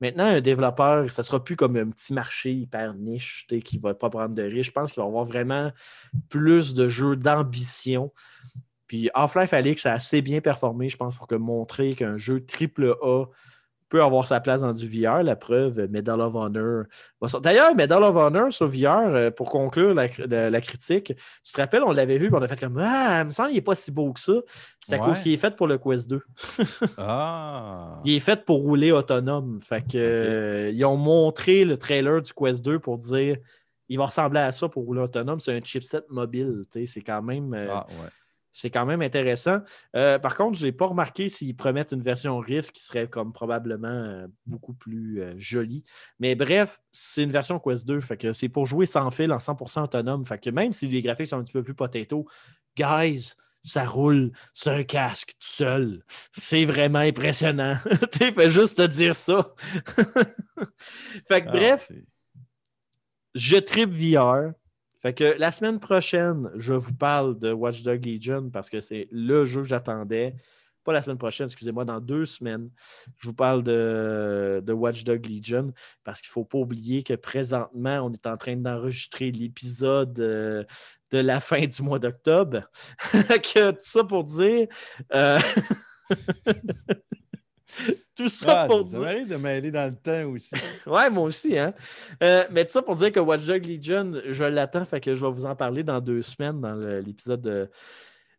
Maintenant, 0.00 0.24
un 0.24 0.40
développeur, 0.40 1.10
ça 1.10 1.22
sera 1.22 1.44
plus 1.44 1.54
comme 1.54 1.76
un 1.76 1.90
petit 1.90 2.14
marché 2.14 2.50
hyper 2.54 2.94
niche 2.94 3.46
qui 3.46 3.76
ne 3.76 3.82
va 3.82 3.92
pas 3.92 4.08
prendre 4.08 4.34
de 4.34 4.42
risques. 4.42 4.70
Je 4.70 4.72
pense 4.72 4.92
qu'il 4.92 5.02
va 5.02 5.06
avoir 5.06 5.26
vraiment 5.26 5.70
plus 6.30 6.72
de 6.72 6.88
jeux 6.88 7.14
d'ambition. 7.14 8.10
Puis 8.86 9.10
Half-Life 9.12 9.52
Alix 9.52 9.84
a 9.84 9.92
assez 9.92 10.22
bien 10.22 10.40
performé, 10.40 10.88
je 10.88 10.96
pense, 10.96 11.14
pour 11.14 11.26
que 11.26 11.34
montrer 11.34 11.94
qu'un 11.94 12.16
jeu 12.16 12.42
AAA 12.42 13.28
peut 13.92 14.02
avoir 14.02 14.26
sa 14.26 14.40
place 14.40 14.62
dans 14.62 14.72
du 14.72 14.88
VR. 14.88 15.22
La 15.22 15.36
preuve, 15.36 15.86
Medal 15.90 16.18
of 16.22 16.34
Honor. 16.34 16.84
D'ailleurs, 17.42 17.74
Medal 17.74 18.02
of 18.02 18.16
Honor 18.16 18.50
sur 18.50 18.66
VR, 18.66 18.96
euh, 19.14 19.30
pour 19.30 19.50
conclure 19.50 19.92
la, 19.92 20.06
la- 20.26 20.48
la 20.48 20.60
critique, 20.62 21.12
tu 21.44 21.52
te 21.52 21.60
rappelles, 21.60 21.82
on 21.84 21.92
l'avait 21.92 22.16
vu, 22.16 22.28
puis 22.28 22.36
on 22.38 22.42
a 22.42 22.48
fait 22.48 22.58
comme 22.58 22.78
Ah, 22.82 23.20
il 23.20 23.26
me 23.26 23.30
semble 23.30 23.48
qu'il 23.50 23.58
n'est 23.58 23.60
pas 23.62 23.74
si 23.74 23.92
beau 23.92 24.10
que 24.14 24.20
ça. 24.20 24.32
C'est 24.80 24.94
à 24.94 24.98
Ouais. 24.98 25.04
cause 25.08 25.20
qu'il 25.22 25.32
est 25.32 25.36
fait 25.36 25.54
pour 25.54 25.66
le 25.66 25.76
Quest 25.76 26.08
2. 26.08 26.22
Ah! 26.98 28.00
Il 28.04 28.14
est 28.14 28.20
fait 28.20 28.44
pour 28.44 28.62
rouler 28.62 28.92
autonome. 28.92 29.60
Fait 29.62 29.82
que, 29.82 29.96
euh, 29.96 30.70
ils 30.72 30.84
ont 30.84 30.96
montré 30.96 31.64
le 31.64 31.76
trailer 31.76 32.22
du 32.22 32.32
Quest 32.32 32.64
2 32.64 32.78
pour 32.78 32.98
dire 32.98 33.36
il 33.88 33.98
va 33.98 34.06
ressembler 34.06 34.40
à 34.40 34.52
ça 34.52 34.68
pour 34.70 34.84
rouler 34.84 35.00
autonome. 35.02 35.38
C'est 35.40 35.54
un 35.54 35.60
chipset 35.60 36.00
mobile. 36.08 36.64
C'est 36.86 37.02
quand 37.02 37.20
même. 37.22 37.52
euh, 37.52 37.68
Ah, 37.70 37.86
ouais. 37.90 38.08
C'est 38.52 38.70
quand 38.70 38.84
même 38.86 39.02
intéressant. 39.02 39.60
Euh, 39.96 40.18
par 40.18 40.34
contre, 40.36 40.58
je 40.58 40.66
n'ai 40.66 40.72
pas 40.72 40.86
remarqué 40.86 41.28
s'ils 41.28 41.56
promettent 41.56 41.92
une 41.92 42.02
version 42.02 42.38
Rift 42.38 42.70
qui 42.70 42.84
serait 42.84 43.08
comme 43.08 43.32
probablement 43.32 43.88
euh, 43.88 44.26
beaucoup 44.46 44.74
plus 44.74 45.22
euh, 45.22 45.34
jolie. 45.36 45.84
Mais 46.20 46.34
bref, 46.34 46.80
c'est 46.90 47.22
une 47.22 47.32
version 47.32 47.58
Quest 47.58 47.86
2. 47.88 48.00
Fait 48.00 48.16
que 48.16 48.32
c'est 48.32 48.48
pour 48.48 48.66
jouer 48.66 48.86
sans 48.86 49.10
fil 49.10 49.32
en 49.32 49.38
100% 49.38 49.84
autonome. 49.84 50.24
Fait 50.24 50.38
que 50.38 50.50
même 50.50 50.72
si 50.72 50.86
les 50.86 51.00
graphiques 51.00 51.28
sont 51.28 51.38
un 51.38 51.42
petit 51.42 51.52
peu 51.52 51.62
plus 51.62 51.74
potato, 51.74 52.26
guys, 52.76 53.32
ça 53.62 53.84
roule 53.84 54.32
sur 54.52 54.72
un 54.72 54.82
casque 54.84 55.30
tout 55.38 55.46
seul. 55.48 56.02
C'est 56.32 56.64
vraiment 56.64 56.98
impressionnant. 56.98 57.78
tu 58.12 58.32
fais 58.32 58.50
juste 58.50 58.76
te 58.76 58.86
dire 58.86 59.14
ça. 59.16 59.46
fait 61.28 61.42
que 61.42 61.48
Ah, 61.48 61.52
bref, 61.52 61.86
c'est- 61.88 62.04
je 63.34 63.56
tripe 63.56 63.90
VR. 63.90 64.52
Fait 65.02 65.12
que 65.12 65.36
la 65.36 65.50
semaine 65.50 65.80
prochaine, 65.80 66.48
je 66.54 66.74
vous 66.74 66.94
parle 66.94 67.36
de 67.36 67.50
Watch 67.50 67.82
Dog 67.82 68.06
Legion 68.06 68.50
parce 68.50 68.70
que 68.70 68.80
c'est 68.80 69.08
le 69.10 69.44
jeu 69.44 69.62
que 69.62 69.66
j'attendais. 69.66 70.36
Pas 70.84 70.92
la 70.92 71.02
semaine 71.02 71.18
prochaine, 71.18 71.46
excusez-moi, 71.46 71.84
dans 71.84 72.00
deux 72.00 72.24
semaines. 72.24 72.70
Je 73.18 73.26
vous 73.26 73.34
parle 73.34 73.64
de, 73.64 74.62
de 74.64 74.72
Watch 74.72 75.02
Dog 75.02 75.26
Legion 75.26 75.72
parce 76.04 76.20
qu'il 76.20 76.28
ne 76.28 76.34
faut 76.34 76.44
pas 76.44 76.58
oublier 76.58 77.02
que 77.02 77.14
présentement, 77.14 78.02
on 78.06 78.12
est 78.12 78.26
en 78.28 78.36
train 78.36 78.54
d'enregistrer 78.54 79.32
l'épisode 79.32 80.20
euh, 80.20 80.62
de 81.10 81.18
la 81.18 81.40
fin 81.40 81.66
du 81.66 81.82
mois 81.82 81.98
d'octobre. 81.98 82.70
que 83.12 83.72
tout 83.72 83.78
ça 83.80 84.04
pour 84.04 84.22
dire. 84.22 84.68
euh, 85.14 85.40
tout 88.16 88.28
ça 88.28 88.62
Ah, 88.62 88.66
pour 88.66 88.84
ça 88.86 89.14
dire. 89.14 89.26
de 89.26 89.36
m'aider 89.36 89.70
dans 89.70 89.90
le 89.90 89.96
temps 89.96 90.30
aussi. 90.30 90.54
Ouais, 90.86 91.08
moi 91.10 91.24
aussi, 91.24 91.58
hein. 91.58 91.72
Euh, 92.22 92.44
mais 92.50 92.64
tout 92.64 92.72
ça 92.72 92.82
pour 92.82 92.96
dire 92.96 93.12
que 93.12 93.20
Watch 93.20 93.44
Dogs 93.44 93.66
Legion, 93.66 94.12
je 94.30 94.44
l'attends, 94.44 94.84
fait 94.84 95.00
que 95.00 95.14
je 95.14 95.24
vais 95.24 95.30
vous 95.32 95.46
en 95.46 95.56
parler 95.56 95.82
dans 95.82 96.00
deux 96.00 96.22
semaines 96.22 96.60
dans 96.60 96.74
l'épisode 96.74 97.40
de- 97.40 97.70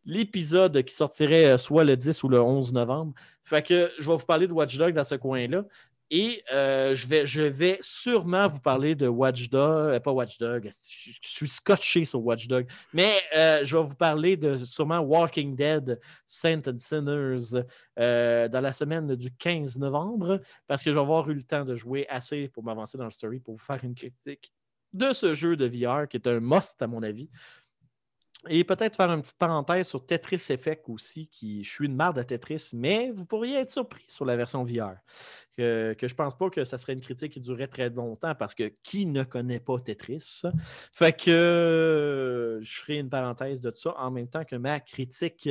l'épisode 0.06 0.84
qui 0.84 0.94
sortirait 0.94 1.46
euh, 1.54 1.58
soit 1.58 1.84
le 1.86 1.96
10 1.96 2.24
ou 2.24 2.30
le 2.30 2.42
11 2.42 2.74
novembre. 2.74 3.14
Fait 3.42 3.62
que 3.66 3.90
je 3.98 4.10
vais 4.10 4.18
vous 4.18 4.26
parler 4.26 4.48
de 4.48 4.54
Watch 4.54 4.78
Dogs 4.78 4.94
dans 4.94 5.04
ce 5.04 5.16
coin-là. 5.16 5.64
Et 6.10 6.44
euh, 6.52 6.94
je, 6.94 7.08
vais, 7.08 7.26
je 7.26 7.42
vais 7.42 7.78
sûrement 7.82 8.48
vous 8.48 8.60
parler 8.60 8.94
de 8.96 9.08
Watch 9.08 9.50
Dog, 9.50 9.94
euh, 9.94 10.00
pas 10.00 10.12
Watch 10.12 10.38
Dog, 10.38 10.70
je, 10.70 11.12
je 11.22 11.30
suis 11.30 11.48
scotché 11.48 12.06
sur 12.06 12.24
Watch 12.24 12.48
Dog, 12.48 12.68
mais 12.94 13.14
euh, 13.36 13.64
je 13.64 13.76
vais 13.76 13.84
vous 13.84 13.96
parler 13.96 14.38
de 14.38 14.58
sûrement 14.58 15.00
Walking 15.00 15.56
Dead, 15.56 16.00
Saints 16.26 16.62
and 16.68 16.78
Sinners 16.78 17.64
dans 17.98 18.62
la 18.62 18.74
semaine 18.74 19.16
du 19.16 19.32
15 19.32 19.80
novembre 19.80 20.40
parce 20.68 20.84
que 20.84 20.92
je 20.92 20.96
vais 20.96 21.02
avoir 21.02 21.30
eu 21.30 21.34
le 21.34 21.44
temps 21.44 21.64
de 21.64 21.76
jouer 21.76 22.06
assez 22.10 22.48
pour 22.50 22.64
m'avancer 22.64 22.98
dans 22.98 23.06
le 23.06 23.10
story 23.10 23.40
pour 23.40 23.56
vous 23.56 23.64
faire 23.64 23.84
une 23.84 23.96
critique 23.96 24.52
de 24.94 25.12
ce 25.12 25.34
jeu 25.34 25.56
de 25.56 25.66
VR 25.66 26.08
qui 26.08 26.18
est 26.18 26.28
un 26.28 26.40
must 26.40 26.82
à 26.82 26.88
mon 26.88 27.02
avis. 27.04 27.30
Et 28.50 28.66
peut-être 28.66 28.98
faire 28.98 29.10
une 29.10 29.22
petite 29.22 29.38
parenthèse 29.38 29.88
sur 29.88 30.06
Tetris 30.06 30.48
Effect 30.50 30.90
aussi, 30.90 31.28
qui 31.28 31.64
je 31.64 31.70
suis 31.70 31.86
une 31.86 31.96
marde 31.96 32.20
à 32.20 32.26
Tetris, 32.26 32.72
mais 32.74 33.10
vous 33.12 33.26
pourriez 33.26 33.58
être 33.60 33.72
surpris 33.72 34.04
sur 34.08 34.26
la 34.26 34.36
version 34.36 34.66
VR. 34.66 34.96
Que, 35.56 35.94
que 35.94 36.08
je 36.08 36.16
pense 36.16 36.36
pas 36.36 36.50
que 36.50 36.66
ça 36.66 36.78
serait 36.78 36.94
une 36.94 37.02
critique 37.02 37.32
qui 37.32 37.40
durerait 37.40 37.68
très 37.68 37.90
longtemps 37.90 38.34
parce 38.36 38.56
que 38.56 38.74
qui 38.84 39.06
ne 39.06 39.24
connaît 39.24 39.62
pas 39.62 39.80
Tetris? 39.80 40.42
Fait 40.92 41.14
que 41.14 42.60
je 42.62 42.76
ferai 42.82 42.98
une 42.98 43.10
parenthèse 43.10 43.62
de 43.62 43.72
ça 43.72 43.96
en 43.98 44.12
même 44.12 44.28
temps 44.28 44.44
que 44.44 44.58
ma 44.58 44.80
critique 44.82 45.50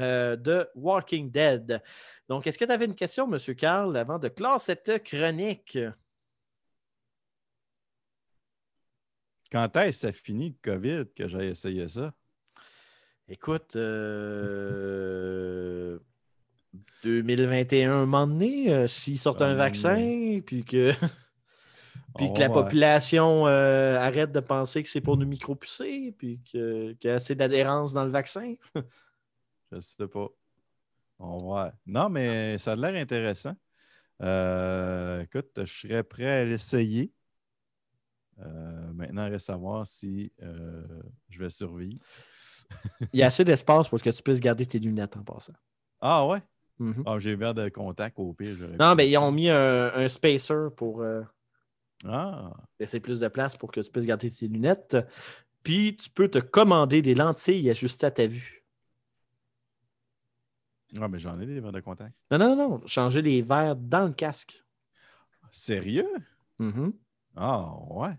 euh, 0.00 0.36
de 0.36 0.66
Walking 0.74 1.30
Dead. 1.30 1.80
Donc, 2.28 2.46
est-ce 2.46 2.58
que 2.58 2.64
tu 2.64 2.72
avais 2.72 2.86
une 2.86 2.94
question, 2.94 3.30
M. 3.32 3.38
Carl, 3.54 3.96
avant 3.96 4.18
de 4.18 4.28
clore 4.28 4.60
cette 4.60 5.04
chronique? 5.04 5.78
Quand 9.52 9.76
est-ce 9.76 10.06
que 10.06 10.12
ça 10.12 10.12
finit 10.12 10.56
COVID 10.62 11.04
que 11.14 11.28
j'ai 11.28 11.48
essayé 11.48 11.86
ça? 11.86 12.12
Écoute, 13.32 13.76
euh, 13.76 15.18
2021, 17.04 17.90
un 17.90 18.00
moment 18.00 18.26
donné, 18.26 18.70
euh, 18.70 18.86
s'ils 18.86 19.18
sortent 19.18 19.40
Un 19.40 19.54
moment 19.54 19.56
vaccin, 19.56 20.38
puis 20.44 20.66
que, 20.66 20.92
puis 22.16 22.26
On 22.26 22.34
que 22.34 22.40
la 22.40 22.50
population 22.50 23.46
euh, 23.46 23.96
arrête 23.98 24.32
de 24.32 24.40
penser 24.40 24.82
que 24.82 24.88
c'est 24.90 25.00
pour 25.00 25.16
nous 25.16 25.24
micropousser, 25.26 26.14
puis 26.18 26.42
qu'il 26.44 26.94
y 27.02 27.08
a 27.08 27.14
assez 27.14 27.34
d'adhérence 27.34 27.94
dans 27.94 28.04
le 28.04 28.10
vaccin. 28.10 28.54
Je 29.72 29.80
sais 29.80 30.06
pas. 30.08 30.28
On 31.18 31.38
va. 31.38 31.72
Non, 31.86 32.10
mais 32.10 32.58
ça 32.58 32.72
a 32.72 32.76
l'air 32.76 32.94
intéressant. 33.00 33.56
Euh, 34.22 35.22
écoute, 35.22 35.52
je 35.56 35.64
serais 35.64 36.02
prêt 36.02 36.26
à 36.26 36.44
l'essayer. 36.44 37.14
Euh, 38.40 38.92
maintenant, 38.92 39.26
il 39.26 39.32
reste 39.32 39.48
à 39.48 39.54
savoir 39.54 39.86
si 39.86 40.30
euh, 40.42 40.84
je 41.30 41.38
vais 41.38 41.48
survivre. 41.48 41.98
Il 43.12 43.20
y 43.20 43.22
a 43.22 43.26
assez 43.26 43.44
d'espace 43.44 43.88
pour 43.88 44.00
que 44.00 44.10
tu 44.10 44.22
puisses 44.22 44.40
garder 44.40 44.66
tes 44.66 44.78
lunettes 44.78 45.16
en 45.16 45.22
passant. 45.22 45.52
Ah 46.00 46.26
ouais? 46.26 46.42
Mhm. 46.78 47.02
Ah, 47.06 47.18
j'ai 47.18 47.34
verre 47.36 47.54
de 47.54 47.68
contact 47.68 48.18
au 48.18 48.32
pire. 48.32 48.56
Non, 48.78 48.94
mais 48.94 49.08
ils 49.08 49.16
ont 49.18 49.30
mis 49.30 49.50
un, 49.50 49.92
un 49.94 50.08
spacer 50.08 50.68
pour 50.76 51.02
euh, 51.02 51.22
Ah, 52.06 52.52
laisser 52.80 53.00
plus 53.00 53.20
de 53.20 53.28
place 53.28 53.56
pour 53.56 53.70
que 53.70 53.80
tu 53.80 53.90
puisses 53.90 54.06
garder 54.06 54.30
tes 54.30 54.48
lunettes. 54.48 54.96
Puis 55.62 55.96
tu 55.96 56.10
peux 56.10 56.28
te 56.28 56.38
commander 56.38 57.02
des 57.02 57.14
lentilles 57.14 57.70
ajustées 57.70 58.06
à 58.06 58.10
ta 58.10 58.26
vue. 58.26 58.64
ah 61.00 61.08
mais 61.08 61.18
j'en 61.18 61.38
ai 61.40 61.46
des 61.46 61.60
verres 61.60 61.72
de 61.72 61.80
contact. 61.80 62.14
Non, 62.30 62.38
non, 62.38 62.56
non, 62.56 62.80
changer 62.86 63.22
les 63.22 63.42
verres 63.42 63.76
dans 63.76 64.06
le 64.06 64.12
casque. 64.12 64.64
Sérieux? 65.50 66.08
Mhm. 66.58 66.92
Ah 67.36 67.72
ouais. 67.90 68.16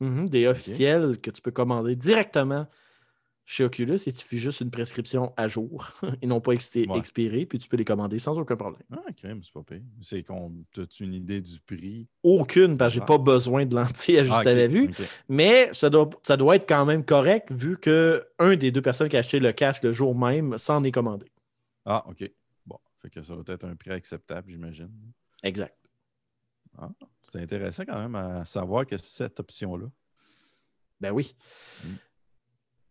Mhm, 0.00 0.28
Des 0.28 0.46
officiels 0.46 1.20
que 1.20 1.30
tu 1.30 1.40
peux 1.40 1.50
commander 1.50 1.96
directement 1.96 2.66
chez 3.44 3.64
Oculus 3.64 3.98
et 4.06 4.12
tu 4.12 4.24
fais 4.24 4.36
juste 4.38 4.60
une 4.60 4.70
prescription 4.70 5.32
à 5.36 5.48
jour. 5.48 5.90
Ils 6.22 6.28
n'ont 6.28 6.40
pas 6.40 6.52
exté- 6.52 6.88
Ouais. 6.88 6.98
expiré, 6.98 7.44
puis 7.44 7.58
tu 7.58 7.68
peux 7.68 7.76
les 7.76 7.84
commander 7.84 8.18
sans 8.18 8.38
aucun 8.38 8.56
problème. 8.56 8.82
Ah, 8.92 9.12
crème, 9.16 9.42
c'est 9.42 9.52
pas 9.52 9.62
pire. 9.62 9.82
C'est 10.00 10.22
qu'on. 10.22 10.52
As-tu 10.78 11.04
une 11.04 11.14
idée 11.14 11.40
du 11.40 11.58
prix? 11.60 12.06
Aucune, 12.22 12.76
parce 12.78 12.92
que 12.94 13.00
j'ai 13.00 13.02
Ah. 13.02 13.06
pas 13.06 13.18
besoin 13.18 13.66
de 13.66 13.74
lentilles 13.74 14.18
ajustées 14.18 14.48
Ah, 14.48 14.50
à 14.50 14.54
la 14.54 14.64
ok, 14.66 14.70
vue. 14.70 14.88
ok. 14.90 15.06
Mais 15.28 15.74
ça 15.74 15.90
doit, 15.90 16.08
ça 16.22 16.36
doit 16.36 16.56
être 16.56 16.68
quand 16.68 16.84
même 16.86 17.04
correct 17.04 17.50
vu 17.50 17.76
que 17.78 18.24
un 18.38 18.54
des 18.56 18.70
deux 18.70 18.82
personnes 18.82 19.08
qui 19.08 19.16
a 19.16 19.20
acheté 19.20 19.40
le 19.40 19.52
casque 19.52 19.82
le 19.84 19.92
jour 19.92 20.16
même 20.16 20.56
s'en 20.58 20.82
est 20.84 20.92
commandé. 20.92 21.26
Ah, 21.84 22.04
OK. 22.08 22.30
Bon, 22.64 22.78
fait 23.00 23.10
que 23.10 23.22
ça 23.22 23.34
va 23.34 23.42
être 23.48 23.64
un 23.64 23.74
prix 23.74 23.90
acceptable, 23.90 24.50
j'imagine. 24.50 24.90
Exact. 25.42 25.76
C'est 27.32 27.40
intéressant 27.40 27.84
quand 27.84 27.98
même 27.98 28.14
à 28.14 28.44
savoir 28.44 28.86
que 28.86 28.96
cette 28.96 29.40
option-là. 29.40 29.86
Ben 31.00 31.10
oui. 31.10 31.34
Mm. 31.84 31.88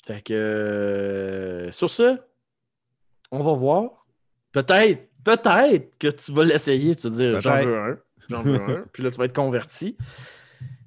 Fait 0.05 0.21
que 0.21 0.33
euh, 0.33 1.71
sur 1.71 1.89
ce, 1.89 2.17
on 3.31 3.41
va 3.41 3.53
voir. 3.53 4.05
Peut-être, 4.51 5.09
peut-être 5.23 5.97
que 5.97 6.07
tu 6.07 6.31
vas 6.33 6.43
l'essayer. 6.43 6.95
Tu 6.95 7.07
vas 7.09 7.15
dire 7.15 7.39
j'en 7.39 7.51
Peut-être. 7.51 7.67
veux 7.67 7.77
un. 7.79 7.97
J'en 8.29 8.41
veux 8.41 8.61
un. 8.61 8.85
Puis 8.93 9.03
là, 9.03 9.11
tu 9.11 9.17
vas 9.17 9.25
être 9.25 9.35
converti. 9.35 9.97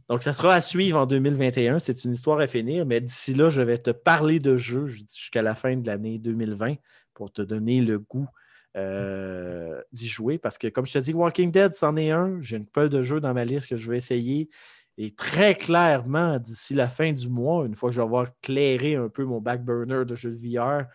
Donc, 0.08 0.22
ça 0.22 0.32
sera 0.32 0.54
à 0.54 0.60
suivre 0.60 0.98
en 0.98 1.06
2021. 1.06 1.78
C'est 1.78 2.04
une 2.04 2.12
histoire 2.12 2.40
à 2.40 2.46
finir. 2.46 2.84
Mais 2.84 3.00
d'ici 3.00 3.34
là, 3.34 3.48
je 3.48 3.62
vais 3.62 3.78
te 3.78 3.90
parler 3.90 4.38
de 4.38 4.56
jeux 4.56 4.86
jusqu'à 4.86 5.42
la 5.42 5.54
fin 5.54 5.76
de 5.76 5.86
l'année 5.86 6.18
2020 6.18 6.74
pour 7.14 7.32
te 7.32 7.40
donner 7.40 7.80
le 7.80 7.98
goût 7.98 8.28
euh, 8.76 9.80
d'y 9.92 10.08
jouer. 10.08 10.38
Parce 10.38 10.58
que, 10.58 10.66
comme 10.66 10.86
je 10.86 10.92
te 10.92 10.98
dis, 10.98 11.14
Walking 11.14 11.50
Dead, 11.50 11.72
c'en 11.72 11.96
est 11.96 12.10
un. 12.10 12.38
J'ai 12.42 12.56
une 12.56 12.66
pile 12.66 12.88
de 12.88 13.00
jeux 13.00 13.20
dans 13.20 13.32
ma 13.32 13.44
liste 13.44 13.68
que 13.68 13.76
je 13.76 13.90
vais 13.90 13.96
essayer. 13.96 14.50
Et 14.96 15.14
très 15.14 15.56
clairement, 15.56 16.38
d'ici 16.38 16.74
la 16.74 16.88
fin 16.88 17.12
du 17.12 17.28
mois, 17.28 17.66
une 17.66 17.74
fois 17.74 17.90
que 17.90 17.94
je 17.96 18.00
vais 18.00 18.06
avoir 18.06 18.28
clairé 18.40 18.94
un 18.94 19.08
peu 19.08 19.24
mon 19.24 19.40
back 19.40 19.64
burner 19.64 20.04
de 20.04 20.14
jeux 20.14 20.30
de 20.30 20.36
VR, 20.36 20.86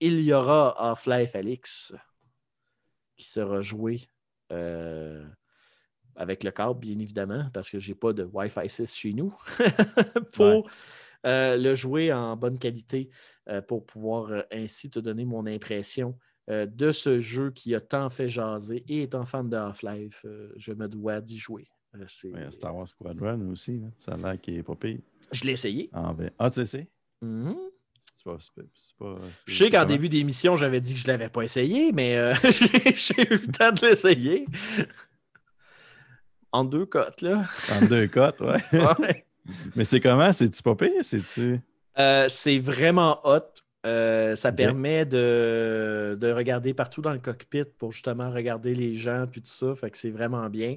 il 0.00 0.20
y 0.20 0.32
aura 0.32 0.74
Half-Life 0.78 1.36
Alix 1.36 1.94
qui 3.16 3.28
sera 3.28 3.60
joué 3.60 4.00
euh, 4.50 5.24
avec 6.16 6.42
le 6.42 6.50
câble, 6.50 6.80
bien 6.80 6.98
évidemment, 6.98 7.48
parce 7.54 7.70
que 7.70 7.78
je 7.78 7.90
n'ai 7.90 7.94
pas 7.94 8.12
de 8.12 8.24
Wi-Fi 8.24 8.68
6 8.68 8.94
chez 8.96 9.12
nous 9.12 9.32
pour 10.32 10.68
euh, 11.24 11.56
le 11.56 11.74
jouer 11.74 12.12
en 12.12 12.36
bonne 12.36 12.58
qualité 12.58 13.10
euh, 13.48 13.62
pour 13.62 13.86
pouvoir 13.86 14.44
ainsi 14.50 14.90
te 14.90 14.98
donner 14.98 15.24
mon 15.24 15.46
impression 15.46 16.18
de 16.48 16.90
ce 16.90 17.20
jeu 17.20 17.52
qui 17.52 17.72
a 17.72 17.80
tant 17.80 18.10
fait 18.10 18.28
jaser 18.28 18.84
et 18.88 19.02
étant 19.02 19.24
fan 19.24 19.48
de 19.48 19.56
Half-Life, 19.56 20.26
je 20.56 20.72
me 20.72 20.88
dois 20.88 21.20
d'y 21.20 21.38
jouer. 21.38 21.68
Ouais, 21.94 22.50
Star 22.50 22.74
Wars 22.74 22.88
Squadron 22.88 23.50
aussi, 23.50 23.78
là. 23.78 23.88
ça 23.98 24.12
a 24.12 24.16
l'air 24.16 24.40
qu'il 24.40 24.56
est 24.56 24.62
pas 24.62 24.74
pire. 24.74 24.98
Je 25.30 25.44
l'ai 25.44 25.52
essayé. 25.52 25.90
En. 25.92 26.16
Ah, 26.38 26.50
tu 26.50 26.64
sais? 26.64 26.88
Mhm. 27.20 27.54
C'est 28.14 28.24
pas, 28.24 29.16
Je 29.46 29.56
sais 29.56 29.70
qu'en 29.70 29.84
début 29.84 30.08
d'émission, 30.08 30.54
j'avais 30.56 30.80
dit 30.80 30.94
que 30.94 30.98
je 31.00 31.06
ne 31.06 31.12
l'avais 31.12 31.28
pas 31.28 31.42
essayé, 31.42 31.92
mais 31.92 32.16
euh, 32.16 32.34
j'ai 32.94 33.22
eu 33.22 33.36
le 33.36 33.52
temps 33.52 33.72
de 33.72 33.80
l'essayer. 33.86 34.46
En 36.52 36.64
deux 36.64 36.86
cotes, 36.86 37.22
là. 37.22 37.44
En 37.72 37.86
deux 37.86 38.06
cotes, 38.08 38.40
ouais. 38.40 38.60
Ouais. 38.72 39.26
Mais 39.74 39.84
c'est 39.84 39.98
comment? 40.00 40.32
C'est-tu 40.32 40.62
pas 40.62 40.76
pire? 40.76 41.02
C'est-tu? 41.02 41.60
Euh, 41.98 42.26
c'est 42.28 42.60
vraiment 42.60 43.20
hot. 43.26 43.40
Euh, 43.84 44.36
ça 44.36 44.52
permet 44.52 45.04
de, 45.04 46.16
de 46.20 46.30
regarder 46.30 46.72
partout 46.74 47.02
dans 47.02 47.12
le 47.12 47.18
cockpit 47.18 47.64
pour 47.64 47.90
justement 47.90 48.30
regarder 48.30 48.74
les 48.74 48.94
gens 48.94 49.26
puis 49.26 49.42
tout 49.42 49.50
ça. 49.50 49.74
Fait 49.74 49.90
que 49.90 49.98
c'est 49.98 50.10
vraiment 50.10 50.48
bien. 50.48 50.76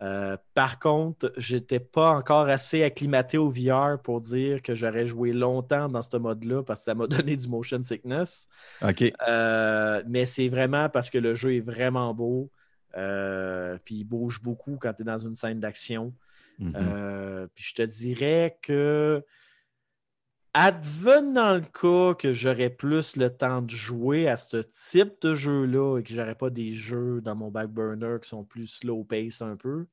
Euh, 0.00 0.36
par 0.54 0.78
contre, 0.78 1.32
j'étais 1.36 1.80
pas 1.80 2.10
encore 2.10 2.48
assez 2.48 2.84
acclimaté 2.84 3.36
au 3.36 3.50
VR 3.50 4.00
pour 4.00 4.20
dire 4.20 4.62
que 4.62 4.74
j'aurais 4.74 5.06
joué 5.06 5.32
longtemps 5.32 5.88
dans 5.88 6.02
ce 6.02 6.16
mode-là 6.16 6.62
parce 6.62 6.80
que 6.80 6.84
ça 6.84 6.94
m'a 6.94 7.06
donné 7.08 7.36
du 7.36 7.48
motion 7.48 7.82
sickness. 7.82 8.48
OK. 8.82 9.12
Euh, 9.26 10.02
mais 10.06 10.26
c'est 10.26 10.48
vraiment 10.48 10.88
parce 10.88 11.10
que 11.10 11.18
le 11.18 11.34
jeu 11.34 11.56
est 11.56 11.60
vraiment 11.60 12.14
beau. 12.14 12.50
Euh, 12.96 13.76
puis 13.84 13.96
il 13.96 14.04
bouge 14.04 14.40
beaucoup 14.40 14.76
quand 14.80 14.92
tu 14.94 15.02
es 15.02 15.04
dans 15.04 15.18
une 15.18 15.34
scène 15.34 15.60
d'action. 15.60 16.14
Mhm. 16.58 17.48
Puis 17.54 17.64
je 17.68 17.74
te 17.74 17.82
dirais 17.82 18.58
que, 18.62 19.24
advenant 20.54 21.54
le 21.54 21.60
cas 21.62 22.14
que 22.14 22.32
j'aurais 22.32 22.70
plus 22.70 23.16
le 23.16 23.30
temps 23.36 23.62
de 23.62 23.70
jouer 23.70 24.28
à 24.28 24.36
ce 24.36 24.58
type 24.58 25.20
de 25.22 25.34
jeu-là 25.34 25.98
et 25.98 26.02
que 26.02 26.12
j'aurais 26.12 26.34
pas 26.34 26.50
des 26.50 26.72
jeux 26.72 27.20
dans 27.20 27.36
mon 27.36 27.50
back 27.50 27.68
burner 27.70 28.16
qui 28.22 28.28
sont 28.28 28.44
plus 28.44 28.66
slow 28.66 29.04
pace 29.04 29.42
un 29.42 29.56
peu, 29.56 29.86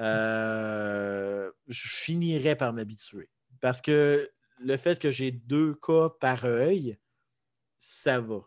euh, 0.00 1.50
je 1.68 1.88
finirais 1.88 2.56
par 2.56 2.72
m'habituer. 2.72 3.30
Parce 3.60 3.80
que 3.80 4.30
le 4.58 4.76
fait 4.76 4.98
que 5.00 5.10
j'ai 5.10 5.32
deux 5.32 5.74
cas 5.74 6.10
par 6.20 6.44
œil, 6.44 6.98
ça 7.78 8.20
va. 8.20 8.42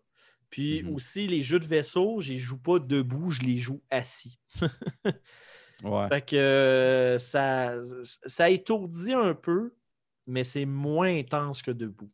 Puis 0.50 0.84
Mhm. 0.84 0.94
aussi, 0.94 1.28
les 1.28 1.42
jeux 1.42 1.60
de 1.60 1.66
vaisseau, 1.66 2.22
je 2.22 2.34
les 2.34 2.38
joue 2.40 2.60
pas 2.60 2.80
debout, 2.80 3.32
je 3.32 3.42
les 3.42 3.58
joue 3.58 3.84
assis. 3.92 4.40
Ouais. 5.84 6.10
Fait 6.12 6.22
que 6.26 6.36
euh, 6.36 7.18
ça, 7.20 7.76
ça 8.04 8.50
étourdit 8.50 9.14
un 9.14 9.34
peu, 9.36 9.76
mais 10.30 10.44
c'est 10.44 10.66
moins 10.66 11.18
intense 11.18 11.62
que 11.62 11.72
debout. 11.72 12.12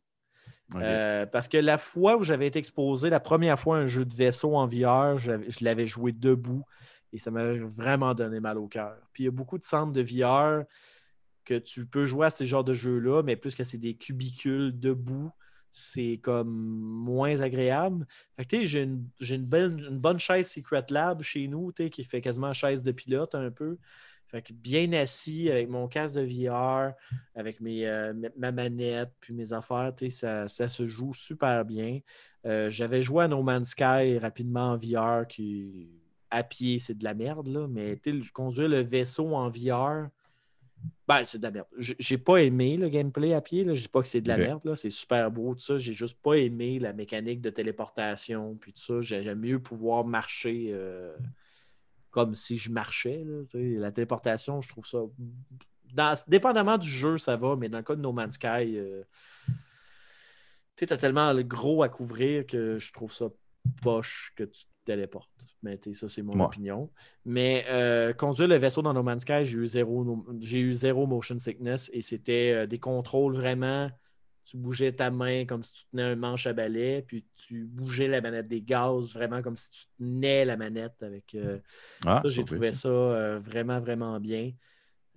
Euh, 0.74 1.26
parce 1.26 1.46
que 1.46 1.58
la 1.58 1.78
fois 1.78 2.16
où 2.16 2.24
j'avais 2.24 2.48
été 2.48 2.58
exposé, 2.58 3.08
la 3.08 3.20
première 3.20 3.58
fois 3.58 3.76
à 3.76 3.80
un 3.80 3.86
jeu 3.86 4.04
de 4.04 4.12
vaisseau 4.12 4.56
en 4.56 4.66
VR, 4.66 5.16
je 5.16 5.64
l'avais 5.64 5.86
joué 5.86 6.10
debout 6.10 6.64
et 7.12 7.18
ça 7.18 7.30
m'avait 7.30 7.58
vraiment 7.58 8.14
donné 8.14 8.40
mal 8.40 8.58
au 8.58 8.66
cœur. 8.66 8.96
Puis 9.12 9.22
il 9.22 9.26
y 9.26 9.28
a 9.28 9.32
beaucoup 9.32 9.58
de 9.58 9.64
centres 9.64 9.92
de 9.92 10.02
VR 10.02 10.64
que 11.44 11.58
tu 11.58 11.86
peux 11.86 12.04
jouer 12.04 12.26
à 12.26 12.30
ce 12.30 12.44
genre 12.44 12.64
de 12.64 12.74
jeux-là, 12.74 13.22
mais 13.22 13.36
plus 13.36 13.54
que 13.54 13.62
c'est 13.62 13.78
des 13.78 13.94
cubicules 13.94 14.78
debout, 14.78 15.30
c'est 15.72 16.18
comme 16.22 16.50
moins 16.50 17.40
agréable. 17.42 18.06
Fait 18.36 18.44
que 18.44 18.48
tu 18.48 18.56
sais, 18.56 18.64
j'ai 18.64 18.82
une, 18.82 19.08
j'ai 19.20 19.36
une, 19.36 19.48
une 19.54 19.98
bonne 19.98 20.18
chaise 20.18 20.50
Secret 20.50 20.86
Lab 20.90 21.22
chez 21.22 21.46
nous, 21.46 21.72
qui 21.72 22.02
fait 22.02 22.20
quasiment 22.20 22.52
chaise 22.52 22.82
de 22.82 22.90
pilote 22.90 23.34
un 23.34 23.50
peu. 23.50 23.78
Fait 24.28 24.42
que 24.42 24.52
bien 24.52 24.92
assis 24.92 25.50
avec 25.50 25.68
mon 25.68 25.86
casque 25.86 26.16
de 26.16 26.22
VR, 26.22 26.92
avec 27.34 27.60
mes, 27.60 27.86
euh, 27.86 28.12
ma- 28.12 28.28
ma 28.36 28.52
manette, 28.52 29.12
puis 29.20 29.32
mes 29.34 29.52
affaires, 29.52 29.92
ça, 30.10 30.48
ça 30.48 30.66
se 30.68 30.86
joue 30.86 31.14
super 31.14 31.64
bien. 31.64 32.00
Euh, 32.44 32.68
J'avais 32.68 33.02
joué 33.02 33.24
à 33.24 33.28
No 33.28 33.42
Man's 33.42 33.68
Sky 33.70 34.18
rapidement 34.18 34.72
en 34.72 34.76
VR, 34.76 35.26
qui 35.28 35.88
à 36.30 36.42
pied, 36.42 36.80
c'est 36.80 36.98
de 36.98 37.04
la 37.04 37.14
merde, 37.14 37.46
là, 37.46 37.68
mais 37.68 38.00
conduire 38.32 38.68
le 38.68 38.80
vaisseau 38.82 39.34
en 39.36 39.48
VR, 39.48 40.08
ben, 41.08 41.22
c'est 41.24 41.38
de 41.38 41.44
la 41.44 41.50
merde. 41.52 41.66
J'ai 41.78 42.18
pas 42.18 42.38
aimé 42.38 42.76
le 42.76 42.88
gameplay 42.88 43.32
à 43.32 43.40
pied. 43.40 43.62
Là. 43.64 43.74
Je 43.74 43.82
dis 43.82 43.88
pas 43.88 44.02
que 44.02 44.08
c'est 44.08 44.20
de 44.20 44.28
la 44.28 44.36
merde. 44.46 44.74
C'est 44.74 44.90
super 44.90 45.30
beau, 45.30 45.54
tout 45.54 45.60
ça. 45.60 45.78
J'ai 45.78 45.92
juste 45.92 46.20
pas 46.20 46.34
aimé 46.34 46.78
la 46.80 46.92
mécanique 46.92 47.40
de 47.40 47.48
téléportation. 47.50 48.56
Puis 48.60 48.72
tout 48.72 48.82
ça. 48.82 49.00
J'ai- 49.00 49.22
J'aime 49.22 49.38
mieux 49.40 49.60
pouvoir 49.60 50.04
marcher 50.04 50.70
euh, 50.72 51.16
comme 52.16 52.34
si 52.34 52.56
je 52.56 52.70
marchais. 52.70 53.22
là. 53.26 53.42
La 53.78 53.92
téléportation, 53.92 54.62
je 54.62 54.70
trouve 54.70 54.86
ça. 54.86 55.00
dans- 55.92 56.18
dépendamment 56.26 56.78
du 56.78 56.88
jeu, 56.88 57.18
ça 57.18 57.36
va, 57.36 57.56
mais 57.56 57.68
dans 57.68 57.76
le 57.76 57.84
cas 57.84 57.94
de 57.94 58.00
No 58.00 58.10
Man's 58.10 58.34
Sky, 58.36 58.78
euh, 58.78 59.02
tu 60.76 60.86
as 60.90 60.96
tellement 60.96 61.34
le 61.34 61.42
gros 61.42 61.82
à 61.82 61.90
couvrir 61.90 62.46
que 62.46 62.78
je 62.78 62.90
trouve 62.92 63.12
ça 63.12 63.26
poche 63.82 64.32
que 64.34 64.44
tu 64.44 64.62
te 64.64 64.68
téléportes. 64.86 65.30
Mais 65.62 65.78
ça, 65.92 66.08
c'est 66.08 66.22
mon 66.22 66.38
Ouais. 66.38 66.46
opinion. 66.46 66.90
Mais 67.26 67.66
euh, 67.68 68.14
conduire 68.14 68.48
le 68.48 68.56
vaisseau 68.56 68.80
dans 68.80 68.94
No 68.94 69.02
Man's 69.02 69.22
Sky, 69.22 69.44
j'ai 69.44 69.58
eu 69.58 69.66
zéro, 69.66 70.24
j'ai 70.40 70.60
eu 70.60 70.72
zéro 70.72 71.06
motion 71.06 71.38
sickness 71.38 71.90
et 71.92 72.00
c'était 72.00 72.52
euh, 72.54 72.66
des 72.66 72.78
contrôles 72.78 73.34
vraiment. 73.36 73.90
Tu 74.46 74.56
bougeais 74.56 74.92
ta 74.92 75.10
main 75.10 75.44
comme 75.44 75.62
si 75.62 75.72
tu 75.72 75.82
tenais 75.90 76.04
un 76.04 76.16
manche 76.16 76.46
à 76.46 76.52
balai, 76.52 77.04
puis 77.06 77.26
tu 77.34 77.64
bougeais 77.64 78.06
la 78.06 78.20
manette 78.20 78.46
des 78.46 78.62
gaz 78.62 79.12
vraiment 79.12 79.42
comme 79.42 79.56
si 79.56 79.68
tu 79.70 79.84
tenais 79.98 80.44
la 80.44 80.56
manette 80.56 81.02
avec. 81.02 81.34
euh, 81.34 81.58
Ah, 82.06 82.20
ça, 82.22 82.28
j'ai 82.28 82.44
trouvé 82.44 82.70
ça 82.72 82.88
euh, 82.88 83.40
vraiment, 83.40 83.80
vraiment 83.80 84.20
bien. 84.20 84.52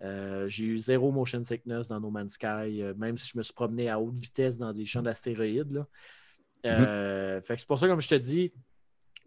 Euh, 0.01 0.47
j'ai 0.47 0.65
eu 0.65 0.77
zéro 0.79 1.11
motion 1.11 1.43
sickness 1.43 1.89
dans 1.89 1.99
No 1.99 2.09
Man's 2.09 2.33
Sky, 2.33 2.81
même 2.97 3.17
si 3.17 3.29
je 3.29 3.37
me 3.37 3.43
suis 3.43 3.53
promené 3.53 3.87
à 3.89 3.99
haute 3.99 4.17
vitesse 4.17 4.57
dans 4.57 4.73
des 4.73 4.85
champs 4.85 5.03
d'astéroïdes. 5.03 5.85
que 6.63 7.57
c'est 7.57 7.67
pour 7.67 7.77
ça, 7.77 7.87
comme 7.87 8.01
je 8.01 8.07
te 8.09 8.15
dis, 8.15 8.51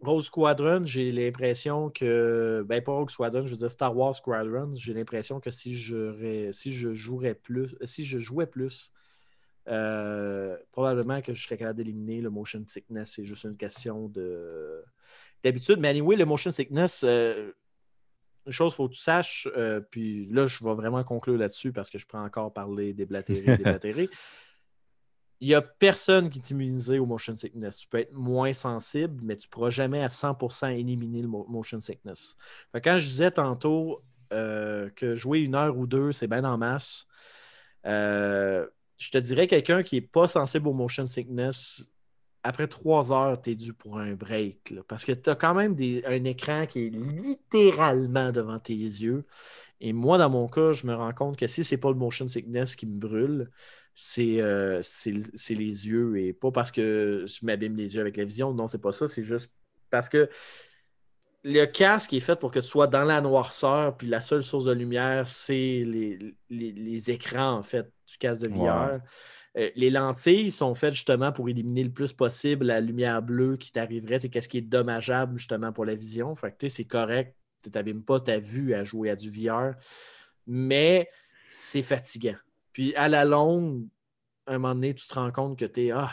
Rose 0.01 0.25
Squadron, 0.25 0.83
j'ai 0.83 1.11
l'impression 1.11 1.89
que. 1.89 2.65
Ben, 2.67 2.83
pas 2.83 2.91
Rogue 2.91 3.09
Squadron, 3.09 3.45
je 3.45 3.51
veux 3.51 3.57
dire 3.57 3.71
Star 3.71 3.95
Wars 3.95 4.15
Squadron, 4.15 4.73
j'ai 4.75 4.93
l'impression 4.93 5.39
que 5.39 5.49
si 5.49 5.75
je, 5.75 6.49
si 6.51 6.73
je 6.73 6.93
jouerais 6.93 7.35
plus, 7.35 7.75
si 7.83 8.03
je 8.03 8.19
jouais 8.19 8.47
plus, 8.47 8.91
euh, 9.67 10.57
probablement 10.71 11.21
que 11.21 11.33
je 11.33 11.43
serais 11.43 11.57
capable 11.57 11.77
d'éliminer 11.77 12.21
le 12.21 12.29
motion 12.29 12.63
sickness. 12.67 13.13
C'est 13.15 13.25
juste 13.25 13.45
une 13.45 13.57
question 13.57 14.07
de 14.09 14.83
d'habitude. 15.43 15.79
Mais 15.79 15.89
anyway, 15.89 16.15
le 16.15 16.25
motion 16.25 16.51
sickness, 16.51 17.03
euh, 17.03 17.51
une 18.45 18.51
chose, 18.51 18.73
faut 18.75 18.89
que 18.89 18.93
tu 18.93 18.99
saches, 18.99 19.47
euh, 19.55 19.79
puis 19.79 20.25
là, 20.25 20.45
je 20.45 20.63
vais 20.63 20.73
vraiment 20.73 21.03
conclure 21.03 21.37
là-dessus 21.37 21.71
parce 21.71 21.89
que 21.89 21.97
je 21.97 22.05
peux 22.05 22.17
encore 22.17 22.51
parler 22.53 22.93
des 22.93 23.05
blatérés, 23.05 23.57
des 23.57 23.63
blatérés. 23.63 24.09
Il 25.39 25.47
n'y 25.47 25.55
a 25.55 25.61
personne 25.61 26.29
qui 26.29 26.39
est 26.39 26.49
immunisé 26.51 26.99
au 26.99 27.05
motion 27.05 27.35
sickness. 27.35 27.77
Tu 27.77 27.87
peux 27.87 27.99
être 27.99 28.13
moins 28.13 28.53
sensible, 28.53 29.19
mais 29.23 29.35
tu 29.35 29.47
ne 29.47 29.51
pourras 29.51 29.69
jamais 29.69 30.01
à 30.01 30.07
100% 30.07 30.69
éliminer 30.77 31.21
le 31.21 31.27
mo- 31.27 31.45
motion 31.49 31.81
sickness. 31.81 32.37
Fait 32.71 32.79
quand 32.81 32.97
je 32.97 33.05
disais 33.05 33.31
tantôt 33.31 34.01
que 34.29 35.13
jouer 35.13 35.39
une 35.41 35.53
heure 35.53 35.77
ou 35.77 35.85
deux, 35.85 36.11
c'est 36.11 36.27
bien 36.27 36.43
en 36.43 36.57
masse, 36.57 37.05
je 38.97 39.09
te 39.11 39.17
dirais 39.17 39.47
quelqu'un 39.47 39.83
qui 39.83 39.95
n'est 39.95 40.01
pas 40.01 40.27
sensible 40.27 40.67
au 40.67 40.73
motion 40.73 41.07
sickness, 41.07 41.93
après 42.43 42.67
trois 42.67 43.11
heures, 43.11 43.41
tu 43.41 43.51
es 43.51 43.55
dû 43.55 43.73
pour 43.73 43.97
un 43.97 44.13
break. 44.13 44.73
parce 44.87 45.05
que 45.05 45.13
tu 45.13 45.29
as 45.29 45.35
quand 45.35 45.53
même 45.53 45.75
un 46.05 46.23
écran 46.25 46.65
qui 46.65 46.87
est 46.87 46.89
littéralement 46.89 48.31
devant 48.31 48.59
tes 48.59 48.73
yeux. 48.73 49.25
Et 49.79 49.93
moi, 49.93 50.17
dans 50.17 50.29
mon 50.29 50.47
cas, 50.47 50.73
je 50.73 50.85
me 50.85 50.93
rends 50.93 51.13
compte 51.13 51.37
que 51.37 51.47
si 51.47 51.63
c'est 51.63 51.77
pas 51.77 51.89
le 51.89 51.95
motion 51.97 52.27
sickness 52.27 52.75
qui 52.75 52.85
me 52.85 52.99
brûle, 52.99 53.49
c'est 53.95 54.41
euh, 54.41 54.81
c'est 54.81 55.11
les 55.55 55.87
yeux. 55.87 56.17
Et 56.19 56.33
pas 56.33 56.51
parce 56.51 56.71
que 56.71 57.25
je 57.27 57.45
m'abîme 57.45 57.75
les 57.75 57.95
yeux 57.95 58.01
avec 58.01 58.17
la 58.17 58.25
vision. 58.25 58.53
Non, 58.53 58.67
c'est 58.67 58.81
pas 58.81 58.91
ça. 58.91 59.07
C'est 59.07 59.23
juste 59.23 59.49
parce 59.89 60.09
que 60.09 60.29
le 61.43 61.65
casque 61.65 62.13
est 62.13 62.19
fait 62.21 62.39
pour 62.39 62.51
que 62.51 62.59
tu 62.59 62.65
sois 62.67 62.87
dans 62.87 63.03
la 63.03 63.21
noirceur, 63.21 63.97
puis 63.97 64.07
la 64.07 64.21
seule 64.21 64.43
source 64.43 64.65
de 64.65 64.71
lumière, 64.71 65.27
c'est 65.27 65.53
les, 65.85 66.17
les- 66.49 66.71
les 66.71 67.11
écrans, 67.11 67.53
en 67.57 67.63
fait, 67.63 67.91
du 68.07 68.17
casque 68.17 68.41
de 68.43 68.47
VR. 68.49 69.01
Euh, 69.57 69.69
les 69.75 69.89
lentilles 69.89 70.51
sont 70.51 70.73
faites 70.75 70.93
justement 70.93 71.31
pour 71.31 71.49
éliminer 71.49 71.83
le 71.83 71.91
plus 71.91 72.13
possible 72.13 72.65
la 72.65 72.79
lumière 72.81 73.21
bleue 73.21 73.57
qui 73.57 73.71
t'arriverait, 73.71 74.19
et 74.23 74.29
qu'est-ce 74.29 74.49
qui 74.49 74.57
est 74.59 74.61
dommageable 74.61 75.37
justement 75.37 75.71
pour 75.73 75.85
la 75.85 75.95
vision. 75.95 76.33
Fait 76.35 76.51
que 76.51 76.57
tu 76.59 76.69
sais, 76.69 76.77
c'est 76.77 76.85
correct, 76.85 77.35
tu 77.61 77.69
n'abîmes 77.69 78.03
pas 78.03 78.19
ta 78.19 78.39
vue 78.39 78.73
à 78.73 78.83
jouer 78.83 79.09
à 79.11 79.15
du 79.15 79.29
VR, 79.29 79.75
mais 80.47 81.09
c'est 81.47 81.83
fatigant. 81.83 82.35
Puis 82.71 82.95
à 82.95 83.09
la 83.09 83.25
longue, 83.25 83.85
à 84.47 84.53
un 84.55 84.59
moment 84.59 84.75
donné, 84.75 84.95
tu 84.95 85.07
te 85.07 85.13
rends 85.13 85.31
compte 85.31 85.59
que 85.59 85.65
tu 85.65 85.87
es, 85.87 85.91
ah, 85.91 86.11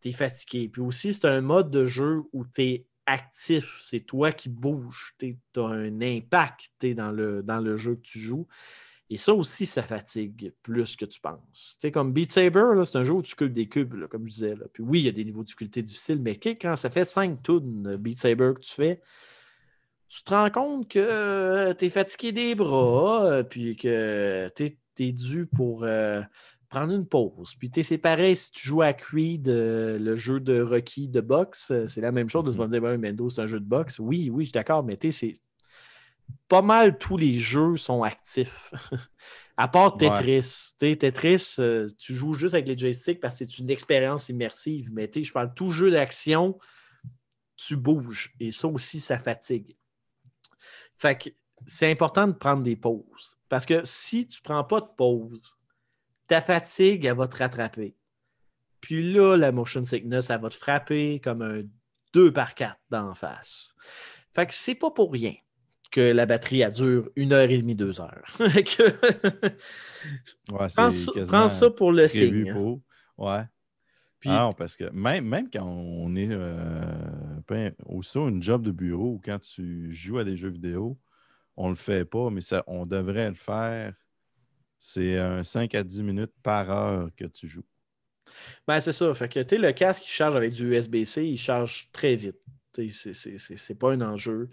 t'es 0.00 0.12
fatigué. 0.12 0.68
Puis 0.68 0.82
aussi, 0.82 1.12
c'est 1.14 1.26
un 1.26 1.40
mode 1.40 1.70
de 1.70 1.84
jeu 1.84 2.22
où 2.32 2.44
tu 2.46 2.62
es 2.62 2.86
actif, 3.08 3.78
c'est 3.80 4.00
toi 4.00 4.32
qui 4.32 4.48
bouges, 4.48 5.14
tu 5.18 5.36
as 5.56 5.62
un 5.62 6.00
impact 6.00 6.86
dans 6.94 7.10
le, 7.10 7.42
dans 7.42 7.60
le 7.60 7.76
jeu 7.76 7.96
que 7.96 8.02
tu 8.02 8.18
joues. 8.18 8.46
Et 9.10 9.16
ça 9.16 9.32
aussi, 9.32 9.64
ça 9.64 9.82
fatigue 9.82 10.52
plus 10.62 10.94
que 10.94 11.06
tu 11.06 11.18
penses. 11.18 11.76
Sais, 11.80 11.90
comme 11.90 12.12
Beat 12.12 12.30
Saber, 12.30 12.82
c'est 12.84 12.98
un 12.98 13.04
jeu 13.04 13.14
où 13.14 13.22
tu 13.22 13.34
cubes 13.34 13.54
des 13.54 13.66
cubes, 13.66 14.06
comme 14.08 14.26
je 14.26 14.32
disais. 14.32 14.54
Là. 14.54 14.66
Puis 14.70 14.82
oui, 14.82 15.00
il 15.00 15.06
y 15.06 15.08
a 15.08 15.12
des 15.12 15.24
niveaux 15.24 15.40
de 15.40 15.46
difficulté 15.46 15.80
difficiles, 15.80 16.20
mais 16.20 16.38
quand 16.38 16.76
ça 16.76 16.90
fait 16.90 17.06
5 17.06 17.42
tunes 17.42 17.96
Beat 17.96 18.18
Saber 18.18 18.52
que 18.54 18.60
tu 18.60 18.74
fais, 18.74 19.00
tu 20.08 20.22
te 20.22 20.30
rends 20.30 20.50
compte 20.50 20.88
que 20.88 21.72
tu 21.72 21.86
es 21.86 21.90
fatigué 21.90 22.32
des 22.32 22.54
bras, 22.54 23.24
euh, 23.24 23.42
puis 23.42 23.76
que 23.76 24.50
tu 24.54 24.76
es, 24.98 25.12
dû 25.12 25.46
pour 25.46 25.84
euh, 25.84 26.20
prendre 26.68 26.92
une 26.92 27.06
pause. 27.06 27.54
Puis 27.58 27.70
c'est 27.82 27.98
pareil 27.98 28.36
si 28.36 28.50
tu 28.50 28.66
joues 28.66 28.82
à 28.82 28.92
Creed, 28.92 29.48
euh, 29.48 29.98
le 29.98 30.16
jeu 30.16 30.40
de 30.40 30.60
Rocky 30.60 31.08
de 31.08 31.20
boxe, 31.20 31.72
c'est 31.86 32.00
la 32.00 32.12
même 32.12 32.28
chose 32.28 32.44
de 32.44 32.52
se 32.52 32.62
dire, 32.68 32.80
ben, 32.80 32.98
Mendo, 32.98 33.30
c'est 33.30 33.42
un 33.42 33.46
jeu 33.46 33.60
de 33.60 33.64
boxe. 33.64 33.98
Oui, 33.98 34.30
oui, 34.30 34.44
je 34.44 34.48
suis 34.48 34.52
d'accord, 34.52 34.84
mais 34.84 34.98
c'est 35.10 35.34
pas 36.46 36.62
mal 36.62 36.98
tous 36.98 37.16
les 37.16 37.38
jeux 37.38 37.76
sont 37.76 38.02
actifs. 38.02 38.72
à 39.56 39.68
part 39.68 39.96
Tetris. 39.96 40.74
Tetris, 40.78 41.56
tu 41.98 42.14
joues 42.14 42.34
juste 42.34 42.54
avec 42.54 42.68
les 42.68 42.78
joysticks 42.78 43.20
parce 43.20 43.38
que 43.38 43.44
c'est 43.44 43.58
une 43.58 43.70
expérience 43.70 44.28
immersive. 44.28 44.90
Mais 44.92 45.10
je 45.14 45.32
parle 45.32 45.52
tout 45.54 45.70
jeu 45.70 45.90
d'action, 45.90 46.58
tu 47.56 47.76
bouges. 47.76 48.34
Et 48.40 48.50
ça 48.50 48.68
aussi, 48.68 49.00
ça 49.00 49.18
fatigue. 49.18 49.76
Fait 50.96 51.16
que 51.16 51.30
c'est 51.66 51.90
important 51.90 52.26
de 52.28 52.32
prendre 52.32 52.62
des 52.62 52.76
pauses. 52.76 53.38
Parce 53.48 53.66
que 53.66 53.80
si 53.84 54.26
tu 54.26 54.40
ne 54.40 54.44
prends 54.44 54.64
pas 54.64 54.80
de 54.80 54.88
pause, 54.96 55.57
ta 56.28 56.40
fatigue, 56.40 57.04
elle 57.04 57.16
va 57.16 57.26
te 57.26 57.38
rattraper. 57.38 57.96
Puis 58.80 59.12
là, 59.12 59.36
la 59.36 59.50
motion 59.50 59.84
sickness, 59.84 60.30
elle 60.30 60.40
va 60.40 60.50
te 60.50 60.54
frapper 60.54 61.20
comme 61.20 61.42
un 61.42 61.62
2 62.14 62.32
par 62.32 62.54
4 62.54 62.76
d'en 62.90 63.14
face. 63.14 63.74
Fait 64.32 64.46
que 64.46 64.54
c'est 64.54 64.76
pas 64.76 64.90
pour 64.90 65.12
rien 65.12 65.34
que 65.90 66.00
la 66.00 66.26
batterie 66.26 66.62
a 66.62 66.70
dure 66.70 67.10
une 67.16 67.32
heure 67.32 67.50
et 67.50 67.58
demie, 67.58 67.74
deux 67.74 68.00
heures. 68.00 68.22
ouais, 68.40 68.62
prends, 70.46 70.90
ça, 70.90 71.12
prends, 71.26 71.48
ça, 71.48 71.70
pour 71.70 71.92
le 71.92 72.06
signe. 72.06 72.52
Pour... 72.52 72.80
Ouais. 73.16 73.42
Puis, 74.20 74.30
ah 74.30 74.50
parce 74.56 74.76
que 74.76 74.90
même, 74.90 75.26
même 75.26 75.48
quand 75.50 75.64
on 75.64 76.14
est 76.16 76.28
euh, 76.30 77.70
aussi 77.86 78.18
une 78.18 78.42
job 78.42 78.62
de 78.62 78.72
bureau 78.72 79.14
ou 79.14 79.20
quand 79.24 79.38
tu 79.38 79.94
joues 79.94 80.18
à 80.18 80.24
des 80.24 80.36
jeux 80.36 80.50
vidéo, 80.50 80.98
on 81.56 81.66
ne 81.66 81.70
le 81.70 81.76
fait 81.76 82.04
pas, 82.04 82.28
mais 82.30 82.40
ça, 82.40 82.64
on 82.66 82.84
devrait 82.84 83.28
le 83.28 83.34
faire. 83.34 83.94
C'est 84.78 85.18
un 85.18 85.42
5 85.42 85.74
à 85.74 85.82
10 85.82 86.02
minutes 86.02 86.32
par 86.42 86.70
heure 86.70 87.10
que 87.16 87.24
tu 87.24 87.48
joues. 87.48 87.64
Ben, 88.66 88.80
c'est 88.80 88.92
ça. 88.92 89.12
Fait 89.14 89.28
que 89.28 89.54
le 89.54 89.72
casque 89.72 90.02
qui 90.04 90.10
charge 90.10 90.36
avec 90.36 90.52
du 90.52 90.68
USB-C, 90.74 91.24
il 91.24 91.38
charge 91.38 91.88
très 91.92 92.14
vite. 92.14 92.36
C'est 92.90 93.78
pas 93.78 93.92
un 93.92 94.00
enjeu 94.02 94.48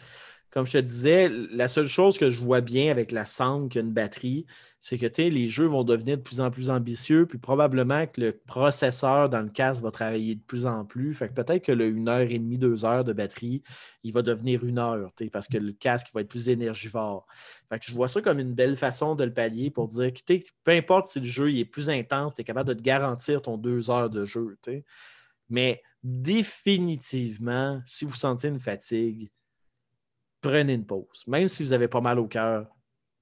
comme 0.52 0.66
je 0.66 0.74
te 0.74 0.78
disais, 0.78 1.30
la 1.30 1.68
seule 1.68 1.88
chose 1.88 2.18
que 2.18 2.30
je 2.30 2.40
vois 2.40 2.62
bien 2.62 2.90
avec 2.90 3.12
la 3.12 3.26
Sound 3.26 3.70
qui 3.70 3.78
a 3.78 3.82
une 3.82 3.92
batterie, 3.92 4.46
c'est 4.80 4.98
que 4.98 5.22
les 5.22 5.48
jeux 5.48 5.66
vont 5.66 5.84
devenir 5.84 6.18
de 6.18 6.22
plus 6.22 6.40
en 6.40 6.52
plus 6.52 6.70
ambitieux, 6.70 7.26
puis 7.26 7.38
probablement 7.38 8.06
que 8.08 8.22
le 8.22 8.38
processeur 8.38 9.30
dans 9.30 9.42
le 9.42 9.50
casque 9.50 9.82
va 9.82 9.92
travailler 9.92 10.36
de 10.36 10.42
plus 10.42 10.66
en 10.66 10.86
plus. 10.86 11.14
Fait 11.14 11.28
peut-être 11.34 11.66
que 11.66 11.72
le 11.72 11.88
1 11.88 12.08
heure 12.08 12.22
et 12.22 12.40
demie, 12.40 12.58
2 12.58 12.86
heures 12.86 13.04
de 13.04 13.12
batterie, 13.12 13.64
il 14.04 14.14
va 14.14 14.22
devenir 14.22 14.64
une 14.64 14.78
heure, 14.78 15.12
parce 15.34 15.48
que 15.48 15.58
le 15.58 15.74
casque 15.74 16.08
va 16.14 16.22
être 16.22 16.30
plus 16.30 16.48
énergivore. 16.50 17.26
Fait 17.68 17.82
je 17.84 17.94
vois 17.94 18.08
ça 18.08 18.22
comme 18.22 18.40
une 18.40 18.54
belle 18.54 18.78
façon 18.78 19.16
de 19.16 19.24
le 19.24 19.34
pallier 19.34 19.72
pour 19.72 19.88
dire 19.88 20.14
que 20.14 20.36
peu 20.64 20.72
importe 20.72 21.08
si 21.08 21.20
le 21.20 21.26
jeu 21.26 21.52
est 21.54 21.66
plus 21.66 21.90
intense, 21.90 22.36
tu 22.36 22.42
es 22.42 22.44
capable 22.46 22.70
de 22.70 22.76
te 22.76 22.84
garantir 22.84 23.42
ton 23.42 23.58
2 23.58 23.90
heures 23.90 24.10
de 24.10 24.24
jeu. 24.24 24.56
Mais 25.50 25.82
définitivement, 26.04 27.82
si 27.86 28.06
vous 28.06 28.14
sentez 28.14 28.48
une 28.48 28.60
fatigue, 28.60 29.32
prenez 30.46 30.74
une 30.74 30.86
pause. 30.86 31.24
Même 31.26 31.48
si 31.48 31.64
vous 31.64 31.74
avez 31.74 31.88
pas 31.88 32.02
mal 32.02 32.20
au 32.20 32.28
cœur, 32.28 32.68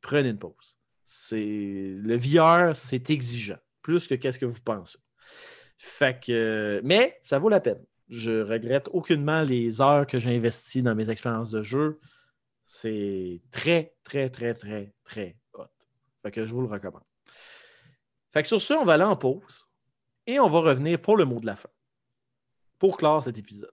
prenez 0.01 0.29
une 0.29 0.39
pause. 0.39 0.77
C'est 1.05 1.95
le 1.97 2.17
VR, 2.17 2.75
c'est 2.75 3.09
exigeant, 3.09 3.59
plus 3.81 4.07
que 4.07 4.15
qu'est-ce 4.15 4.39
que 4.39 4.45
vous 4.45 4.59
pensez. 4.59 4.99
Fait 5.77 6.21
que, 6.21 6.81
mais 6.83 7.17
ça 7.23 7.39
vaut 7.39 7.47
la 7.47 7.61
peine. 7.61 7.81
Je 8.09 8.41
regrette 8.41 8.89
aucunement 8.91 9.41
les 9.41 9.81
heures 9.81 10.05
que 10.05 10.19
j'ai 10.19 10.35
investies 10.35 10.83
dans 10.83 10.95
mes 10.95 11.09
expériences 11.09 11.51
de 11.51 11.63
jeu. 11.63 11.99
C'est 12.65 13.41
très, 13.51 13.95
très, 14.03 14.29
très, 14.29 14.53
très, 14.53 14.93
très 15.05 15.37
hot. 15.53 15.67
Fait 16.23 16.31
que 16.31 16.45
je 16.45 16.53
vous 16.53 16.61
le 16.61 16.67
recommande. 16.67 17.03
Fait 18.31 18.41
que 18.41 18.47
sur 18.49 18.61
ce, 18.61 18.73
on 18.73 18.83
va 18.83 18.93
aller 18.93 19.03
en 19.03 19.15
pause 19.15 19.69
et 20.27 20.39
on 20.39 20.49
va 20.49 20.59
revenir 20.59 21.01
pour 21.01 21.15
le 21.15 21.23
mot 21.23 21.39
de 21.39 21.45
la 21.45 21.55
fin. 21.55 21.69
Pour 22.79 22.97
clore 22.97 23.23
cet 23.23 23.37
épisode. 23.37 23.71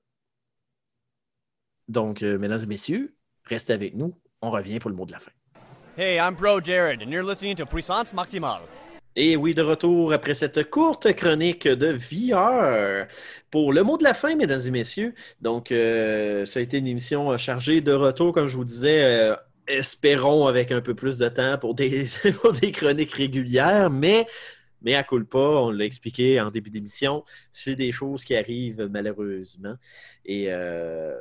Donc, 1.89 2.23
euh, 2.23 2.39
mesdames 2.39 2.63
et 2.63 2.67
messieurs, 2.67 3.17
Restez 3.45 3.73
avec 3.73 3.95
nous. 3.95 4.15
On 4.43 4.51
revient 4.51 4.79
pour 4.79 4.91
le 4.91 4.97
mot 4.97 5.07
de 5.07 5.13
la 5.13 5.19
fin. 5.19 5.33
Hey, 5.97 6.19
I'm 6.19 6.35
Bro 6.35 6.61
Jared, 6.63 7.03
and 7.03 7.11
you're 7.11 7.27
listening 7.27 7.57
to 7.57 7.67
Puissance 7.67 8.15
Maximale. 8.15 8.63
Et 9.17 9.37
oui, 9.37 9.55
de 9.55 9.63
retour 9.63 10.13
après 10.13 10.35
cette 10.35 10.71
courte 10.71 11.13
chronique 11.15 11.67
de 11.67 11.89
VR 11.89 13.07
pour 13.51 13.73
le 13.73 13.83
mot 13.83 13.99
de 13.99 14.05
la 14.05 14.15
fin, 14.15 14.37
mesdames 14.37 14.61
et 14.65 14.71
messieurs. 14.71 15.15
Donc, 15.41 15.73
euh, 15.73 16.45
ça 16.45 16.61
a 16.61 16.63
été 16.63 16.79
une 16.79 16.87
émission 16.87 17.37
chargée 17.37 17.81
de 17.81 17.93
retour, 17.93 18.33
comme 18.33 18.47
je 18.47 18.57
vous 18.57 18.65
disais. 18.65 19.03
Euh, 19.03 19.37
espérons 19.67 20.47
avec 20.47 20.73
un 20.73 20.81
peu 20.81 20.95
plus 20.95 21.19
de 21.19 21.29
temps 21.29 21.59
pour 21.59 21.75
des, 21.75 22.07
des 22.61 22.73
chroniques 22.73 23.13
régulières, 23.13 23.91
mais 23.91 24.27
mais 24.83 24.95
à 24.95 25.05
pas, 25.05 25.63
on 25.63 25.71
l'a 25.71 25.85
expliqué 25.85 26.41
en 26.41 26.51
début 26.51 26.71
d'émission, 26.71 27.25
c'est 27.53 27.77
des 27.77 27.93
choses 27.93 28.25
qui 28.25 28.35
arrivent 28.35 28.89
malheureusement. 28.91 29.75
Et 30.25 30.47
euh, 30.49 31.15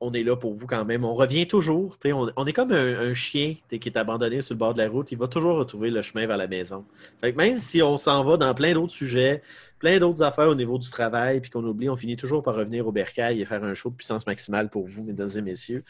on 0.00 0.12
est 0.12 0.22
là 0.22 0.36
pour 0.36 0.54
vous 0.54 0.66
quand 0.66 0.84
même. 0.84 1.04
On 1.04 1.14
revient 1.14 1.46
toujours. 1.46 1.96
On, 2.36 2.46
est 2.46 2.52
comme 2.52 2.72
un, 2.72 3.12
chien 3.14 3.54
qui 3.68 3.88
est 3.88 3.96
abandonné 3.96 4.42
sur 4.42 4.54
le 4.54 4.58
bord 4.58 4.74
de 4.74 4.82
la 4.82 4.88
route. 4.88 5.10
Il 5.12 5.18
va 5.18 5.28
toujours 5.28 5.56
retrouver 5.56 5.90
le 5.90 6.02
chemin 6.02 6.26
vers 6.26 6.36
la 6.36 6.46
maison. 6.46 6.84
Même 7.22 7.58
si 7.58 7.82
on 7.82 7.96
s'en 7.96 8.24
va 8.24 8.36
dans 8.36 8.54
plein 8.54 8.72
d'autres 8.74 8.92
sujets, 8.92 9.42
plein 9.78 9.98
d'autres 9.98 10.22
affaires 10.22 10.48
au 10.48 10.54
niveau 10.54 10.78
du 10.78 10.88
travail, 10.90 11.40
puis 11.40 11.50
qu'on 11.50 11.64
oublie, 11.64 11.88
on 11.88 11.96
finit 11.96 12.16
toujours 12.16 12.42
par 12.42 12.54
revenir 12.54 12.86
au 12.86 12.92
bercail 12.92 13.40
et 13.40 13.44
faire 13.44 13.64
un 13.64 13.74
show 13.74 13.90
de 13.90 13.94
puissance 13.94 14.26
maximale 14.26 14.68
pour 14.68 14.86
vous, 14.86 15.02
mesdames 15.02 15.30
et 15.36 15.42
messieurs. 15.42 15.84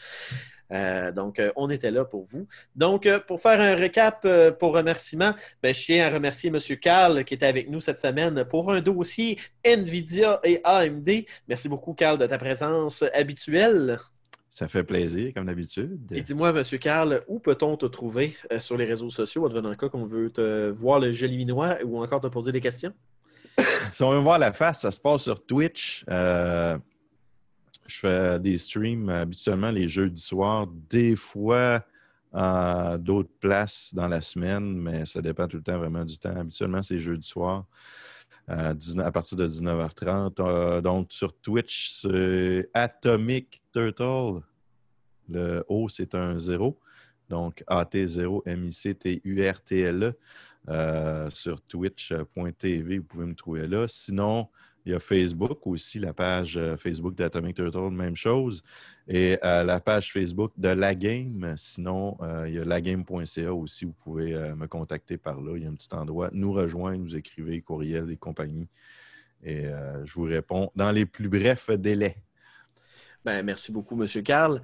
Euh, 0.71 1.11
donc, 1.11 1.39
euh, 1.39 1.51
on 1.55 1.69
était 1.69 1.91
là 1.91 2.05
pour 2.05 2.25
vous. 2.29 2.47
Donc, 2.75 3.05
euh, 3.05 3.19
pour 3.19 3.41
faire 3.41 3.59
un 3.59 3.75
récap 3.75 4.27
pour 4.59 4.75
remerciement, 4.75 5.33
ben, 5.61 5.73
je 5.73 5.85
tiens 5.85 6.07
à 6.07 6.09
remercier 6.09 6.49
M. 6.49 6.59
Carl 6.77 7.23
qui 7.23 7.33
était 7.33 7.45
avec 7.45 7.69
nous 7.69 7.79
cette 7.79 7.99
semaine 7.99 8.45
pour 8.45 8.71
un 8.71 8.81
dossier 8.81 9.39
NVIDIA 9.65 10.39
et 10.43 10.61
AMD. 10.63 11.25
Merci 11.47 11.69
beaucoup, 11.69 11.93
Carl, 11.93 12.17
de 12.17 12.25
ta 12.25 12.37
présence 12.37 13.03
habituelle. 13.13 13.97
Ça 14.51 14.67
fait 14.67 14.83
plaisir, 14.83 15.31
comme 15.33 15.45
d'habitude. 15.45 16.11
Et 16.11 16.21
dis-moi, 16.21 16.49
M. 16.49 16.63
Carl, 16.79 17.23
où 17.27 17.39
peut-on 17.39 17.77
te 17.77 17.85
trouver 17.85 18.35
sur 18.57 18.77
les 18.77 18.85
réseaux 18.85 19.09
sociaux, 19.09 19.47
dans 19.47 19.69
le 19.69 19.75
cas 19.75 19.89
qu'on 19.89 20.05
veut 20.05 20.31
te 20.31 20.69
voir 20.69 20.99
le 20.99 21.11
joli 21.11 21.37
minois 21.37 21.77
ou 21.85 22.01
encore 22.01 22.19
te 22.19 22.27
poser 22.27 22.51
des 22.51 22.61
questions? 22.61 22.93
si 23.93 24.03
on 24.03 24.11
veut 24.11 24.19
voir 24.19 24.39
la 24.39 24.51
face, 24.51 24.81
ça 24.81 24.91
se 24.91 24.99
passe 24.99 25.23
sur 25.23 25.45
Twitch. 25.45 26.03
Je 27.89 27.99
fais 27.99 28.39
des 28.39 28.57
streams 28.57 29.09
habituellement 29.09 29.71
les 29.71 29.89
jeudis 29.89 30.21
soirs, 30.21 30.67
des 30.89 31.15
fois 31.15 31.83
à 32.31 32.97
d'autres 32.99 33.33
places 33.39 33.91
dans 33.93 34.07
la 34.07 34.21
semaine, 34.21 34.77
mais 34.77 35.05
ça 35.05 35.21
dépend 35.21 35.47
tout 35.47 35.57
le 35.57 35.63
temps 35.63 35.79
vraiment 35.79 36.05
du 36.05 36.17
temps. 36.19 36.35
Habituellement, 36.35 36.83
c'est 36.83 36.99
jeudi 36.99 37.27
soir 37.27 37.65
à, 38.47 39.11
partir 39.11 39.37
de 39.37 39.47
19h30. 39.47 40.35
Euh, 40.39 40.81
donc 40.81 41.07
sur 41.11 41.35
Twitch, 41.39 41.91
c'est 42.01 42.69
Atomic 42.73 43.61
Turtle. 43.73 44.41
Le 45.27 45.63
O, 45.67 45.89
c'est 45.89 46.15
un 46.15 46.37
zéro. 46.39 46.79
Donc 47.29 47.63
AT0 47.67 48.41
M-I-C-T-U-R-T-L-E. 48.45 50.13
Euh, 50.67 51.29
sur 51.31 51.61
twitch.tv, 51.61 52.97
vous 52.99 53.03
pouvez 53.03 53.25
me 53.25 53.33
trouver 53.33 53.65
là. 53.65 53.87
Sinon, 53.87 54.49
il 54.85 54.93
y 54.93 54.95
a 54.95 54.99
Facebook 54.99 55.65
aussi, 55.67 55.99
la 55.99 56.13
page 56.13 56.57
euh, 56.57 56.77
Facebook 56.77 57.15
d'Atomic 57.15 57.55
Turtle, 57.55 57.91
même 57.91 58.15
chose. 58.15 58.63
Et 59.07 59.37
euh, 59.43 59.63
la 59.63 59.79
page 59.79 60.11
Facebook 60.11 60.51
de 60.57 60.69
La 60.69 60.95
Game. 60.95 61.53
Sinon, 61.57 62.17
euh, 62.21 62.47
il 62.47 62.55
y 62.55 62.59
a 62.59 62.65
lagame.ca 62.65 63.53
aussi. 63.53 63.85
Vous 63.85 63.95
pouvez 64.03 64.33
me 64.55 64.67
contacter 64.67 65.17
par 65.17 65.41
là. 65.41 65.57
Il 65.57 65.63
y 65.63 65.65
a 65.65 65.69
un 65.69 65.73
petit 65.73 65.93
endroit. 65.93 66.29
Nous 66.31 66.53
rejoindre, 66.53 67.03
nous 67.03 67.15
écrivez 67.15 67.61
courriel 67.61 68.09
et 68.11 68.17
compagnie. 68.17 68.67
Et 69.41 69.63
je 70.03 70.13
vous 70.13 70.23
réponds 70.23 70.69
dans 70.75 70.91
les 70.91 71.05
plus 71.05 71.29
brefs 71.29 71.69
délais. 71.71 72.17
Ben, 73.23 73.41
merci 73.43 73.71
beaucoup, 73.71 74.01
M. 74.01 74.07
Carl. 74.23 74.61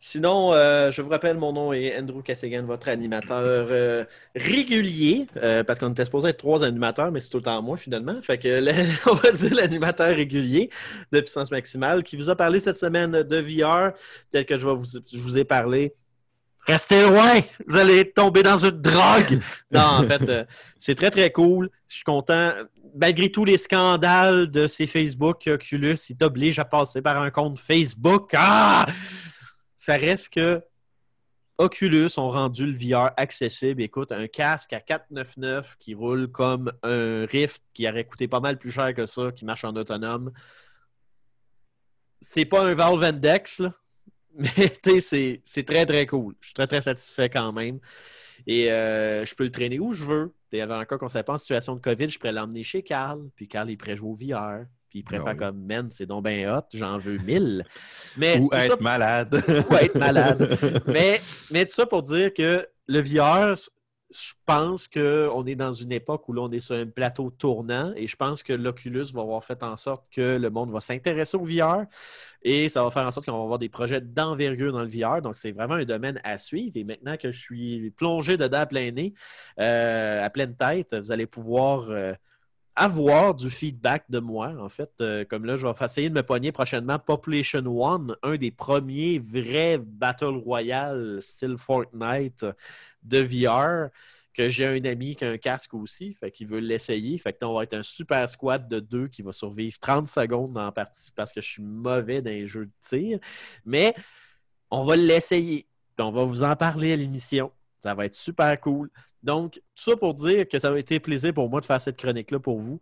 Sinon, 0.00 0.52
euh, 0.52 0.92
je 0.92 1.02
vous 1.02 1.10
rappelle, 1.10 1.36
mon 1.36 1.52
nom 1.52 1.72
est 1.72 1.98
Andrew 1.98 2.22
Kassegan, 2.22 2.62
votre 2.64 2.88
animateur 2.88 3.66
euh, 3.70 4.04
régulier, 4.36 5.26
euh, 5.36 5.64
parce 5.64 5.80
qu'on 5.80 5.90
était 5.90 6.04
supposé 6.04 6.28
être 6.28 6.36
trois 6.36 6.62
animateurs, 6.62 7.10
mais 7.10 7.18
c'est 7.18 7.30
tout 7.30 7.38
le 7.38 7.42
temps 7.42 7.60
moi 7.62 7.76
finalement. 7.76 8.14
Fait 8.22 8.38
que 8.38 8.60
on 9.10 9.14
va 9.14 9.32
dire 9.32 9.54
l'animateur 9.54 10.14
régulier 10.14 10.70
de 11.10 11.20
puissance 11.20 11.50
maximale 11.50 12.04
qui 12.04 12.16
vous 12.16 12.30
a 12.30 12.36
parlé 12.36 12.60
cette 12.60 12.78
semaine 12.78 13.10
de 13.10 13.36
VR, 13.38 13.92
tel 14.30 14.46
que 14.46 14.56
je, 14.56 14.68
vous, 14.68 14.84
je 14.84 15.18
vous 15.18 15.36
ai 15.36 15.44
parlé 15.44 15.94
Restez 16.66 17.02
loin! 17.08 17.40
Vous 17.66 17.78
allez 17.78 18.10
tomber 18.12 18.42
dans 18.42 18.58
une 18.58 18.82
drogue! 18.82 19.40
non, 19.72 19.80
en 19.80 20.02
fait, 20.02 20.46
c'est 20.76 20.94
très, 20.94 21.10
très 21.10 21.32
cool. 21.32 21.70
Je 21.88 21.94
suis 21.94 22.04
content. 22.04 22.52
Malgré 22.94 23.30
tous 23.30 23.46
les 23.46 23.56
scandales 23.56 24.50
de 24.50 24.66
ces 24.66 24.86
Facebook, 24.86 25.46
Oculus, 25.46 25.96
il 26.10 26.16
t'oblige 26.16 26.58
à 26.58 26.66
passer 26.66 27.00
par 27.00 27.22
un 27.22 27.30
compte 27.30 27.58
Facebook. 27.58 28.32
Ah! 28.36 28.84
Ça 29.88 29.96
reste 29.96 30.34
que 30.34 30.62
Oculus 31.56 32.10
ont 32.18 32.28
rendu 32.28 32.66
le 32.66 32.76
VR 32.76 33.12
accessible. 33.16 33.80
Écoute, 33.80 34.12
un 34.12 34.26
casque 34.26 34.74
à 34.74 34.80
499 34.80 35.78
qui 35.78 35.94
roule 35.94 36.30
comme 36.30 36.70
un 36.82 37.24
Rift 37.24 37.62
qui 37.72 37.88
aurait 37.88 38.04
coûté 38.04 38.28
pas 38.28 38.40
mal 38.40 38.58
plus 38.58 38.70
cher 38.70 38.92
que 38.92 39.06
ça, 39.06 39.32
qui 39.32 39.46
marche 39.46 39.64
en 39.64 39.74
autonome. 39.74 40.30
C'est 42.20 42.44
pas 42.44 42.62
un 42.62 42.74
Valve 42.74 43.02
Index, 43.02 43.60
là, 43.60 43.72
mais 44.34 45.00
c'est, 45.00 45.64
très 45.64 45.86
très 45.86 46.04
cool. 46.04 46.34
Je 46.42 46.48
suis 46.48 46.54
très 46.54 46.66
très 46.66 46.82
satisfait 46.82 47.30
quand 47.30 47.54
même. 47.54 47.80
Et 48.46 48.70
euh, 48.70 49.24
je 49.24 49.34
peux 49.34 49.44
le 49.44 49.50
traîner 49.50 49.78
où 49.78 49.94
je 49.94 50.04
veux. 50.04 50.34
Et 50.52 50.58
cas 50.58 50.84
qu'on 50.84 51.06
ne 51.06 51.10
savait 51.10 51.24
pas 51.24 51.32
en 51.32 51.38
situation 51.38 51.74
de 51.76 51.80
COVID, 51.80 52.08
je 52.08 52.18
pourrais 52.18 52.32
l'emmener 52.32 52.62
chez 52.62 52.82
Carl. 52.82 53.26
Puis 53.34 53.48
Carl, 53.48 53.70
il 53.70 53.78
pourrait 53.78 53.96
jouer 53.96 54.10
au 54.10 54.16
VR. 54.16 54.66
Puis 54.90 55.00
il 55.00 55.08
faire 55.08 55.24
oui. 55.26 55.36
comme 55.36 55.64
Man, 55.66 55.88
c'est 55.90 56.06
donc 56.06 56.24
bien 56.24 56.56
hot, 56.56 56.62
j'en 56.72 56.98
veux 56.98 57.18
mille. 57.18 57.64
Mais 58.16 58.38
Ou 58.38 58.48
être 58.52 58.76
ça- 58.76 58.82
malade. 58.82 59.42
ou 59.70 59.74
être 59.74 59.98
malade. 59.98 60.58
mais, 60.86 61.20
mais 61.50 61.64
tout 61.66 61.72
ça 61.72 61.86
pour 61.86 62.02
dire 62.02 62.32
que 62.32 62.66
le 62.86 63.00
VR, 63.00 63.54
je 64.10 64.32
pense 64.46 64.88
qu'on 64.88 65.44
est 65.46 65.54
dans 65.54 65.72
une 65.72 65.92
époque 65.92 66.26
où 66.30 66.32
là, 66.32 66.40
on 66.40 66.50
est 66.50 66.60
sur 66.60 66.74
un 66.74 66.86
plateau 66.86 67.28
tournant 67.30 67.92
et 67.94 68.06
je 68.06 68.16
pense 68.16 68.42
que 68.42 68.54
l'Oculus 68.54 69.04
va 69.12 69.20
avoir 69.20 69.44
fait 69.44 69.62
en 69.62 69.76
sorte 69.76 70.06
que 70.10 70.38
le 70.38 70.48
monde 70.48 70.70
va 70.72 70.80
s'intéresser 70.80 71.36
au 71.36 71.44
VR 71.44 71.84
et 72.42 72.70
ça 72.70 72.82
va 72.82 72.90
faire 72.90 73.04
en 73.04 73.10
sorte 73.10 73.26
qu'on 73.26 73.36
va 73.36 73.42
avoir 73.42 73.58
des 73.58 73.68
projets 73.68 74.00
d'envergure 74.00 74.72
dans 74.72 74.80
le 74.82 74.88
VR. 74.88 75.20
Donc, 75.20 75.36
c'est 75.36 75.52
vraiment 75.52 75.74
un 75.74 75.84
domaine 75.84 76.18
à 76.24 76.38
suivre. 76.38 76.72
Et 76.76 76.84
maintenant 76.84 77.18
que 77.18 77.30
je 77.30 77.38
suis 77.38 77.90
plongé 77.90 78.38
dedans 78.38 78.60
à 78.60 78.66
plein 78.66 78.90
nez, 78.90 79.12
euh, 79.60 80.24
à 80.24 80.30
pleine 80.30 80.56
tête, 80.56 80.94
vous 80.94 81.12
allez 81.12 81.26
pouvoir 81.26 81.90
euh, 81.90 82.14
avoir 82.78 83.34
du 83.34 83.50
feedback 83.50 84.04
de 84.10 84.18
moi. 84.20 84.54
En 84.60 84.68
fait, 84.68 84.90
Euh, 85.00 85.24
comme 85.24 85.44
là, 85.44 85.56
je 85.56 85.66
vais 85.66 85.72
essayer 85.84 86.08
de 86.08 86.14
me 86.14 86.22
pogner 86.22 86.52
prochainement 86.52 86.98
Population 86.98 87.60
One, 87.66 88.16
un 88.22 88.36
des 88.36 88.50
premiers 88.50 89.18
vrais 89.18 89.78
Battle 89.78 90.26
Royale 90.44 91.18
style 91.20 91.56
Fortnite 91.58 92.46
de 93.02 93.18
VR. 93.18 93.90
Que 94.34 94.48
j'ai 94.48 94.66
un 94.66 94.84
ami 94.84 95.16
qui 95.16 95.24
a 95.24 95.30
un 95.30 95.36
casque 95.38 95.74
aussi, 95.74 96.14
fait 96.14 96.30
qu'il 96.30 96.46
veut 96.46 96.60
l'essayer. 96.60 97.18
Fait 97.18 97.32
que 97.32 97.44
on 97.44 97.54
va 97.54 97.64
être 97.64 97.74
un 97.74 97.82
super 97.82 98.28
squad 98.28 98.68
de 98.68 98.78
deux 98.78 99.08
qui 99.08 99.22
va 99.22 99.32
survivre 99.32 99.76
30 99.80 100.06
secondes 100.06 100.54
la 100.54 100.70
partie 100.70 101.10
parce 101.12 101.32
que 101.32 101.40
je 101.40 101.48
suis 101.48 101.62
mauvais 101.62 102.22
dans 102.22 102.30
les 102.30 102.46
jeux 102.46 102.66
de 102.66 102.72
tir. 102.80 103.18
Mais 103.64 103.94
on 104.70 104.84
va 104.84 104.96
l'essayer. 104.96 105.66
On 105.98 106.10
va 106.12 106.24
vous 106.24 106.42
en 106.44 106.56
parler 106.56 106.92
à 106.92 106.96
l'émission. 106.96 107.52
Ça 107.82 107.94
va 107.94 108.06
être 108.06 108.14
super 108.14 108.58
cool. 108.60 108.90
Donc, 109.22 109.54
tout 109.54 109.90
ça 109.90 109.96
pour 109.96 110.14
dire 110.14 110.48
que 110.48 110.58
ça 110.58 110.72
a 110.72 110.78
été 110.78 111.00
plaisir 111.00 111.34
pour 111.34 111.48
moi 111.50 111.60
de 111.60 111.66
faire 111.66 111.80
cette 111.80 111.96
chronique-là 111.96 112.38
pour 112.40 112.60
vous. 112.60 112.80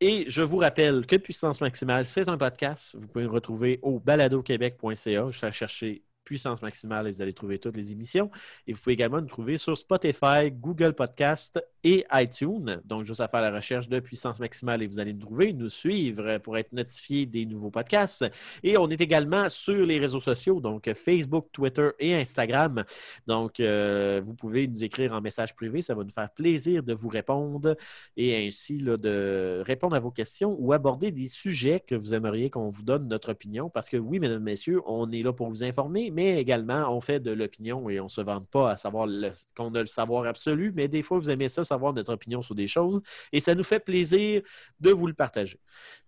Et 0.00 0.26
je 0.28 0.42
vous 0.42 0.58
rappelle 0.58 1.06
que 1.06 1.16
Puissance 1.16 1.60
Maximale, 1.60 2.04
c'est 2.04 2.28
un 2.28 2.36
podcast. 2.36 2.96
Vous 3.00 3.06
pouvez 3.08 3.24
le 3.24 3.30
retrouver 3.30 3.78
au 3.82 3.98
baladoquebec.ca. 3.98 5.30
Je 5.30 5.40
vais 5.40 5.52
chercher 5.52 6.02
Puissance 6.26 6.60
Maximale 6.60 7.06
et 7.06 7.12
vous 7.12 7.22
allez 7.22 7.32
trouver 7.32 7.58
toutes 7.58 7.76
les 7.76 7.92
émissions. 7.92 8.30
Et 8.66 8.72
vous 8.72 8.78
pouvez 8.78 8.92
également 8.92 9.20
nous 9.22 9.28
trouver 9.28 9.56
sur 9.56 9.78
Spotify, 9.78 10.50
Google 10.52 10.92
Podcast 10.92 11.58
et 11.84 12.04
iTunes. 12.12 12.82
Donc, 12.84 13.06
juste 13.06 13.20
à 13.20 13.28
faire 13.28 13.40
la 13.40 13.52
recherche 13.52 13.88
de 13.88 14.00
Puissance 14.00 14.40
Maximale 14.40 14.82
et 14.82 14.86
vous 14.86 14.98
allez 14.98 15.14
nous 15.14 15.20
trouver, 15.20 15.52
nous 15.52 15.68
suivre 15.68 16.38
pour 16.38 16.58
être 16.58 16.72
notifié 16.72 17.24
des 17.26 17.46
nouveaux 17.46 17.70
podcasts. 17.70 18.26
Et 18.62 18.76
on 18.76 18.90
est 18.90 19.00
également 19.00 19.48
sur 19.48 19.86
les 19.86 19.98
réseaux 19.98 20.20
sociaux, 20.20 20.60
donc 20.60 20.92
Facebook, 20.94 21.46
Twitter 21.52 21.90
et 22.00 22.14
Instagram. 22.16 22.84
Donc, 23.26 23.60
euh, 23.60 24.20
vous 24.24 24.34
pouvez 24.34 24.66
nous 24.66 24.82
écrire 24.82 25.12
en 25.12 25.20
message 25.20 25.54
privé. 25.54 25.80
Ça 25.80 25.94
va 25.94 26.02
nous 26.02 26.10
faire 26.10 26.30
plaisir 26.30 26.82
de 26.82 26.92
vous 26.92 27.08
répondre 27.08 27.76
et 28.16 28.46
ainsi 28.46 28.78
de 28.78 29.62
répondre 29.64 29.94
à 29.94 30.00
vos 30.00 30.10
questions 30.10 30.56
ou 30.58 30.72
aborder 30.72 31.12
des 31.12 31.28
sujets 31.28 31.80
que 31.80 31.94
vous 31.94 32.14
aimeriez 32.14 32.50
qu'on 32.50 32.68
vous 32.68 32.82
donne 32.82 33.06
notre 33.06 33.30
opinion. 33.30 33.70
Parce 33.70 33.88
que 33.88 33.96
oui, 33.96 34.18
mesdames, 34.18 34.42
messieurs, 34.42 34.80
on 34.86 35.10
est 35.12 35.22
là 35.22 35.32
pour 35.32 35.48
vous 35.48 35.62
informer, 35.62 36.10
mais 36.16 36.40
également 36.40 36.90
on 36.96 37.00
fait 37.02 37.20
de 37.20 37.30
l'opinion 37.30 37.90
et 37.90 38.00
on 38.00 38.04
ne 38.04 38.08
se 38.08 38.22
vante 38.22 38.48
pas 38.48 38.70
à 38.70 38.76
savoir 38.76 39.06
qu'on 39.54 39.74
a 39.74 39.80
le 39.80 39.86
savoir 39.86 40.24
absolu, 40.24 40.72
mais 40.74 40.88
des 40.88 41.02
fois, 41.02 41.18
vous 41.18 41.30
aimez 41.30 41.48
ça, 41.48 41.62
savoir 41.62 41.92
notre 41.92 42.14
opinion 42.14 42.40
sur 42.40 42.54
des 42.54 42.66
choses 42.66 43.02
et 43.32 43.40
ça 43.40 43.54
nous 43.54 43.64
fait 43.64 43.80
plaisir 43.80 44.40
de 44.80 44.90
vous 44.90 45.06
le 45.06 45.12
partager. 45.12 45.60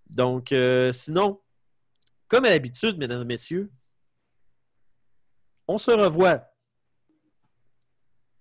Donc, 0.08 0.50
euh, 0.52 0.92
sinon, 0.92 1.40
comme 2.26 2.46
à 2.46 2.48
l'habitude, 2.48 2.96
mesdames 2.96 3.20
et 3.20 3.26
messieurs, 3.26 3.70
on 5.66 5.76
se 5.76 5.90
revoit. 5.90 6.42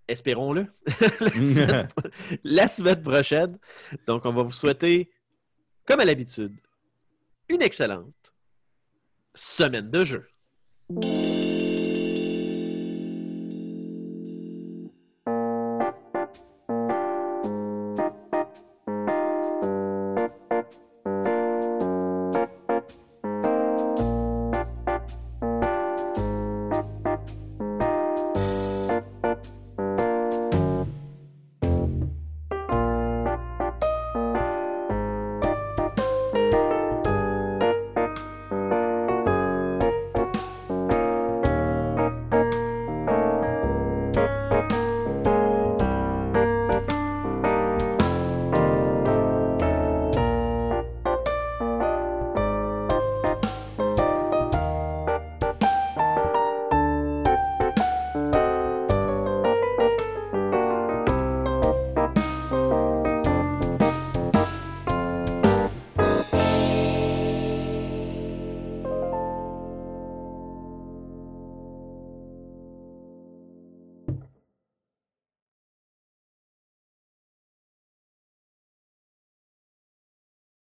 Espérons-le. 0.08 0.68
la, 0.86 1.10
semaine, 1.54 1.88
la 2.46 2.68
semaine 2.70 3.02
prochaine. 3.02 3.60
Donc, 4.08 4.26
on 4.26 4.32
va 4.32 4.44
vous 4.44 4.54
souhaiter, 4.54 5.12
comme 5.86 6.00
à 6.00 6.06
l'habitude, 6.06 6.56
une 7.50 7.62
excellente 7.62 8.34
semaine 9.36 9.90
de 9.90 10.06
jeu. 10.06 10.30